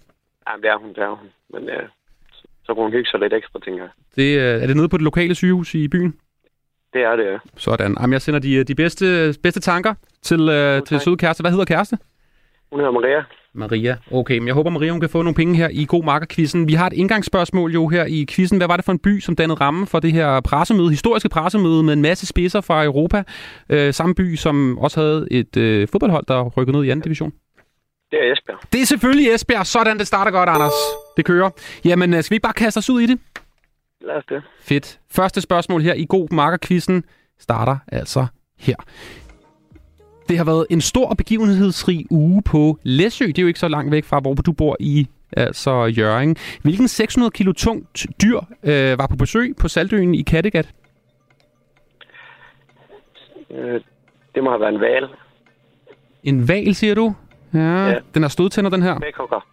Jamen, 0.47 0.61
det 0.63 0.69
er 0.69 0.77
hun, 0.77 0.89
det 0.89 0.97
er 0.97 1.09
hun. 1.09 1.29
Men 1.53 1.69
øh, 1.69 1.83
så, 2.31 2.47
så 2.65 2.73
kunne 2.73 2.83
hun 2.83 2.91
hygge 2.91 3.09
sig 3.09 3.19
lidt 3.19 3.33
ekstra, 3.33 3.59
tænker 3.59 3.83
jeg. 3.83 3.91
Det, 4.15 4.37
øh, 4.37 4.61
er 4.61 4.67
det 4.67 4.75
nede 4.75 4.89
på 4.89 4.97
det 4.97 5.03
lokale 5.03 5.35
sygehus 5.35 5.75
i 5.75 5.87
byen? 5.87 6.19
Det 6.93 7.01
er 7.01 7.15
det, 7.15 7.25
ja. 7.25 7.37
Sådan. 7.57 7.95
Jamen, 7.99 8.13
jeg 8.13 8.21
sender 8.21 8.39
de, 8.39 8.63
de 8.63 8.75
bedste, 8.75 9.33
bedste 9.43 9.59
tanker 9.59 9.93
til, 10.21 10.49
øh, 10.49 10.81
til 10.83 10.99
søde 10.99 11.17
kæreste. 11.17 11.41
Hvad 11.43 11.51
hedder 11.51 11.65
kæreste? 11.65 11.97
Hun 12.71 12.79
hedder 12.79 12.91
Maria. 12.91 13.23
Maria. 13.57 13.97
Okay, 14.11 14.37
men 14.37 14.47
jeg 14.47 14.53
håber, 14.55 14.69
Maria 14.69 14.91
hun 14.91 14.99
kan 14.99 15.09
få 15.09 15.21
nogle 15.21 15.35
penge 15.35 15.55
her 15.55 15.69
i 15.71 15.85
God 15.85 16.03
Marker-quizzen. 16.03 16.67
Vi 16.67 16.73
har 16.73 16.87
et 16.87 16.93
indgangsspørgsmål 16.93 17.73
jo 17.73 17.87
her 17.87 18.05
i 18.05 18.25
quizzen. 18.29 18.57
Hvad 18.57 18.67
var 18.67 18.75
det 18.75 18.85
for 18.85 18.91
en 18.91 18.99
by, 18.99 19.19
som 19.19 19.35
dannede 19.35 19.59
ramme 19.59 19.87
for 19.87 19.99
det 19.99 20.13
her 20.13 20.39
pressemøde, 20.41 20.89
historiske 20.89 21.29
pressemøde 21.29 21.83
med 21.83 21.93
en 21.93 22.01
masse 22.01 22.25
spidser 22.25 22.61
fra 22.61 22.83
Europa? 22.83 23.23
Øh, 23.69 23.93
samme 23.93 24.15
by, 24.15 24.35
som 24.35 24.77
også 24.77 24.99
havde 24.99 25.27
et 25.31 25.57
øh, 25.57 25.87
fodboldhold, 25.87 26.25
der 26.27 26.49
rykkede 26.57 26.77
ned 26.77 26.85
i 26.85 26.89
anden 26.89 27.03
division. 27.03 27.31
Det 28.11 28.19
er 28.19 28.33
Esbjerg. 28.33 28.59
Det 28.73 28.81
er 28.81 28.85
selvfølgelig 28.85 29.33
Esbjerg. 29.33 29.67
Sådan, 29.67 29.99
det 29.99 30.07
starter 30.07 30.31
godt, 30.31 30.49
Anders. 30.49 30.73
Det 31.17 31.25
kører. 31.25 31.49
Jamen, 31.85 32.13
øh, 32.13 32.23
skal 32.23 32.31
vi 32.31 32.35
ikke 32.35 32.43
bare 32.43 32.53
kaste 32.53 32.77
os 32.77 32.89
ud 32.89 33.01
i 33.01 33.05
det? 33.05 33.19
Lad 34.01 34.15
os 34.15 34.23
det. 34.29 34.41
Fedt. 34.61 34.99
Første 35.11 35.41
spørgsmål 35.41 35.81
her 35.81 35.93
i 35.93 36.05
God 36.09 36.27
Marker-quizzen 36.31 37.03
starter 37.39 37.77
altså 37.87 38.25
her. 38.59 38.75
Det 40.29 40.37
har 40.37 40.45
været 40.45 40.65
en 40.69 40.81
stor 40.81 41.09
og 41.09 41.17
begivenhedsrig 41.17 42.05
uge 42.09 42.41
på 42.41 42.79
Læsø. 42.83 43.25
Det 43.25 43.37
er 43.37 43.41
jo 43.41 43.47
ikke 43.47 43.59
så 43.59 43.67
langt 43.67 43.91
væk 43.91 44.05
fra, 44.05 44.19
hvor 44.19 44.33
du 44.33 44.51
bor 44.51 44.77
i 44.79 45.07
altså 45.31 45.85
Jørgen. 45.85 46.35
Hvilken 46.61 46.87
600 46.87 47.31
kilo 47.31 47.51
tungt 47.51 48.05
dyr 48.21 48.39
øh, 48.63 48.99
var 48.99 49.07
på 49.07 49.15
besøg 49.15 49.55
på 49.59 49.67
Saltøen 49.67 50.15
i 50.15 50.21
Kattegat? 50.21 50.73
Øh, 53.51 53.81
det 54.35 54.43
må 54.43 54.49
have 54.49 54.59
været 54.59 54.73
en 54.73 54.81
valg. 54.81 55.07
En 56.23 56.47
val, 56.47 56.75
siger 56.75 56.95
du? 56.95 57.13
Ja, 57.53 57.87
ja. 57.87 57.95
den 58.13 58.21
har 58.21 58.29
stødtænder, 58.29 58.69
den 58.69 58.81
her. 58.81 58.97
Spækhugger. 58.97 59.47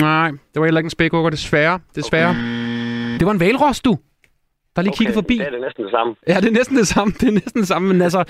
Nej, 0.00 0.30
det 0.30 0.60
var 0.60 0.64
heller 0.64 0.78
ikke 0.80 0.86
en 0.86 0.90
spækhugger, 0.90 1.30
desværre. 1.30 1.80
Desværre. 1.94 2.30
Okay. 2.30 3.18
Det 3.18 3.26
var 3.26 3.32
en 3.32 3.40
valros, 3.40 3.80
du. 3.80 3.98
Der 4.76 4.82
lige 4.82 4.90
okay, 4.90 4.98
kigget 4.98 5.14
forbi. 5.14 5.38
Det 5.38 5.46
er 5.46 5.60
næsten 5.64 5.84
det 5.84 5.90
samme. 5.90 6.14
Ja, 6.28 6.36
det 6.40 6.48
er 6.48 6.52
næsten 6.52 6.76
det 6.76 6.88
samme. 6.88 7.14
Det 7.20 7.28
er 7.28 7.32
næsten 7.32 7.60
det 7.60 7.68
samme, 7.68 7.88
men 7.88 8.02
altså, 8.02 8.24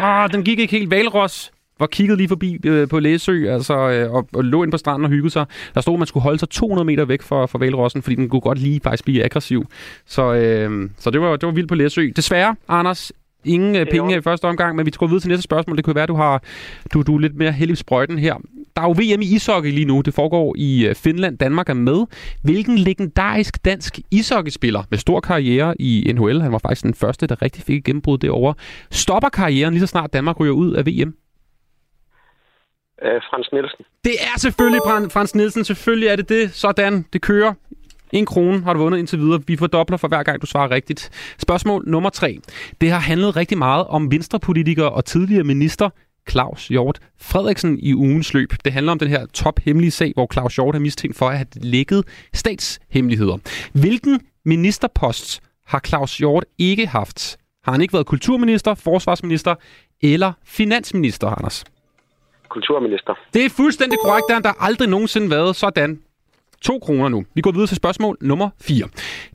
åh, 0.00 0.28
den 0.32 0.44
gik 0.44 0.58
ikke 0.58 0.78
helt. 0.78 0.90
Valros 0.90 1.52
var 1.80 1.86
kigget 1.86 2.18
lige 2.18 2.28
forbi 2.28 2.58
øh, 2.64 2.88
på 2.88 2.98
Læsø, 2.98 3.50
altså, 3.50 3.74
øh, 3.74 4.14
og, 4.14 4.28
og, 4.34 4.44
lå 4.44 4.62
ind 4.62 4.70
på 4.70 4.78
stranden 4.78 5.04
og 5.04 5.10
hyggede 5.10 5.30
sig. 5.30 5.46
Der 5.74 5.80
stod, 5.80 5.94
at 5.94 5.98
man 5.98 6.06
skulle 6.06 6.22
holde 6.22 6.38
sig 6.38 6.48
200 6.48 6.84
meter 6.84 7.04
væk 7.04 7.22
fra, 7.22 7.46
fra 7.46 7.58
valrossen, 7.58 8.02
fordi 8.02 8.16
den 8.16 8.28
kunne 8.28 8.40
godt 8.40 8.58
lige 8.58 8.80
faktisk 8.80 9.04
blive 9.04 9.24
aggressiv. 9.24 9.66
Så, 10.06 10.34
øh, 10.34 10.90
så 10.98 11.10
det, 11.10 11.20
var, 11.20 11.36
det 11.36 11.46
var 11.46 11.52
vildt 11.52 11.68
på 11.68 11.74
Læsø. 11.74 12.10
Desværre, 12.16 12.56
Anders, 12.68 13.12
ingen 13.44 13.76
øh, 13.76 13.86
penge 13.86 14.16
i 14.16 14.20
første 14.20 14.44
omgang, 14.44 14.76
men 14.76 14.86
vi 14.86 14.90
skal 14.90 14.98
gå 14.98 15.06
videre 15.06 15.20
til 15.20 15.28
næste 15.28 15.42
spørgsmål. 15.42 15.76
Det 15.76 15.84
kunne 15.84 15.94
være, 15.94 16.02
at 16.02 16.08
du, 16.08 16.16
har, 16.16 16.42
du, 16.94 17.02
du 17.02 17.14
er 17.14 17.20
lidt 17.20 17.36
mere 17.36 17.52
heldig 17.52 17.72
i 17.72 17.76
sprøjten 17.76 18.18
her. 18.18 18.34
Der 18.78 18.84
er 18.84 18.88
jo 18.88 18.92
VM 18.92 19.20
i 19.20 19.34
ishockey 19.34 19.72
lige 19.72 19.84
nu. 19.84 20.00
Det 20.00 20.14
foregår 20.14 20.54
i 20.58 20.86
øh, 20.86 20.94
Finland. 20.94 21.38
Danmark 21.38 21.68
er 21.68 21.74
med. 21.74 22.06
Hvilken 22.44 22.78
legendarisk 22.78 23.64
dansk 23.64 23.98
ishockeyspiller 24.10 24.82
med 24.90 24.98
stor 24.98 25.20
karriere 25.20 25.74
i 25.80 26.12
NHL, 26.14 26.40
han 26.40 26.52
var 26.52 26.58
faktisk 26.58 26.82
den 26.82 26.94
første, 26.94 27.26
der 27.26 27.42
rigtig 27.42 27.62
fik 27.62 27.78
et 27.78 27.84
gennembrud 27.84 28.18
derovre, 28.18 28.54
stopper 28.90 29.28
karrieren 29.28 29.74
lige 29.74 29.80
så 29.80 29.86
snart 29.86 30.12
Danmark 30.12 30.40
ryger 30.40 30.52
ud 30.52 30.72
af 30.72 30.86
VM? 30.86 31.14
Øh, 33.02 33.20
Frans 33.30 33.48
Nielsen. 33.52 33.84
Det 34.04 34.12
er 34.34 34.38
selvfølgelig 34.38 34.80
Frans 35.12 35.34
Nielsen. 35.34 35.64
Selvfølgelig 35.64 36.08
er 36.08 36.16
det 36.16 36.28
det. 36.28 36.54
Sådan, 36.54 37.04
det 37.12 37.22
kører. 37.22 37.54
En 38.12 38.26
krone 38.26 38.62
har 38.62 38.72
du 38.72 38.78
vundet 38.78 38.98
indtil 38.98 39.18
videre. 39.18 39.40
Vi 39.46 39.56
fordobler 39.56 39.96
for 39.96 40.08
hver 40.08 40.22
gang, 40.22 40.40
du 40.40 40.46
svarer 40.46 40.70
rigtigt. 40.70 41.10
Spørgsmål 41.38 41.84
nummer 41.86 42.10
tre. 42.10 42.38
Det 42.80 42.90
har 42.90 42.98
handlet 42.98 43.36
rigtig 43.36 43.58
meget 43.58 43.86
om 43.86 44.10
venstrepolitiker 44.10 44.84
og 44.84 45.04
tidligere 45.04 45.44
minister 45.44 45.90
Claus 46.30 46.68
Hjort 46.68 46.98
Frederiksen 47.20 47.78
i 47.78 47.94
ugens 47.94 48.34
løb. 48.34 48.52
Det 48.64 48.72
handler 48.72 48.92
om 48.92 48.98
den 48.98 49.08
her 49.08 49.26
tophemmelige 49.26 49.90
sag, 49.90 50.12
hvor 50.14 50.28
Claus 50.32 50.56
Hjort 50.56 50.74
er 50.74 50.78
mistænkt 50.78 51.16
for 51.16 51.28
at 51.28 51.36
have 51.36 51.46
lækket 51.56 52.04
statshemmeligheder. 52.34 53.38
Hvilken 53.72 54.20
ministerpost 54.44 55.40
har 55.66 55.80
Claus 55.86 56.18
Hjort 56.18 56.44
ikke 56.58 56.86
haft? 56.86 57.36
Har 57.64 57.72
han 57.72 57.80
ikke 57.80 57.94
været 57.94 58.06
kulturminister, 58.06 58.74
forsvarsminister 58.74 59.54
eller 60.02 60.32
finansminister, 60.44 61.28
Anders? 61.28 61.64
Kulturminister. 62.48 63.14
Det 63.34 63.44
er 63.44 63.50
fuldstændig 63.50 63.98
korrekt. 64.04 64.44
Der 64.44 64.48
har 64.48 64.56
aldrig 64.60 64.88
nogensinde 64.88 65.30
været 65.30 65.56
sådan. 65.56 66.00
To 66.62 66.78
kroner 66.78 67.08
nu. 67.08 67.24
Vi 67.34 67.40
går 67.40 67.52
videre 67.52 67.66
til 67.66 67.76
spørgsmål 67.76 68.16
nummer 68.20 68.50
4. 68.60 68.88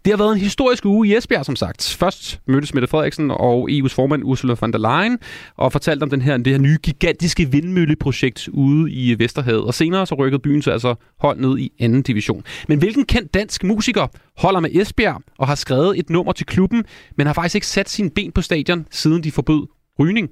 Det 0.05 0.13
har 0.13 0.17
været 0.17 0.33
en 0.33 0.39
historisk 0.39 0.85
uge 0.85 1.07
i 1.07 1.15
Esbjerg, 1.15 1.45
som 1.45 1.55
sagt. 1.55 1.95
Først 1.99 2.41
mødtes 2.47 2.73
Mette 2.73 2.87
Frederiksen 2.87 3.31
og 3.31 3.69
EU's 3.69 3.95
formand 3.95 4.23
Ursula 4.23 4.55
von 4.61 4.73
der 4.73 4.79
Leyen 4.79 5.19
og 5.55 5.71
fortalte 5.71 6.03
om 6.03 6.09
den 6.09 6.21
her, 6.21 6.37
det 6.37 6.47
her 6.47 6.57
nye 6.59 6.77
gigantiske 6.83 7.51
vindmølleprojekt 7.51 8.47
ude 8.47 8.91
i 8.91 9.19
Vesterhavet. 9.19 9.63
Og 9.63 9.73
senere 9.73 10.05
så 10.05 10.15
rykkede 10.15 10.41
byen 10.41 10.61
så 10.61 10.71
altså 10.71 10.95
hold 11.19 11.39
ned 11.39 11.57
i 11.57 11.71
anden 11.79 12.01
division. 12.01 12.43
Men 12.67 12.79
hvilken 12.79 13.05
kendt 13.05 13.33
dansk 13.33 13.63
musiker 13.63 14.07
holder 14.37 14.59
med 14.59 14.69
Esbjerg 14.73 15.21
og 15.37 15.47
har 15.47 15.55
skrevet 15.55 15.99
et 15.99 16.09
nummer 16.09 16.33
til 16.33 16.45
klubben, 16.45 16.85
men 17.17 17.27
har 17.27 17.33
faktisk 17.33 17.55
ikke 17.55 17.67
sat 17.67 17.89
sine 17.89 18.09
ben 18.09 18.31
på 18.31 18.41
stadion, 18.41 18.87
siden 18.91 19.23
de 19.23 19.31
forbød 19.31 19.67
rygning? 19.99 20.29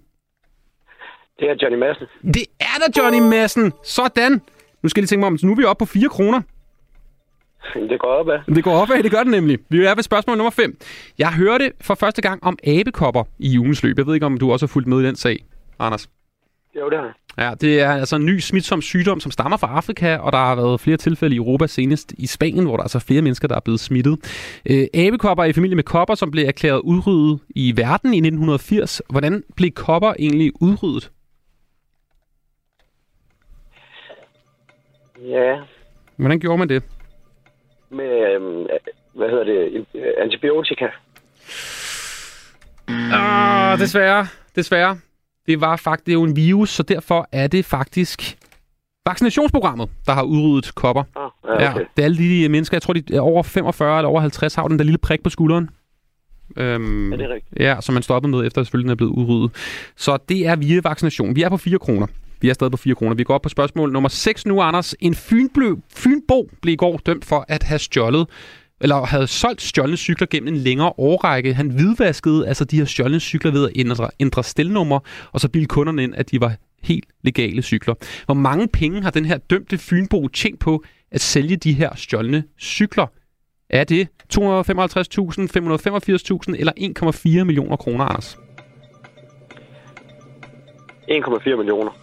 Det 1.39 1.49
er 1.49 1.55
Johnny 1.61 1.79
Madsen. 1.79 2.05
Det 2.33 2.45
er 2.59 2.77
der, 2.85 3.01
Johnny 3.03 3.29
Madsen. 3.29 3.71
Sådan. 3.83 4.41
Nu 4.83 4.89
skal 4.89 4.99
jeg 4.99 5.03
lige 5.03 5.07
tænke 5.07 5.19
mig 5.19 5.27
om, 5.27 5.37
så 5.37 5.45
nu 5.45 5.51
er 5.51 5.55
vi 5.55 5.63
oppe 5.63 5.85
på 5.85 5.85
4 5.85 6.09
kroner. 6.09 6.41
Det 7.89 7.99
går 7.99 8.07
opad. 8.07 8.55
Det 8.55 8.63
går 8.63 8.71
opad, 8.81 9.03
det 9.03 9.11
gør 9.11 9.23
det 9.23 9.31
nemlig. 9.31 9.59
Vi 9.69 9.85
er 9.85 9.95
ved 9.95 10.03
spørgsmål 10.03 10.37
nummer 10.37 10.51
5. 10.51 10.77
Jeg 11.19 11.33
hørte 11.33 11.71
for 11.81 11.95
første 11.95 12.21
gang 12.21 12.43
om 12.43 12.57
abekopper 12.63 13.23
i 13.39 13.57
ugens 13.57 13.83
løb. 13.83 13.97
Jeg 13.97 14.07
ved 14.07 14.13
ikke, 14.13 14.25
om 14.25 14.37
du 14.37 14.51
også 14.51 14.65
har 14.65 14.71
fulgt 14.71 14.87
med 14.87 15.01
i 15.01 15.05
den 15.05 15.15
sag, 15.15 15.45
Anders. 15.79 16.09
Jo, 16.75 16.89
det 16.89 16.97
har. 16.97 17.17
Ja, 17.37 17.53
det 17.61 17.81
er 17.81 17.91
altså 17.91 18.15
en 18.15 18.25
ny 18.25 18.39
smitsom 18.39 18.81
sygdom, 18.81 19.19
som 19.19 19.31
stammer 19.31 19.57
fra 19.57 19.67
Afrika, 19.67 20.17
og 20.17 20.31
der 20.31 20.37
har 20.37 20.55
været 20.55 20.79
flere 20.79 20.97
tilfælde 20.97 21.35
i 21.35 21.37
Europa, 21.37 21.67
senest 21.67 22.13
i 22.17 22.27
Spanien, 22.27 22.65
hvor 22.65 22.75
der 22.75 22.81
er 22.81 22.83
altså 22.83 22.99
flere 22.99 23.21
mennesker, 23.21 23.47
der 23.47 23.55
er 23.55 23.59
blevet 23.59 23.79
smittet. 23.79 24.17
Øh, 24.69 24.87
abekopper 24.93 25.43
er 25.43 25.47
i 25.47 25.53
familie 25.53 25.75
med 25.75 25.83
kopper, 25.83 26.15
som 26.15 26.31
blev 26.31 26.47
erklæret 26.47 26.79
udryddet 26.79 27.39
i 27.49 27.77
verden 27.77 28.13
i 28.13 28.17
1980. 28.17 29.01
Hvordan 29.09 29.43
blev 29.55 29.71
kopper 29.71 30.13
egentlig 30.19 30.51
udryddet? 30.61 31.11
Ja, 35.27 35.55
Hvordan 36.15 36.39
gjorde 36.39 36.57
man 36.57 36.69
det? 36.69 36.83
Med, 37.91 38.33
øhm, 38.35 38.67
hvad 39.15 39.29
hedder 39.29 39.43
det, 39.43 39.85
øh, 39.95 40.01
antibiotika. 40.23 40.85
Ah, 42.87 43.79
desværre. 43.79 44.27
Desværre. 44.55 44.97
Det 45.47 45.61
var 45.61 45.75
faktisk 45.75 46.05
det 46.05 46.11
er 46.11 46.13
jo 46.13 46.23
en 46.23 46.35
virus, 46.35 46.69
så 46.69 46.83
derfor 46.83 47.27
er 47.31 47.47
det 47.47 47.65
faktisk 47.65 48.37
vaccinationsprogrammet, 49.05 49.89
der 50.05 50.11
har 50.13 50.23
udryddet 50.23 50.75
kopper. 50.75 51.03
Ah, 51.15 51.61
ja, 51.61 51.71
okay. 51.71 51.85
det 51.95 52.01
er 52.01 52.05
alle 52.05 52.17
de 52.17 52.49
mennesker, 52.49 52.75
jeg 52.75 52.81
tror, 52.81 52.93
de 52.93 53.15
er 53.15 53.19
over 53.21 53.43
45 53.43 53.97
eller 53.99 54.09
over 54.09 54.21
50, 54.21 54.55
har 54.55 54.67
den 54.67 54.77
der 54.79 54.85
lille 54.85 54.97
prik 54.97 55.23
på 55.23 55.29
skulderen. 55.29 55.69
Øhm, 56.57 57.11
Ja, 57.11 57.17
det 57.17 57.25
er 57.25 57.33
rigtigt. 57.33 57.59
Ja, 57.59 57.77
som 57.81 57.93
man 57.93 58.03
stoppede 58.03 58.31
med, 58.31 58.45
efter 58.47 58.63
selvfølgelig 58.63 58.85
den 58.85 58.91
er 58.91 58.95
blevet 58.95 59.11
udryddet. 59.11 59.51
Så 59.95 60.17
det 60.29 60.47
er 60.47 60.55
via 60.55 60.81
vaccination. 60.83 61.35
Vi 61.35 61.41
er 61.41 61.49
på 61.49 61.57
4 61.57 61.79
kroner. 61.79 62.07
Vi 62.41 62.49
er 62.49 62.53
stadig 62.53 62.71
på 62.71 62.77
4 62.77 62.95
kroner. 62.95 63.15
Vi 63.15 63.23
går 63.23 63.33
op 63.33 63.41
på 63.41 63.49
spørgsmål 63.49 63.91
nummer 63.91 64.09
6 64.09 64.45
nu, 64.45 64.61
Anders. 64.61 64.95
En 64.99 65.15
fynblø, 65.15 65.75
fynbo 65.95 66.49
blev 66.61 66.73
i 66.73 66.75
går 66.75 66.99
dømt 67.05 67.25
for 67.25 67.45
at 67.47 67.63
have 67.63 67.79
stjålet 67.79 68.27
eller 68.81 69.05
havde 69.05 69.27
solgt 69.27 69.61
stjålne 69.61 69.97
cykler 69.97 70.27
gennem 70.27 70.53
en 70.53 70.59
længere 70.59 70.93
årrække. 70.97 71.53
Han 71.53 71.69
hvidvaskede 71.69 72.47
altså 72.47 72.65
de 72.65 72.77
her 72.77 72.85
stjålne 72.85 73.19
cykler 73.19 73.51
ved 73.51 73.65
at 73.65 73.71
ændre, 73.75 74.09
ændre 74.19 74.43
stelnummer, 74.43 74.99
og 75.31 75.39
så 75.39 75.49
bilde 75.49 75.67
kunderne 75.67 76.03
ind, 76.03 76.15
at 76.15 76.31
de 76.31 76.41
var 76.41 76.55
helt 76.83 77.05
legale 77.23 77.61
cykler. 77.61 77.93
Hvor 78.25 78.35
mange 78.35 78.67
penge 78.67 79.01
har 79.01 79.11
den 79.11 79.25
her 79.25 79.37
dømte 79.37 79.77
Fynbo 79.77 80.27
tjent 80.27 80.59
på 80.59 80.83
at 81.11 81.21
sælge 81.21 81.55
de 81.55 81.73
her 81.73 81.95
stjålne 81.95 82.43
cykler? 82.59 83.07
Er 83.69 83.83
det 83.83 84.07
255.000, 84.33 84.37
585.000 84.37 84.43
eller 86.59 86.73
1,4 87.39 87.43
millioner 87.43 87.75
kroner, 87.75 88.05
Anders? 88.05 88.37
1,4 91.09 91.55
millioner. 91.55 92.00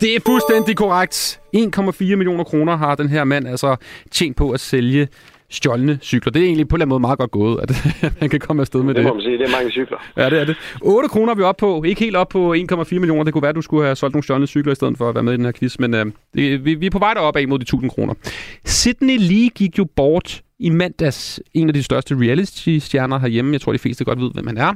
Det 0.00 0.16
er 0.16 0.20
fuldstændig 0.26 0.76
korrekt. 0.76 1.40
1,4 1.56 2.16
millioner 2.16 2.44
kroner 2.44 2.76
har 2.76 2.94
den 2.94 3.08
her 3.08 3.24
mand 3.24 3.48
altså 3.48 3.76
tjent 4.10 4.36
på 4.36 4.50
at 4.50 4.60
sælge 4.60 5.08
stjålne 5.50 5.98
cykler. 6.02 6.32
Det 6.32 6.42
er 6.42 6.46
egentlig 6.46 6.68
på 6.68 6.76
en 6.76 6.82
eller 6.82 6.84
anden 6.84 6.88
måde 6.90 7.00
meget 7.00 7.18
godt 7.18 7.30
gået, 7.30 7.60
at 7.62 7.70
man 8.20 8.30
kan 8.30 8.40
komme 8.40 8.60
afsted 8.62 8.82
med 8.82 8.94
Det 8.94 8.96
det. 8.96 9.04
må 9.04 9.14
man 9.14 9.22
sige, 9.22 9.38
det 9.38 9.46
er 9.46 9.50
mange 9.50 9.70
cykler. 9.70 9.98
Ja, 10.16 10.30
det 10.30 10.40
er 10.40 10.44
det. 10.44 10.56
8 10.82 11.08
kroner 11.08 11.32
er 11.32 11.36
vi 11.36 11.42
oppe 11.42 11.60
på. 11.60 11.82
Ikke 11.82 12.00
helt 12.00 12.16
op 12.16 12.28
på 12.28 12.54
1,4 12.54 12.58
millioner. 12.94 13.24
Det 13.24 13.32
kunne 13.32 13.42
være, 13.42 13.48
at 13.48 13.54
du 13.56 13.62
skulle 13.62 13.84
have 13.84 13.96
solgt 13.96 14.14
nogle 14.14 14.22
stjålne 14.24 14.46
cykler 14.46 14.72
i 14.72 14.74
stedet 14.74 14.98
for 14.98 15.08
at 15.08 15.14
være 15.14 15.24
med 15.24 15.32
i 15.32 15.36
den 15.36 15.44
her 15.44 15.52
quiz. 15.52 15.78
Men 15.78 15.94
øh, 15.94 16.06
vi, 16.34 16.74
vi 16.74 16.86
er 16.86 16.90
på 16.90 16.98
vej 16.98 17.14
derop 17.14 17.36
af 17.36 17.48
mod 17.48 17.58
de 17.58 17.62
1000 17.62 17.90
kroner. 17.90 18.14
Sydney 18.64 19.18
Lee 19.18 19.48
gik 19.48 19.78
jo 19.78 19.86
bort 19.96 20.42
i 20.58 20.70
mandags. 20.70 21.40
En 21.54 21.68
af 21.68 21.74
de 21.74 21.82
største 21.82 22.14
reality-stjerner 22.14 23.18
herhjemme. 23.18 23.52
Jeg 23.52 23.60
tror, 23.60 23.72
de 23.72 23.78
fleste 23.78 24.04
godt 24.04 24.20
ved, 24.20 24.30
hvem 24.34 24.46
han 24.46 24.56
er. 24.56 24.74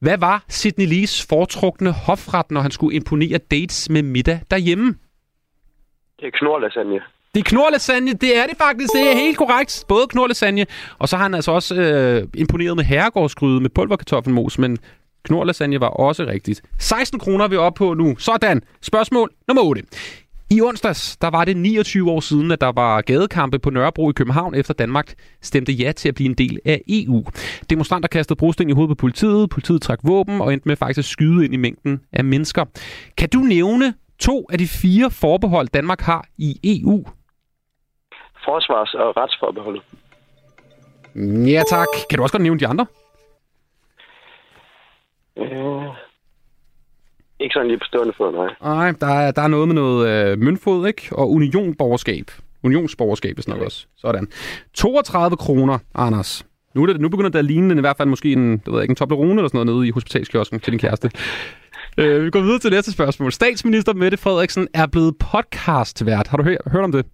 Hvad 0.00 0.18
var 0.18 0.44
Sydney 0.48 0.86
Lees 0.86 1.26
foretrukne 1.26 1.92
hofret, 1.92 2.50
når 2.50 2.60
han 2.60 2.70
skulle 2.70 2.96
imponere 2.96 3.38
dates 3.38 3.90
med 3.90 4.02
middag 4.02 4.40
derhjemme? 4.50 4.94
Det 6.20 6.26
er 6.26 6.30
knorlasagne. 6.38 7.00
Det 7.34 7.40
er 7.40 7.44
knorlasagne, 7.44 8.12
det 8.12 8.38
er 8.38 8.46
det 8.46 8.56
faktisk, 8.58 8.92
det 8.92 9.10
er 9.10 9.14
helt 9.14 9.36
korrekt. 9.36 9.84
Både 9.88 10.06
knorlasagne, 10.06 10.66
og 10.98 11.08
så 11.08 11.16
har 11.16 11.22
han 11.22 11.34
altså 11.34 11.52
også 11.52 11.74
øh, 11.74 12.28
imponeret 12.34 12.76
med 12.76 12.84
herregårdsgryde 12.84 13.60
med 13.60 13.70
pulverkartoffelmos, 13.70 14.58
men 14.58 14.78
knorlasagne 15.24 15.80
var 15.80 15.88
også 15.88 16.26
rigtigt. 16.26 16.62
16 16.78 17.18
kroner 17.18 17.44
er 17.44 17.48
vi 17.48 17.56
oppe 17.56 17.78
på 17.78 17.94
nu. 17.94 18.16
Sådan, 18.18 18.62
spørgsmål 18.82 19.30
nummer 19.48 19.62
8. 19.62 19.82
I 20.50 20.60
onsdags, 20.60 21.16
der 21.16 21.30
var 21.30 21.44
det 21.44 21.56
29 21.56 22.10
år 22.10 22.20
siden, 22.20 22.50
at 22.50 22.60
der 22.60 22.72
var 22.72 23.00
gadekampe 23.00 23.58
på 23.58 23.70
Nørrebro 23.70 24.10
i 24.10 24.12
København, 24.12 24.54
efter 24.54 24.74
Danmark 24.74 25.14
stemte 25.42 25.72
ja 25.72 25.92
til 25.92 26.08
at 26.08 26.14
blive 26.14 26.28
en 26.28 26.34
del 26.34 26.58
af 26.64 26.80
EU. 26.88 27.24
Demonstranter 27.70 28.08
kastede 28.08 28.38
brosten 28.38 28.70
i 28.70 28.72
hovedet 28.72 28.96
på 28.96 29.00
politiet, 29.00 29.50
politiet 29.50 29.82
trak 29.82 29.98
våben 30.02 30.40
og 30.40 30.52
endte 30.52 30.68
med 30.68 30.76
faktisk 30.76 30.98
at 30.98 31.04
skyde 31.04 31.44
ind 31.44 31.54
i 31.54 31.56
mængden 31.56 32.00
af 32.12 32.24
mennesker. 32.24 32.64
Kan 33.16 33.28
du 33.28 33.38
nævne 33.38 33.94
to 34.18 34.46
af 34.52 34.58
de 34.58 34.66
fire 34.66 35.10
forbehold, 35.10 35.68
Danmark 35.68 36.00
har 36.00 36.26
i 36.38 36.60
EU? 36.64 37.04
Forsvars- 38.44 38.94
og 38.94 39.16
retsforbeholdet. 39.16 39.82
Ja 41.54 41.62
tak. 41.70 41.86
Kan 42.10 42.16
du 42.16 42.22
også 42.22 42.32
godt 42.32 42.42
nævne 42.42 42.60
de 42.60 42.66
andre? 42.66 42.86
Øh, 45.38 45.94
ikke 47.40 47.52
sådan 47.52 47.68
lige 47.68 47.78
på 47.78 47.84
stående 47.84 48.12
fod, 48.16 48.32
nej. 48.32 48.54
Nej, 48.62 48.92
der 49.00 49.06
er, 49.06 49.30
der 49.30 49.42
er 49.42 49.48
noget 49.48 49.68
med 49.68 49.74
noget 49.74 50.08
øh, 50.08 50.38
møntfod, 50.38 50.86
ikke? 50.86 51.08
Og 51.12 51.30
unionborgerskab. 51.30 52.30
Unionsborgerskab, 52.62 53.34
hvis 53.34 53.48
nok 53.48 53.60
også. 53.60 53.86
Sådan. 53.96 54.28
32 54.74 55.36
kroner, 55.36 55.78
Anders. 55.94 56.46
Nu, 56.74 56.82
er 56.82 56.86
det, 56.86 57.00
nu 57.00 57.08
begynder 57.08 57.30
det 57.30 57.38
at 57.38 57.44
ligne 57.44 57.70
den, 57.70 57.78
i 57.78 57.80
hvert 57.80 57.96
fald 57.96 58.08
måske 58.08 58.32
en, 58.32 58.52
det 58.52 58.66
ved 58.66 58.74
jeg 58.74 58.82
ikke, 58.82 58.92
en 58.92 58.96
Toblerone 58.96 59.32
eller 59.32 59.48
sådan 59.48 59.66
noget 59.66 59.78
nede 59.80 59.88
i 59.88 59.90
hospitalskiosken 59.90 60.60
til 60.60 60.72
din 60.72 60.80
kæreste. 60.80 61.10
øh, 61.98 62.24
vi 62.24 62.30
går 62.30 62.40
videre 62.40 62.58
til 62.58 62.70
næste 62.70 62.92
spørgsmål. 62.92 63.32
Statsminister 63.32 63.94
Mette 63.94 64.16
Frederiksen 64.16 64.68
er 64.74 64.86
blevet 64.86 65.14
podcastvært. 65.18 66.26
Har 66.26 66.36
du 66.36 66.42
hørt, 66.42 66.58
hørt 66.66 66.84
om 66.84 66.92
det? 66.92 67.06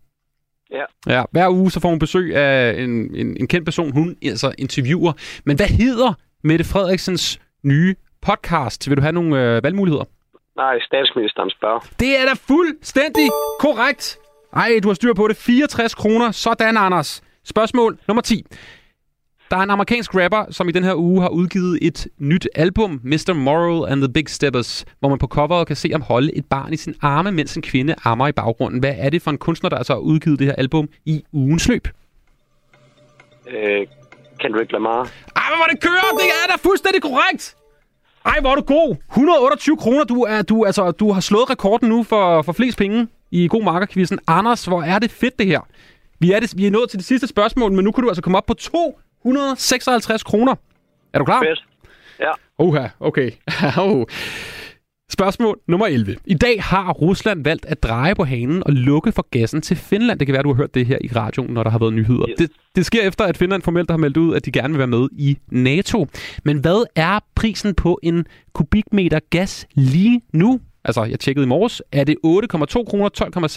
Ja. 0.72 1.14
Ja, 1.16 1.24
hver 1.30 1.48
uge 1.48 1.70
så 1.70 1.80
får 1.80 1.88
hun 1.88 1.98
besøg 1.98 2.36
af 2.36 2.82
en, 2.82 3.14
en, 3.14 3.36
en 3.40 3.46
kendt 3.46 3.64
person, 3.64 3.92
hun 3.92 4.16
altså 4.22 4.52
interviewer. 4.58 5.12
Men 5.44 5.56
hvad 5.56 5.66
hedder 5.66 6.12
Mette 6.44 6.64
Frederiksens 6.64 7.40
nye 7.62 7.94
podcast? 8.22 8.88
Vil 8.88 8.96
du 8.96 9.02
have 9.02 9.12
nogle 9.12 9.56
øh, 9.56 9.62
valgmuligheder? 9.64 10.04
Nej, 10.56 10.80
statsministeren 10.80 11.50
spørger. 11.50 11.80
Det 12.00 12.20
er 12.20 12.24
da 12.24 12.32
fuldstændig 12.32 13.28
korrekt. 13.60 14.18
Ej, 14.52 14.80
du 14.82 14.88
har 14.88 14.94
styr 14.94 15.14
på 15.14 15.28
det. 15.28 15.36
64 15.36 15.94
kroner. 15.94 16.30
Sådan, 16.30 16.76
Anders. 16.76 17.22
Spørgsmål 17.44 17.98
nummer 18.08 18.22
10. 18.22 18.44
Der 19.50 19.56
er 19.56 19.60
en 19.60 19.70
amerikansk 19.70 20.14
rapper, 20.14 20.44
som 20.50 20.68
i 20.68 20.72
den 20.72 20.84
her 20.84 20.94
uge 20.94 21.22
har 21.22 21.28
udgivet 21.28 21.78
et 21.82 22.08
nyt 22.18 22.48
album, 22.54 23.00
Mr. 23.04 23.32
Moral 23.34 23.92
and 23.92 24.00
the 24.00 24.12
Big 24.12 24.28
Steppers, 24.28 24.84
hvor 25.00 25.08
man 25.08 25.18
på 25.18 25.26
coveret 25.26 25.66
kan 25.66 25.76
se 25.76 25.90
ham 25.92 26.02
holde 26.02 26.36
et 26.36 26.44
barn 26.50 26.72
i 26.72 26.76
sin 26.76 26.94
arme, 27.02 27.32
mens 27.32 27.56
en 27.56 27.62
kvinde 27.62 27.94
ammer 28.04 28.28
i 28.28 28.32
baggrunden. 28.32 28.80
Hvad 28.80 28.94
er 28.98 29.10
det 29.10 29.22
for 29.22 29.30
en 29.30 29.38
kunstner, 29.38 29.70
der 29.70 29.76
altså 29.76 29.92
har 29.92 30.00
udgivet 30.00 30.38
det 30.38 30.46
her 30.46 30.54
album 30.54 30.88
i 31.04 31.24
ugens 31.32 31.68
løb? 31.68 31.88
Øh, 33.48 33.86
Kendrick 34.40 34.72
Lamar. 34.72 35.10
Ej, 35.36 35.42
hvor 35.56 35.66
det 35.72 35.82
kører! 35.82 36.16
Det 36.16 36.26
er 36.26 36.46
da 36.50 36.56
fuldstændig 36.68 37.02
korrekt! 37.02 37.56
Ej, 38.24 38.40
hvor 38.40 38.50
er 38.50 38.54
du 38.54 38.62
god! 38.62 38.96
128 39.10 39.76
kroner. 39.76 40.04
Du, 40.04 40.22
er, 40.22 40.42
du, 40.42 40.64
altså, 40.64 40.90
du 40.90 41.12
har 41.12 41.20
slået 41.20 41.50
rekorden 41.50 41.88
nu 41.88 42.02
for, 42.02 42.42
for 42.42 42.52
flest 42.52 42.78
penge 42.78 43.08
i 43.30 43.48
God 43.48 43.62
Markerquizzen. 43.62 44.18
Anders, 44.26 44.64
hvor 44.64 44.82
er 44.82 44.98
det 44.98 45.10
fedt 45.10 45.38
det 45.38 45.46
her. 45.46 45.60
Vi 46.18 46.32
er, 46.32 46.40
det, 46.40 46.52
vi 46.56 46.66
er 46.66 46.70
nået 46.70 46.90
til 46.90 46.98
det 46.98 47.06
sidste 47.06 47.26
spørgsmål, 47.26 47.72
men 47.72 47.84
nu 47.84 47.92
kan 47.92 48.02
du 48.02 48.08
altså 48.08 48.22
komme 48.22 48.38
op 48.38 48.46
på 48.46 48.54
256 48.54 50.22
kroner. 50.22 50.54
Er 51.12 51.18
du 51.18 51.24
klar? 51.24 51.42
Fedt. 51.42 51.64
Ja. 52.20 52.30
Oha, 52.58 52.86
okay. 53.00 53.30
Spørgsmål 55.10 55.60
nummer 55.66 55.86
11. 55.86 56.16
I 56.26 56.34
dag 56.34 56.62
har 56.62 56.92
Rusland 56.92 57.44
valgt 57.44 57.66
at 57.66 57.82
dreje 57.82 58.14
på 58.14 58.24
hanen 58.24 58.62
og 58.66 58.72
lukke 58.72 59.12
for 59.12 59.26
gassen 59.30 59.62
til 59.62 59.76
Finland. 59.76 60.18
Det 60.18 60.26
kan 60.26 60.32
være, 60.32 60.42
du 60.42 60.48
har 60.48 60.56
hørt 60.56 60.74
det 60.74 60.86
her 60.86 60.98
i 61.00 61.08
radioen, 61.16 61.54
når 61.54 61.62
der 61.62 61.70
har 61.70 61.78
været 61.78 61.92
nyheder. 61.92 62.26
Yes. 62.28 62.38
Det, 62.38 62.50
det 62.76 62.86
sker 62.86 63.02
efter, 63.02 63.24
at 63.24 63.36
Finland 63.36 63.62
formelt 63.62 63.90
har 63.90 63.98
meldt 63.98 64.16
ud, 64.16 64.34
at 64.34 64.44
de 64.44 64.52
gerne 64.52 64.68
vil 64.68 64.78
være 64.78 64.86
med 64.86 65.08
i 65.12 65.38
NATO. 65.48 66.06
Men 66.44 66.58
hvad 66.58 66.84
er 66.96 67.18
prisen 67.34 67.74
på 67.74 68.00
en 68.02 68.26
kubikmeter 68.52 69.20
gas 69.30 69.66
lige 69.74 70.22
nu? 70.32 70.60
Altså, 70.84 71.04
jeg 71.04 71.20
tjekkede 71.20 71.44
i 71.44 71.48
morges. 71.48 71.82
Er 71.92 72.04
det 72.04 72.16
8,2 72.26 72.84
kroner, 72.84 73.08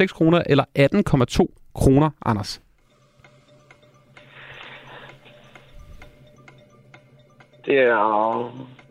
12,6 0.01 0.07
kroner 0.07 0.43
eller 0.45 0.63
18,2 0.79 1.71
kroner, 1.75 2.09
Anders? 2.25 2.61
Det 7.65 7.79
er... 7.79 8.82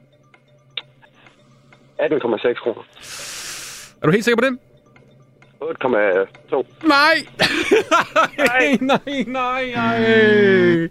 18,6 2.03 2.63
kroner. 2.63 2.83
Er 4.03 4.07
du 4.07 4.11
helt 4.13 4.25
sikker 4.25 4.43
på 4.43 4.49
det? 4.49 4.59
8,2. 5.63 6.87
Nej! 6.89 7.27
nej, 8.39 8.77
nej, 8.91 9.25
nej, 9.27 9.73
nej. 9.75 10.89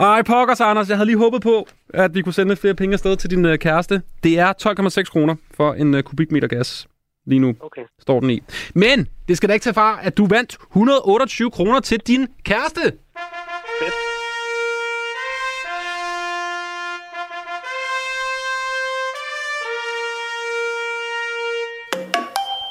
Ej, 0.00 0.22
pokkers, 0.22 0.60
Anders. 0.60 0.88
Jeg 0.88 0.96
havde 0.96 1.06
lige 1.06 1.18
håbet 1.18 1.42
på, 1.42 1.66
at 1.94 2.14
vi 2.14 2.22
kunne 2.22 2.32
sende 2.32 2.56
flere 2.56 2.74
penge 2.74 2.92
afsted 2.92 3.16
til 3.16 3.30
din 3.30 3.44
uh, 3.44 3.54
kæreste. 3.54 4.02
Det 4.22 4.38
er 4.38 4.52
12,6 5.02 5.10
kroner 5.12 5.34
for 5.56 5.72
en 5.72 5.94
uh, 5.94 6.00
kubikmeter 6.00 6.48
gas. 6.48 6.86
Lige 7.26 7.38
nu 7.38 7.54
Okay. 7.60 7.82
står 8.00 8.20
den 8.20 8.30
i. 8.30 8.42
Men 8.74 9.08
det 9.28 9.36
skal 9.36 9.48
da 9.48 9.52
ikke 9.54 9.64
tage 9.64 9.74
far, 9.74 9.96
at 9.96 10.16
du 10.18 10.26
vandt 10.26 10.56
128 10.70 11.50
kroner 11.50 11.80
til 11.80 12.00
din 12.00 12.26
kæreste. 12.44 12.80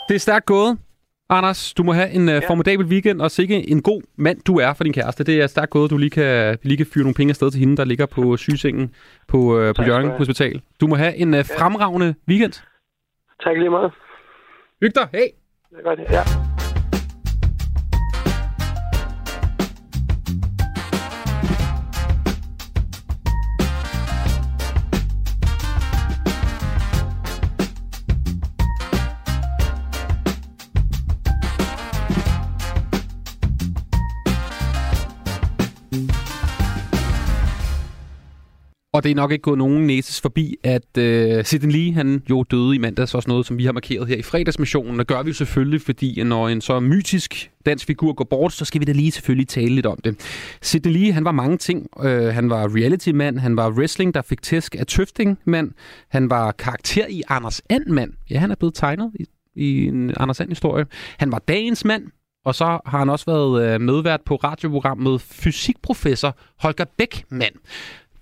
Det 0.10 0.16
er 0.16 0.20
stærkt 0.20 0.46
gået. 0.46 0.78
Anders, 1.30 1.74
du 1.74 1.84
må 1.84 1.94
have 1.94 2.10
en 2.10 2.30
uh, 2.30 2.36
formidabel 2.48 2.86
weekend, 2.86 3.22
og 3.22 3.32
sikke 3.32 3.70
en 3.70 3.82
god 3.82 4.02
mand, 4.18 4.42
du 4.48 4.58
er 4.58 4.74
for 4.74 4.84
din 4.84 4.94
kæreste. 4.94 5.24
Det 5.24 5.42
er 5.42 5.48
stærkt 5.48 5.72
gået, 5.72 5.92
du 5.92 5.98
lige 5.98 6.10
kan, 6.10 6.58
lige 6.64 6.78
kan 6.78 6.86
fyre 6.94 7.04
nogle 7.04 7.16
penge 7.16 7.32
afsted 7.32 7.52
til 7.52 7.60
hende, 7.60 7.78
der 7.78 7.86
ligger 7.86 8.06
på 8.06 8.38
sygesengen 8.38 8.92
på, 9.28 9.38
uh, 9.38 9.76
på 9.76 9.84
Jørgen. 9.84 10.10
Hospital. 10.10 10.62
Du 10.82 10.88
må 10.88 10.96
have 10.96 11.16
en 11.16 11.34
uh, 11.34 11.40
fremragende 11.58 12.16
weekend. 12.28 12.54
Tak 13.44 13.58
lige 13.58 13.70
meget. 13.70 13.92
Hyg 14.82 14.96
dig. 14.96 15.08
Hej. 15.12 15.32
Det 15.70 15.78
er 15.80 15.84
godt, 15.84 16.00
ja. 16.00 16.43
Og 38.94 39.04
det 39.04 39.12
er 39.12 39.16
nok 39.16 39.32
ikke 39.32 39.42
gået 39.42 39.58
nogen 39.58 39.88
næses 39.88 40.22
forbi, 40.22 40.56
at 40.64 40.98
øh, 40.98 41.46
Sidney 41.46 41.72
Lee, 41.72 41.94
han 41.94 42.24
jo 42.30 42.44
døde 42.44 42.76
i 42.76 42.78
mandags, 42.78 43.14
også 43.14 43.30
noget, 43.30 43.46
som 43.46 43.58
vi 43.58 43.66
har 43.66 43.72
markeret 43.72 44.08
her 44.08 44.16
i 44.16 44.22
fredagsmissionen. 44.22 45.00
Og 45.00 45.06
gør 45.06 45.24
vi 45.24 45.30
jo 45.30 45.34
selvfølgelig, 45.34 45.82
fordi 45.82 46.24
når 46.24 46.50
en 46.50 46.62
så 46.62 46.80
mytisk 46.80 47.52
dansk 47.66 47.88
figur 47.88 48.14
går 48.14 48.24
bort, 48.24 48.54
så 48.54 48.66
skal 48.66 48.82
vi 48.82 48.86
da 48.86 48.92
lige 48.92 49.12
selvfølgelig 49.12 49.48
tale 49.48 49.76
lidt 49.76 49.86
om 49.86 49.98
det. 50.04 50.20
Sidney 50.62 50.94
Lee, 50.94 51.14
han 51.14 51.26
var 51.26 51.32
mange 51.32 51.58
ting. 51.58 51.88
Øh, 52.04 52.26
han 52.26 52.50
var 52.50 52.76
reality-mand, 52.76 53.40
han 53.40 53.58
var 53.58 53.70
wrestling, 53.70 54.14
der 54.14 54.22
fik 54.22 54.42
tæsk 54.42 54.76
af 54.80 54.88
tøfting-mand, 54.88 55.72
han 56.10 56.30
var 56.30 56.52
karakter 56.52 57.08
i 57.10 57.24
Anders 57.30 57.62
And-mand. 57.70 58.14
Ja, 58.30 58.40
han 58.40 58.52
er 58.52 58.56
blevet 58.56 58.74
tegnet 58.74 59.12
i, 59.16 59.26
i 59.56 59.86
en 59.86 60.14
Anders 60.18 60.40
And-historie. 60.40 60.86
Han 61.18 61.32
var 61.32 61.40
dagens 61.48 61.86
mand, 61.86 62.04
og 62.46 62.56
så 62.56 62.66
har 62.66 63.00
han 63.00 63.10
også 63.10 63.26
været 63.26 63.74
øh, 63.74 63.82
medvært 63.82 64.22
på 64.22 64.36
radioprogrammet 64.36 65.22
Fysikprofessor 65.22 66.38
Holger 66.60 66.86
Bækmand. 66.98 67.56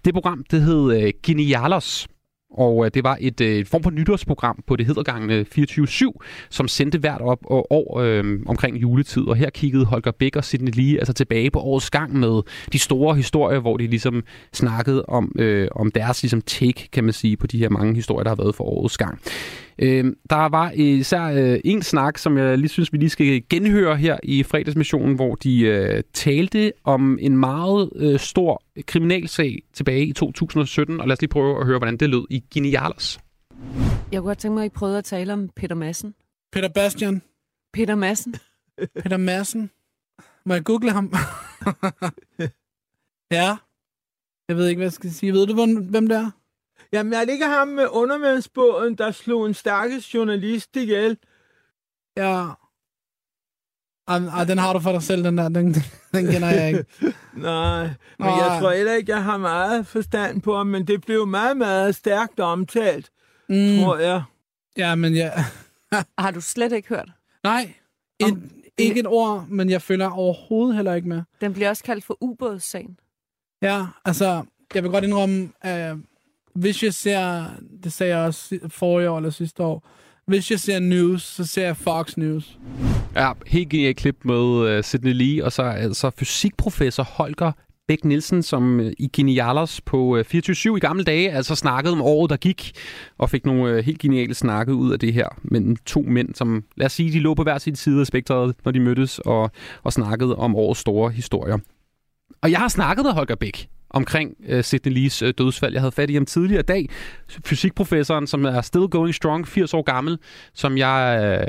Det 0.05 0.13
program, 0.13 0.43
det 0.51 0.61
hed 0.61 1.03
øh, 1.03 1.13
Genialos, 1.23 2.07
og 2.51 2.85
øh, 2.85 2.91
det 2.93 3.03
var 3.03 3.17
et 3.21 3.41
øh, 3.41 3.65
form 3.65 3.83
for 3.83 3.89
nytårsprogram 3.89 4.63
på 4.67 4.75
det 4.75 4.85
heddergangne 4.85 5.45
24-7, 5.57 6.11
som 6.49 6.67
sendte 6.67 6.97
hvert 6.97 7.21
op 7.21 7.39
og 7.45 7.71
år 7.71 7.99
øh, 7.99 8.39
omkring 8.45 8.77
juletid. 8.77 9.23
Og 9.23 9.35
her 9.35 9.49
kiggede 9.49 9.85
Holger 9.85 10.11
Bæk 10.11 10.35
og 10.35 10.43
Sidney 10.43 10.71
Lee 10.73 10.97
altså 10.97 11.13
tilbage 11.13 11.51
på 11.51 11.59
årets 11.59 11.89
gang 11.89 12.19
med 12.19 12.41
de 12.73 12.79
store 12.79 13.15
historier, 13.15 13.59
hvor 13.59 13.77
de 13.77 13.87
ligesom 13.87 14.23
snakkede 14.53 15.05
om, 15.05 15.31
øh, 15.39 15.67
om 15.71 15.91
deres 15.91 16.23
ligesom 16.23 16.41
take, 16.41 16.89
kan 16.91 17.03
man 17.03 17.13
sige, 17.13 17.37
på 17.37 17.47
de 17.47 17.57
her 17.57 17.69
mange 17.69 17.95
historier, 17.95 18.23
der 18.23 18.29
har 18.29 18.35
været 18.35 18.55
for 18.55 18.63
årets 18.63 18.97
gang. 18.97 19.19
Øh, 19.79 20.05
der 20.29 20.49
var 20.49 20.71
især 20.71 21.23
øh, 21.23 21.59
en 21.65 21.81
snak, 21.81 22.17
som 22.17 22.37
jeg 22.37 22.57
lige 22.57 22.69
synes, 22.69 22.93
vi 22.93 22.97
lige 22.97 23.09
skal 23.09 23.43
genhøre 23.49 23.95
her 23.95 24.17
i 24.23 24.43
fredagsmissionen, 24.43 25.15
hvor 25.15 25.35
de 25.35 25.59
øh, 25.61 26.03
talte 26.13 26.73
om 26.83 27.17
en 27.21 27.37
meget 27.37 27.89
øh, 27.95 28.19
stor 28.19 28.63
kriminalsag 28.87 29.63
tilbage 29.73 30.05
i 30.05 30.13
2017. 30.13 31.01
Og 31.01 31.07
lad 31.07 31.13
os 31.13 31.21
lige 31.21 31.29
prøve 31.29 31.59
at 31.59 31.65
høre, 31.65 31.77
hvordan 31.77 31.97
det 31.97 32.09
lød 32.09 32.25
i 32.29 32.43
Genialos. 32.53 33.19
Jeg 34.11 34.19
kunne 34.19 34.27
godt 34.29 34.37
tænke 34.37 34.53
mig, 34.53 34.63
at 34.63 34.71
I 34.71 34.73
prøvede 34.73 34.97
at 34.97 35.03
tale 35.03 35.33
om 35.33 35.49
Peter 35.55 35.75
Madsen. 35.75 36.13
Peter 36.51 36.69
Bastian. 36.69 37.21
Peter 37.73 37.95
Madsen. 37.95 38.35
Peter 39.03 39.17
Madsen. 39.17 39.69
Må 40.45 40.53
jeg 40.53 40.63
google 40.63 40.91
ham? 40.91 41.13
ja. 43.37 43.57
Jeg 44.49 44.57
ved 44.57 44.67
ikke, 44.67 44.79
hvad 44.79 44.85
jeg 44.85 44.93
skal 44.93 45.11
sige. 45.11 45.33
Ved 45.33 45.47
du, 45.47 45.81
hvem 45.89 46.07
det 46.07 46.17
er? 46.17 46.31
Jamen, 46.93 47.13
er 47.13 47.25
det 47.25 47.33
ikke 47.33 47.45
ham 47.45 47.67
med 47.67 47.87
undervandsbåden, 47.91 48.95
der 48.95 49.11
slog 49.11 49.45
en 49.45 49.53
stakkels 49.53 50.13
journalist 50.13 50.75
ihjel? 50.75 51.17
Ja. 52.17 52.47
Ej, 54.07 54.43
den 54.43 54.57
har 54.57 54.73
du 54.73 54.79
for 54.79 54.91
dig 54.91 55.03
selv, 55.03 55.23
den 55.23 55.37
der. 55.37 55.49
Den, 55.49 55.75
den 56.13 56.27
kender 56.27 56.49
jeg 56.49 56.67
ikke. 56.67 56.85
Nej, 57.33 57.89
men 58.19 58.27
Ej. 58.27 58.33
jeg 58.33 58.61
tror 58.61 58.71
heller 58.71 58.93
ikke, 58.93 59.11
jeg 59.11 59.23
har 59.23 59.37
meget 59.37 59.87
forstand 59.87 60.41
på 60.41 60.57
ham, 60.57 60.67
men 60.67 60.87
det 60.87 61.01
blev 61.01 61.27
meget, 61.27 61.57
meget 61.57 61.95
stærkt 61.95 62.39
omtalt, 62.39 63.11
mm. 63.49 63.55
tror 63.79 63.97
jeg. 63.97 64.23
Ja, 64.77 64.95
men 64.95 65.13
ja. 65.13 65.31
har 66.17 66.31
du 66.31 66.41
slet 66.41 66.71
ikke 66.71 66.89
hørt? 66.89 67.09
Nej, 67.43 67.73
et, 68.19 68.51
ikke 68.77 68.99
et 68.99 69.07
ord, 69.07 69.45
men 69.47 69.69
jeg 69.69 69.81
følger 69.81 70.09
overhovedet 70.09 70.75
heller 70.75 70.93
ikke 70.93 71.07
med. 71.07 71.21
Den 71.41 71.53
bliver 71.53 71.69
også 71.69 71.83
kaldt 71.83 72.03
for 72.03 72.17
ubådssagen. 72.21 72.99
Ja, 73.61 73.85
altså, 74.05 74.43
jeg 74.73 74.83
vil 74.83 74.91
godt 74.91 75.03
indrømme, 75.03 75.49
at 75.61 75.95
hvis 76.55 76.83
jeg 76.83 76.93
ser, 76.93 77.45
det 77.83 77.93
sagde 77.93 78.17
jeg 78.17 78.25
også 78.25 78.59
forrige 78.67 79.09
år 79.09 79.17
eller 79.17 79.29
sidste 79.29 79.63
år, 79.63 79.87
hvis 80.27 80.51
jeg 80.51 80.59
ser 80.59 80.79
news, 80.79 81.23
så 81.23 81.45
ser 81.45 81.65
jeg 81.65 81.77
Fox 81.77 82.17
News. 82.17 82.59
Ja, 83.15 83.31
helt 83.47 83.69
genialt 83.69 83.97
klip 83.97 84.15
med 84.23 84.77
uh, 84.77 84.83
Sidney 84.83 85.13
Lee, 85.13 85.45
og 85.45 85.51
så 85.51 85.61
altså 85.63 86.09
fysikprofessor 86.17 87.03
Holger 87.03 87.51
Bæk 87.87 88.05
Nielsen, 88.05 88.43
som 88.43 88.79
uh, 88.79 88.85
i 88.85 89.09
Genialers 89.13 89.81
på 89.81 90.17
øh, 90.17 90.25
uh, 90.33 90.39
24-7 90.39 90.75
i 90.75 90.79
gamle 90.79 91.03
dage 91.03 91.31
altså 91.31 91.55
snakkede 91.55 91.93
om 91.93 92.01
året, 92.01 92.29
der 92.29 92.37
gik, 92.37 92.71
og 93.17 93.29
fik 93.29 93.45
nogle 93.45 93.77
uh, 93.77 93.85
helt 93.85 93.99
geniale 93.99 94.33
snakke 94.33 94.73
ud 94.73 94.93
af 94.93 94.99
det 94.99 95.13
her. 95.13 95.27
Men 95.41 95.77
to 95.85 96.01
mænd, 96.01 96.35
som 96.35 96.63
lad 96.77 96.85
os 96.85 96.93
sige, 96.93 97.11
de 97.11 97.19
lå 97.19 97.33
på 97.33 97.43
hver 97.43 97.57
sin 97.57 97.75
side 97.75 97.99
af 97.99 98.07
spektret, 98.07 98.55
når 98.65 98.71
de 98.71 98.79
mødtes 98.79 99.19
og, 99.19 99.51
og 99.83 99.93
snakkede 99.93 100.35
om 100.35 100.55
årets 100.55 100.79
store 100.79 101.11
historier. 101.11 101.57
Og 102.41 102.51
jeg 102.51 102.59
har 102.59 102.67
snakket 102.67 103.05
med 103.05 103.11
Holger 103.11 103.35
Bæk 103.35 103.69
omkring 103.93 104.35
uh, 104.53 104.61
Sidney 104.61 104.93
Lees 104.93 105.23
uh, 105.23 105.29
dødsfald. 105.37 105.73
Jeg 105.73 105.81
havde 105.81 105.91
fat 105.91 106.09
i 106.09 106.13
ham 106.13 106.25
tidligere 106.25 106.59
i 106.59 106.63
dag. 106.63 106.89
Fysikprofessoren, 107.45 108.27
som 108.27 108.45
er 108.45 108.61
still 108.61 108.87
going 108.87 109.15
strong, 109.15 109.47
80 109.47 109.73
år 109.73 109.81
gammel, 109.81 110.19
som 110.53 110.77
jeg 110.77 110.99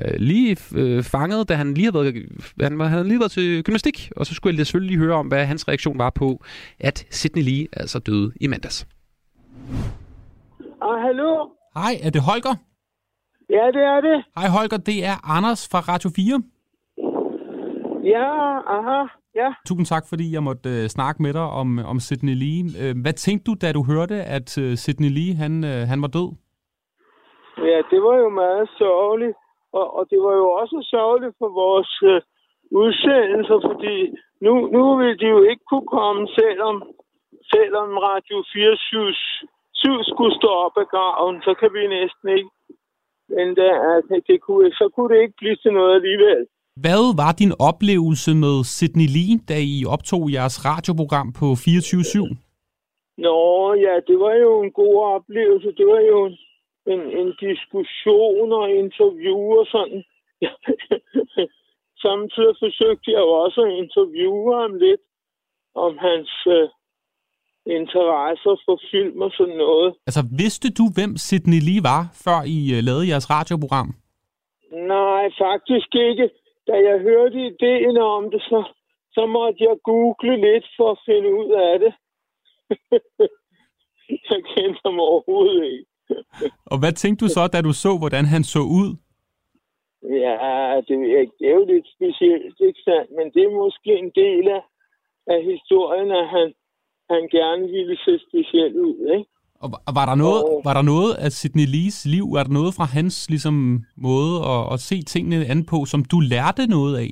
uh, 0.05 0.21
lige 0.21 0.57
uh, 0.77 1.03
fangede, 1.03 1.45
da 1.45 1.55
han 1.55 1.75
lige 1.75 1.93
havde 1.93 2.05
været, 2.05 2.15
han, 2.61 2.81
han 2.81 2.91
havde 2.91 3.09
lige 3.09 3.21
været 3.21 3.33
til 3.33 3.65
gymnastik. 3.65 4.11
Og 4.17 4.27
så 4.27 4.35
skulle 4.35 4.59
jeg 4.59 4.67
selvfølgelig 4.67 4.97
lige 4.97 5.05
høre 5.07 5.17
om, 5.17 5.27
hvad 5.27 5.47
hans 5.47 5.69
reaktion 5.69 5.99
var 5.99 6.11
på, 6.11 6.45
at 6.81 7.07
Sidney 7.11 7.43
Lee 7.43 7.67
altså 7.73 7.99
døde 7.99 8.33
i 8.41 8.47
mandags. 8.47 8.87
Ah, 10.83 11.01
hallo? 11.07 11.49
Hej, 11.75 11.95
er 12.03 12.11
det 12.11 12.23
Holger? 12.23 12.55
Ja, 13.51 13.67
det 13.77 13.83
er 13.83 14.01
det. 14.01 14.25
Hej 14.39 14.49
Holger, 14.49 14.77
det 14.77 15.05
er 15.05 15.31
Anders 15.37 15.69
fra 15.73 15.81
Radio 15.81 16.11
4. 16.17 16.43
Ja, 18.15 18.29
aha. 18.77 19.22
Ja. 19.41 19.49
Tusind 19.69 19.87
tak, 19.87 20.05
fordi 20.09 20.27
jeg 20.35 20.43
måtte 20.43 20.69
øh, 20.69 20.85
snakke 20.97 21.23
med 21.23 21.33
dig 21.33 21.47
om, 21.61 21.69
om 21.93 21.99
Sidney 22.07 22.37
Lee. 22.43 22.63
Øh, 22.83 22.95
hvad 23.03 23.13
tænkte 23.13 23.45
du, 23.49 23.55
da 23.63 23.73
du 23.73 23.83
hørte, 23.93 24.17
at 24.37 24.49
øh, 24.63 24.71
Sidney 24.83 25.11
Lee 25.17 25.35
han, 25.43 25.53
øh, 25.73 25.81
han 25.91 26.03
var 26.05 26.11
død? 26.19 26.29
Ja, 27.71 27.79
det 27.91 28.01
var 28.07 28.17
jo 28.25 28.29
meget 28.29 28.69
sørgeligt. 28.79 29.37
Og, 29.79 29.87
og 29.97 30.03
det 30.11 30.19
var 30.27 30.35
jo 30.43 30.47
også 30.61 30.77
sørgeligt 30.95 31.35
for 31.41 31.49
vores 31.63 31.93
øh, 32.13 32.21
udsendelser, 32.83 33.59
fordi 33.69 33.97
nu, 34.45 34.53
nu 34.75 34.83
vil 35.01 35.19
de 35.21 35.29
jo 35.37 35.43
ikke 35.51 35.65
kunne 35.71 35.91
komme, 35.99 36.23
selvom, 36.41 36.77
selvom 37.55 37.89
Radio 38.09 38.37
4 38.53 38.77
7 39.73 40.03
skulle 40.11 40.35
stå 40.41 40.51
op 40.67 40.77
ad 40.83 40.87
graven, 40.95 41.37
så 41.47 41.53
kan 41.61 41.71
vi 41.77 41.83
næsten 41.99 42.29
ikke. 42.39 42.51
Men 43.35 43.47
det, 43.57 43.71
altså, 43.95 44.15
det 44.29 44.41
kunne, 44.47 44.71
så 44.81 44.87
kunne 44.95 45.11
det 45.15 45.23
ikke 45.23 45.39
blive 45.41 45.57
til 45.57 45.73
noget 45.73 45.95
alligevel. 45.95 46.47
Hvad 46.81 47.17
var 47.23 47.33
din 47.33 47.53
oplevelse 47.71 48.31
med 48.45 48.57
Sidney 48.65 49.09
Lee, 49.17 49.35
da 49.51 49.57
I 49.75 49.85
optog 49.95 50.23
jeres 50.37 50.57
radioprogram 50.69 51.29
på 51.41 51.47
24-7? 51.53 52.37
Nå, 53.27 53.41
ja, 53.87 53.95
det 54.09 54.17
var 54.25 54.35
jo 54.45 54.63
en 54.65 54.73
god 54.81 54.97
oplevelse. 55.17 55.69
Det 55.79 55.87
var 55.87 56.03
jo 56.13 56.19
en, 56.93 57.03
en 57.21 57.29
diskussion 57.47 58.53
og 58.61 58.67
interview 58.83 59.39
og 59.61 59.67
sådan. 59.75 60.01
Samtidig 62.05 62.55
forsøgte 62.65 63.09
jeg 63.15 63.21
jo 63.27 63.33
også 63.45 63.61
at 63.69 63.73
interviewe 63.83 64.61
ham 64.61 64.75
lidt 64.75 65.05
om 65.75 65.93
hans 65.99 66.33
øh, 66.57 66.69
interesser 67.79 68.55
for 68.65 68.77
film 68.91 69.21
og 69.27 69.31
sådan 69.39 69.57
noget. 69.57 69.95
Altså, 70.09 70.23
vidste 70.43 70.69
du, 70.79 70.85
hvem 70.97 71.13
Sidney 71.17 71.61
Lee 71.69 71.83
var, 71.91 72.03
før 72.25 72.39
I 72.57 72.59
uh, 72.75 72.81
lavede 72.87 73.09
jeres 73.11 73.31
radioprogram? 73.37 73.89
Nej, 74.95 75.25
faktisk 75.45 75.91
ikke 76.09 76.27
da 76.67 76.75
jeg 76.89 76.99
hørte 77.01 77.47
ideen 77.47 77.97
om 77.97 78.31
det, 78.31 78.43
så, 78.43 78.65
så 79.13 79.27
måtte 79.27 79.65
jeg 79.65 79.77
google 79.85 80.37
lidt 80.37 80.67
for 80.77 80.91
at 80.91 80.99
finde 81.07 81.31
ud 81.41 81.51
af 81.51 81.79
det. 81.79 81.93
jeg 84.31 84.41
kendte 84.55 84.81
ham 84.85 85.01
overhovedet 85.01 85.65
ikke. 85.65 85.91
og 86.73 86.79
hvad 86.79 86.93
tænkte 86.93 87.25
du 87.25 87.29
så, 87.29 87.49
da 87.53 87.61
du 87.61 87.73
så, 87.73 87.99
hvordan 87.99 88.25
han 88.25 88.45
så 88.45 88.63
ud? 88.81 88.91
Ja, 90.03 90.81
det, 90.89 90.97
det 91.39 91.47
er 91.51 91.55
jo 91.61 91.65
lidt 91.65 91.89
specielt, 91.97 92.61
ikke 92.61 92.83
sandt? 92.85 93.11
Men 93.17 93.27
det 93.35 93.43
er 93.45 93.61
måske 93.65 93.93
en 94.05 94.13
del 94.15 94.49
af, 94.49 94.63
af 95.27 95.45
historien, 95.45 96.11
at 96.11 96.29
han, 96.29 96.55
han 97.11 97.29
gerne 97.29 97.67
ville 97.77 97.97
se 98.05 98.19
specielt 98.29 98.77
ud, 98.77 98.99
ikke? 99.17 99.32
Og 99.65 99.93
var 99.99 100.07
der 100.11 100.17
noget, 100.25 100.43
og... 100.45 100.61
var 100.67 100.75
der 100.79 100.85
noget 100.93 101.13
af 101.25 101.31
Sidney 101.39 101.67
Lees 101.75 101.99
liv, 102.15 102.27
var 102.37 102.43
der 102.45 102.53
noget 102.59 102.73
fra 102.79 102.87
hans 102.97 103.17
ligesom, 103.33 103.57
måde 104.09 104.35
at, 104.55 104.63
at 104.73 104.79
se 104.89 104.97
tingene 105.13 105.39
an 105.53 105.61
på, 105.73 105.79
som 105.93 106.01
du 106.13 106.19
lærte 106.33 106.65
noget 106.77 106.95
af? 107.05 107.11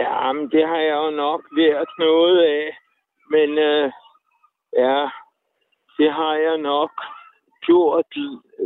Ja, 0.00 0.32
men 0.36 0.46
det 0.54 0.64
har 0.70 0.80
jeg 0.88 0.96
jo 1.04 1.10
nok 1.10 1.42
lært 1.60 1.90
noget 1.98 2.36
af. 2.58 2.64
Men 3.34 3.48
øh, 3.70 3.92
ja, 4.82 5.00
det 5.98 6.10
har 6.18 6.34
jeg 6.46 6.56
nok 6.58 6.92
gjort, 7.66 8.10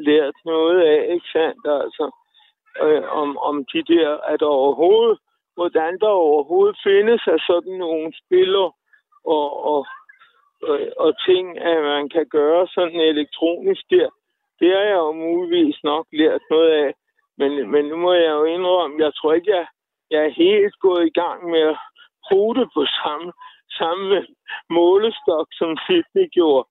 lært 0.08 0.36
noget 0.44 0.78
af, 0.92 0.98
ikke 1.14 1.28
sandt? 1.32 1.64
Altså, 1.84 2.06
øh, 2.84 3.02
om, 3.20 3.38
om 3.38 3.64
de 3.72 3.82
der, 3.92 4.10
at 4.32 4.42
overhovedet, 4.42 5.18
hvordan 5.54 5.98
der 5.98 6.08
overhovedet 6.08 6.76
findes 6.82 7.22
af 7.26 7.38
sådan 7.46 7.76
nogle 7.84 8.12
spiller 8.22 8.68
og, 9.24 9.48
og 9.72 9.86
og, 10.62 10.78
og 11.04 11.10
ting, 11.28 11.58
at 11.58 11.78
man 11.82 12.08
kan 12.08 12.26
gøre 12.38 12.68
sådan 12.74 13.00
elektronisk 13.00 13.84
der, 13.90 14.08
det 14.60 14.68
har 14.74 14.84
jeg 14.92 14.98
jo 15.06 15.12
muligvis 15.12 15.78
nok 15.84 16.06
lært 16.12 16.42
noget 16.50 16.70
af. 16.82 16.94
Men, 17.38 17.70
men 17.72 17.84
nu 17.84 17.96
må 17.96 18.12
jeg 18.12 18.30
jo 18.38 18.44
indrømme, 18.44 19.04
jeg 19.04 19.12
tror 19.14 19.32
ikke, 19.32 19.50
jeg, 19.56 19.66
jeg 20.10 20.20
er 20.24 20.38
helt 20.44 20.74
gået 20.80 21.06
i 21.06 21.16
gang 21.22 21.50
med 21.50 21.60
at 21.72 21.78
bruge 22.28 22.54
det 22.54 22.68
på 22.74 22.82
samme, 23.00 23.32
samme 23.70 24.26
målestok, 24.70 25.46
som 25.52 25.70
Sydney 25.84 26.26
gjorde. 26.38 26.68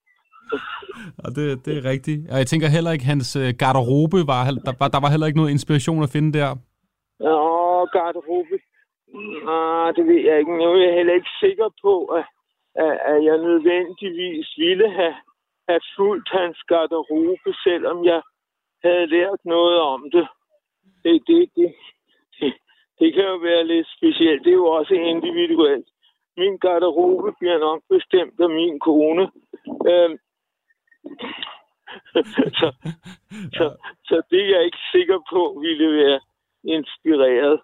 Og 1.24 1.30
det, 1.36 1.66
det 1.66 1.74
er 1.78 1.90
rigtigt. 1.94 2.22
Og 2.32 2.38
jeg 2.42 2.48
tænker 2.48 2.68
heller 2.68 2.92
ikke, 2.92 3.06
hans 3.06 3.36
øh, 3.36 3.50
garderobe 3.62 4.20
var, 4.32 4.42
der, 4.68 4.74
var, 4.80 4.88
der 4.96 5.02
var 5.04 5.10
heller 5.14 5.28
ikke 5.28 5.40
noget 5.42 5.56
inspiration 5.58 6.04
at 6.04 6.14
finde 6.16 6.32
der. 6.40 6.50
Nå, 7.20 7.38
garderobe. 7.96 8.58
Nej, 9.50 9.92
det 9.96 10.04
ved 10.10 10.22
jeg 10.30 10.36
ikke. 10.40 10.58
Nu 10.58 10.64
er 10.64 10.86
jeg 10.88 10.94
heller 11.00 11.14
ikke 11.20 11.34
sikker 11.44 11.70
på, 11.86 11.94
at 12.18 12.26
at, 12.76 13.24
jeg 13.24 13.38
nødvendigvis 13.38 14.48
ville 14.58 14.90
have, 14.92 15.16
have 15.70 15.82
fulgt 15.96 16.30
hans 16.32 16.58
garderobe, 16.68 17.50
selvom 17.64 18.06
jeg 18.06 18.22
havde 18.84 19.08
lært 19.08 19.40
noget 19.46 19.80
om 19.80 20.12
det. 20.12 20.28
Det, 21.04 21.22
det, 21.28 21.50
det, 21.56 21.74
det, 22.40 22.54
det 23.00 23.14
kan 23.14 23.24
jo 23.24 23.36
være 23.36 23.68
lidt 23.68 23.88
specielt. 23.98 24.44
Det 24.44 24.50
er 24.52 24.62
jo 24.64 24.66
også 24.66 24.94
individuelt. 24.94 25.88
Min 26.38 26.58
garderobe 26.58 27.34
bliver 27.40 27.60
nok 27.60 27.82
bestemt 27.90 28.40
af 28.40 28.50
min 28.50 28.80
kone. 28.80 29.32
Øhm, 29.92 30.18
så, 32.60 32.68
så, 33.58 33.66
så 34.06 34.22
det 34.30 34.42
er 34.42 34.56
jeg 34.56 34.66
ikke 34.66 34.84
sikker 34.92 35.20
på 35.32 35.60
ville 35.62 35.98
være 35.98 36.20
inspireret. 36.64 37.62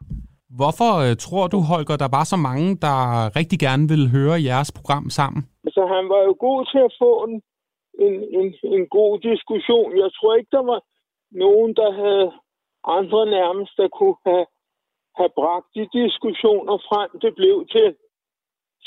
Hvorfor 0.60 0.92
øh, 1.06 1.14
tror 1.26 1.46
du, 1.54 1.60
Holger, 1.72 1.98
der 2.04 2.10
var 2.18 2.26
så 2.34 2.38
mange, 2.50 2.68
der 2.86 2.98
rigtig 3.40 3.60
gerne 3.66 3.86
ville 3.92 4.08
høre 4.18 4.46
jeres 4.50 4.72
program 4.78 5.06
sammen? 5.20 5.42
Altså, 5.66 5.82
han 5.96 6.06
var 6.14 6.22
jo 6.28 6.34
god 6.48 6.62
til 6.72 6.82
at 6.88 6.94
få 7.04 7.12
en, 7.28 7.36
en, 8.06 8.16
en, 8.40 8.48
en 8.76 8.84
god 8.98 9.14
diskussion. 9.30 9.90
Jeg 10.04 10.10
tror 10.18 10.32
ikke, 10.36 10.56
der 10.58 10.66
var 10.72 10.80
nogen, 11.46 11.72
der 11.82 11.92
havde 12.02 12.28
andre 12.98 13.22
nærmest, 13.38 13.74
der 13.78 13.88
kunne 13.88 14.20
have, 14.26 14.46
have 15.20 15.32
bragt 15.40 15.68
de 15.76 15.84
diskussioner 16.02 16.76
frem, 16.90 17.10
det 17.24 17.32
blev 17.36 17.58
til. 17.76 17.90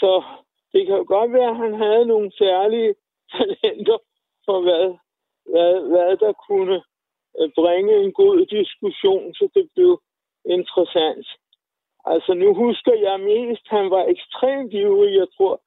Så 0.00 0.10
det 0.72 0.86
kan 0.86 0.96
jo 1.00 1.04
godt 1.16 1.32
være, 1.32 1.50
at 1.50 1.62
han 1.64 1.74
havde 1.84 2.06
nogle 2.06 2.30
særlige 2.42 2.94
talenter 3.34 3.98
for, 4.46 4.58
hvad, 4.66 4.84
hvad, 5.52 5.72
hvad 5.92 6.16
der 6.24 6.32
kunne 6.48 6.78
øh, 7.38 7.48
bringe 7.60 7.94
en 8.04 8.12
god 8.12 8.46
diskussion, 8.58 9.34
så 9.34 9.48
det 9.54 9.64
blev 9.74 9.92
interessant. 10.56 11.26
Altså 12.06 12.34
nu 12.34 12.54
husker 12.54 12.94
jeg 12.94 13.20
mest, 13.20 13.64
han 13.76 13.90
var 13.90 14.04
ekstremt 14.14 14.72
ivrig, 14.72 15.14
jeg 15.14 15.28
tror, 15.36 15.60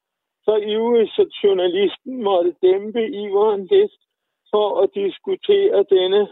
så 0.46 0.56
ivrig, 0.56 1.10
så 1.10 1.24
journalisten 1.44 2.24
måtte 2.24 2.52
dæmpe 2.62 3.04
iveren 3.24 3.62
lidt 3.72 3.94
for 4.52 4.82
at 4.82 4.90
diskutere 5.02 5.86
denne 5.96 6.28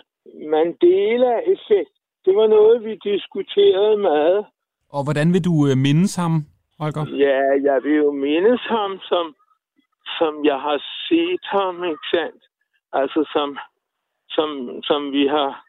Mandela-effekt. 0.52 1.94
Det 2.26 2.36
var 2.36 2.48
noget, 2.48 2.84
vi 2.84 2.94
diskuterede 3.12 3.98
meget. 3.98 4.46
Og 4.90 5.04
hvordan 5.04 5.34
vil 5.34 5.46
du 5.50 5.56
øh, 5.70 5.78
mindes 5.78 6.16
ham, 6.16 6.34
Holger? 6.80 7.06
Ja, 7.26 7.42
jeg 7.70 7.84
vil 7.84 7.96
jo 7.96 8.12
mindes 8.12 8.62
ham, 8.62 9.00
som, 9.10 9.36
som 10.18 10.46
jeg 10.46 10.60
har 10.68 10.80
set 11.08 11.46
ham, 11.58 11.84
ikke 11.84 12.08
sandt? 12.14 12.44
Altså 12.94 13.30
som, 13.34 13.58
som, 14.30 14.50
som 14.84 15.12
vi 15.12 15.28
har 15.28 15.66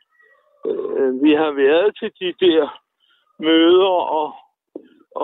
øh, 0.67 1.23
vi 1.25 1.33
har 1.43 1.53
været 1.65 1.89
til 1.99 2.11
de 2.21 2.47
der 2.47 2.86
møder 3.41 3.97
og, 4.21 4.29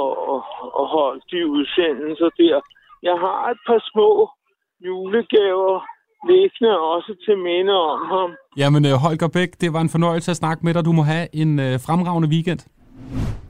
og, 0.00 0.10
og, 0.32 0.40
og 0.78 0.86
holdt 0.96 1.24
de 1.30 1.46
udsendelser 1.46 2.30
der. 2.38 2.60
Jeg 3.02 3.16
har 3.24 3.50
et 3.50 3.60
par 3.66 3.80
små 3.92 4.30
julegaver 4.86 5.78
liggende 6.30 6.78
også 6.78 7.12
til 7.24 7.38
minde 7.38 7.72
om 7.72 8.00
ham. 8.12 8.30
Jamen, 8.56 8.84
øh, 8.86 8.92
Holger 8.92 9.28
Bæk, 9.28 9.50
det 9.60 9.72
var 9.72 9.80
en 9.80 9.88
fornøjelse 9.88 10.30
at 10.30 10.36
snakke 10.36 10.64
med 10.66 10.74
dig. 10.74 10.84
Du 10.84 10.92
må 10.92 11.02
have 11.02 11.26
en 11.32 11.60
øh, 11.60 11.80
fremragende 11.86 12.28
weekend. 12.28 12.60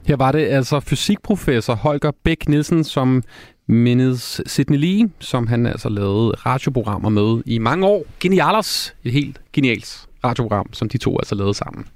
Her 0.07 0.17
var 0.17 0.33
det 0.33 0.47
altså 0.47 0.81
fysikprofessor 0.81 1.75
Holger 1.75 2.13
Bæk 2.25 2.49
Nielsen, 2.49 2.85
som 2.85 3.23
mindes 3.67 4.41
Sidney 4.47 4.79
Lee, 4.79 5.11
som 5.21 5.47
han 5.47 5.67
altså 5.67 5.89
lavede 5.89 6.35
radioprogrammer 6.35 7.09
med 7.09 7.43
i 7.47 7.59
mange 7.59 7.87
år. 7.87 8.03
Genialers, 8.21 8.97
et 9.05 9.13
helt 9.13 9.41
genialt 9.53 10.09
radioprogram, 10.25 10.73
som 10.73 10.89
de 10.89 10.99
to 10.99 11.19
altså 11.19 11.35
lavede 11.35 11.55
sammen. 11.55 11.87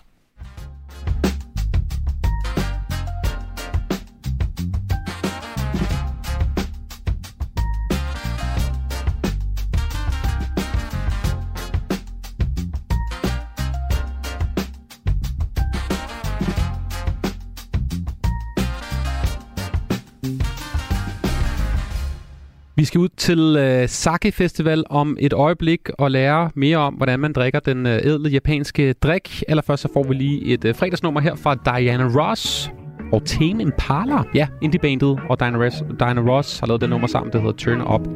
Skal 22.97 23.03
ud 23.03 23.09
til 23.09 23.57
øh, 23.59 23.89
Sake 23.89 24.33
Festival 24.33 24.85
om 24.91 25.17
et 25.21 25.33
øjeblik 25.33 25.81
og 25.99 26.11
lære 26.11 26.51
mere 26.55 26.77
om, 26.77 26.95
hvordan 26.95 27.21
man 27.21 27.33
drikker 27.33 27.61
den 27.61 27.87
øh, 27.87 27.99
ædle 28.05 28.29
japanske 28.31 28.93
drik. 28.93 29.43
Allerførst 29.49 29.83
så 29.83 29.89
får 29.93 30.03
vi 30.03 30.15
lige 30.15 30.45
et 30.45 30.65
øh, 30.65 30.75
fredagsnummer 30.75 31.21
her 31.21 31.35
fra 31.35 31.55
Diana 31.55 32.05
Ross 32.05 32.71
og 33.13 33.25
Tame 33.25 33.63
Impala. 33.63 34.23
Ja, 34.35 34.49
indiebandet 34.63 35.19
og 35.29 35.41
Diana 35.41 35.65
Ross, 35.65 35.83
Diana 35.99 36.21
Ross 36.21 36.59
har 36.59 36.67
lavet 36.67 36.81
det 36.81 36.91
nummer 36.91 37.07
sammen, 37.07 37.33
der 37.33 37.39
hedder 37.39 37.53
Turn 37.53 37.81
Up 37.81 38.09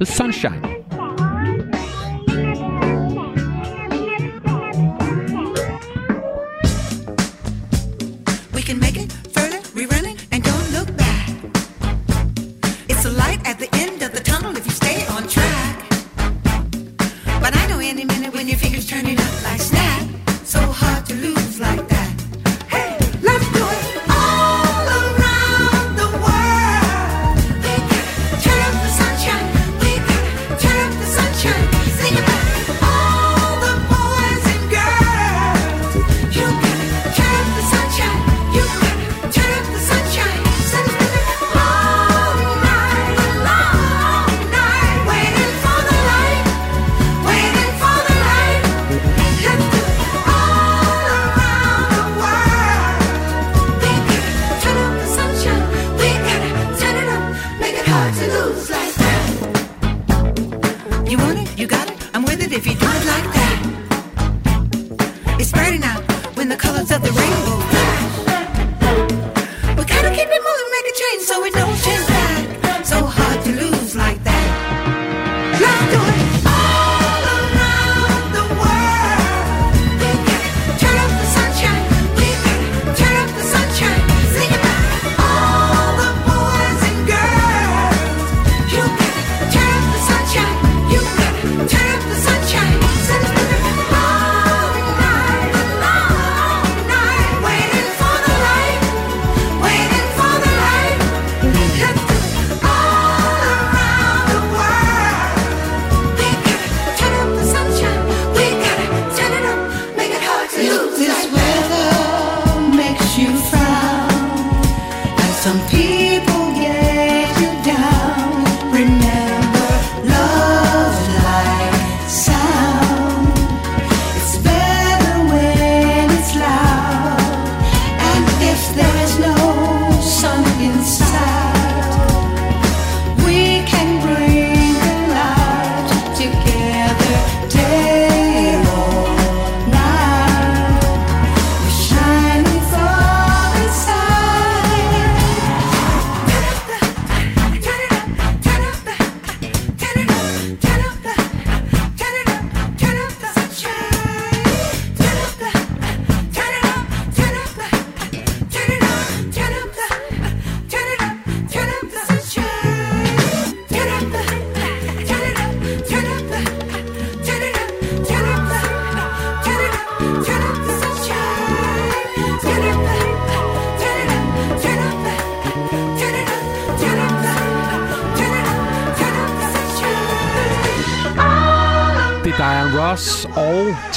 The 0.00 0.04
Sunshine. 0.04 0.85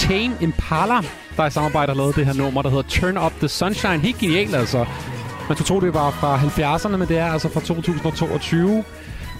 Tame 0.09 0.35
Impala, 0.41 1.01
der 1.37 1.45
i 1.45 1.51
samarbejde 1.51 1.91
har 1.91 1.97
lavet 1.97 2.15
det 2.15 2.25
her 2.25 2.33
nummer, 2.33 2.61
der 2.61 2.69
hedder 2.69 2.83
Turn 2.83 3.17
Up 3.17 3.31
The 3.39 3.47
Sunshine. 3.47 3.97
Helt 3.97 4.17
genialt, 4.17 4.55
altså. 4.55 4.77
Man 5.47 5.57
skulle 5.57 5.67
tro, 5.67 5.79
det 5.79 5.93
var 5.93 6.11
fra 6.11 6.37
70'erne, 6.37 6.97
men 6.97 7.07
det 7.07 7.17
er 7.17 7.25
altså 7.25 7.49
fra 7.49 7.59
2022. 7.59 8.83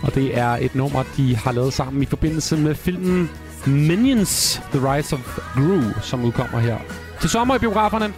Og 0.01 0.15
det 0.15 0.37
er 0.37 0.49
et 0.49 0.75
nummer, 0.75 1.03
de 1.17 1.35
har 1.35 1.51
lavet 1.51 1.73
sammen 1.73 2.03
i 2.03 2.05
forbindelse 2.05 2.57
med 2.57 2.75
filmen 2.75 3.29
Minions 3.65 4.61
The 4.71 4.93
Rise 4.93 5.15
of 5.15 5.39
Gru, 5.55 5.81
som 6.01 6.25
udkommer 6.25 6.59
her 6.59 6.77
til 7.21 7.29
sommer 7.29 7.55
i 7.55 7.59
biograferne. 7.59 8.13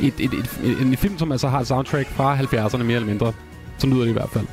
Et, 0.00 0.14
et, 0.18 0.34
et, 0.34 0.58
et, 0.64 0.80
en 0.80 0.96
film, 0.96 1.18
som 1.18 1.32
altså 1.32 1.48
har 1.48 1.60
et 1.60 1.66
soundtrack 1.66 2.08
fra 2.08 2.36
70'erne 2.36 2.82
mere 2.82 2.96
eller 2.96 3.08
mindre. 3.08 3.32
Så 3.78 3.86
lyder 3.86 4.00
det 4.00 4.10
i 4.10 4.12
hvert 4.12 4.30
fald. 4.30 4.46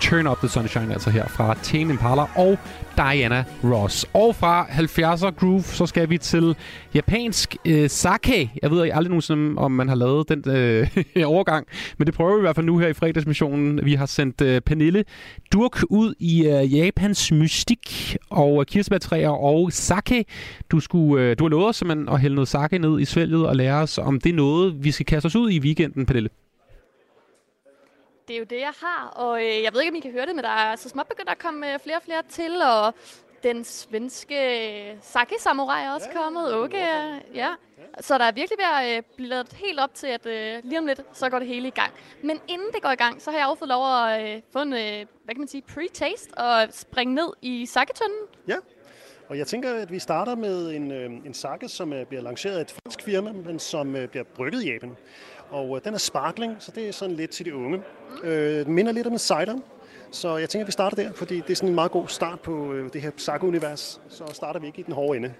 Turn 0.00 0.26
Up 0.26 0.38
The 0.38 0.48
Sunshine, 0.48 0.92
altså 0.92 1.10
her 1.10 1.28
fra 1.28 1.54
Tame 1.62 1.92
Impala 1.92 2.22
og 2.34 2.58
Diana 3.02 3.44
Ross. 3.64 4.06
Og 4.12 4.36
fra 4.36 4.64
70'er 4.64 5.30
groove, 5.30 5.62
så 5.62 5.86
skal 5.86 6.10
vi 6.10 6.18
til 6.18 6.56
japansk 6.94 7.56
øh, 7.64 7.90
sake. 7.90 8.52
Jeg 8.62 8.70
ved 8.70 8.80
aldrig 8.80 9.08
nogensinde, 9.08 9.58
om 9.58 9.72
man 9.72 9.88
har 9.88 9.94
lavet 9.94 10.28
den 10.28 10.44
øh, 10.50 10.88
overgang, 11.32 11.66
men 11.98 12.06
det 12.06 12.14
prøver 12.14 12.34
vi 12.34 12.40
i 12.40 12.40
hvert 12.40 12.54
fald 12.54 12.66
nu 12.66 12.78
her 12.78 12.88
i 12.88 12.92
fredagsmissionen. 12.92 13.84
Vi 13.84 13.94
har 13.94 14.06
sendt 14.06 14.40
øh, 14.40 14.60
Pernille 14.60 15.04
Durk 15.52 15.82
ud 15.90 16.14
i 16.18 16.46
øh, 16.46 16.74
Japans 16.74 17.32
mystik 17.32 18.16
og 18.30 18.60
øh, 18.60 18.66
kirsebærtræer 18.66 19.28
og 19.28 19.72
sake. 19.72 20.24
Du, 20.70 20.80
skulle, 20.80 21.24
øh, 21.24 21.36
du 21.38 21.44
har 21.44 21.48
lovet 21.48 21.68
os 21.68 21.76
simpelthen 21.76 22.08
at 22.08 22.20
hælde 22.20 22.34
noget 22.34 22.48
sake 22.48 22.78
ned 22.78 23.00
i 23.00 23.04
svælget 23.04 23.46
og 23.46 23.56
lære 23.56 23.82
os, 23.82 23.98
om 23.98 24.20
det 24.20 24.30
er 24.30 24.36
noget, 24.36 24.84
vi 24.84 24.90
skal 24.90 25.06
kaste 25.06 25.26
os 25.26 25.36
ud 25.36 25.50
i 25.50 25.60
weekenden, 25.60 26.06
Pernille. 26.06 26.28
Det 28.28 28.34
er 28.34 28.38
jo 28.38 28.44
det, 28.44 28.60
jeg 28.60 28.72
har, 28.80 29.08
og 29.08 29.44
øh, 29.44 29.62
jeg 29.62 29.72
ved 29.72 29.80
ikke, 29.80 29.90
om 29.90 29.96
I 29.96 30.00
kan 30.00 30.12
høre 30.12 30.26
det, 30.26 30.34
men 30.36 30.44
der 30.44 30.50
er 30.50 30.76
så 30.76 30.88
småt 30.88 31.06
begyndt 31.06 31.30
at 31.30 31.38
komme 31.38 31.72
øh, 31.72 31.78
flere 31.78 31.96
og 31.96 32.02
flere 32.02 32.22
til, 32.28 32.62
og 32.62 32.94
den 33.42 33.64
svenske 33.64 34.98
sake-samurai 35.02 35.84
er 35.84 35.94
også 35.94 36.08
ja, 36.14 36.18
kommet. 36.18 36.54
Okay, 36.54 37.20
ja. 37.34 37.48
Så 38.00 38.18
der 38.18 38.24
er 38.24 38.32
virkelig 38.32 38.58
ved 38.58 38.82
at 38.82 38.96
øh, 38.96 39.02
blive 39.16 39.28
lavet 39.28 39.52
helt 39.52 39.80
op 39.80 39.94
til, 39.94 40.06
at 40.06 40.26
øh, 40.26 40.60
lige 40.64 40.78
om 40.78 40.86
lidt, 40.86 41.00
så 41.12 41.30
går 41.30 41.38
det 41.38 41.48
hele 41.48 41.68
i 41.68 41.70
gang. 41.70 41.92
Men 42.22 42.40
inden 42.48 42.68
det 42.72 42.82
går 42.82 42.90
i 42.90 42.94
gang, 42.94 43.22
så 43.22 43.30
har 43.30 43.38
jeg 43.38 43.46
også 43.46 43.58
fået 43.58 43.68
lov 43.68 43.96
at 43.96 44.34
øh, 44.36 44.42
få 44.52 44.58
en, 44.58 44.72
øh, 44.72 45.06
hvad 45.24 45.34
kan 45.34 45.38
man 45.38 45.48
sige, 45.48 45.62
pre-taste 45.70 46.34
og 46.34 46.68
springe 46.70 47.14
ned 47.14 47.32
i 47.42 47.66
saketønden. 47.66 48.18
Ja, 48.48 48.56
og 49.28 49.38
jeg 49.38 49.46
tænker, 49.46 49.74
at 49.74 49.92
vi 49.92 49.98
starter 49.98 50.34
med 50.34 50.70
en, 50.70 50.90
øh, 50.90 51.10
en 51.10 51.34
sake, 51.34 51.68
som 51.68 51.92
øh, 51.92 52.06
bliver 52.06 52.22
lanceret 52.22 52.56
af 52.56 52.60
et 52.60 52.70
fransk 52.82 53.02
firma, 53.02 53.32
men 53.32 53.58
som 53.58 53.96
øh, 53.96 54.08
bliver 54.08 54.24
brygget 54.24 54.64
i 54.64 54.72
Japan. 54.72 54.96
Og 55.52 55.76
øh, 55.76 55.84
den 55.84 55.94
er 55.94 55.98
sparkling, 55.98 56.56
så 56.58 56.72
det 56.74 56.88
er 56.88 56.92
sådan 56.92 57.14
lidt 57.14 57.30
til 57.30 57.46
de 57.46 57.54
unge. 57.54 57.82
Øh, 58.24 58.66
den 58.66 58.72
minder 58.72 58.92
lidt 58.92 59.06
om 59.06 59.12
en 59.12 59.18
cider, 59.18 59.58
så 60.10 60.36
jeg 60.36 60.48
tænker, 60.48 60.64
at 60.64 60.66
vi 60.66 60.72
starter 60.72 60.96
der, 60.96 61.12
fordi 61.12 61.36
det 61.36 61.50
er 61.50 61.54
sådan 61.54 61.68
en 61.68 61.74
meget 61.74 61.90
god 61.90 62.08
start 62.08 62.40
på 62.40 62.72
øh, 62.72 62.92
det 62.92 63.02
her 63.02 63.10
sake-univers. 63.16 64.00
Så 64.08 64.24
starter 64.32 64.60
vi 64.60 64.66
ikke 64.66 64.80
i 64.80 64.82
den 64.82 64.94
hårde 64.94 65.16
ende. 65.16 65.34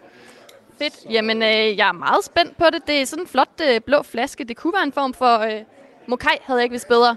Fedt. 0.79 0.95
Jamen, 1.11 1.43
øh, 1.43 1.77
jeg 1.79 1.89
er 1.89 1.93
meget 1.93 2.25
spændt 2.25 2.57
på 2.59 2.65
det. 2.73 2.87
Det 2.87 3.01
er 3.01 3.05
sådan 3.07 3.25
en 3.25 3.29
flot 3.29 3.61
øh, 3.63 3.81
blå 3.81 4.03
flaske. 4.03 4.45
Det 4.45 4.57
kunne 4.57 4.73
være 4.73 4.83
en 4.83 4.93
form 4.93 5.15
for 5.15 5.39
øh, 5.39 5.61
mokai, 6.07 6.37
havde 6.43 6.59
jeg 6.59 6.65
ikke 6.65 6.73
vidst 6.73 6.89
bedre. 6.89 7.17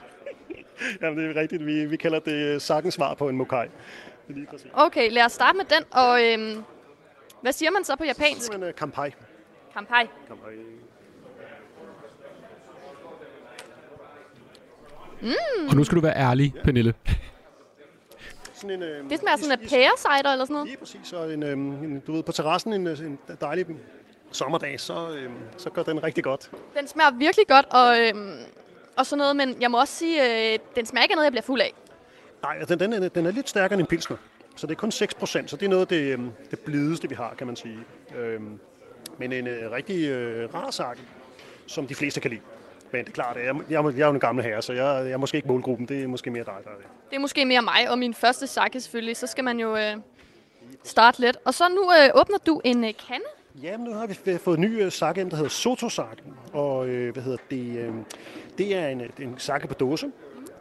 Jamen, 1.02 1.20
det 1.20 1.38
er 1.38 1.42
rigtigt. 1.42 1.66
Vi, 1.66 1.86
vi 1.86 1.98
kalder 1.98 2.20
det 2.20 2.32
øh, 2.32 2.62
sakens 2.62 2.94
svar 2.94 3.14
på 3.14 3.30
en 3.30 3.38
mokai. 3.38 3.68
Det 4.28 4.36
lige 4.36 4.48
præcis. 4.52 4.72
Okay, 4.74 5.12
lad 5.12 5.26
os 5.26 5.32
starte 5.32 5.58
med 5.58 5.66
den. 5.66 5.84
Og 5.92 6.24
øh, 6.24 6.64
hvad 7.42 7.52
siger 7.52 7.72
man 7.72 7.84
så 7.84 7.96
på 7.96 8.04
japansk? 8.04 8.42
Så 8.42 8.46
siger 8.46 8.58
man 8.58 8.70
uh, 8.70 8.76
kampai. 8.76 9.12
Kampai. 9.74 10.08
kampai. 10.28 10.85
Mm. 15.26 15.68
Og 15.70 15.76
nu 15.76 15.84
skal 15.84 15.96
du 15.96 16.02
være 16.02 16.16
ærlig, 16.18 16.54
Pernille. 16.64 16.94
Sådan 18.54 18.70
en, 18.70 18.84
øh, 18.84 19.10
Det 19.10 19.20
smager 19.20 19.38
sådan 19.38 19.52
af 19.52 19.60
pærecider 19.60 20.32
eller 20.32 20.46
sådan 20.46 20.54
noget. 20.54 20.68
Lige 20.68 20.78
præcis. 20.78 21.00
Så 21.04 21.24
en, 21.24 21.44
øh, 21.44 21.52
en, 21.54 22.00
du 22.08 22.14
ved, 22.14 22.24
på 22.24 22.32
terrassen 22.32 22.74
en, 22.74 22.88
øh, 22.88 23.00
en 23.00 23.20
dejlig 23.42 23.66
sommerdag, 24.32 24.80
så, 24.80 25.10
øh, 25.10 25.30
så 25.58 25.70
gør 25.70 25.84
den 25.84 26.04
rigtig 26.04 26.24
godt. 26.24 26.52
Den 26.80 26.88
smager 26.88 27.12
virkelig 27.12 27.48
godt, 27.48 27.66
og, 27.72 28.00
øhm, 28.00 28.32
og 28.98 29.06
sådan 29.06 29.18
noget, 29.18 29.36
men 29.36 29.62
jeg 29.62 29.72
må 29.72 29.80
også 29.80 29.94
sige, 29.96 30.54
øh, 30.54 30.60
den 30.76 30.86
smager 30.86 31.04
ikke 31.04 31.14
af 31.14 31.16
noget, 31.16 31.26
jeg 31.26 31.32
bliver 31.32 31.44
fuld 31.44 31.62
af. 31.62 31.74
Nej, 32.42 32.58
den, 32.60 32.80
den, 32.80 32.94
er, 32.94 33.10
den 33.10 33.26
er 33.26 33.32
lidt 33.32 33.50
stærkere 33.50 33.74
end 33.74 33.82
en 33.82 33.88
pilsner. 33.88 34.18
Så 34.56 34.68
det 34.68 34.74
er 34.74 34.80
kun 34.80 34.92
6 34.92 35.14
procent, 35.14 35.50
så 35.50 35.58
det 35.58 35.66
er 35.66 35.70
noget 35.70 35.82
af 35.82 35.88
det, 35.88 36.02
øh, 36.02 36.20
det 36.52 36.60
blideste, 36.60 37.10
vi 37.10 37.16
har, 37.16 37.34
kan 37.38 37.48
man 37.48 37.56
sige. 37.56 37.80
Øhm, 38.18 38.60
men 39.18 39.32
en 39.32 39.48
øh, 39.48 39.72
rigtig 39.72 40.06
øh, 40.10 40.54
rar 40.54 40.72
sak, 40.72 40.98
som 41.68 41.88
de 41.88 41.96
fleste 41.96 42.20
kan 42.20 42.32
lide. 42.32 42.42
Men 42.96 43.06
det 43.06 43.12
er 43.12 43.14
klart, 43.14 43.38
jeg, 43.38 43.56
jeg, 43.70 43.84
jeg 43.98 44.02
er 44.02 44.08
jo 44.08 44.14
en 44.14 44.20
gammel 44.20 44.44
herre, 44.46 44.62
så 44.62 44.74
jeg, 44.74 45.06
jeg 45.06 45.12
er 45.12 45.18
måske 45.18 45.36
ikke 45.36 45.48
målgruppen. 45.48 45.88
Det 45.88 46.04
er 46.04 46.08
måske 46.08 46.32
mere 46.32 46.44
dig, 46.44 46.54
der 46.64 46.70
er 46.70 46.76
det. 46.76 46.86
Det 47.10 47.16
er 47.16 47.20
måske 47.20 47.46
mere 47.46 47.62
mig 47.62 47.90
og 47.90 48.00
min 48.00 48.14
første 48.14 48.48
sake 48.48 48.82
selvfølgelig, 48.82 49.18
så 49.18 49.28
skal 49.28 49.44
man 49.44 49.60
jo 49.60 49.78
øh, 49.78 49.96
starte 50.84 51.22
lidt. 51.22 51.38
Og 51.46 51.54
så 51.54 51.70
nu 51.70 51.92
øh, 51.92 52.22
åbner 52.22 52.38
du 52.38 52.62
en 52.64 52.84
øh, 52.84 52.94
kande. 53.08 53.26
Ja, 53.64 53.78
nu 53.78 53.94
har 53.94 54.08
vi 54.08 54.38
fået 54.38 54.58
en 54.58 54.62
ny 54.62 54.84
øh, 54.84 54.92
sake 54.92 55.22
ind, 55.22 55.30
der 55.30 55.36
hedder 55.36 55.50
Soto 55.50 55.90
Sake. 55.90 56.24
Og 56.54 56.88
øh, 56.88 57.14
hvad 57.14 57.24
hedder 57.24 57.38
det? 57.52 57.78
Øh, 57.78 57.94
det 58.58 58.76
er 58.76 58.88
en, 58.88 59.02
en 59.20 59.36
sake 59.38 59.68
på 59.68 59.74
dåse. 59.74 60.12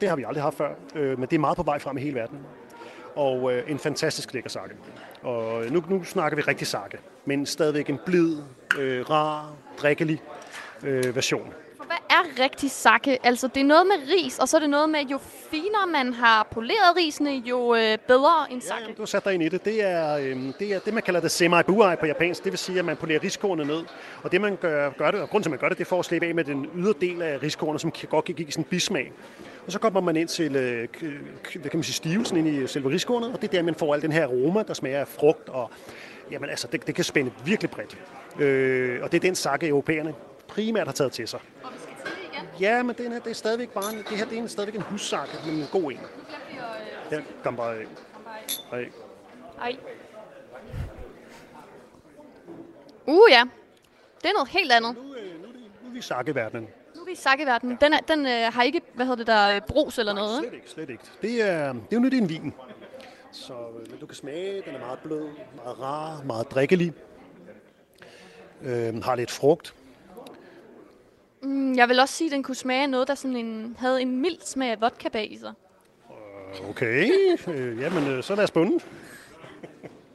Det 0.01 0.09
har 0.09 0.17
vi 0.17 0.25
aldrig 0.29 0.43
haft 0.43 0.57
før, 0.57 0.71
øh, 0.95 1.19
men 1.19 1.29
det 1.29 1.37
er 1.37 1.41
meget 1.41 1.57
på 1.57 1.63
vej 1.63 1.79
frem 1.79 1.97
i 1.97 2.01
hele 2.01 2.15
verden. 2.15 2.39
Og 3.15 3.53
øh, 3.53 3.71
en 3.71 3.79
fantastisk 3.79 4.33
lækker 4.33 4.51
sake. 4.51 4.75
Og 5.23 5.65
nu, 5.71 5.85
nu 5.89 6.05
snakker 6.05 6.37
vi 6.37 6.43
rigtig 6.43 6.67
sake, 6.67 6.99
men 7.25 7.47
stadigvæk 7.47 7.91
en 7.91 7.99
blid, 8.07 8.37
øh, 8.79 9.11
rar, 9.11 9.53
drikkelig 9.79 10.23
øh, 10.83 11.17
version. 11.17 11.53
Hvad 11.87 11.97
er 12.11 12.43
rigtig 12.45 12.71
sake? 12.71 13.19
Altså, 13.27 13.49
det 13.49 13.61
er 13.61 13.65
noget 13.65 13.87
med 13.87 13.97
ris, 14.15 14.39
og 14.39 14.49
så 14.49 14.57
er 14.57 14.61
det 14.61 14.71
noget 14.71 14.89
med, 14.89 15.01
jo 15.11 15.19
finere 15.51 15.87
man 15.93 16.13
har 16.13 16.49
poleret 16.51 16.97
risene, 16.97 17.31
jo 17.31 17.75
øh, 17.75 17.99
bedre 18.09 18.47
en 18.51 18.61
sake. 18.61 18.81
Ja, 18.89 18.93
du 18.93 19.03
har 19.03 19.07
sat 19.07 19.25
dig 19.25 19.35
ind 19.35 19.43
i 19.43 19.49
det. 19.49 19.65
Det 19.65 19.85
er, 19.85 20.17
øh, 20.17 20.37
det 20.59 20.73
er 20.75 20.79
det, 20.79 20.95
man 20.95 21.03
kalder 21.03 21.21
det 21.21 21.31
semi 21.31 21.63
buai 21.67 21.97
på 21.97 22.07
japansk. 22.07 22.45
Det 22.45 22.53
vil 22.53 22.59
sige, 22.59 22.79
at 22.79 22.85
man 22.85 22.97
polerer 22.97 23.23
riskornet 23.25 23.67
ned. 23.67 23.83
Og 24.23 24.33
det, 24.33 24.41
man 24.41 24.57
gør, 24.57 24.91
gør 24.91 25.11
det, 25.11 25.21
og 25.21 25.29
grunden 25.31 25.43
til, 25.43 25.49
at 25.49 25.51
man 25.53 25.59
gør 25.59 25.69
det, 25.69 25.79
det 25.79 25.85
er 25.85 25.89
for 25.89 25.99
at 25.99 26.05
slippe 26.05 26.27
af 26.27 26.35
med 26.35 26.45
den 26.45 26.67
ydre 26.77 26.95
del 27.01 27.23
af 27.23 27.43
riskornet, 27.43 27.81
som 27.81 27.91
kan- 27.91 28.09
godt 28.09 28.25
kan 28.25 28.35
give 28.35 28.51
sådan 28.53 28.65
en 28.65 28.69
bismag. 28.69 29.13
Og 29.67 29.73
så 29.73 29.79
kommer 29.79 30.01
man 30.01 30.17
ind 30.17 30.29
til 30.29 30.57
øh, 30.57 30.89
hvad 31.61 31.71
kan 31.71 31.79
man 31.79 31.83
sige, 31.83 31.95
stivelsen 31.95 32.37
ind 32.37 32.49
i 32.49 32.67
selve 32.67 32.89
riskornet, 32.91 33.33
og 33.33 33.43
det 33.43 33.49
er 33.49 33.53
der, 33.53 33.63
man 33.63 33.75
får 33.75 33.95
al 33.95 34.03
den 34.03 34.13
her 34.13 34.25
aroma, 34.25 34.63
der 34.63 34.75
smager 34.75 35.01
af 35.01 35.09
frugt, 35.09 35.49
og 35.49 35.71
jamen, 36.31 36.51
altså, 36.51 36.69
det, 36.73 36.87
det 36.87 36.95
kan 36.95 37.05
spænde 37.05 37.31
virkelig 37.45 37.71
bredt. 37.71 37.99
Øh, 38.41 38.99
og 39.03 39.13
det 39.13 39.17
er 39.19 39.21
den 39.21 39.35
sake, 39.35 39.69
europæerne 39.69 40.15
primært 40.49 40.87
har 40.87 40.93
taget 40.93 41.13
til 41.13 41.29
sig. 41.29 41.41
Ja, 42.61 42.83
men 42.83 42.97
det 42.97 43.07
er, 43.07 43.19
det 43.19 43.31
er 43.31 43.35
stadigvæk 43.35 43.71
bare 43.71 43.93
en, 43.93 43.99
det 43.99 44.19
her 44.19 44.25
det 44.25 44.39
er 44.39 44.43
en, 44.43 44.49
stadigvæk 44.49 44.75
en 44.75 44.83
hussakke, 44.83 45.33
men 45.47 45.55
en 45.55 45.67
god 45.73 45.93
en. 45.93 46.01
Ja, 47.11 47.21
gambai. 47.43 47.85
Hej. 48.71 48.91
Ej. 49.61 49.77
Uh, 53.07 53.31
ja. 53.31 53.45
Det 54.23 54.29
er 54.29 54.33
noget 54.33 54.49
helt 54.49 54.73
andet. 54.73 54.97
Nu 54.97 55.13
er 55.89 55.93
vi 55.93 55.99
i 55.99 56.03
sakeverdenen. 56.03 56.69
Nu 56.95 57.01
er 57.01 57.05
vi 57.05 57.13
i 57.13 57.15
sakeverdenen. 57.15 57.79
Den, 57.81 57.93
er, 57.93 57.99
den 57.99 58.27
øh, 58.27 58.53
har 58.53 58.63
ikke, 58.63 58.81
hvad 58.95 59.07
hedder 59.07 59.17
det 59.17 59.27
der, 59.27 59.57
øh, 59.57 59.61
brus 59.61 59.99
eller 59.99 60.13
noget. 60.13 60.39
Slet 60.39 60.55
ikke, 60.55 60.71
slet 60.71 60.91
ikke. 60.91 61.03
Det 61.23 61.43
er, 61.43 61.73
det 61.73 61.81
er 61.81 61.97
jo 61.97 62.01
nyt 62.01 62.15
i 62.15 62.19
en 62.19 62.29
vin. 62.29 62.55
Så 63.33 63.53
øh, 63.53 64.01
du 64.01 64.07
kan 64.07 64.17
smage, 64.17 64.63
den 64.67 64.75
er 64.75 64.79
meget 64.79 64.99
blød, 64.99 65.29
meget 65.57 65.81
rar, 65.81 66.23
meget 66.23 66.51
drikkelig. 66.51 66.93
Øh, 68.63 69.03
har 69.03 69.15
lidt 69.15 69.31
frugt. 69.31 69.75
Mm, 71.45 71.75
jeg 71.75 71.89
vil 71.89 72.01
også 72.01 72.15
sige, 72.15 72.29
at 72.29 72.33
den 72.33 72.43
kunne 72.43 72.55
smage 72.55 72.87
noget, 72.87 73.09
der 73.09 73.15
sådan 73.15 73.37
en, 73.37 73.77
havde 73.79 74.03
en 74.03 74.21
mild 74.21 74.41
smag 74.41 74.71
af 74.71 74.81
vodka 74.81 75.09
bag 75.09 75.33
i 75.33 75.37
sig. 75.39 75.53
Okay, 76.69 77.11
øh, 77.49 77.81
jamen 77.81 78.07
øh, 78.07 78.23
så 78.23 78.35
lad 78.35 78.45
os 78.45 78.51
bunde. 78.51 78.85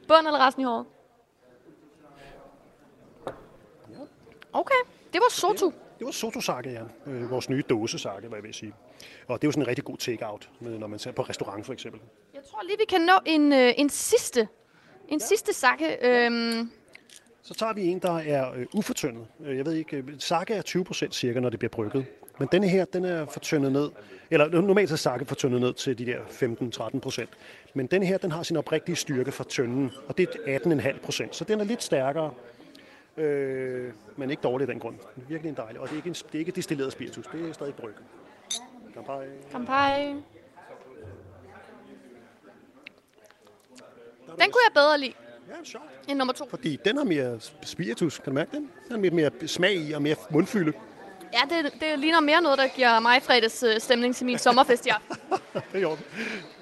Bund 0.08 0.26
eller 0.26 0.46
resten 0.46 0.62
i 0.62 0.64
håret? 0.64 0.86
Okay, 4.52 4.74
det 5.12 5.20
var 5.20 5.30
Soto. 5.30 5.72
Det 5.98 6.04
var 6.04 6.10
Soto 6.10 6.40
Sake, 6.40 6.70
ja. 6.70 7.12
Øh, 7.12 7.30
vores 7.30 7.48
nye 7.50 7.62
dåsesake, 7.70 8.28
hvad 8.28 8.38
jeg 8.38 8.44
vil 8.44 8.54
sige. 8.54 8.74
Og 9.28 9.42
det 9.42 9.46
er 9.46 9.48
jo 9.48 9.52
sådan 9.52 9.62
en 9.62 9.68
rigtig 9.68 9.84
god 9.84 9.96
take-out, 9.96 10.50
når 10.60 10.86
man 10.86 10.98
ser 10.98 11.12
på 11.12 11.22
restaurant 11.22 11.66
for 11.66 11.72
eksempel. 11.72 12.00
Jeg 12.34 12.42
tror 12.50 12.62
lige, 12.62 12.78
vi 12.78 12.84
kan 12.88 13.00
nå 13.00 13.12
en, 13.26 13.52
øh, 13.52 13.72
en 13.76 13.88
sidste. 13.88 14.48
En 15.08 15.18
ja. 15.20 15.26
sidste 15.26 15.52
sakke. 15.52 15.98
Øhm, 16.02 16.70
Så 17.50 17.54
tager 17.54 17.72
vi 17.72 17.86
en, 17.86 17.98
der 17.98 18.16
er 18.18 18.52
øh, 18.52 18.66
ufortyndet. 18.74 19.26
Øh, 19.44 19.56
Jeg 19.56 19.66
ved 19.66 19.72
ikke, 19.72 19.96
øh, 19.96 20.04
sake 20.18 20.54
er 20.54 20.62
20% 21.08 21.12
cirka, 21.12 21.40
når 21.40 21.50
det 21.50 21.58
bliver 21.58 21.70
brygget. 21.70 22.06
Men 22.38 22.48
denne 22.52 22.68
her, 22.68 22.84
den 22.84 23.04
er 23.04 23.26
fortyndet 23.26 23.72
ned. 23.72 23.90
Eller 24.30 24.48
normalt 24.60 24.92
er 24.92 24.96
sake 24.96 25.24
fortyndet 25.24 25.60
ned 25.60 25.74
til 25.74 25.98
de 25.98 26.06
der 26.06 26.18
15-13%. 27.22 27.26
Men 27.74 27.86
den 27.86 28.02
her, 28.02 28.18
den 28.18 28.32
har 28.32 28.42
sin 28.42 28.56
oprigtige 28.56 28.96
styrke 28.96 29.32
fra 29.32 29.44
tynden, 29.44 29.90
og 30.08 30.18
det 30.18 30.28
er 30.46 30.58
18,5%. 30.58 31.28
Så 31.32 31.44
den 31.44 31.60
er 31.60 31.64
lidt 31.64 31.82
stærkere, 31.82 32.34
øh, 33.16 33.92
men 34.16 34.30
ikke 34.30 34.40
dårlig 34.42 34.62
af 34.68 34.72
den 34.72 34.80
grund. 34.80 34.96
Virkelig 35.28 35.48
en 35.50 35.56
dejlig. 35.56 35.80
Og 35.80 35.88
det 35.88 35.92
er 35.92 35.96
ikke, 35.96 36.08
en, 36.08 36.14
det 36.14 36.34
er 36.34 36.38
ikke 36.38 36.52
destilleret 36.52 36.92
spiritus, 36.92 37.26
det 37.26 37.48
er 37.48 37.52
stadig 37.52 37.74
bryg. 37.74 37.94
Kampai. 38.94 39.26
Kampai. 39.50 40.06
Den 44.26 44.50
kunne 44.52 44.64
jeg 44.66 44.72
bedre 44.74 44.98
lide. 45.00 45.12
Ja, 45.50 45.54
sjovt. 45.64 45.84
End 46.08 46.18
nummer 46.18 46.34
to. 46.34 46.48
Fordi 46.50 46.78
den 46.84 46.96
har 46.96 47.04
mere 47.04 47.38
spiritus, 47.62 48.18
kan 48.18 48.24
du 48.24 48.34
mærke 48.34 48.50
den? 48.50 48.60
Den 48.60 48.96
har 48.96 48.98
lidt 48.98 49.14
mere 49.14 49.30
smag 49.46 49.74
i 49.74 49.92
og 49.92 50.02
mere 50.02 50.16
mundfylde. 50.30 50.72
Ja, 51.32 51.56
det, 51.56 51.72
det 51.80 51.98
ligner 51.98 52.20
mere 52.20 52.42
noget, 52.42 52.58
der 52.58 52.68
giver 52.68 53.00
mig 53.00 53.22
fredags 53.22 53.62
øh, 53.62 53.80
stemning 53.80 54.16
til 54.16 54.26
min 54.26 54.38
sommerfest 54.38 54.86
i 54.86 54.88
aften. 54.88 55.16
det 55.72 55.82
er 55.82 55.86
orden. 55.86 56.04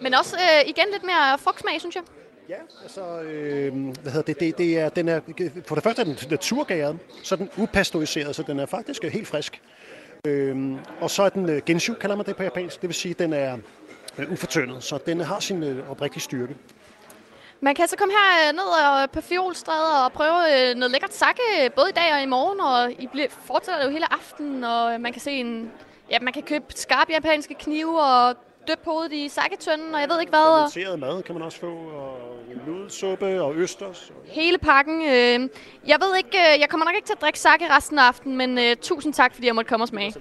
Men 0.00 0.14
også 0.14 0.36
øh, 0.36 0.68
igen 0.68 0.84
lidt 0.92 1.04
mere 1.04 1.38
frugtsmag, 1.38 1.80
synes 1.80 1.94
jeg. 1.94 2.02
Ja, 2.48 2.56
altså, 2.82 3.20
øh, 3.20 3.72
hvad 4.02 4.12
hedder 4.12 4.22
det, 4.22 4.40
det, 4.40 4.58
det 4.58 4.78
er, 4.78 4.88
den 4.88 5.08
er, 5.08 5.20
for 5.66 5.74
det 5.74 5.84
første 5.84 6.02
er 6.02 6.04
den 6.04 6.18
naturgæret, 6.30 6.98
så 7.22 7.34
er 7.34 7.36
den 7.36 7.50
upasteuriseret, 7.56 8.36
så 8.36 8.42
den 8.42 8.58
er 8.58 8.66
faktisk 8.66 9.02
helt 9.02 9.26
frisk. 9.26 9.62
Øh, 10.26 10.72
og 11.00 11.10
så 11.10 11.22
er 11.22 11.28
den 11.28 11.48
øh, 11.48 11.62
genshu, 11.66 11.94
kalder 11.94 12.16
man 12.16 12.26
det 12.26 12.36
på 12.36 12.42
japansk, 12.42 12.80
det 12.80 12.88
vil 12.88 12.94
sige, 12.94 13.14
den 13.14 13.32
er 13.32 13.58
øh, 14.18 14.32
ufortyndet, 14.32 14.82
så 14.84 14.98
den 15.06 15.20
har 15.20 15.40
sin 15.40 15.62
øh, 15.62 15.90
oprigtige 15.90 16.22
styrke. 16.22 16.56
Man 17.60 17.74
kan 17.74 17.88
så 17.88 17.96
komme 17.96 18.14
her 18.14 18.48
øh, 18.48 18.54
ned 18.56 18.64
og 18.64 19.10
på 19.10 19.20
Fjolstræde 19.20 20.04
og 20.04 20.12
prøve 20.12 20.70
øh, 20.70 20.74
noget 20.74 20.90
lækkert 20.90 21.14
sake, 21.14 21.42
øh, 21.64 21.70
både 21.70 21.88
i 21.88 21.92
dag 21.92 22.12
og 22.14 22.22
i 22.22 22.26
morgen, 22.26 22.60
og 22.60 22.92
I 23.02 23.06
bliver, 23.06 23.26
fortsætter 23.46 23.84
jo 23.84 23.90
hele 23.90 24.12
aftenen, 24.12 24.64
og 24.64 24.94
øh, 24.94 25.00
man 25.00 25.12
kan 25.12 25.20
se 25.20 25.30
en, 25.30 25.72
ja, 26.10 26.18
man 26.20 26.32
kan 26.32 26.42
købe 26.42 26.64
skarpe 26.68 27.12
japanske 27.12 27.54
knive 27.54 28.02
og 28.02 28.34
døbe 28.68 28.80
hovedet 28.84 29.12
i 29.12 29.28
saketønden, 29.28 29.94
og 29.94 30.00
jeg 30.00 30.08
ved 30.08 30.20
ikke 30.20 30.30
hvad. 30.30 30.40
Og 30.40 30.72
Fermenteret 30.72 30.98
mad 30.98 31.22
kan 31.22 31.34
man 31.34 31.42
også 31.44 31.58
få, 31.60 31.66
og 31.72 32.18
nudelsuppe 32.66 33.42
og 33.42 33.54
østers. 33.56 34.12
hele 34.26 34.58
pakken. 34.58 35.02
Øh, 35.02 35.48
jeg 35.86 35.96
ved 36.00 36.16
ikke, 36.16 36.38
øh, 36.38 36.60
jeg 36.60 36.68
kommer 36.68 36.84
nok 36.84 36.94
ikke 36.94 37.06
til 37.06 37.14
at 37.14 37.20
drikke 37.20 37.38
sake 37.38 37.76
resten 37.76 37.98
af 37.98 38.02
aftenen, 38.02 38.36
men 38.36 38.58
øh, 38.58 38.76
tusind 38.76 39.14
tak, 39.14 39.34
fordi 39.34 39.46
jeg 39.46 39.54
måtte 39.54 39.68
komme 39.68 39.84
og 39.84 39.88
smage. 39.88 40.14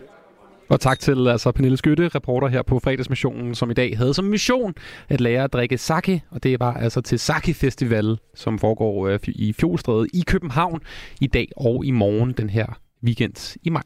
Og 0.70 0.80
tak 0.80 1.00
til 1.00 1.28
altså, 1.28 1.52
Pernille 1.52 1.78
Skytte, 1.78 2.08
reporter 2.08 2.48
her 2.48 2.62
på 2.62 2.80
fredagsmissionen, 2.80 3.56
som 3.56 3.72
i 3.72 3.74
dag 3.74 3.98
havde 3.98 4.14
som 4.14 4.26
mission 4.26 4.74
at 5.10 5.22
lære 5.22 5.44
at 5.44 5.54
drikke 5.54 5.78
sake. 5.78 6.24
Og 6.30 6.44
det 6.44 6.60
var 6.60 6.74
altså 6.74 7.02
til 7.02 7.20
Sake 7.20 7.54
Festival, 7.54 8.18
som 8.36 8.60
foregår 8.60 9.08
øh, 9.08 9.20
i 9.28 9.54
Fjolstræde 9.54 10.08
i 10.14 10.24
København 10.28 10.82
i 11.22 11.28
dag 11.28 11.48
og 11.58 11.86
i 11.86 11.92
morgen 11.92 12.32
den 12.32 12.50
her 12.50 12.66
weekend 13.04 13.58
i 13.64 13.70
maj. 13.70 13.84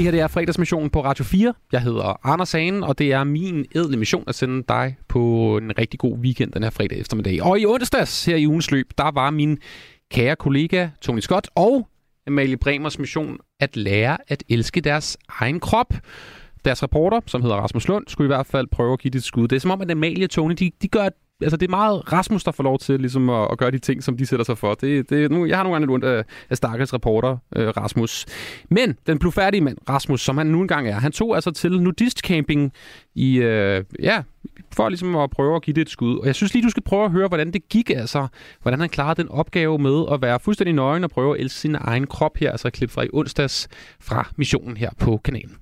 Det 0.00 0.04
her 0.04 0.10
det 0.10 0.20
er 0.20 0.28
fredagsmissionen 0.28 0.90
på 0.90 1.04
Radio 1.04 1.24
4. 1.24 1.54
Jeg 1.72 1.82
hedder 1.82 2.26
Anders 2.26 2.52
Hagen, 2.52 2.82
og 2.82 2.98
det 2.98 3.12
er 3.12 3.24
min 3.24 3.66
edle 3.74 3.96
mission 3.96 4.24
at 4.26 4.34
sende 4.34 4.64
dig 4.68 4.96
på 5.08 5.56
en 5.56 5.78
rigtig 5.78 6.00
god 6.00 6.18
weekend 6.18 6.52
den 6.52 6.62
her 6.62 6.70
fredag 6.70 6.98
eftermiddag. 6.98 7.42
Og 7.42 7.60
i 7.60 7.66
onsdags 7.66 8.24
her 8.24 8.36
i 8.36 8.46
ugens 8.46 8.70
løb, 8.70 8.90
der 8.98 9.10
var 9.10 9.30
min 9.30 9.58
kære 10.10 10.36
kollega 10.36 10.88
Tony 11.00 11.20
Scott 11.20 11.48
og 11.54 11.88
Amalie 12.26 12.56
Bremers 12.56 12.98
mission 12.98 13.38
at 13.60 13.76
lære 13.76 14.18
at 14.28 14.44
elske 14.48 14.80
deres 14.80 15.18
egen 15.28 15.60
krop. 15.60 15.94
Deres 16.64 16.82
reporter, 16.82 17.20
som 17.26 17.42
hedder 17.42 17.56
Rasmus 17.56 17.88
Lund, 17.88 18.04
skulle 18.08 18.26
i 18.26 18.34
hvert 18.34 18.46
fald 18.46 18.66
prøve 18.72 18.92
at 18.92 19.00
give 19.00 19.10
det 19.10 19.18
et 19.18 19.24
skud. 19.24 19.48
Det 19.48 19.56
er 19.56 19.60
som 19.60 19.70
om, 19.70 19.80
at 19.80 19.90
Amalie 19.90 20.24
og 20.24 20.30
Tony, 20.30 20.54
de, 20.58 20.70
de 20.82 20.88
gør 20.88 21.08
altså 21.42 21.56
det 21.56 21.66
er 21.66 21.70
meget 21.70 22.12
Rasmus, 22.12 22.44
der 22.44 22.52
får 22.52 22.64
lov 22.64 22.78
til 22.78 23.00
ligesom 23.00 23.30
at, 23.30 23.48
at 23.52 23.58
gøre 23.58 23.70
de 23.70 23.78
ting, 23.78 24.02
som 24.02 24.16
de 24.16 24.26
sætter 24.26 24.44
sig 24.44 24.58
for. 24.58 24.74
Det, 24.74 25.10
det, 25.10 25.30
nu, 25.30 25.46
jeg 25.46 25.56
har 25.56 25.62
nogle 25.62 25.74
gange 25.74 25.86
lidt 25.86 25.94
ondt 25.94 26.04
af, 26.04 26.24
af 26.50 26.56
stakkels 26.56 26.94
reporter, 26.94 27.36
øh, 27.56 27.68
Rasmus. 27.68 28.26
Men 28.70 28.96
den 29.06 29.18
blufærdige 29.18 29.60
mand, 29.60 29.78
Rasmus, 29.88 30.20
som 30.20 30.38
han 30.38 30.46
nu 30.46 30.60
engang 30.60 30.88
er, 30.88 31.00
han 31.00 31.12
tog 31.12 31.34
altså 31.34 31.50
til 31.50 31.82
nudistcamping 31.82 32.72
i, 33.14 33.36
øh, 33.36 33.84
ja, 34.02 34.22
for 34.72 34.88
ligesom 34.88 35.16
at 35.16 35.30
prøve 35.30 35.56
at 35.56 35.62
give 35.62 35.74
det 35.74 35.80
et 35.80 35.90
skud. 35.90 36.18
Og 36.18 36.26
jeg 36.26 36.34
synes 36.34 36.54
lige, 36.54 36.64
du 36.64 36.70
skal 36.70 36.82
prøve 36.82 37.04
at 37.04 37.10
høre, 37.10 37.28
hvordan 37.28 37.52
det 37.52 37.68
gik, 37.68 37.90
altså, 37.90 38.26
hvordan 38.62 38.80
han 38.80 38.88
klarede 38.88 39.22
den 39.22 39.30
opgave 39.30 39.78
med 39.78 40.04
at 40.12 40.22
være 40.22 40.40
fuldstændig 40.40 40.74
nøgen 40.74 41.04
og 41.04 41.10
prøve 41.10 41.34
at 41.34 41.40
elske 41.40 41.58
sin 41.58 41.76
egen 41.80 42.06
krop 42.06 42.36
her, 42.36 42.50
altså 42.50 42.68
et 42.68 42.74
klip 42.74 42.90
fra 42.90 43.02
i 43.02 43.08
onsdags 43.12 43.68
fra 44.00 44.28
missionen 44.36 44.76
her 44.76 44.90
på 44.98 45.20
kanalen. 45.24 45.56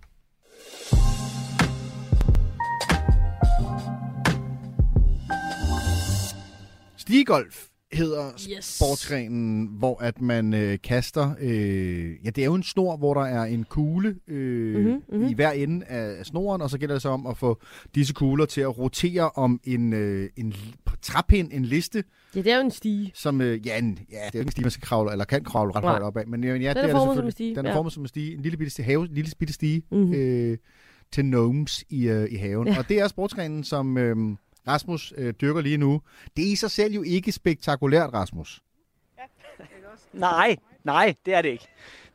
Stigegolf 7.09 7.67
hedder 7.93 8.31
Yes. 8.57 8.65
sportsgrenen, 8.65 9.67
hvor 9.79 10.03
at 10.03 10.21
man 10.21 10.55
øh, 10.55 10.79
kaster... 10.85 11.35
Øh, 11.41 12.11
ja, 12.25 12.31
det 12.31 12.39
er 12.39 12.45
jo 12.45 12.55
en 12.55 12.63
snor, 12.63 12.97
hvor 12.97 13.15
der 13.15 13.21
er 13.21 13.45
en 13.45 13.65
kugle 13.65 14.17
øh, 14.29 14.85
Mhm, 14.85 15.03
mhm. 15.13 15.29
i 15.29 15.35
hver 15.35 15.51
ende 15.51 15.87
af 15.87 16.27
snoren, 16.27 16.63
og 16.63 16.71
så 16.71 16.79
gælder 16.79 16.95
det 16.95 17.03
så 17.03 17.09
om 17.09 17.27
at 17.27 17.37
få 17.37 17.61
disse 17.95 18.15
kugler 18.15 18.45
til 18.47 18.61
at 18.61 18.79
rotere 18.79 19.31
om 19.31 19.61
en, 19.65 19.93
øh, 19.93 20.29
en 20.37 20.55
træpind, 21.03 21.53
en 21.53 21.65
liste. 21.65 22.05
Ja, 22.35 22.41
det 22.43 22.53
er 22.53 22.57
jo 22.57 22.65
en 22.65 22.71
stige. 22.71 23.11
Som, 23.15 23.41
øh, 23.41 23.67
ja, 23.67 23.79
en, 23.79 23.99
ja, 24.11 24.17
det 24.17 24.23
er 24.23 24.31
jo 24.35 24.39
ikke 24.39 24.47
en 24.49 24.51
stige, 24.51 24.65
man 24.65 24.71
skal 24.71 24.83
kravle, 24.83 25.13
eller 25.13 25.25
kan 25.25 25.45
kravle 25.45 25.73
ret 25.75 25.85
højt 25.85 26.03
op 26.03 26.17
af. 26.17 26.27
Men, 26.27 26.45
øh, 26.45 26.49
ja, 26.49 26.55
Den 26.55 26.61
det 26.63 26.69
er 26.77 26.83
det 26.83 26.91
formet 26.91 27.17
som 27.17 27.25
en 27.25 27.31
stige, 27.33 27.55
Den 27.57 27.67
er 27.67 27.71
ja. 27.71 27.77
formet 27.77 27.93
som 27.93 28.03
en 28.03 28.09
stige. 28.09 28.35
En 28.35 28.41
lille 28.41 28.59
bitte 28.59 28.71
stige, 28.71 28.87
have, 28.87 29.07
lille 29.07 29.31
bitte 29.39 29.55
stige 29.55 29.83
Mhm. 29.93 30.13
øh, 30.15 30.59
til 31.13 31.25
gnomes 31.25 31.85
i, 31.91 32.09
øh, 32.09 32.29
i 32.33 32.37
haven. 32.37 32.69
Ja. 32.69 32.79
Og 32.79 32.89
det 32.89 32.99
er 33.01 33.09
sportsgrenen, 33.09 33.65
som 33.65 33.99
øh, 33.99 34.17
Rasmus 34.69 35.13
øh, 35.17 35.35
dyrker 35.41 35.61
lige 35.61 35.77
nu. 35.77 36.01
Det 36.37 36.49
er 36.49 36.53
i 36.53 36.57
sig 36.57 36.71
selv 36.71 36.95
jo 36.95 37.03
ikke 37.03 37.33
spektakulært, 37.33 38.13
Rasmus. 38.13 38.61
Nej, 40.13 40.57
nej, 40.85 41.15
det 41.27 41.35
er 41.35 41.43
det 41.43 41.49
ikke. 41.49 41.67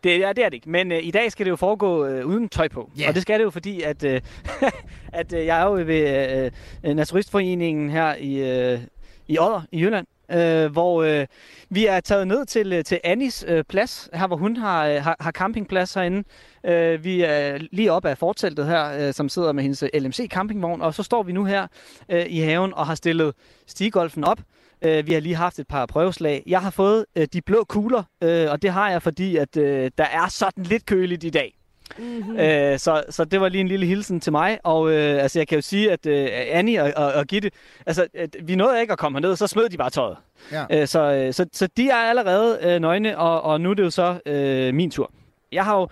Det 0.04 0.24
er 0.24 0.34
det, 0.34 0.46
er 0.46 0.50
det 0.50 0.54
ikke. 0.56 0.70
Men 0.70 0.92
øh, 0.92 1.04
i 1.04 1.12
dag 1.12 1.32
skal 1.32 1.46
det 1.46 1.50
jo 1.50 1.56
foregå 1.56 2.06
øh, 2.06 2.26
uden 2.26 2.50
tøj 2.50 2.68
på. 2.68 2.92
Ja. 3.00 3.08
Og 3.08 3.14
det 3.14 3.22
skal 3.22 3.40
det 3.40 3.46
jo, 3.46 3.50
fordi 3.50 3.82
at, 3.82 4.04
øh, 4.04 4.22
at 5.14 5.34
øh, 5.34 5.46
jeg 5.46 5.62
er 5.62 5.66
jo 5.66 5.74
ved 5.74 6.52
øh, 6.84 6.96
Naturistforeningen 6.96 7.90
her 7.90 8.16
i, 8.16 8.34
øh, 8.74 8.80
i 9.28 9.40
Odder 9.40 9.62
i 9.72 9.82
Jylland, 9.82 10.08
øh, 10.32 10.72
hvor 10.72 11.04
øh, 11.04 11.26
vi 11.70 11.86
er 11.86 12.00
taget 12.00 12.28
ned 12.28 12.45
til, 12.45 12.74
øh, 12.74 12.84
til 12.84 13.00
Annis 13.04 13.45
øh, 13.48 13.64
plads, 13.64 14.10
her 14.14 14.28
hvor 14.28 14.36
hun 14.36 14.58
har, 14.58 14.88
øh, 14.88 15.04
har, 15.04 15.16
har 15.20 15.32
campingplads 15.32 15.94
herinde. 15.94 16.24
Øh, 16.66 17.04
vi 17.04 17.22
er 17.22 17.58
lige 17.72 17.91
oppe 17.91 18.10
af 18.10 18.18
forteltet 18.18 18.66
her, 18.66 19.08
øh, 19.08 19.14
som 19.14 19.30
sidder 19.30 19.52
med 19.52 19.64
hendes 19.64 19.84
øh, 19.84 19.90
LMC 19.94 20.28
campingvogn, 20.30 20.82
og 20.82 20.94
så 20.94 21.04
står 21.04 21.24
vi 21.24 21.32
nu 21.32 21.45
her 21.45 21.68
øh, 22.10 22.26
i 22.30 22.40
haven 22.40 22.74
og 22.74 22.88
har 22.88 22.95
stillet 22.95 23.34
stigolfen 23.68 24.24
op. 24.24 24.40
Øh, 24.82 25.08
vi 25.08 25.14
har 25.14 25.20
lige 25.20 25.36
haft 25.36 25.60
et 25.60 25.68
par 25.68 25.86
prøveslag. 25.86 26.44
Jeg 26.48 26.62
har 26.62 26.70
fået 26.70 27.06
øh, 27.16 27.28
de 27.34 27.41
blå 27.41 27.64
kugler, 27.64 28.04
øh, 28.24 28.52
og 28.52 28.62
det 28.62 28.70
har 28.70 28.90
jeg, 28.90 29.02
fordi 29.02 29.38
at 29.38 29.58
øh, 29.58 29.91
der 29.98 30.04
er 30.04 30.28
sådan 30.28 30.64
lidt 30.64 30.86
køligt 30.86 31.24
i 31.24 31.30
dag. 31.30 31.62
Mm-hmm. 31.98 32.40
Øh, 32.40 32.80
så, 32.80 33.04
så 33.10 33.26
det 33.26 33.42
var 33.42 33.50
lige 33.50 33.62
en 33.62 33.68
lille 33.68 33.86
hilsen 33.86 34.20
til 34.20 34.32
mig, 34.32 34.60
og 34.64 34.92
øh, 34.92 35.24
altså, 35.24 35.40
jeg 35.40 35.48
kan 35.48 35.56
jo 35.58 35.62
sige, 35.62 35.92
at 35.92 36.06
øh, 36.06 36.28
Annie 36.32 36.84
og, 36.84 36.94
og, 36.96 37.14
og 37.14 37.26
Gitte, 37.26 37.52
altså, 37.86 38.08
at 38.14 38.36
vi 38.42 38.56
nåede 38.56 38.82
ikke 38.82 38.94
at 38.94 39.00
komme 39.00 39.18
herned, 39.20 39.36
så 39.36 39.48
smed 39.48 39.70
de 39.70 39.78
bare 39.78 39.90
tøjet. 39.90 40.18
Ja. 40.52 40.66
Øh, 40.72 40.88
så, 40.88 41.00
øh, 41.00 41.34
så, 41.34 41.46
så 41.54 41.68
de 41.78 41.90
er 41.90 41.96
allerede 41.96 42.60
øh, 42.62 42.80
nøgne, 42.82 43.18
og, 43.18 43.42
og 43.42 43.62
nu 43.62 43.70
er 43.70 43.74
det 43.74 43.84
jo 43.84 43.90
så 43.90 44.20
øh, 44.26 44.74
min 44.74 44.92
tur. 44.92 45.12
Jeg 45.52 45.66
har 45.66 45.80
jo 45.80 45.88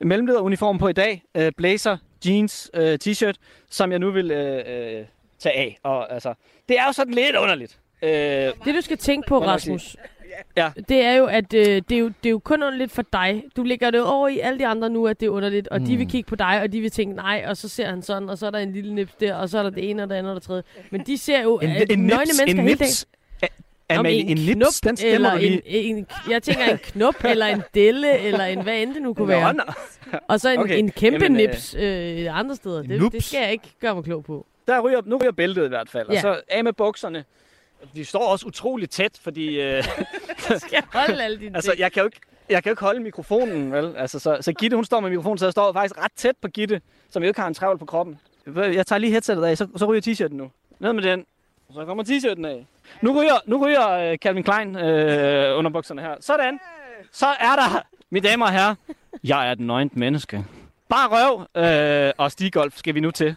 mellemlederuniform 0.00 0.78
på 0.78 0.88
i 0.88 0.92
dag, 0.92 1.22
øh, 1.34 1.52
blazer, 1.56 1.96
jeans, 2.26 2.70
øh, 2.74 2.98
t-shirt, 3.04 3.34
som 3.70 3.90
jeg 3.90 3.98
nu 3.98 4.10
vil 4.10 4.30
øh, 4.30 4.56
øh, 4.56 5.04
tage 5.38 5.56
af. 5.56 5.78
Og 5.82 6.12
altså, 6.12 6.34
det 6.68 6.78
er 6.78 6.84
jo 6.86 6.92
sådan 6.92 7.14
lidt 7.14 7.36
underligt. 7.36 7.78
Øh, 8.02 8.10
Det 8.10 8.74
du 8.74 8.80
skal 8.80 8.98
tænke 8.98 9.28
på? 9.28 9.38
Rasmus, 9.38 9.96
Ja. 10.56 10.70
det 10.88 11.04
er 11.04 11.12
jo, 11.12 11.26
at 11.26 11.54
øh, 11.54 11.64
det, 11.66 11.92
er 11.92 11.98
jo, 11.98 12.06
det 12.08 12.26
er 12.26 12.30
jo 12.30 12.38
kun 12.38 12.62
underligt 12.62 12.92
for 12.92 13.02
dig. 13.12 13.44
Du 13.56 13.62
lægger 13.62 13.90
det 13.90 14.02
over 14.02 14.28
i 14.28 14.38
alle 14.38 14.58
de 14.58 14.66
andre 14.66 14.90
nu, 14.90 15.06
at 15.06 15.20
det 15.20 15.26
er 15.26 15.30
underligt, 15.30 15.68
og 15.68 15.80
mm. 15.80 15.86
de 15.86 15.96
vil 15.96 16.08
kigge 16.08 16.28
på 16.28 16.36
dig, 16.36 16.60
og 16.62 16.72
de 16.72 16.80
vil 16.80 16.90
tænke, 16.90 17.16
nej, 17.16 17.44
og 17.48 17.56
så 17.56 17.68
ser 17.68 17.86
han 17.88 18.02
sådan, 18.02 18.28
og 18.30 18.38
så 18.38 18.46
er 18.46 18.50
der 18.50 18.58
en 18.58 18.72
lille 18.72 18.94
nips 18.94 19.12
der, 19.20 19.34
og 19.34 19.48
så 19.48 19.58
er 19.58 19.62
der 19.62 19.70
det 19.70 19.90
ene 19.90 20.02
og 20.02 20.08
det 20.08 20.14
andet 20.14 20.30
og 20.30 20.34
det 20.34 20.42
tredje. 20.42 20.62
Men 20.90 21.00
de 21.06 21.18
ser 21.18 21.42
jo, 21.42 21.58
En, 21.58 21.68
at 21.70 21.92
en 21.92 21.98
nøgne 21.98 22.24
nips, 22.24 22.38
mennesker 22.38 22.62
en 22.62 22.68
hele 22.68 22.78
dagen. 22.78 22.88
nips. 22.88 23.06
Er, 23.42 23.98
Om 23.98 23.98
Amalie, 24.06 24.20
en, 24.20 24.36
nips, 24.58 24.80
den 24.80 24.96
eller 25.04 25.32
en, 25.32 25.60
en, 25.64 26.06
jeg 26.30 26.42
tænker 26.42 26.64
en 26.64 26.78
knop, 26.78 27.24
eller 27.24 27.46
en 27.46 27.62
delle, 27.74 28.18
eller 28.18 28.44
en 28.44 28.62
hvad 28.62 28.82
end 28.82 28.94
det 28.94 29.02
nu 29.02 29.14
kunne 29.14 29.28
være. 29.28 29.54
nå. 29.54 29.62
Og 30.28 30.40
så 30.40 30.50
en, 30.50 30.58
Okay, 30.58 30.78
en 30.78 30.90
kæmpe 30.90 31.24
jamen, 31.24 31.40
øh, 31.40 31.46
nips 31.48 31.74
øh, 31.78 32.38
andre 32.38 32.56
steder. 32.56 32.82
Det, 32.82 33.12
det 33.12 33.24
skal 33.24 33.40
jeg 33.42 33.52
ikke 33.52 33.68
gøre 33.80 33.94
mig 33.94 34.04
klog 34.04 34.24
på. 34.24 34.46
Der 34.68 34.80
ryger, 34.80 35.00
nu 35.06 35.16
ryger 35.16 35.32
bæltet 35.32 35.64
i 35.64 35.68
hvert 35.68 35.90
fald. 35.90 36.06
Ja. 36.10 36.14
Og 36.14 36.20
så 36.20 36.40
af 36.48 36.64
med 36.64 36.72
bukserne. 36.72 37.24
De 37.94 38.04
står 38.04 38.26
også 38.26 38.46
utroligt 38.46 38.92
tæt, 38.92 39.18
fordi... 39.22 39.60
Øh, 39.60 39.84
skal 40.62 40.70
jeg 40.72 40.82
holde 40.92 41.22
alle 41.22 41.38
dine 41.38 41.56
altså, 41.56 41.74
jeg 41.78 41.92
kan 41.92 42.00
jo 42.00 42.04
ikke, 42.06 42.20
jeg 42.48 42.62
kan 42.62 42.70
jo 42.70 42.72
ikke 42.72 42.82
holde 42.82 43.00
mikrofonen, 43.00 43.72
vel? 43.72 43.96
Altså, 43.96 44.18
så, 44.18 44.38
så 44.40 44.52
Gitte, 44.52 44.74
hun 44.74 44.84
står 44.84 45.00
med 45.00 45.10
mikrofonen, 45.10 45.38
så 45.38 45.46
jeg 45.46 45.52
står 45.52 45.72
faktisk 45.72 45.98
ret 46.04 46.12
tæt 46.16 46.36
på 46.42 46.48
Gitte, 46.48 46.80
som 47.10 47.22
jo 47.22 47.28
ikke 47.28 47.40
har 47.40 47.48
en 47.48 47.54
trævel 47.54 47.78
på 47.78 47.84
kroppen. 47.84 48.18
Jeg 48.56 48.86
tager 48.86 48.98
lige 48.98 49.10
headsetet 49.10 49.44
af, 49.44 49.58
så, 49.58 49.66
så 49.76 49.86
ryger 49.86 50.02
t-shirten 50.02 50.34
nu. 50.36 50.50
Ned 50.78 50.92
med 50.92 51.02
den. 51.02 51.24
Så 51.74 51.84
kommer 51.84 52.04
t-shirten 52.04 52.46
af. 52.46 52.66
Nu 53.02 53.20
ryger, 53.20 53.34
nu 53.46 53.66
ryger 53.66 54.12
uh, 54.12 54.16
Calvin 54.16 54.42
Klein 54.42 54.76
øh, 54.76 55.58
under 55.58 55.70
bukserne 55.70 56.02
her. 56.02 56.14
Sådan. 56.20 56.60
Så 57.12 57.26
er 57.26 57.56
der, 57.56 57.82
mine 58.10 58.28
damer 58.28 58.46
og 58.46 58.52
herrer, 58.52 58.74
jeg 59.24 59.50
er 59.50 59.54
den 59.54 59.66
nøgent 59.66 59.96
menneske. 59.96 60.44
Bare 60.88 61.08
røv 61.10 61.46
øh, 61.64 62.12
og 62.18 62.32
stigolf 62.32 62.76
skal 62.76 62.94
vi 62.94 63.00
nu 63.00 63.10
til. 63.10 63.36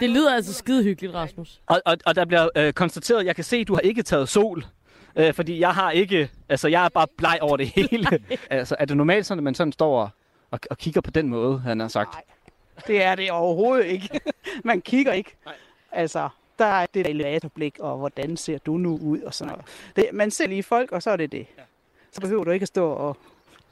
Det 0.00 0.10
lyder 0.10 0.34
altså 0.34 0.54
skide 0.54 0.82
hyggeligt, 0.82 1.14
Rasmus. 1.14 1.60
Og, 1.66 1.82
og, 1.84 1.96
og 2.06 2.14
der 2.14 2.24
bliver 2.24 2.48
øh, 2.56 2.72
konstateret, 2.72 3.26
jeg 3.26 3.34
kan 3.34 3.44
se, 3.44 3.56
at 3.56 3.68
du 3.68 3.74
har 3.74 3.80
ikke 3.80 4.02
taget 4.02 4.28
sol. 4.28 4.64
Øh, 5.16 5.34
fordi 5.34 5.60
jeg 5.60 5.74
har 5.74 5.90
ikke, 5.90 6.30
altså 6.48 6.68
jeg 6.68 6.84
er 6.84 6.88
bare 6.88 7.06
bleg 7.16 7.38
over 7.40 7.56
det 7.56 7.68
hele. 7.68 8.06
altså 8.50 8.76
er 8.78 8.84
det 8.84 8.96
normalt 8.96 9.26
sådan, 9.26 9.38
at 9.38 9.44
man 9.44 9.54
sådan 9.54 9.72
står 9.72 10.00
og, 10.02 10.08
og, 10.50 10.60
og 10.70 10.78
kigger 10.78 11.00
på 11.00 11.10
den 11.10 11.28
måde, 11.28 11.58
han 11.58 11.80
har 11.80 11.88
sagt? 11.88 12.18
Det 12.86 13.02
er 13.02 13.14
det 13.14 13.30
overhovedet 13.30 13.86
ikke. 13.86 14.20
Man 14.64 14.80
kigger 14.80 15.12
ikke. 15.12 15.36
Altså, 15.92 16.28
der 16.58 16.64
er 16.64 16.86
det 16.86 17.04
der 17.04 17.10
elevatorblik, 17.10 17.78
og 17.78 17.98
hvordan 17.98 18.36
ser 18.36 18.58
du 18.58 18.76
nu 18.76 18.98
ud, 19.02 19.20
og 19.20 19.34
sådan 19.34 19.52
noget. 19.52 19.64
Det, 19.96 20.08
man 20.12 20.30
ser 20.30 20.46
lige 20.48 20.62
folk, 20.62 20.92
og 20.92 21.02
så 21.02 21.10
er 21.10 21.16
det 21.16 21.32
det. 21.32 21.46
Så 22.12 22.20
behøver 22.20 22.44
du 22.44 22.50
ikke 22.50 22.64
at 22.64 22.68
stå 22.68 22.90
og 22.90 23.16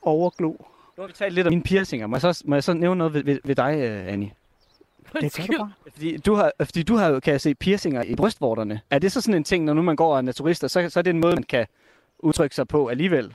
overglo. 0.03 0.49
Nu 0.49 0.57
har 0.99 1.07
vi 1.07 1.13
talt 1.13 1.35
lidt 1.35 1.47
om 1.47 1.53
mine 1.53 1.63
piercinger. 1.63 2.07
Må 2.07 2.17
jeg 2.17 2.21
så, 2.21 2.43
må 2.45 2.57
jeg 2.57 2.65
så 2.65 2.73
nævne 2.73 2.99
noget 2.99 3.15
ved, 3.15 3.25
ved, 3.25 3.39
ved 3.45 3.55
dig, 3.55 3.79
øh, 3.79 4.13
Det 5.13 5.33
kan 5.33 5.47
du 5.47 5.59
bare. 5.59 5.73
Fordi 5.93 6.17
du 6.17 6.35
har, 6.35 6.53
fordi 6.61 6.83
du 6.83 6.97
har 6.97 7.21
kan 7.21 7.33
jeg 7.33 7.41
se, 7.41 7.55
piercinger 7.55 8.03
i 8.03 8.15
brystvorterne. 8.15 8.81
Er 8.91 8.99
det 8.99 9.13
så 9.13 9.21
sådan 9.21 9.35
en 9.35 9.45
ting, 9.45 9.65
når 9.65 9.75
nu 9.75 9.83
man 9.83 9.97
går 9.97 10.13
og 10.13 10.19
er 10.19 10.23
naturist, 10.23 10.61
så, 10.61 10.89
så 10.89 10.99
er 10.99 11.03
det 11.03 11.11
en 11.11 11.21
måde, 11.21 11.35
man 11.35 11.43
kan 11.43 11.67
udtrykke 12.19 12.55
sig 12.55 12.69
på 12.69 12.89
alligevel? 12.89 13.35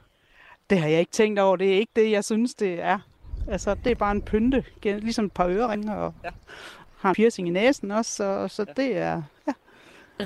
Det 0.70 0.80
har 0.80 0.88
jeg 0.88 1.00
ikke 1.00 1.12
tænkt 1.12 1.40
over. 1.40 1.56
Det 1.56 1.74
er 1.74 1.78
ikke 1.78 1.92
det, 1.96 2.12
jeg 2.12 2.24
synes, 2.24 2.56
det 2.56 2.82
er. 2.82 3.00
Altså, 3.48 3.76
det 3.84 3.92
er 3.92 3.96
bare 3.96 4.12
en 4.12 4.22
pynte. 4.22 4.64
Ligesom 4.84 5.26
et 5.26 5.32
par 5.32 5.48
øreringer 5.48 5.96
og 5.96 6.14
ja. 6.24 6.30
har 6.98 7.14
piercing 7.14 7.48
i 7.48 7.52
næsen 7.52 7.92
også. 7.92 8.12
Så, 8.16 8.48
så 8.48 8.66
det 8.78 8.98
er... 8.98 9.22
Ja. 9.48 9.54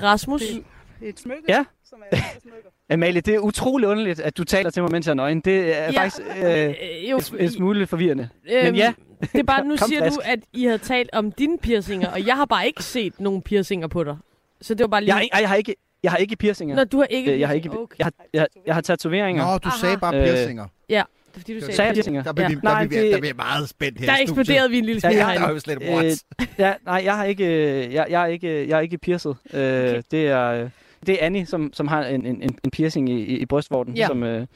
Rasmus? 0.02 0.42
Det 0.42 0.64
er 1.04 1.08
et 1.08 1.20
smykke, 1.20 1.42
Ja. 1.48 1.64
Som 1.88 1.98
er 2.10 2.18
Amalie, 2.94 3.20
det 3.20 3.34
er 3.34 3.38
utroligt 3.38 3.88
underligt, 3.90 4.20
at 4.20 4.36
du 4.38 4.44
taler 4.44 4.70
til 4.70 4.82
mig, 4.82 4.92
mens 4.92 5.06
jeg 5.06 5.10
er 5.10 5.14
nøgen. 5.14 5.40
Det 5.40 5.56
er 5.60 5.66
Ja, 5.66 5.90
ja, 5.92 6.00
faktisk 6.02 6.22
øh, 6.44 6.44
øh, 6.68 7.10
jo, 7.10 7.16
et, 7.16 7.34
et 7.38 7.52
smule 7.52 7.86
forvirrende. 7.86 8.28
Øhm, 8.52 8.64
Men 8.64 8.74
ja, 8.76 8.92
Det 9.20 9.38
er 9.40 9.42
bare, 9.42 9.64
nu 9.64 9.76
Kom, 9.80 9.88
siger 9.88 10.08
du, 10.10 10.16
at 10.24 10.38
I 10.52 10.64
havde 10.64 10.78
talt 10.78 11.10
om 11.12 11.32
dine 11.32 11.58
piercinger, 11.58 12.08
og 12.10 12.26
jeg 12.26 12.34
har 12.36 12.44
bare 12.44 12.66
ikke 12.66 12.82
set 12.82 13.20
nogen 13.20 13.42
piercinger 13.42 13.88
på 13.88 14.04
dig. 14.04 14.16
Så 14.60 14.74
det 14.74 14.80
var 14.84 14.88
bare 14.88 15.00
lige... 15.00 15.08
jeg, 15.08 15.14
har 15.16 15.22
ikke- 15.22 15.36
jeg, 15.40 15.48
har 15.48 15.56
ikke, 15.56 15.74
jeg 16.02 16.10
har 16.10 16.18
ikke 16.18 16.36
piercinger. 16.36 16.76
Nå, 16.76 16.84
du 16.84 16.98
har 16.98 17.04
ikke 17.04 17.32
Øh, 17.32 17.40
jeg 17.40 17.48
har 17.48 17.54
ikke. 17.54 17.70
Okay. 17.70 17.96
jeg, 17.98 18.04
har, 18.06 18.12
jeg, 18.34 18.46
jeg 18.66 18.74
har 18.74 18.80
tatoveringer. 18.80 19.46
Nå, 19.52 19.58
du 19.58 19.70
sagde 19.80 19.98
bare 19.98 20.12
piercinger. 20.12 20.66
Ja, 20.88 20.94
det 20.94 21.36
er 21.36 21.40
fordi, 21.40 21.54
du 21.54 21.60
sagde, 21.60 21.74
Sagde 21.76 21.86
jeg 21.86 21.94
piercinger? 21.94 22.22
Der 22.22 22.32
bliver, 22.32 22.44
Ja. 22.48 22.54
vi, 22.54 22.60
der, 22.60 22.60
Nej, 22.62 22.86
bliver, 22.86 23.00
vi- 23.02 23.06
det- 23.06 23.14
der 23.14 23.20
bliver 23.20 23.34
meget 23.34 23.68
spændt 23.68 23.98
her 23.98 24.06
Der 24.06 24.12
i 24.12 24.26
studiet. 24.26 24.38
eksploderede 24.40 24.70
vi 24.70 24.78
en 24.78 24.84
lille 24.84 25.00
smule 25.00 25.14
Ja, 25.16 25.24
herinde. 25.26 25.42
der 25.42 25.48
er 25.48 25.52
jo 25.52 25.58
slet 25.58 25.78
what? 25.78 26.04
Øh, 26.40 26.46
ja, 26.58 26.72
nej, 26.84 27.02
jeg 27.04 27.16
har 27.16 27.24
ikke, 27.24 27.44
øh, 27.86 27.94
jeg, 27.94 28.06
jeg 28.10 28.22
er 28.22 28.26
ikke, 28.26 28.68
jeg 28.68 28.76
er 28.76 28.80
ikke 28.80 28.98
piercet. 28.98 29.36
Øh, 29.54 30.02
det 30.10 30.26
er, 30.28 30.42
øh, 30.48 30.70
det 31.06 31.22
er 31.22 31.26
Annie, 31.26 31.46
som, 31.46 31.72
som 31.72 31.88
har 31.88 32.04
en, 32.04 32.26
en, 32.26 32.42
en 32.42 32.70
piercing 32.72 33.08
i, 33.08 33.12
i, 33.24 33.38
i 33.38 33.46
brystvorten. 33.46 33.96
Ja. 33.96 34.06
Som, 34.06 34.22
øh, 34.22 34.46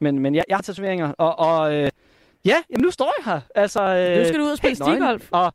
men, 0.00 0.18
men 0.18 0.34
jeg, 0.34 0.44
jeg 0.48 0.56
har 0.56 0.62
tatoveringer, 0.62 1.12
og, 1.18 1.38
og 1.38 1.74
øh, 1.74 1.90
ja, 2.44 2.56
jamen 2.70 2.82
nu 2.82 2.90
står 2.90 3.14
jeg 3.18 3.32
her. 3.32 3.40
Altså, 3.54 3.82
øh, 3.82 4.18
Nu 4.18 4.24
skal 4.24 4.40
du 4.40 4.44
ud 4.44 4.50
og 4.50 4.58
spille 4.58 4.76
stigolf. 4.76 5.28
Og 5.30 5.54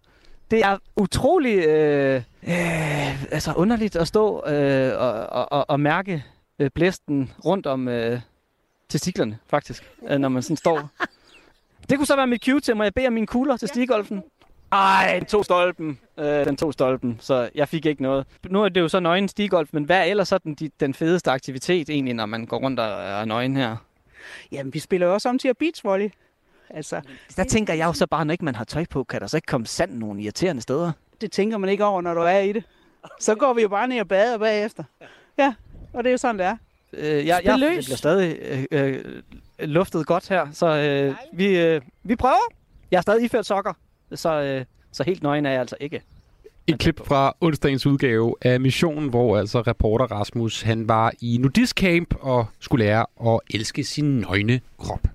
det 0.51 0.59
er 0.65 0.77
utrolig 0.95 1.65
øh, 1.65 2.21
øh, 2.47 3.33
altså 3.33 3.53
underligt 3.53 3.95
at 3.95 4.07
stå 4.07 4.47
øh, 4.47 4.93
og, 4.99 5.11
og, 5.13 5.51
og, 5.51 5.65
og 5.69 5.79
mærke 5.79 6.23
øh, 6.59 6.69
blæsten 6.75 7.31
rundt 7.45 7.65
om 7.67 7.87
øh, 7.87 8.19
testiklerne, 8.89 9.37
faktisk, 9.47 9.91
øh, 10.09 10.17
når 10.19 10.29
man 10.29 10.43
sådan 10.43 10.57
står. 10.57 10.89
Det 11.89 11.97
kunne 11.97 12.07
så 12.07 12.15
være 12.15 12.27
mit 12.27 12.45
cue 12.45 12.59
til, 12.59 12.75
må 12.75 12.83
jeg 12.83 12.93
bede 12.93 13.07
om 13.07 13.13
mine 13.13 13.27
kugler 13.27 13.57
til 13.57 13.67
stigolfen? 13.67 14.23
Ej, 14.75 15.15
den 15.19 15.25
tog 15.25 15.45
stolpen. 15.45 15.99
Øh, 16.17 16.25
den 16.45 16.57
tog 16.57 16.73
stolpen, 16.73 17.17
så 17.19 17.49
jeg 17.55 17.67
fik 17.69 17.85
ikke 17.85 18.01
noget. 18.01 18.25
Nu 18.49 18.63
er 18.63 18.69
det 18.69 18.81
jo 18.81 18.87
så 18.87 18.99
nøgen 18.99 19.27
stigolf, 19.27 19.69
men 19.71 19.83
hvad 19.83 19.97
er 19.99 20.03
ellers 20.03 20.27
så 20.27 20.37
den, 20.37 20.53
de- 20.55 20.69
den 20.79 20.93
fedeste 20.93 21.31
aktivitet 21.31 21.89
egentlig, 21.89 22.13
når 22.13 22.25
man 22.25 22.45
går 22.45 22.57
rundt 22.57 22.79
og 22.79 22.85
er 23.03 23.25
nøgen 23.25 23.55
her? 23.57 23.75
Jamen, 24.51 24.73
vi 24.73 24.79
spiller 24.79 25.07
jo 25.07 25.13
også 25.13 25.29
om 25.29 25.39
til 25.39 25.47
at 25.47 25.57
beachvolley. 25.57 26.09
Altså, 26.69 27.01
Der 27.37 27.43
tænker 27.43 27.73
jeg 27.73 27.85
jo 27.85 27.93
så 27.93 28.07
bare, 28.07 28.25
når 28.25 28.31
ikke 28.31 28.45
man 28.45 28.55
har 28.55 28.63
tøj 28.63 28.85
på, 28.89 29.03
kan 29.03 29.21
der 29.21 29.27
så 29.27 29.37
ikke 29.37 29.45
komme 29.45 29.67
sand 29.67 29.91
nogle 29.93 30.21
irriterende 30.21 30.61
steder? 30.61 30.91
det 31.21 31.31
tænker 31.31 31.57
man 31.57 31.69
ikke 31.69 31.85
over, 31.85 32.01
når 32.01 32.13
du 32.13 32.21
er 32.21 32.39
i 32.39 32.51
det. 32.53 32.63
Så 33.19 33.35
går 33.35 33.53
vi 33.53 33.61
jo 33.61 33.67
bare 33.67 33.87
ned 33.87 33.99
og 33.99 34.07
bader 34.07 34.37
bagefter. 34.37 34.83
Ja, 35.37 35.53
og 35.93 36.03
det 36.03 36.09
er 36.09 36.11
jo 36.11 36.17
sådan, 36.17 36.37
det 36.39 36.45
er. 36.45 36.57
Øh, 36.93 37.03
jeg, 37.03 37.15
Spil 37.15 37.25
jeg, 37.27 37.43
jeg 37.45 37.83
bliver 37.85 37.97
stadig 37.97 38.37
øh, 38.41 38.65
øh, 38.71 39.03
luftet 39.59 40.05
godt 40.07 40.29
her, 40.29 40.47
så 40.51 40.65
øh, 40.67 41.15
vi, 41.33 41.57
øh, 41.59 41.81
vi 42.03 42.15
prøver. 42.15 42.53
Jeg 42.91 42.97
har 42.97 43.01
stadig 43.01 43.23
iført 43.25 43.45
sokker, 43.45 43.73
så, 44.13 44.41
øh, 44.41 44.65
så 44.91 45.03
helt 45.03 45.23
nøgen 45.23 45.45
er 45.45 45.51
jeg 45.51 45.59
altså 45.59 45.75
ikke. 45.79 46.01
Et 46.67 46.79
klip 46.79 47.07
fra 47.07 47.33
onsdagens 47.41 47.85
udgave 47.85 48.35
af 48.41 48.59
Missionen, 48.59 49.09
hvor 49.09 49.37
altså 49.37 49.61
reporter 49.61 50.05
Rasmus 50.05 50.61
han 50.61 50.87
var 50.87 51.13
i 51.21 51.37
nudistcamp 51.37 52.15
og 52.19 52.45
skulle 52.59 52.85
lære 52.85 53.05
at 53.33 53.39
elske 53.49 53.83
sin 53.83 54.19
nøgne 54.19 54.61
krop. 54.77 55.07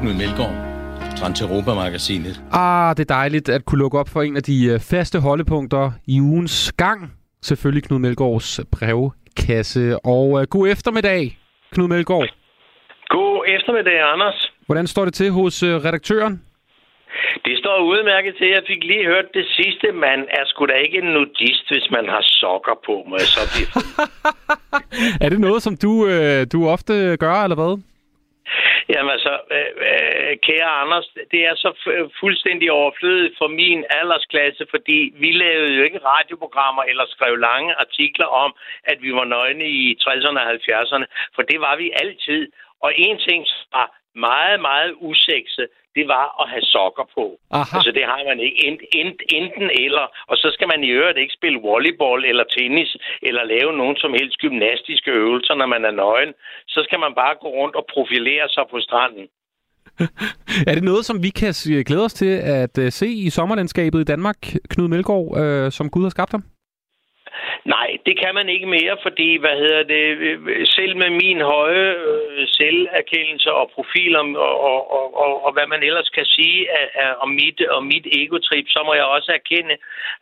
Knud 0.00 0.14
Melgaard, 0.14 0.69
Transeuropa-magasinet. 1.20 2.34
Ah, 2.52 2.96
det 2.96 3.02
er 3.10 3.14
dejligt 3.14 3.48
at 3.48 3.64
kunne 3.64 3.78
lukke 3.78 3.98
op 3.98 4.08
for 4.08 4.22
en 4.22 4.36
af 4.36 4.42
de 4.42 4.56
øh, 4.72 4.80
faste 4.90 5.18
holdepunkter 5.20 5.90
i 6.06 6.20
ugens 6.20 6.72
gang. 6.72 7.12
Selvfølgelig 7.42 7.84
Knud 7.84 7.98
Melgaards 7.98 8.60
brevkasse. 8.72 9.84
Og 10.04 10.26
uh, 10.30 10.42
god 10.42 10.68
eftermiddag, 10.68 11.38
Knud 11.72 11.88
Melgaard. 11.88 12.28
God 13.08 13.44
eftermiddag, 13.56 14.12
Anders. 14.12 14.52
Hvordan 14.66 14.86
står 14.86 15.04
det 15.04 15.14
til 15.14 15.30
hos 15.30 15.62
uh, 15.62 15.68
redaktøren? 15.68 16.42
Det 17.44 17.58
står 17.58 17.76
udmærket 17.92 18.34
til. 18.38 18.48
Jeg 18.48 18.62
fik 18.66 18.84
lige 18.84 19.04
hørt 19.06 19.28
det 19.34 19.46
sidste. 19.58 19.86
Man 19.92 20.20
er 20.38 20.44
sgu 20.46 20.66
da 20.66 20.72
ikke 20.72 20.98
en 20.98 21.10
nudist, 21.16 21.64
hvis 21.72 21.88
man 21.90 22.04
har 22.08 22.22
sokker 22.22 22.76
på, 22.86 22.94
må 23.08 23.14
jeg 23.22 23.30
så 23.36 23.42
blive. 23.52 23.70
Er 25.24 25.28
det 25.28 25.40
noget, 25.40 25.62
som 25.62 25.76
du, 25.76 25.92
uh, 26.12 26.42
du 26.52 26.68
ofte 26.68 27.16
gør, 27.16 27.36
eller 27.44 27.58
hvad? 27.62 27.89
Jamen 28.88 29.10
altså, 29.10 29.32
øh, 29.56 29.72
øh, 29.88 30.36
kære 30.46 30.70
Anders, 30.82 31.06
det 31.32 31.40
er 31.46 31.54
så 31.54 31.70
fuldstændig 32.20 32.72
overflødigt 32.72 33.38
for 33.38 33.48
min 33.48 33.84
aldersklasse, 33.90 34.66
fordi 34.70 35.14
vi 35.22 35.30
lavede 35.32 35.74
jo 35.76 35.82
ikke 35.82 36.04
radioprogrammer 36.12 36.82
eller 36.82 37.04
skrev 37.08 37.36
lange 37.36 37.74
artikler 37.74 38.26
om, 38.26 38.54
at 38.84 38.98
vi 39.02 39.14
var 39.14 39.24
nøgne 39.24 39.66
i 39.68 39.96
60'erne 40.02 40.40
og 40.40 40.50
70'erne, 40.52 41.06
for 41.34 41.42
det 41.42 41.60
var 41.60 41.76
vi 41.76 41.92
altid. 42.02 42.52
Og 42.84 42.92
en 42.96 43.18
ting, 43.18 43.46
var 43.72 43.99
meget, 44.14 44.60
meget 44.60 44.92
usekset, 45.08 45.68
det 45.96 46.04
var 46.14 46.26
at 46.42 46.46
have 46.52 46.66
sokker 46.74 47.06
på. 47.16 47.24
Aha. 47.50 47.76
Altså 47.76 47.90
det 47.96 48.04
har 48.10 48.20
man 48.30 48.40
ikke. 48.46 48.58
Ent, 48.68 48.82
ent, 49.00 49.20
enten 49.38 49.70
eller. 49.84 50.04
Og 50.30 50.36
så 50.42 50.48
skal 50.54 50.68
man 50.72 50.84
i 50.84 50.90
øvrigt 50.98 51.18
ikke 51.18 51.38
spille 51.38 51.58
volleyball 51.68 52.24
eller 52.30 52.44
tennis, 52.58 52.96
eller 53.22 53.42
lave 53.44 53.72
nogen 53.80 53.96
som 53.96 54.12
helst 54.18 54.36
gymnastiske 54.44 55.10
øvelser, 55.10 55.54
når 55.54 55.66
man 55.74 55.84
er 55.84 55.94
nøgen. 56.02 56.32
Så 56.68 56.80
skal 56.86 56.98
man 57.04 57.12
bare 57.14 57.34
gå 57.42 57.48
rundt 57.60 57.76
og 57.76 57.84
profilere 57.94 58.48
sig 58.48 58.64
på 58.70 58.78
stranden. 58.80 59.26
Er 60.68 60.74
det 60.74 60.84
noget, 60.84 61.04
som 61.04 61.22
vi 61.22 61.30
kan 61.30 61.54
glæde 61.86 62.04
os 62.04 62.14
til 62.14 62.32
at 62.60 62.78
uh, 62.78 62.88
se 62.88 63.08
i 63.08 63.30
sommerlandskabet 63.30 64.00
i 64.00 64.04
Danmark, 64.04 64.36
Knud 64.70 64.88
Melgaard, 64.88 65.28
uh, 65.40 65.70
som 65.70 65.90
Gud 65.90 66.02
har 66.02 66.10
skabt 66.10 66.32
ham? 66.32 66.44
Nej, 67.64 67.88
det 68.06 68.14
kan 68.22 68.32
man 68.38 68.48
ikke 68.54 68.68
mere, 68.78 68.96
fordi, 69.06 69.30
hvad 69.42 69.56
hedder 69.64 69.82
det, 69.94 70.06
selv 70.76 70.94
med 71.02 71.10
min 71.22 71.40
høje 71.54 71.88
øh, 72.10 72.42
selverkendelse 72.60 73.50
og 73.60 73.70
profil 73.74 74.12
om, 74.22 74.28
og, 74.48 74.54
og, 74.70 74.80
og, 74.98 75.06
og, 75.24 75.32
og 75.44 75.50
hvad 75.52 75.66
man 75.72 75.82
ellers 75.88 76.10
kan 76.16 76.26
sige 76.36 76.58
om, 77.22 77.30
mit, 77.40 77.58
om 77.76 77.84
mit 77.94 78.06
egotrip, 78.20 78.66
så 78.68 78.80
må 78.86 78.92
jeg 78.94 79.06
også 79.16 79.30
erkende, 79.40 79.74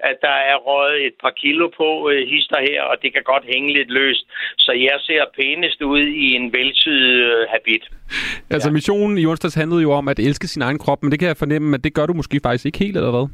at 0.09 0.17
der 0.27 0.37
er 0.51 0.57
røget 0.69 1.07
et 1.07 1.17
par 1.23 1.35
kilo 1.43 1.65
på 1.81 1.89
øh, 2.11 2.21
hister 2.33 2.61
her, 2.69 2.83
og 2.91 2.97
det 3.03 3.11
kan 3.15 3.23
godt 3.33 3.45
hænge 3.53 3.73
lidt 3.79 3.91
løst. 3.91 4.25
Så 4.59 4.73
jeg 4.73 4.97
ser 5.09 5.23
pænest 5.39 5.81
ud 5.83 6.05
i 6.27 6.27
en 6.39 6.53
velsyet 6.53 7.17
øh, 7.33 7.47
habit. 7.53 7.85
Altså, 8.51 8.71
missionen 8.71 9.19
i 9.19 9.27
onsdags 9.27 9.55
handlede 9.55 9.83
jo 9.83 9.93
om 9.93 10.09
at 10.09 10.19
elske 10.19 10.47
sin 10.47 10.63
egen 10.63 10.79
krop, 10.79 11.03
men 11.03 11.11
det 11.13 11.19
kan 11.19 11.29
jeg 11.29 11.37
fornemme, 11.37 11.75
at 11.75 11.85
det 11.85 11.95
gør 11.95 12.07
du 12.07 12.13
måske 12.13 12.41
faktisk 12.43 12.67
ikke 12.67 12.79
helt, 12.79 12.97
eller 12.97 13.11
hvad? 13.11 13.27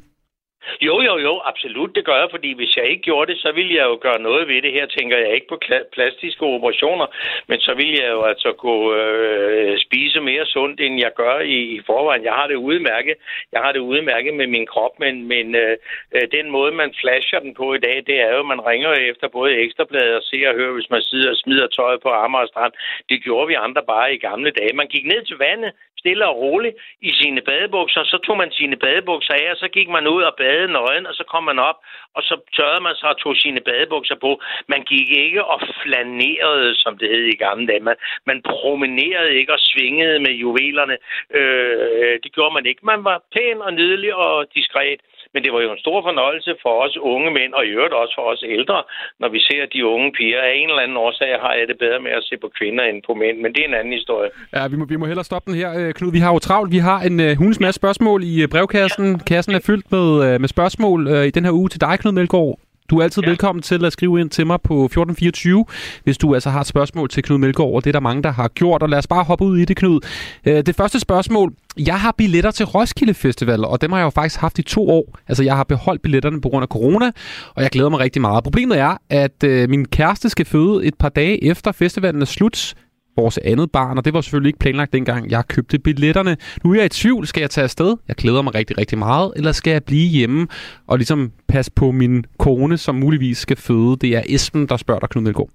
Jo, 0.80 1.00
jo, 1.00 1.18
jo, 1.18 1.40
absolut, 1.44 1.94
det 1.94 2.04
gør 2.04 2.18
jeg, 2.22 2.28
fordi 2.30 2.54
hvis 2.54 2.76
jeg 2.76 2.86
ikke 2.86 3.02
gjorde 3.02 3.32
det, 3.32 3.40
så 3.40 3.52
ville 3.52 3.74
jeg 3.74 3.84
jo 3.84 3.98
gøre 4.00 4.20
noget 4.20 4.48
ved 4.48 4.62
det. 4.62 4.72
Her 4.72 4.86
tænker 4.86 5.16
jeg 5.18 5.34
ikke 5.34 5.48
på 5.48 5.58
plastiske 5.92 6.42
operationer, 6.42 7.06
men 7.46 7.60
så 7.60 7.74
ville 7.74 7.96
jeg 8.02 8.10
jo 8.10 8.22
altså 8.22 8.52
gå 8.52 8.94
øh, 8.94 9.78
spise 9.78 10.20
mere 10.20 10.46
sundt, 10.46 10.80
end 10.80 11.00
jeg 11.00 11.12
gør 11.16 11.40
i, 11.40 11.58
i 11.76 11.80
forvejen. 11.86 12.24
Jeg 12.24 12.32
har 12.32 12.46
det 12.46 12.54
udmærket. 12.54 13.14
Jeg 13.52 13.60
har 13.60 13.72
det 13.72 13.80
udmærket 13.80 14.34
med 14.34 14.46
min 14.46 14.66
krop, 14.66 14.94
men, 14.98 15.28
men 15.28 15.54
øh, 15.54 15.76
øh, 16.14 16.22
den 16.32 16.50
måde, 16.50 16.72
man 16.72 16.94
flasher 17.00 17.38
den 17.38 17.54
på 17.54 17.74
i 17.74 17.78
dag, 17.78 17.96
det 18.06 18.20
er 18.20 18.30
jo, 18.34 18.38
at 18.38 18.46
man 18.46 18.66
ringer 18.66 18.92
efter 18.92 19.28
både 19.28 19.56
ekstrabladet 19.56 20.16
og 20.16 20.22
ser 20.22 20.48
og 20.48 20.54
hører, 20.54 20.72
hvis 20.72 20.90
man 20.90 21.02
sidder 21.02 21.30
og 21.30 21.36
smider 21.36 21.66
tøjet 21.66 22.00
på 22.02 22.08
Amager 22.08 22.46
Strand. 22.46 22.72
Det 23.08 23.22
gjorde 23.22 23.48
vi 23.48 23.54
andre 23.54 23.82
bare 23.82 24.14
i 24.14 24.18
gamle 24.18 24.50
dage. 24.50 24.72
Man 24.72 24.86
gik 24.86 25.06
ned 25.06 25.22
til 25.24 25.36
vandet, 25.36 25.72
stille 26.04 26.24
og 26.30 26.36
roligt 26.44 26.76
i 27.08 27.10
sine 27.20 27.40
badebukser. 27.48 28.02
Så 28.04 28.18
tog 28.24 28.36
man 28.36 28.52
sine 28.52 28.76
badebukser 28.76 29.34
af, 29.34 29.46
og 29.54 29.56
så 29.62 29.68
gik 29.76 29.88
man 29.88 30.06
ud 30.14 30.22
og 30.22 30.34
badede 30.40 30.72
nøgen, 30.72 31.06
og 31.06 31.14
så 31.14 31.24
kom 31.32 31.44
man 31.50 31.58
op, 31.58 31.78
og 32.16 32.22
så 32.28 32.34
tørrede 32.56 32.82
man 32.86 32.96
sig 32.96 33.08
og 33.08 33.18
tog 33.18 33.36
sine 33.36 33.60
badebukser 33.68 34.16
på. 34.24 34.30
Man 34.72 34.82
gik 34.92 35.08
ikke 35.24 35.44
og 35.44 35.60
flanerede, 35.82 36.70
som 36.82 36.98
det 36.98 37.08
hed 37.08 37.24
i 37.34 37.42
gamle 37.46 37.66
dage. 37.66 37.80
Man, 37.88 37.96
man 38.26 38.42
promenerede 38.42 39.32
ikke 39.38 39.52
og 39.52 39.62
svingede 39.70 40.18
med 40.20 40.32
juvelerne. 40.42 40.96
Øh, 41.38 41.76
øh 42.00 42.14
det 42.22 42.30
gjorde 42.32 42.54
man 42.54 42.66
ikke. 42.66 42.86
Man 42.92 43.04
var 43.04 43.18
pæn 43.34 43.58
og 43.66 43.72
nydelig 43.74 44.14
og 44.14 44.46
diskret. 44.54 45.00
Men 45.34 45.40
det 45.44 45.52
var 45.54 45.60
jo 45.66 45.70
en 45.72 45.84
stor 45.84 45.98
fornøjelse 46.08 46.52
for 46.62 46.74
os 46.84 46.96
unge 47.12 47.30
mænd, 47.38 47.52
og 47.58 47.62
i 47.66 47.70
øvrigt 47.76 47.94
også 48.02 48.14
for 48.18 48.26
os 48.32 48.42
ældre, 48.56 48.78
når 49.20 49.28
vi 49.34 49.40
ser 49.48 49.62
de 49.74 49.86
unge 49.94 50.12
piger. 50.16 50.40
Af 50.48 50.52
en 50.60 50.68
eller 50.68 50.82
anden 50.84 50.96
årsag 51.06 51.32
har 51.44 51.52
jeg 51.58 51.66
det 51.70 51.78
bedre 51.84 52.00
med 52.06 52.12
at 52.18 52.24
se 52.28 52.34
på 52.44 52.48
kvinder 52.58 52.84
end 52.84 53.02
på 53.08 53.12
mænd, 53.22 53.36
men 53.42 53.50
det 53.54 53.60
er 53.62 53.68
en 53.68 53.80
anden 53.80 53.94
historie. 54.00 54.30
Ja, 54.56 54.62
vi 54.72 54.76
må, 54.76 54.84
vi 54.84 54.96
må 54.96 55.06
hellere 55.06 55.24
stoppe 55.24 55.46
den 55.50 55.58
her, 55.62 55.70
øh, 55.80 55.94
Knud. 55.94 56.12
Vi 56.12 56.22
har 56.24 56.32
jo 56.32 56.38
travlt. 56.38 56.70
Vi 56.76 56.80
har 56.90 56.98
en 57.08 57.20
øh, 57.20 57.30
uh, 57.30 57.38
hundes 57.40 57.60
masse 57.60 57.78
spørgsmål 57.82 58.20
i 58.32 58.42
øh, 58.42 58.48
brevkassen. 58.48 59.18
Kassen 59.30 59.54
er 59.54 59.62
fyldt 59.66 59.86
med, 59.94 60.06
uh, 60.24 60.40
med 60.42 60.48
spørgsmål 60.48 61.00
uh, 61.06 61.24
i 61.30 61.30
den 61.30 61.44
her 61.44 61.52
uge 61.52 61.68
til 61.68 61.80
dig, 61.80 61.94
Knud 62.00 62.12
Melgaard. 62.12 62.58
Du 62.90 62.98
er 62.98 63.02
altid 63.02 63.22
ja. 63.22 63.28
velkommen 63.28 63.62
til 63.62 63.84
at 63.84 63.92
skrive 63.92 64.20
ind 64.20 64.30
til 64.30 64.46
mig 64.46 64.58
på 64.62 64.84
1424, 64.84 65.64
hvis 66.04 66.18
du 66.18 66.34
altså 66.34 66.50
har 66.50 66.60
et 66.60 66.66
spørgsmål 66.66 67.08
til 67.08 67.22
Knud 67.22 67.38
Melgaard, 67.38 67.74
og 67.74 67.84
det 67.84 67.90
er 67.90 67.92
der 67.92 68.00
mange, 68.00 68.22
der 68.22 68.32
har 68.32 68.48
gjort. 68.48 68.82
Og 68.82 68.88
lad 68.88 68.98
os 68.98 69.06
bare 69.06 69.24
hoppe 69.24 69.44
ud 69.44 69.58
i 69.58 69.64
det, 69.64 69.76
Knud. 69.76 70.00
Uh, 70.46 70.52
det 70.52 70.76
første 70.76 71.00
spørgsmål. 71.00 71.52
Jeg 71.78 72.00
har 72.00 72.14
billetter 72.18 72.50
til 72.50 72.66
Roskilde 72.66 73.14
Festival, 73.14 73.64
og 73.64 73.80
dem 73.80 73.92
har 73.92 73.98
jeg 73.98 74.04
jo 74.04 74.10
faktisk 74.10 74.40
haft 74.40 74.58
i 74.58 74.62
to 74.62 74.88
år. 74.88 75.18
Altså, 75.28 75.42
jeg 75.42 75.56
har 75.56 75.64
beholdt 75.64 76.02
billetterne 76.02 76.40
på 76.40 76.48
grund 76.48 76.62
af 76.62 76.68
corona, 76.68 77.10
og 77.54 77.62
jeg 77.62 77.70
glæder 77.70 77.88
mig 77.88 78.00
rigtig 78.00 78.22
meget. 78.22 78.44
Problemet 78.44 78.78
er, 78.78 78.96
at 79.10 79.44
uh, 79.44 79.70
min 79.70 79.84
kæreste 79.84 80.28
skal 80.28 80.46
føde 80.46 80.86
et 80.86 80.94
par 80.94 81.08
dage 81.08 81.44
efter 81.44 81.72
festivalen 81.72 82.22
er 82.22 82.26
slut 82.26 82.74
vores 83.16 83.38
andet 83.38 83.72
barn, 83.72 83.98
og 83.98 84.04
det 84.04 84.14
var 84.14 84.20
selvfølgelig 84.20 84.48
ikke 84.48 84.58
planlagt 84.58 84.92
dengang, 84.92 85.30
jeg 85.30 85.42
købte 85.48 85.78
billetterne. 85.78 86.36
Nu 86.64 86.70
er 86.70 86.76
jeg 86.76 86.84
i 86.84 86.88
tvivl, 86.88 87.26
skal 87.26 87.40
jeg 87.40 87.50
tage 87.50 87.62
afsted? 87.64 87.96
Jeg 88.08 88.16
glæder 88.16 88.42
mig 88.42 88.54
rigtig, 88.54 88.78
rigtig 88.78 88.98
meget, 88.98 89.32
eller 89.36 89.52
skal 89.52 89.70
jeg 89.70 89.84
blive 89.90 90.08
hjemme 90.08 90.48
og 90.88 90.98
ligesom 90.98 91.32
passe 91.48 91.72
på 91.80 91.90
min 91.90 92.24
kone, 92.38 92.76
som 92.78 92.94
muligvis 92.94 93.38
skal 93.38 93.56
føde? 93.56 93.96
Det 94.02 94.10
er 94.18 94.22
Esben, 94.34 94.68
der 94.68 94.76
spørger 94.76 95.00
dig, 95.00 95.08
Knud 95.08 95.22
Melgaard. 95.22 95.50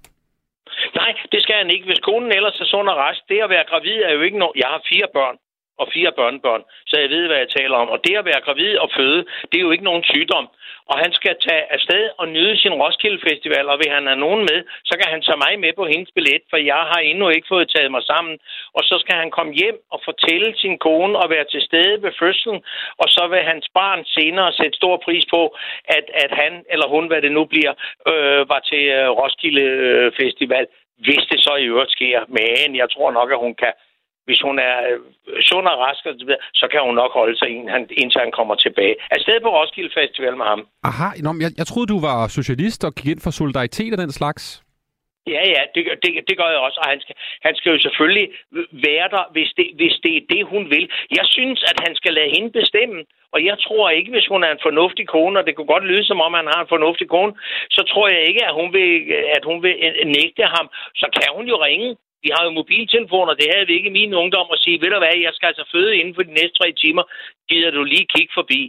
Nej, 0.94 1.12
det 1.32 1.40
skal 1.42 1.56
han 1.62 1.70
ikke. 1.70 1.86
Hvis 1.86 2.00
konen 2.08 2.32
ellers 2.32 2.60
er 2.60 2.68
sund 2.72 2.88
og 2.88 2.96
rask, 2.96 3.20
det 3.28 3.38
at 3.44 3.50
være 3.50 3.64
gravid 3.70 3.98
er 4.08 4.12
jo 4.16 4.22
ikke 4.26 4.38
noget. 4.38 4.56
Jeg 4.62 4.68
har 4.74 4.80
fire 4.92 5.08
børn 5.16 5.36
og 5.80 5.86
fire 5.94 6.12
børnebørn, 6.18 6.62
så 6.86 6.94
jeg 7.02 7.10
ved, 7.10 7.26
hvad 7.26 7.38
jeg 7.38 7.48
taler 7.58 7.76
om. 7.82 7.88
Og 7.94 7.98
det 8.06 8.14
at 8.16 8.28
være 8.30 8.44
gravid 8.46 8.72
og 8.84 8.88
føde, 8.96 9.20
det 9.50 9.56
er 9.58 9.66
jo 9.66 9.74
ikke 9.74 9.88
nogen 9.90 10.04
sygdom. 10.12 10.46
Og 10.90 10.96
han 11.04 11.12
skal 11.18 11.34
tage 11.46 11.64
afsted 11.76 12.04
og 12.20 12.28
nyde 12.28 12.56
sin 12.62 12.74
Roskilde 12.82 13.20
Festival, 13.28 13.66
og 13.72 13.78
vil 13.78 13.94
han 13.96 14.06
have 14.06 14.24
nogen 14.26 14.42
med, 14.50 14.58
så 14.88 14.94
kan 14.98 15.08
han 15.14 15.22
tage 15.22 15.42
mig 15.46 15.54
med 15.64 15.72
på 15.76 15.84
hendes 15.92 16.10
billet, 16.14 16.42
for 16.50 16.56
jeg 16.72 16.82
har 16.92 17.00
endnu 17.10 17.28
ikke 17.28 17.52
fået 17.52 17.72
taget 17.74 17.90
mig 17.96 18.02
sammen. 18.02 18.34
Og 18.76 18.82
så 18.88 18.94
skal 19.02 19.16
han 19.22 19.30
komme 19.30 19.52
hjem 19.60 19.78
og 19.92 20.00
fortælle 20.08 20.48
sin 20.62 20.78
kone 20.78 21.18
og 21.22 21.30
være 21.30 21.46
til 21.52 21.62
stede 21.68 22.02
ved 22.02 22.12
fødslen, 22.22 22.58
og 23.02 23.08
så 23.16 23.22
vil 23.30 23.48
hans 23.52 23.66
barn 23.74 24.04
senere 24.04 24.52
sætte 24.52 24.76
stor 24.80 24.96
pris 25.06 25.24
på, 25.34 25.42
at, 25.96 26.06
at 26.24 26.30
han 26.40 26.52
eller 26.72 26.88
hun, 26.88 27.06
hvad 27.06 27.22
det 27.22 27.32
nu 27.32 27.44
bliver, 27.44 27.72
øh, 28.10 28.48
var 28.52 28.60
til 28.70 28.84
øh, 28.88 29.08
Roskilde 29.20 29.66
øh, 29.88 30.12
Festival 30.20 30.66
hvis 31.06 31.24
det 31.30 31.40
så 31.46 31.54
i 31.56 31.68
øvrigt 31.72 31.92
sker. 31.96 32.20
Men 32.38 32.76
jeg 32.76 32.88
tror 32.90 33.10
nok, 33.18 33.28
at 33.34 33.42
hun 33.44 33.54
kan, 33.54 33.72
hvis 34.30 34.40
hun 34.48 34.56
er 34.68 34.76
øh, 34.90 34.98
sund 35.50 35.66
og 35.72 35.76
rask, 35.84 36.02
og 36.08 36.14
så, 36.18 36.24
videre, 36.26 36.42
så 36.60 36.66
kan 36.72 36.80
hun 36.86 36.94
nok 37.02 37.12
holde 37.20 37.36
sig, 37.40 37.48
ind- 37.54 37.70
han- 37.74 37.90
indtil 38.02 38.20
han 38.24 38.32
kommer 38.38 38.54
tilbage. 38.64 38.94
Afsted 39.16 39.36
på 39.44 39.50
Roskilde 39.58 39.92
Festival 40.00 40.34
med 40.40 40.46
ham. 40.52 40.60
Aha, 40.90 41.08
nå, 41.24 41.30
jeg, 41.44 41.50
jeg 41.60 41.66
troede, 41.66 41.88
du 41.94 41.98
var 42.08 42.18
socialist 42.38 42.80
og 42.86 42.92
gik 42.96 43.06
ind 43.12 43.20
for 43.24 43.30
solidaritet 43.40 43.92
og 43.94 43.98
den 44.04 44.12
slags. 44.20 44.42
Ja, 45.36 45.42
ja, 45.54 45.62
det, 45.74 45.82
gør- 45.86 46.00
det, 46.04 46.10
det 46.28 46.34
gør 46.40 46.48
jeg 46.54 46.60
også, 46.66 46.78
og 46.82 46.88
han 46.92 47.00
skal, 47.04 47.14
han 47.46 47.54
skal 47.58 47.70
jo 47.74 47.78
selvfølgelig 47.86 48.26
være 48.88 49.08
der, 49.14 49.24
hvis 49.34 49.50
det, 49.58 49.66
hvis 49.80 49.94
det 50.04 50.12
er 50.16 50.24
det, 50.34 50.42
hun 50.52 50.62
vil. 50.74 50.84
Jeg 51.18 51.26
synes, 51.36 51.58
at 51.70 51.78
han 51.86 51.92
skal 52.00 52.12
lade 52.18 52.30
hende 52.36 52.50
bestemme, 52.60 52.98
og 53.34 53.38
jeg 53.48 53.56
tror 53.66 53.90
ikke, 53.98 54.10
hvis 54.14 54.26
hun 54.32 54.42
er 54.46 54.50
en 54.52 54.64
fornuftig 54.68 55.06
kone, 55.14 55.38
og 55.40 55.46
det 55.46 55.54
kunne 55.56 55.72
godt 55.74 55.86
lyde 55.90 56.04
som 56.10 56.20
om, 56.26 56.32
han 56.40 56.48
har 56.52 56.60
en 56.62 56.72
fornuftig 56.74 57.08
kone, 57.16 57.32
så 57.76 57.82
tror 57.92 58.06
jeg 58.08 58.22
ikke, 58.30 58.42
at 58.48 58.54
hun 58.60 58.68
vil, 58.76 58.90
at 59.36 59.44
hun 59.50 59.58
vil 59.64 59.74
øh, 59.86 60.06
nægte 60.18 60.42
ham. 60.56 60.66
Så 61.00 61.06
kan 61.16 61.28
hun 61.36 61.46
jo 61.52 61.56
ringe. 61.68 61.90
Vi 62.24 62.28
har 62.34 62.42
jo 62.46 62.50
mobiltelefoner, 62.60 63.34
det 63.40 63.48
havde 63.52 63.66
vi 63.68 63.74
ikke 63.78 63.90
i 63.92 63.98
min 64.00 64.12
ungdom, 64.22 64.48
at 64.54 64.62
sige, 64.64 64.80
ved 64.82 64.90
du 64.92 64.98
hvad, 65.00 65.16
jeg 65.26 65.32
skal 65.34 65.50
altså 65.52 65.64
føde 65.74 65.92
inden 66.00 66.14
for 66.14 66.22
de 66.28 66.36
næste 66.38 66.56
tre 66.60 66.68
timer. 66.82 67.04
Gider 67.48 67.70
du 67.70 67.82
lige 67.92 68.06
kigge 68.14 68.32
forbi? 68.38 68.60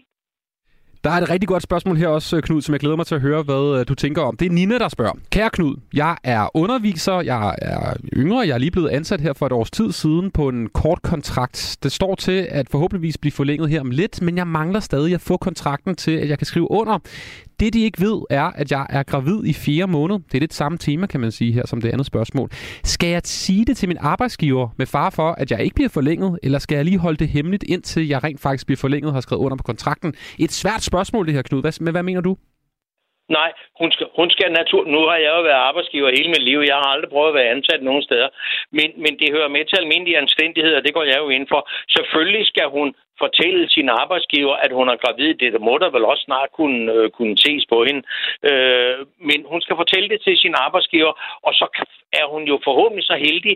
Der 1.04 1.10
er 1.10 1.22
et 1.22 1.30
rigtig 1.30 1.48
godt 1.48 1.64
spørgsmål 1.64 1.98
her 1.98 2.08
også, 2.08 2.38
øh, 2.38 2.44
Knud, 2.44 2.62
som 2.62 2.74
jeg 2.74 2.80
glæder 2.80 2.96
mig 2.96 3.06
til 3.06 3.16
at 3.16 3.22
høre, 3.22 3.44
hvad 3.44 3.80
øh, 3.80 3.88
du 3.88 3.96
tænker 3.96 4.22
om. 4.22 4.38
Det 4.38 4.46
er 4.46 4.50
Nina, 4.50 4.78
der 4.78 4.90
spørger. 4.90 5.14
Kære 5.32 5.50
Knud, 5.50 5.76
jeg 5.94 6.18
er 6.24 6.58
underviser, 6.58 7.22
jeg 7.22 7.56
er 7.62 7.94
yngre, 8.18 8.48
jeg 8.48 8.54
er 8.54 8.58
lige 8.58 8.72
blevet 8.72 8.90
ansat 8.90 9.22
her 9.22 9.34
for 9.34 9.46
et 9.46 9.52
års 9.52 9.72
tid 9.72 9.92
siden 9.92 10.32
på 10.32 10.50
en 10.50 10.70
kort 10.70 11.02
kontrakt. 11.02 11.78
Det 11.84 11.92
står 11.92 12.16
til 12.16 12.48
at 12.50 12.70
forhåbentligvis 12.72 13.18
blive 13.18 13.32
forlænget 13.32 13.70
her 13.70 13.82
om 13.82 13.92
lidt, 13.92 14.22
men 14.22 14.38
jeg 14.38 14.48
mangler 14.48 14.80
stadig 14.80 15.14
at 15.14 15.22
få 15.22 15.38
kontrakten 15.38 15.96
til, 15.96 16.12
at 16.12 16.30
jeg 16.30 16.38
kan 16.38 16.46
skrive 16.46 16.72
under. 16.72 17.00
Det, 17.62 17.74
de 17.74 17.82
ikke 17.82 18.02
ved, 18.02 18.22
er, 18.30 18.44
at 18.44 18.72
jeg 18.72 18.86
er 18.90 19.04
gravid 19.04 19.46
i 19.46 19.54
fire 19.54 19.88
måneder. 19.88 20.20
Det 20.20 20.36
er 20.36 20.40
lidt 20.40 20.54
samme 20.54 20.78
tema, 20.78 21.06
kan 21.06 21.20
man 21.20 21.32
sige 21.32 21.52
her, 21.52 21.68
som 21.68 21.82
det 21.82 21.90
andet 21.90 22.08
spørgsmål. 22.08 22.50
Skal 22.84 23.10
jeg 23.10 23.22
sige 23.26 23.66
det 23.66 23.78
til 23.78 23.88
min 23.88 23.98
arbejdsgiver 24.00 24.70
med 24.78 24.86
far 24.86 25.10
for, 25.10 25.32
at 25.32 25.52
jeg 25.52 25.64
ikke 25.64 25.76
bliver 25.76 25.90
forlænget, 25.90 26.40
eller 26.44 26.60
skal 26.60 26.76
jeg 26.76 26.86
lige 26.86 26.98
holde 26.98 27.18
det 27.18 27.28
hemmeligt, 27.28 27.64
indtil 27.64 28.08
jeg 28.08 28.24
rent 28.24 28.40
faktisk 28.40 28.66
bliver 28.66 28.78
forlænget 28.78 29.08
og 29.08 29.14
har 29.14 29.22
skrevet 29.22 29.42
under 29.42 29.58
på 29.58 29.64
kontrakten? 29.64 30.14
Et 30.40 30.52
svært 30.52 30.84
spørgsmål, 30.84 31.26
det 31.26 31.34
her, 31.34 31.42
Knud. 31.42 31.62
Hvad, 31.62 31.74
men 31.82 31.92
hvad 31.92 32.04
mener 32.04 32.22
du? 32.22 32.38
Nej, 33.40 33.52
hun 33.80 33.92
skal, 33.92 34.08
hun 34.20 34.30
skal 34.30 34.52
natur... 34.52 34.84
Nu 34.86 35.00
har 35.10 35.18
jeg 35.26 35.32
jo 35.38 35.42
været 35.42 35.66
arbejdsgiver 35.70 36.16
hele 36.18 36.30
mit 36.30 36.44
liv. 36.50 36.60
Jeg 36.72 36.76
har 36.82 36.90
aldrig 36.94 37.10
prøvet 37.10 37.32
at 37.32 37.40
være 37.40 37.54
ansat 37.56 37.82
nogen 37.84 38.04
steder. 38.04 38.30
Men, 38.78 38.90
men 39.04 39.14
det 39.20 39.34
hører 39.36 39.48
med 39.56 39.64
til 39.66 39.78
almindelige 39.82 40.18
anstændigheder, 40.18 40.80
det 40.82 40.94
går 40.94 41.04
jeg 41.04 41.18
jo 41.24 41.30
ind 41.30 41.48
for. 41.52 41.62
Selvfølgelig 41.96 42.46
skal 42.48 42.68
hun 42.78 42.88
fortælle 43.24 43.70
sin 43.76 43.90
arbejdsgiver, 44.02 44.56
at 44.66 44.72
hun 44.78 44.88
er 44.90 45.02
gravid. 45.04 45.34
Det 45.42 45.62
må 45.68 45.74
der 45.78 45.90
vel 45.96 46.06
også 46.12 46.24
snart 46.28 46.50
kunne, 46.58 46.82
øh, 46.96 47.10
kunne 47.18 47.38
ses 47.46 47.64
på 47.74 47.78
hende. 47.88 48.04
Øh, 48.50 48.96
men 49.30 49.40
hun 49.52 49.62
skal 49.62 49.76
fortælle 49.82 50.10
det 50.14 50.20
til 50.22 50.36
sin 50.38 50.56
arbejdsgiver, 50.66 51.14
og 51.48 51.52
så 51.60 51.66
er 52.20 52.26
hun 52.34 52.44
jo 52.52 52.56
forhåbentlig 52.68 53.06
så 53.12 53.16
heldig, 53.28 53.56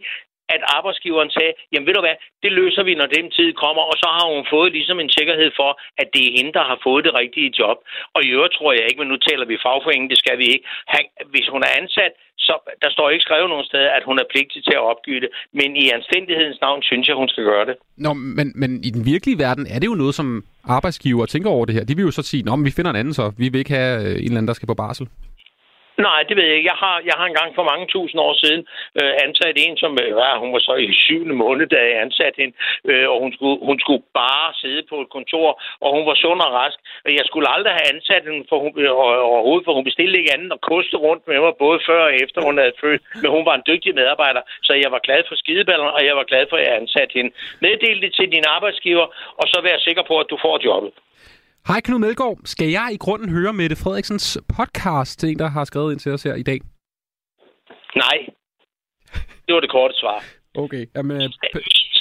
at 0.53 0.61
arbejdsgiveren 0.77 1.31
sagde, 1.37 1.53
jamen 1.71 1.87
ved 1.87 1.95
du 1.95 2.03
hvad, 2.05 2.17
det 2.43 2.51
løser 2.59 2.83
vi, 2.87 2.93
når 3.01 3.09
den 3.17 3.25
tid 3.37 3.49
kommer, 3.63 3.83
og 3.91 3.95
så 4.03 4.07
har 4.17 4.25
hun 4.33 4.45
fået 4.55 4.71
ligesom 4.77 4.99
en 4.99 5.11
sikkerhed 5.17 5.49
for, 5.59 5.71
at 6.01 6.07
det 6.13 6.23
er 6.25 6.35
hende, 6.37 6.53
der 6.57 6.65
har 6.71 6.77
fået 6.87 7.05
det 7.07 7.13
rigtige 7.21 7.53
job. 7.59 7.77
Og 8.15 8.19
i 8.23 8.29
øvrigt 8.35 8.55
tror 8.57 8.71
jeg 8.73 8.85
ikke, 8.87 9.01
men 9.01 9.11
nu 9.11 9.17
taler 9.29 9.45
vi 9.51 9.63
fagforeningen, 9.65 10.11
det 10.13 10.19
skal 10.23 10.37
vi 10.41 10.47
ikke. 10.53 10.65
Han, 10.93 11.03
hvis 11.33 11.47
hun 11.53 11.61
er 11.67 11.71
ansat, 11.81 12.13
så 12.37 12.53
der 12.83 12.89
står 12.95 13.09
ikke 13.09 13.27
skrevet 13.27 13.49
nogen 13.49 13.65
sted, 13.71 13.83
at 13.97 14.03
hun 14.09 14.17
er 14.19 14.27
pligtig 14.33 14.63
til 14.63 14.75
at 14.79 14.87
opgive 14.91 15.19
det. 15.23 15.29
Men 15.59 15.69
i 15.83 15.85
anstændighedens 15.97 16.59
navn 16.61 16.81
synes 16.83 17.07
jeg, 17.07 17.15
hun 17.15 17.29
skal 17.29 17.43
gøre 17.43 17.65
det. 17.65 17.75
Nå, 17.97 18.13
men, 18.13 18.47
men 18.55 18.71
i 18.87 18.89
den 18.95 19.05
virkelige 19.05 19.39
verden 19.45 19.65
er 19.73 19.79
det 19.79 19.87
jo 19.87 19.95
noget, 20.03 20.15
som 20.15 20.27
arbejdsgiver 20.63 21.25
tænker 21.25 21.49
over 21.49 21.65
det 21.65 21.75
her. 21.75 21.83
De 21.83 21.95
vil 21.95 22.05
jo 22.09 22.11
så 22.11 22.23
sige, 22.23 22.43
at 22.47 22.59
men 22.59 22.65
vi 22.65 22.71
finder 22.77 22.91
en 22.91 23.01
anden 23.01 23.13
så. 23.13 23.31
Vi 23.37 23.49
vil 23.49 23.59
ikke 23.59 23.73
have 23.73 23.93
øh, 24.01 24.11
en 24.11 24.15
eller 24.15 24.37
anden, 24.37 24.47
der 24.47 24.53
skal 24.53 24.67
på 24.67 24.73
barsel. 24.83 25.07
Nej, 25.97 26.23
det 26.27 26.35
ved 26.37 26.43
jeg 26.43 26.55
ikke. 26.57 26.71
Jeg 26.73 26.79
har, 26.85 26.97
jeg 27.09 27.15
har 27.17 27.25
engang 27.25 27.55
for 27.55 27.63
mange 27.71 27.87
tusind 27.95 28.19
år 28.27 28.33
siden 28.43 28.61
øh, 28.99 29.13
ansat 29.25 29.55
en, 29.65 29.77
som 29.77 29.91
øh, 30.03 30.39
hun 30.43 30.53
var 30.53 30.59
så 30.59 30.73
i 30.75 30.93
syvende 30.93 31.35
måned, 31.43 31.67
da 31.67 31.79
jeg 31.89 32.01
ansatte 32.05 32.37
hende, 32.41 32.55
øh, 32.89 33.07
og 33.11 33.17
hun 33.23 33.31
skulle, 33.35 33.59
hun 33.69 33.79
skulle 33.79 34.03
bare 34.23 34.53
sidde 34.61 34.83
på 34.89 34.95
et 35.01 35.09
kontor, 35.09 35.49
og 35.83 35.89
hun 35.95 36.05
var 36.09 36.15
sund 36.15 36.41
og 36.47 36.51
rask. 36.59 36.79
Og 37.05 37.11
jeg 37.17 37.25
skulle 37.25 37.47
aldrig 37.55 37.73
have 37.77 37.89
ansat 37.93 38.23
hende 38.27 38.45
for 38.49 38.57
hun, 38.63 38.71
øh, 38.83 38.91
overhovedet, 39.33 39.65
for 39.65 39.73
hun 39.77 39.87
bestilte 39.89 40.19
ikke 40.19 40.33
andet 40.37 40.51
og 40.55 40.61
koste 40.71 40.97
rundt 41.05 41.23
med 41.27 41.39
mig, 41.39 41.53
både 41.65 41.79
før 41.89 42.01
og 42.09 42.15
efter 42.23 42.39
hun 42.47 42.57
havde 42.57 42.79
født. 42.81 43.01
Men 43.21 43.29
hun 43.35 43.45
var 43.45 43.55
en 43.55 43.67
dygtig 43.71 43.91
medarbejder, 43.95 44.41
så 44.67 44.73
jeg 44.83 44.91
var 44.95 45.05
glad 45.07 45.21
for 45.27 45.35
skideballerne, 45.35 45.93
og 45.97 46.05
jeg 46.05 46.15
var 46.19 46.23
glad 46.31 46.43
for, 46.49 46.57
at 46.57 46.65
jeg 46.67 46.75
ansatte 46.81 47.13
hende. 47.17 47.31
Meddel 47.61 48.01
det 48.01 48.13
til 48.13 48.31
din 48.31 48.45
arbejdsgiver, 48.55 49.07
og 49.39 49.45
så 49.51 49.57
vær 49.67 49.77
sikker 49.77 50.03
på, 50.09 50.15
at 50.19 50.27
du 50.29 50.37
får 50.45 50.55
jobbet. 50.65 50.91
Hej 51.67 51.81
Knud 51.85 51.99
Melgaard. 51.99 52.37
Skal 52.53 52.69
jeg 52.79 52.87
i 52.93 52.97
grunden 53.05 53.29
høre 53.37 53.53
Mette 53.53 53.75
Frederiksens 53.83 54.27
podcast 54.57 55.19
til 55.19 55.29
en, 55.29 55.39
der 55.39 55.49
har 55.55 55.63
skrevet 55.63 55.91
ind 55.91 55.99
til 55.99 56.11
os 56.15 56.23
her 56.23 56.35
i 56.35 56.43
dag? 56.51 56.59
Nej. 57.95 58.17
Det 59.45 59.51
var 59.55 59.59
det 59.59 59.71
korte 59.77 59.95
svar. 60.01 60.17
Okay. 60.63 60.83
Jamen, 60.95 61.21
øh, 61.21 61.29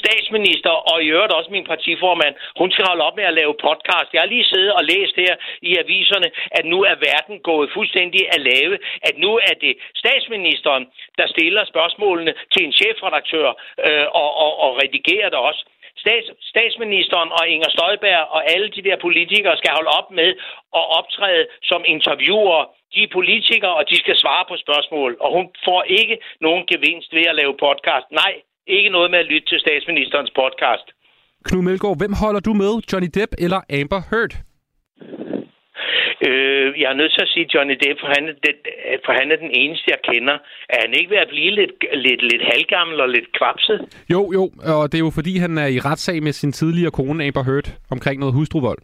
statsminister 0.03 0.75
og 0.91 0.97
i 1.05 1.09
øvrigt 1.15 1.37
også 1.39 1.51
min 1.57 1.67
partiformand, 1.73 2.35
hun 2.61 2.71
skal 2.73 2.85
holde 2.91 3.05
op 3.09 3.17
med 3.21 3.27
at 3.31 3.39
lave 3.41 3.55
podcast. 3.67 4.09
Jeg 4.15 4.21
har 4.23 4.31
lige 4.35 4.51
siddet 4.53 4.73
og 4.79 4.85
læst 4.93 5.15
her 5.25 5.35
i 5.71 5.73
aviserne, 5.83 6.29
at 6.59 6.65
nu 6.73 6.79
er 6.91 6.97
verden 7.11 7.37
gået 7.51 7.69
fuldstændig 7.77 8.23
at 8.35 8.41
lave, 8.53 8.75
at 9.09 9.15
nu 9.25 9.31
er 9.49 9.55
det 9.65 9.73
statsministeren, 10.03 10.85
der 11.19 11.27
stiller 11.35 11.65
spørgsmålene 11.73 12.33
til 12.53 12.63
en 12.67 12.73
chefredaktør 12.81 13.49
øh, 13.87 14.07
og, 14.23 14.31
og, 14.45 14.53
og 14.65 14.71
redigerer 14.83 15.29
det 15.35 15.41
også. 15.49 15.63
Stats, 16.05 16.29
statsministeren 16.53 17.31
og 17.39 17.45
Inger 17.55 17.71
Støjberg 17.75 18.23
og 18.37 18.41
alle 18.53 18.69
de 18.77 18.83
der 18.89 18.97
politikere 19.07 19.57
skal 19.61 19.73
holde 19.79 19.93
op 19.99 20.09
med 20.21 20.31
at 20.81 20.85
optræde 20.99 21.45
som 21.71 21.81
interviewer. 21.95 22.61
De 22.95 23.01
er 23.07 23.15
politikere, 23.19 23.75
og 23.81 23.85
de 23.91 23.97
skal 24.03 24.17
svare 24.23 24.45
på 24.51 24.57
spørgsmål. 24.65 25.11
Og 25.25 25.29
hun 25.37 25.47
får 25.67 25.81
ikke 26.01 26.17
nogen 26.47 26.65
gevinst 26.73 27.11
ved 27.17 27.25
at 27.31 27.39
lave 27.41 27.55
podcast. 27.67 28.07
Nej, 28.23 28.33
ikke 28.77 28.91
noget 28.97 29.11
med 29.11 29.19
at 29.19 29.31
lytte 29.33 29.49
til 29.49 29.61
statsministerens 29.61 30.33
podcast. 30.41 30.87
Knud 31.47 31.63
Melgaard, 31.63 31.99
hvem 31.99 32.15
holder 32.23 32.43
du 32.49 32.53
med? 32.63 32.73
Johnny 32.91 33.11
Depp 33.19 33.33
eller 33.45 33.61
Amber 33.81 34.03
Heard? 34.11 34.33
Øh, 36.29 36.67
jeg 36.81 36.89
er 36.93 36.99
nødt 37.01 37.13
til 37.15 37.23
at 37.27 37.33
sige 37.35 37.47
Johnny 37.55 37.77
Depp, 37.83 37.97
for 38.03 38.11
han, 38.17 38.25
er 38.31 38.37
den, 38.47 38.57
for 39.05 39.13
han 39.21 39.27
er 39.35 39.39
den 39.45 39.51
eneste, 39.63 39.87
jeg 39.95 40.01
kender. 40.11 40.37
Er 40.75 40.81
han 40.85 40.93
ikke 40.99 41.11
ved 41.11 41.21
at 41.27 41.31
blive 41.35 41.51
lidt, 41.61 41.73
lidt, 42.07 42.23
lidt 42.31 42.43
halvgammel 42.51 43.01
og 43.01 43.09
lidt 43.09 43.29
kvapset? 43.39 43.79
Jo, 44.15 44.21
jo, 44.37 44.43
og 44.73 44.83
det 44.91 44.97
er 44.99 45.05
jo 45.09 45.13
fordi, 45.19 45.33
han 45.45 45.59
er 45.59 45.67
i 45.77 45.79
retssag 45.79 46.23
med 46.23 46.33
sin 46.33 46.53
tidligere 46.53 46.91
kone 46.91 47.25
Amber 47.27 47.45
Heard 47.49 47.69
omkring 47.91 48.17
noget 48.21 48.35
hustruvold. 48.35 48.79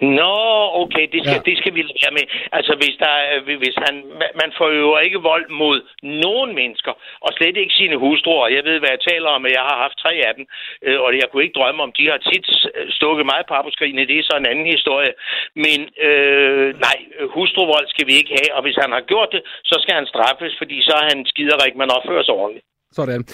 Nå, 0.00 0.34
okay, 0.82 1.06
det 1.14 1.20
skal, 1.26 1.40
ja. 1.40 1.48
det 1.50 1.58
skal 1.58 1.74
vi 1.74 1.82
lade 1.82 1.98
være 2.04 2.16
med. 2.18 2.26
Altså, 2.58 2.72
hvis, 2.80 2.96
der, 3.04 3.14
er- 3.32 3.58
hvis 3.62 3.76
han, 3.86 3.94
man 4.42 4.50
forøver 4.60 4.98
ikke 5.06 5.20
vold 5.32 5.46
mod 5.62 5.76
nogen 6.02 6.54
mennesker, 6.60 6.92
og 7.24 7.30
slet 7.36 7.56
ikke 7.56 7.74
sine 7.80 7.96
hustruer. 7.96 8.48
Jeg 8.48 8.64
ved, 8.64 8.78
hvad 8.78 8.88
jeg 8.94 9.00
taler 9.10 9.28
om, 9.36 9.44
og 9.44 9.50
jeg 9.58 9.64
har 9.70 9.76
haft 9.84 9.96
tre 10.04 10.12
af 10.28 10.32
dem, 10.38 10.44
øh, 10.86 11.00
og 11.04 11.10
jeg 11.20 11.26
kunne 11.28 11.44
ikke 11.44 11.58
drømme 11.60 11.82
om, 11.82 11.92
de 11.98 12.04
har 12.12 12.18
tit 12.30 12.46
øh, 12.74 12.90
stukket 12.98 13.26
mig 13.32 13.40
på 13.48 13.70
skrigene. 13.76 14.06
Det 14.10 14.18
er 14.18 14.22
så 14.30 14.36
en 14.36 14.50
anden 14.52 14.66
historie. 14.76 15.12
Men 15.64 15.78
øh, 16.08 16.68
nej, 16.86 16.98
hustruvold 17.36 17.86
skal 17.88 18.06
vi 18.06 18.14
ikke 18.20 18.34
have, 18.40 18.50
og 18.56 18.62
hvis 18.62 18.76
han 18.84 18.92
har 18.96 19.00
gjort 19.12 19.28
det, 19.32 19.42
så 19.70 19.76
skal 19.82 19.94
han 19.94 20.06
straffes, 20.06 20.54
fordi 20.60 20.76
så 20.82 20.92
er 21.00 21.04
han 21.12 21.18
skiderik, 21.26 21.74
man 21.76 21.90
opfører 21.96 22.22
sig 22.24 22.34
ordentligt. 22.34 22.66
Sådan. 22.92 23.24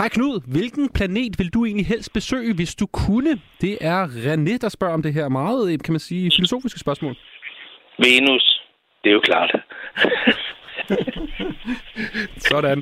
Hej 0.00 0.08
Knud, 0.08 0.40
hvilken 0.52 0.92
planet 0.98 1.38
vil 1.38 1.54
du 1.54 1.64
egentlig 1.64 1.86
helst 1.86 2.12
besøge, 2.12 2.54
hvis 2.54 2.74
du 2.74 2.86
kunne? 2.86 3.32
Det 3.60 3.78
er 3.80 4.00
René, 4.26 4.58
der 4.58 4.68
spørger 4.68 4.94
om 4.94 5.02
det 5.02 5.12
her 5.14 5.28
meget, 5.28 5.72
øh, 5.72 5.78
kan 5.84 5.92
man 5.92 6.00
sige, 6.00 6.30
filosofiske 6.36 6.80
spørgsmål. 6.80 7.14
Venus, 7.98 8.62
det 9.02 9.08
er 9.10 9.14
jo 9.14 9.20
klart. 9.20 9.52
Sådan. 12.50 12.78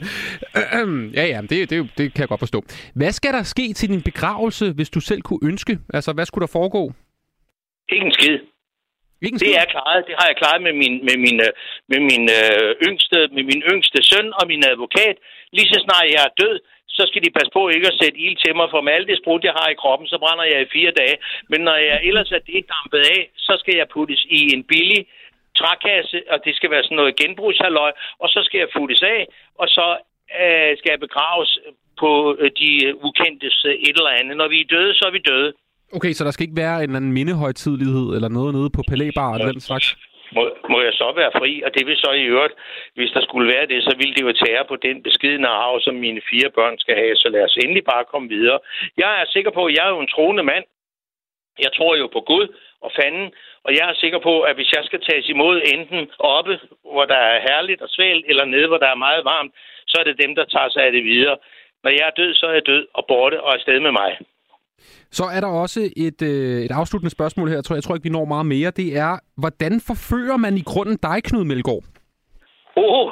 ja, 1.19 1.24
ja, 1.32 1.41
det, 1.51 1.70
det, 1.70 1.91
det 1.99 2.15
kan 2.15 2.20
jeg 2.20 2.28
godt 2.28 2.45
forstå. 2.47 2.61
Hvad 2.95 3.12
skal 3.12 3.32
der 3.32 3.43
ske 3.43 3.73
til 3.73 3.89
din 3.89 4.03
begravelse, 4.03 4.73
hvis 4.73 4.91
du 4.91 5.01
selv 5.01 5.23
kunne 5.23 5.41
ønske? 5.51 5.78
Altså, 5.95 6.12
hvad 6.12 6.27
skulle 6.27 6.47
der 6.47 6.53
foregå? 6.53 6.93
Ikke 7.93 8.07
en 8.07 8.12
skid. 8.12 8.39
Ikke 9.23 9.35
en 9.35 9.41
det 9.45 9.53
er 9.61 9.66
klaret. 9.74 10.05
Det 10.09 10.15
har 10.19 10.27
jeg 10.31 10.36
klaret 10.43 10.62
med 10.62 10.73
min, 10.82 10.95
med 11.09 11.16
min, 11.24 11.39
øh, 11.47 11.53
med 11.93 12.01
min, 12.11 12.24
øh, 12.39 12.70
yngste, 12.89 13.19
med 13.36 13.45
min 13.51 13.62
yngste 13.73 13.99
søn 14.11 14.27
og 14.39 14.45
min 14.53 14.62
advokat. 14.73 15.16
Lige 15.57 15.69
så 15.73 15.78
snart 15.86 16.07
jeg 16.15 16.23
er 16.28 16.32
død, 16.43 16.57
så 16.99 17.03
skal 17.09 17.23
de 17.25 17.37
passe 17.37 17.53
på 17.57 17.62
ikke 17.69 17.91
at 17.93 17.99
sætte 18.01 18.19
ild 18.27 18.37
til 18.45 18.53
mig, 18.59 18.66
for 18.71 18.81
med 18.81 18.93
alt 18.97 19.09
det 19.11 19.19
sprut, 19.19 19.49
jeg 19.49 19.57
har 19.61 19.69
i 19.71 19.81
kroppen, 19.83 20.07
så 20.12 20.16
brænder 20.23 20.45
jeg 20.53 20.61
i 20.62 20.73
fire 20.77 20.93
dage. 21.01 21.16
Men 21.51 21.61
når 21.69 21.77
jeg 21.91 21.99
ellers 22.09 22.31
er 22.37 22.43
det 22.51 22.61
dampet 22.75 23.03
af, 23.16 23.21
så 23.47 23.53
skal 23.61 23.75
jeg 23.81 23.93
puttes 23.95 24.23
i 24.39 24.41
en 24.55 24.62
billig 24.73 25.01
trækasse, 25.61 26.19
og 26.33 26.39
det 26.45 26.53
skal 26.57 26.71
være 26.75 26.85
sådan 26.85 27.01
noget 27.01 27.19
genbrugshalløj, 27.21 27.93
og 28.23 28.29
så 28.35 28.41
skal 28.47 28.59
jeg 28.59 28.69
futtes 28.77 29.03
af, 29.03 29.21
og 29.61 29.66
så 29.77 29.87
øh, 30.43 30.71
skal 30.79 30.91
jeg 30.95 31.01
begraves 31.07 31.51
på 32.03 32.11
øh, 32.41 32.51
de 32.61 32.71
ukendtes 33.07 33.57
øh, 33.71 33.75
et 33.89 33.97
eller 34.01 34.19
andet. 34.21 34.37
Når 34.37 34.49
vi 34.49 34.59
er 34.61 34.69
døde, 34.75 34.95
så 34.95 35.05
er 35.09 35.15
vi 35.19 35.23
døde. 35.31 35.53
Okay, 35.97 36.12
så 36.12 36.25
der 36.25 36.31
skal 36.31 36.47
ikke 36.47 36.62
være 36.65 36.85
en 36.85 36.97
anden 36.97 37.12
mindehøjtidlighed 37.12 38.07
eller 38.16 38.29
noget 38.29 38.55
nede 38.55 38.71
på 38.71 38.83
palæbar 38.89 39.35
eller 39.35 39.53
den 39.53 39.61
slags? 39.61 39.87
Må, 40.35 40.43
må 40.73 40.78
jeg 40.81 40.94
så 41.01 41.12
være 41.20 41.32
fri? 41.39 41.62
Og 41.66 41.74
det 41.74 41.86
vil 41.86 41.97
så 41.97 42.11
i 42.12 42.24
øvrigt, 42.35 42.55
hvis 42.94 43.11
der 43.11 43.23
skulle 43.23 43.52
være 43.55 43.66
det, 43.66 43.82
så 43.85 43.93
ville 44.01 44.15
det 44.15 44.23
jo 44.23 44.32
tære 44.32 44.65
på 44.69 44.77
den 44.77 45.02
beskidende 45.02 45.48
arv, 45.48 45.81
som 45.81 45.94
mine 45.94 46.23
fire 46.31 46.51
børn 46.51 46.78
skal 46.78 46.97
have. 46.97 47.16
Så 47.16 47.28
lad 47.28 47.44
os 47.44 47.56
endelig 47.56 47.85
bare 47.85 48.05
komme 48.05 48.28
videre. 48.28 48.59
Jeg 48.97 49.20
er 49.20 49.27
sikker 49.28 49.51
på, 49.51 49.66
at 49.66 49.74
jeg 49.77 49.85
er 49.86 49.93
jo 49.94 50.01
en 50.01 50.15
troende 50.15 50.43
mand. 50.43 50.65
Jeg 51.59 51.73
tror 51.77 51.97
jo 51.97 52.06
på 52.06 52.20
Gud 52.20 52.47
og 52.81 52.90
fanden, 53.01 53.32
og 53.65 53.70
jeg 53.78 53.90
er 53.90 53.94
sikker 53.94 54.19
på, 54.19 54.40
at 54.40 54.55
hvis 54.56 54.73
jeg 54.73 54.85
skal 54.85 55.01
tages 55.01 55.28
imod 55.28 55.62
enten 55.74 56.11
oppe, 56.19 56.61
hvor 56.93 57.05
der 57.05 57.20
er 57.32 57.40
herligt 57.48 57.82
og 57.82 57.89
svælt, 57.89 58.24
eller 58.28 58.44
nede, 58.44 58.66
hvor 58.69 58.78
der 58.78 58.86
er 58.86 59.05
meget 59.06 59.24
varmt, 59.24 59.52
så 59.86 59.97
er 60.01 60.05
det 60.05 60.23
dem, 60.23 60.35
der 60.35 60.44
tager 60.44 60.69
sig 60.69 60.82
af 60.85 60.93
det 60.93 61.05
videre. 61.05 61.36
Når 61.85 61.90
jeg 61.90 62.05
er 62.06 62.19
død, 62.20 62.35
så 62.35 62.47
er 62.47 62.52
jeg 62.52 62.66
død 62.66 62.86
og 62.94 63.06
borte 63.06 63.43
og 63.43 63.55
afsted 63.55 63.81
med 63.81 63.93
mig. 63.93 64.19
Så 65.19 65.24
er 65.35 65.40
der 65.40 65.51
også 65.65 65.81
et, 66.06 66.23
øh, 66.23 66.59
et 66.66 66.73
afsluttende 66.81 67.16
spørgsmål 67.16 67.48
her. 67.48 67.56
Jeg 67.61 67.65
tror, 67.65 67.77
jeg 67.77 67.85
tror 67.85 67.94
ikke, 67.94 68.09
vi 68.09 68.16
når 68.16 68.24
meget 68.35 68.47
mere. 68.47 68.70
Det 68.70 68.89
er, 69.06 69.12
hvordan 69.43 69.74
forfører 69.89 70.36
man 70.36 70.55
i 70.62 70.65
grunden 70.70 70.98
dig, 71.09 71.19
Knud 71.24 71.44
Melgaard? 71.44 71.85
Oh, 72.77 73.09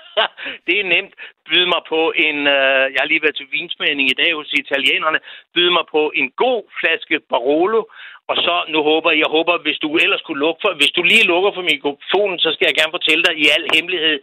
det 0.66 0.74
er 0.80 0.90
nemt. 0.94 1.14
Byd 1.46 1.66
mig 1.74 1.82
på 1.92 2.00
en... 2.26 2.38
Øh, 2.56 2.84
jeg 2.92 3.00
har 3.02 3.10
lige 3.10 3.24
været 3.24 3.36
til 3.36 3.52
vinsmagning 3.56 4.06
i 4.10 4.18
dag 4.22 4.30
hos 4.38 4.50
italienerne. 4.64 5.18
Byd 5.54 5.70
mig 5.76 5.86
på 5.94 6.02
en 6.20 6.28
god 6.44 6.62
flaske 6.80 7.16
Barolo. 7.30 7.82
Og 8.30 8.36
så, 8.46 8.54
nu 8.72 8.78
håber 8.90 9.10
jeg, 9.10 9.28
håber, 9.36 9.54
hvis 9.64 9.78
du 9.84 9.88
ellers 10.04 10.22
kunne 10.22 10.42
lukke 10.44 10.60
for... 10.62 10.70
Hvis 10.80 10.92
du 10.96 11.02
lige 11.02 11.28
lukker 11.32 11.50
for 11.54 11.64
mikrofonen, 11.72 12.38
så 12.44 12.48
skal 12.52 12.66
jeg 12.68 12.78
gerne 12.78 12.96
fortælle 12.96 13.22
dig 13.28 13.34
i 13.42 13.44
al 13.56 13.64
hemmelighed 13.74 14.18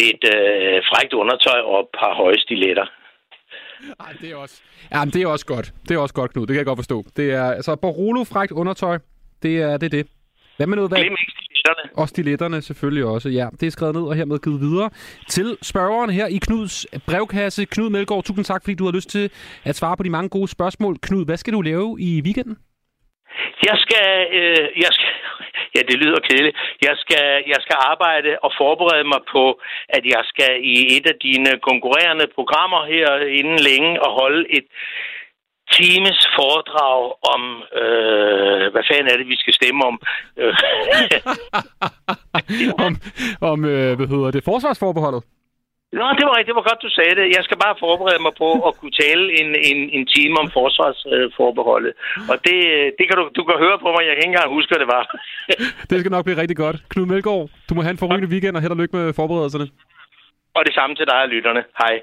lidt 0.00 0.22
øh, 0.34 0.78
frækt 0.90 1.12
undertøj 1.22 1.60
og 1.70 1.80
et 1.80 1.90
par 1.98 2.12
høje 2.20 2.40
stiletter. 2.46 2.86
Ej, 4.00 4.12
det 4.20 4.30
er 4.30 4.36
også... 4.36 4.62
Ja, 4.92 5.04
men 5.04 5.12
det 5.12 5.22
er 5.22 5.26
også 5.26 5.46
godt. 5.46 5.72
Det 5.88 5.94
er 5.94 5.98
også 5.98 6.14
godt, 6.14 6.32
Knud. 6.32 6.46
Det 6.46 6.54
kan 6.54 6.56
jeg 6.56 6.66
godt 6.66 6.78
forstå. 6.78 7.04
Det 7.16 7.32
er 7.32 7.44
altså 7.44 7.76
Barolo 7.76 8.24
frækt 8.24 8.52
undertøj. 8.52 8.98
Det 9.42 9.62
er 9.62 9.76
det. 9.76 9.86
Er 9.86 9.88
det. 9.88 10.06
Hvad 10.56 10.66
med 10.66 10.76
noget 10.76 10.90
vand? 10.90 11.00
Glem 11.02 11.12
ikke 11.12 11.32
stiletterne. 11.32 11.90
Og 11.96 12.08
stiletterne 12.08 12.62
selvfølgelig 12.62 13.04
også, 13.04 13.28
ja. 13.28 13.48
Det 13.60 13.66
er 13.66 13.70
skrevet 13.70 13.94
ned 13.94 14.02
og 14.02 14.14
hermed 14.14 14.38
givet 14.38 14.60
videre 14.60 14.90
til 15.28 15.56
spørgeren 15.62 16.10
her 16.10 16.26
i 16.26 16.38
Knuds 16.42 16.86
brevkasse. 17.06 17.64
Knud 17.64 17.90
Melgaard, 17.90 18.24
tusind 18.24 18.44
tak, 18.44 18.62
fordi 18.64 18.74
du 18.74 18.84
har 18.84 18.92
lyst 18.92 19.10
til 19.10 19.30
at 19.64 19.76
svare 19.76 19.96
på 19.96 20.02
de 20.02 20.10
mange 20.10 20.28
gode 20.28 20.48
spørgsmål. 20.48 20.96
Knud, 21.02 21.24
hvad 21.24 21.36
skal 21.36 21.52
du 21.52 21.60
lave 21.60 21.96
i 22.00 22.22
weekenden? 22.24 22.56
Jeg 23.68 23.76
skal, 23.84 24.08
øh, 24.38 24.68
jeg 24.84 24.90
skal, 24.96 25.10
ja, 25.74 25.80
det 25.88 25.96
lyder 26.02 26.20
kedeligt. 26.28 26.56
Jeg 26.88 26.94
skal, 27.02 27.26
jeg 27.52 27.60
skal 27.64 27.76
arbejde 27.92 28.30
og 28.44 28.50
forberede 28.60 29.06
mig 29.14 29.22
på, 29.34 29.44
at 29.96 30.04
jeg 30.14 30.22
skal 30.32 30.52
i 30.74 30.76
et 30.96 31.06
af 31.12 31.16
dine 31.28 31.50
konkurrerende 31.68 32.26
programmer 32.34 32.80
her 32.94 33.08
inden 33.40 33.58
længe 33.68 33.92
og 34.04 34.10
holde 34.20 34.42
et 34.58 34.66
times 35.78 36.18
foredrag 36.38 37.00
om, 37.34 37.42
øh, 37.82 38.72
hvad 38.72 38.84
fanden 38.88 39.12
er 39.12 39.16
det, 39.16 39.28
vi 39.28 39.36
skal 39.36 39.54
stemme 39.54 39.84
om? 39.90 40.00
Øh. 40.36 40.54
Om, 42.86 42.96
om 43.40 43.64
øh, 43.64 43.96
hvad 43.96 44.06
hedder 44.06 44.30
det, 44.30 44.44
forsvarsforbeholdet? 44.44 45.24
Nå, 45.98 46.04
det 46.18 46.24
var 46.26 46.34
rigtigt. 46.36 46.50
Det 46.52 46.60
var 46.60 46.68
godt, 46.70 46.84
du 46.86 46.90
sagde 46.98 47.14
det. 47.20 47.26
Jeg 47.36 47.42
skal 47.46 47.58
bare 47.64 47.80
forberede 47.84 48.22
mig 48.26 48.34
på 48.42 48.48
at 48.68 48.72
kunne 48.80 48.96
tale 49.04 49.24
en, 49.40 49.48
en, 49.70 49.78
en 49.96 50.04
time 50.14 50.34
om 50.42 50.48
forsvarsforbeholdet. 50.58 51.92
Og 52.30 52.36
det, 52.46 52.58
det 52.98 53.04
kan 53.08 53.16
du, 53.20 53.24
du 53.38 53.42
kan 53.48 53.56
høre 53.64 53.78
på 53.84 53.88
mig. 53.94 54.02
Jeg 54.08 54.14
kan 54.14 54.22
ikke 54.24 54.32
engang 54.34 54.54
huske, 54.56 54.70
hvad 54.70 54.82
det 54.84 54.90
var. 54.96 55.04
det 55.88 55.96
skal 56.00 56.14
nok 56.14 56.24
blive 56.26 56.40
rigtig 56.42 56.58
godt. 56.64 56.76
Knud 56.92 57.06
Melgaard, 57.06 57.44
du 57.68 57.72
må 57.74 57.80
have 57.82 57.94
en 57.96 58.02
forrygende 58.02 58.32
weekend, 58.32 58.56
og 58.56 58.62
held 58.62 58.76
og 58.76 58.80
lykke 58.82 58.96
med 58.96 59.06
forberedelserne. 59.20 59.66
Og 60.56 60.62
det 60.66 60.74
samme 60.74 60.96
til 60.96 61.06
dig 61.10 61.18
og 61.24 61.28
lytterne. 61.34 61.62
Hej. 61.82 61.94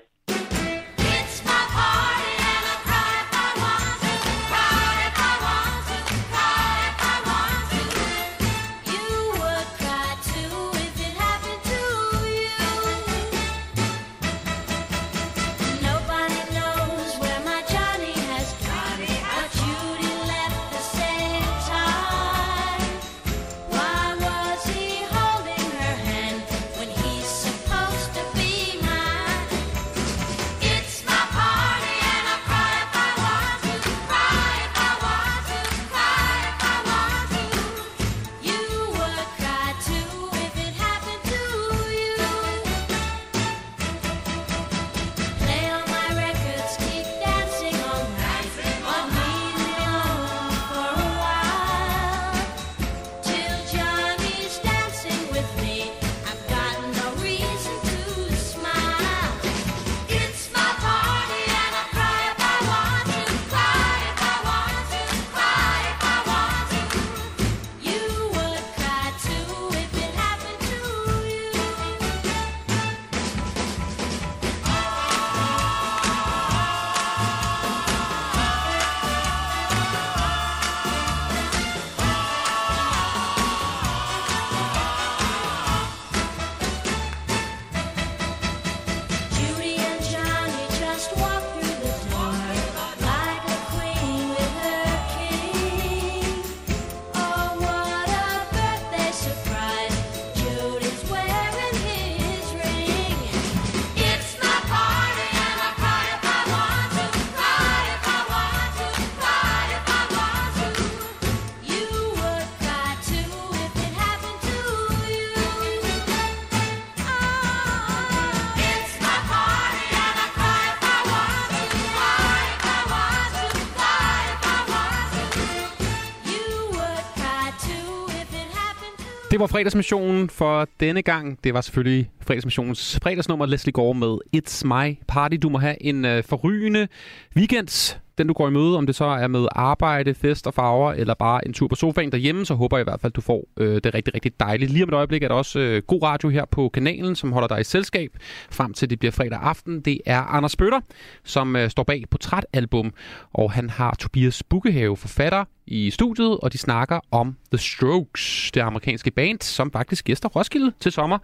Det 129.39 129.41
var 129.41 129.47
fredagsmissionen 129.47 130.29
for 130.29 130.67
denne 130.79 131.01
gang. 131.01 131.43
Det 131.43 131.53
var 131.53 131.61
selvfølgelig 131.61 132.09
fredagsmissionens 132.21 132.99
fredagsnummer 133.03 133.45
Leslie 133.45 133.73
Gore 133.73 133.93
med 133.93 134.17
It's 134.35 134.65
My 134.65 134.97
Party. 135.07 135.35
Du 135.41 135.49
må 135.49 135.57
have 135.57 135.83
en 135.83 136.05
øh, 136.05 136.23
forrygende 136.23 136.87
weekend. 137.35 137.97
Den 138.19 138.27
du 138.27 138.33
går 138.33 138.47
i 138.47 138.51
møde, 138.51 138.77
om 138.77 138.85
det 138.85 138.95
så 138.95 139.05
er 139.05 139.27
med 139.27 139.47
arbejde, 139.51 140.13
fest 140.13 140.47
og 140.47 140.53
farver, 140.53 140.93
eller 140.93 141.13
bare 141.13 141.47
en 141.47 141.53
tur 141.53 141.67
på 141.67 141.75
sofaen 141.75 142.11
derhjemme, 142.11 142.45
så 142.45 142.53
håber 142.53 142.77
jeg 142.77 142.81
i 142.81 142.89
hvert 142.89 143.01
fald, 143.01 143.11
at 143.11 143.15
du 143.15 143.21
får 143.21 143.47
øh, 143.57 143.81
det 143.83 143.93
rigtig, 143.93 144.13
rigtig 144.13 144.39
dejligt. 144.39 144.71
Lige 144.71 144.83
om 144.83 144.89
et 144.89 144.93
øjeblik 144.93 145.23
er 145.23 145.27
der 145.27 145.35
også 145.35 145.59
øh, 145.59 145.81
god 145.87 146.03
radio 146.03 146.29
her 146.29 146.45
på 146.45 146.69
kanalen, 146.69 147.15
som 147.15 147.31
holder 147.31 147.47
dig 147.47 147.61
i 147.61 147.63
selskab 147.63 148.17
frem 148.51 148.73
til 148.73 148.89
det 148.89 148.99
bliver 148.99 149.11
fredag 149.11 149.39
aften. 149.41 149.81
Det 149.81 150.01
er 150.05 150.21
Anders 150.21 150.55
Bøtter, 150.55 150.79
som 151.23 151.55
øh, 151.55 151.69
står 151.69 151.83
bag 151.83 152.03
portrætalbum, 152.11 152.93
og 153.33 153.51
han 153.51 153.69
har 153.69 153.95
Tobias 153.99 154.43
Bukkehave, 154.43 154.97
forfatter, 154.97 155.45
i 155.67 155.89
studiet, 155.89 156.37
og 156.37 156.53
de 156.53 156.57
snakker 156.57 156.99
om 157.11 157.35
The 157.51 157.57
Strokes, 157.57 158.51
det 158.53 158.61
amerikanske 158.61 159.11
band, 159.11 159.41
som 159.41 159.71
faktisk 159.71 160.05
gæster 160.05 160.29
Roskilde 160.29 160.71
til 160.79 160.91
sommer. 160.91 161.17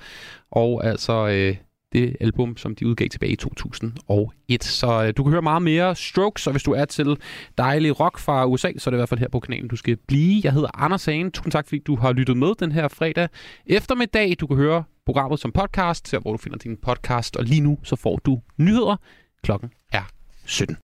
Og 0.51 0.85
altså, 0.85 1.27
øh, 1.27 1.55
det 1.95 2.15
album, 2.19 2.57
som 2.57 2.75
de 2.75 2.87
udgav 2.87 3.09
tilbage 3.09 3.31
i 3.31 3.35
2001. 3.35 4.63
Så 4.63 5.03
øh, 5.03 5.13
du 5.17 5.23
kan 5.23 5.31
høre 5.31 5.41
meget 5.41 5.61
mere 5.61 5.95
Strokes, 5.95 6.47
og 6.47 6.51
hvis 6.51 6.63
du 6.63 6.71
er 6.71 6.85
til 6.85 7.17
dejlig 7.57 7.99
rock 7.99 8.19
fra 8.19 8.45
USA, 8.45 8.71
så 8.77 8.89
er 8.89 8.91
det 8.91 8.97
i 8.97 8.99
hvert 8.99 9.09
fald 9.09 9.19
her 9.19 9.27
på 9.27 9.39
kanalen, 9.39 9.67
du 9.67 9.75
skal 9.75 9.97
blive. 10.07 10.41
Jeg 10.43 10.53
hedder 10.53 10.69
Anders 10.73 11.05
Hagen. 11.05 11.31
Tusind 11.31 11.51
tak, 11.51 11.67
fordi 11.67 11.79
du 11.79 11.95
har 11.95 12.13
lyttet 12.13 12.37
med 12.37 12.55
den 12.59 12.71
her 12.71 12.87
fredag 12.87 13.29
eftermiddag. 13.65 14.35
Du 14.39 14.47
kan 14.47 14.57
høre 14.57 14.83
programmet 15.05 15.39
som 15.39 15.51
podcast, 15.51 16.05
til 16.05 16.19
hvor 16.19 16.31
du 16.31 16.37
finder 16.37 16.57
din 16.57 16.77
podcast, 16.77 17.35
og 17.35 17.43
lige 17.43 17.61
nu 17.61 17.77
så 17.83 17.95
får 17.95 18.17
du 18.25 18.41
nyheder. 18.57 18.95
Klokken 19.43 19.69
er 19.91 20.03
17. 20.45 20.77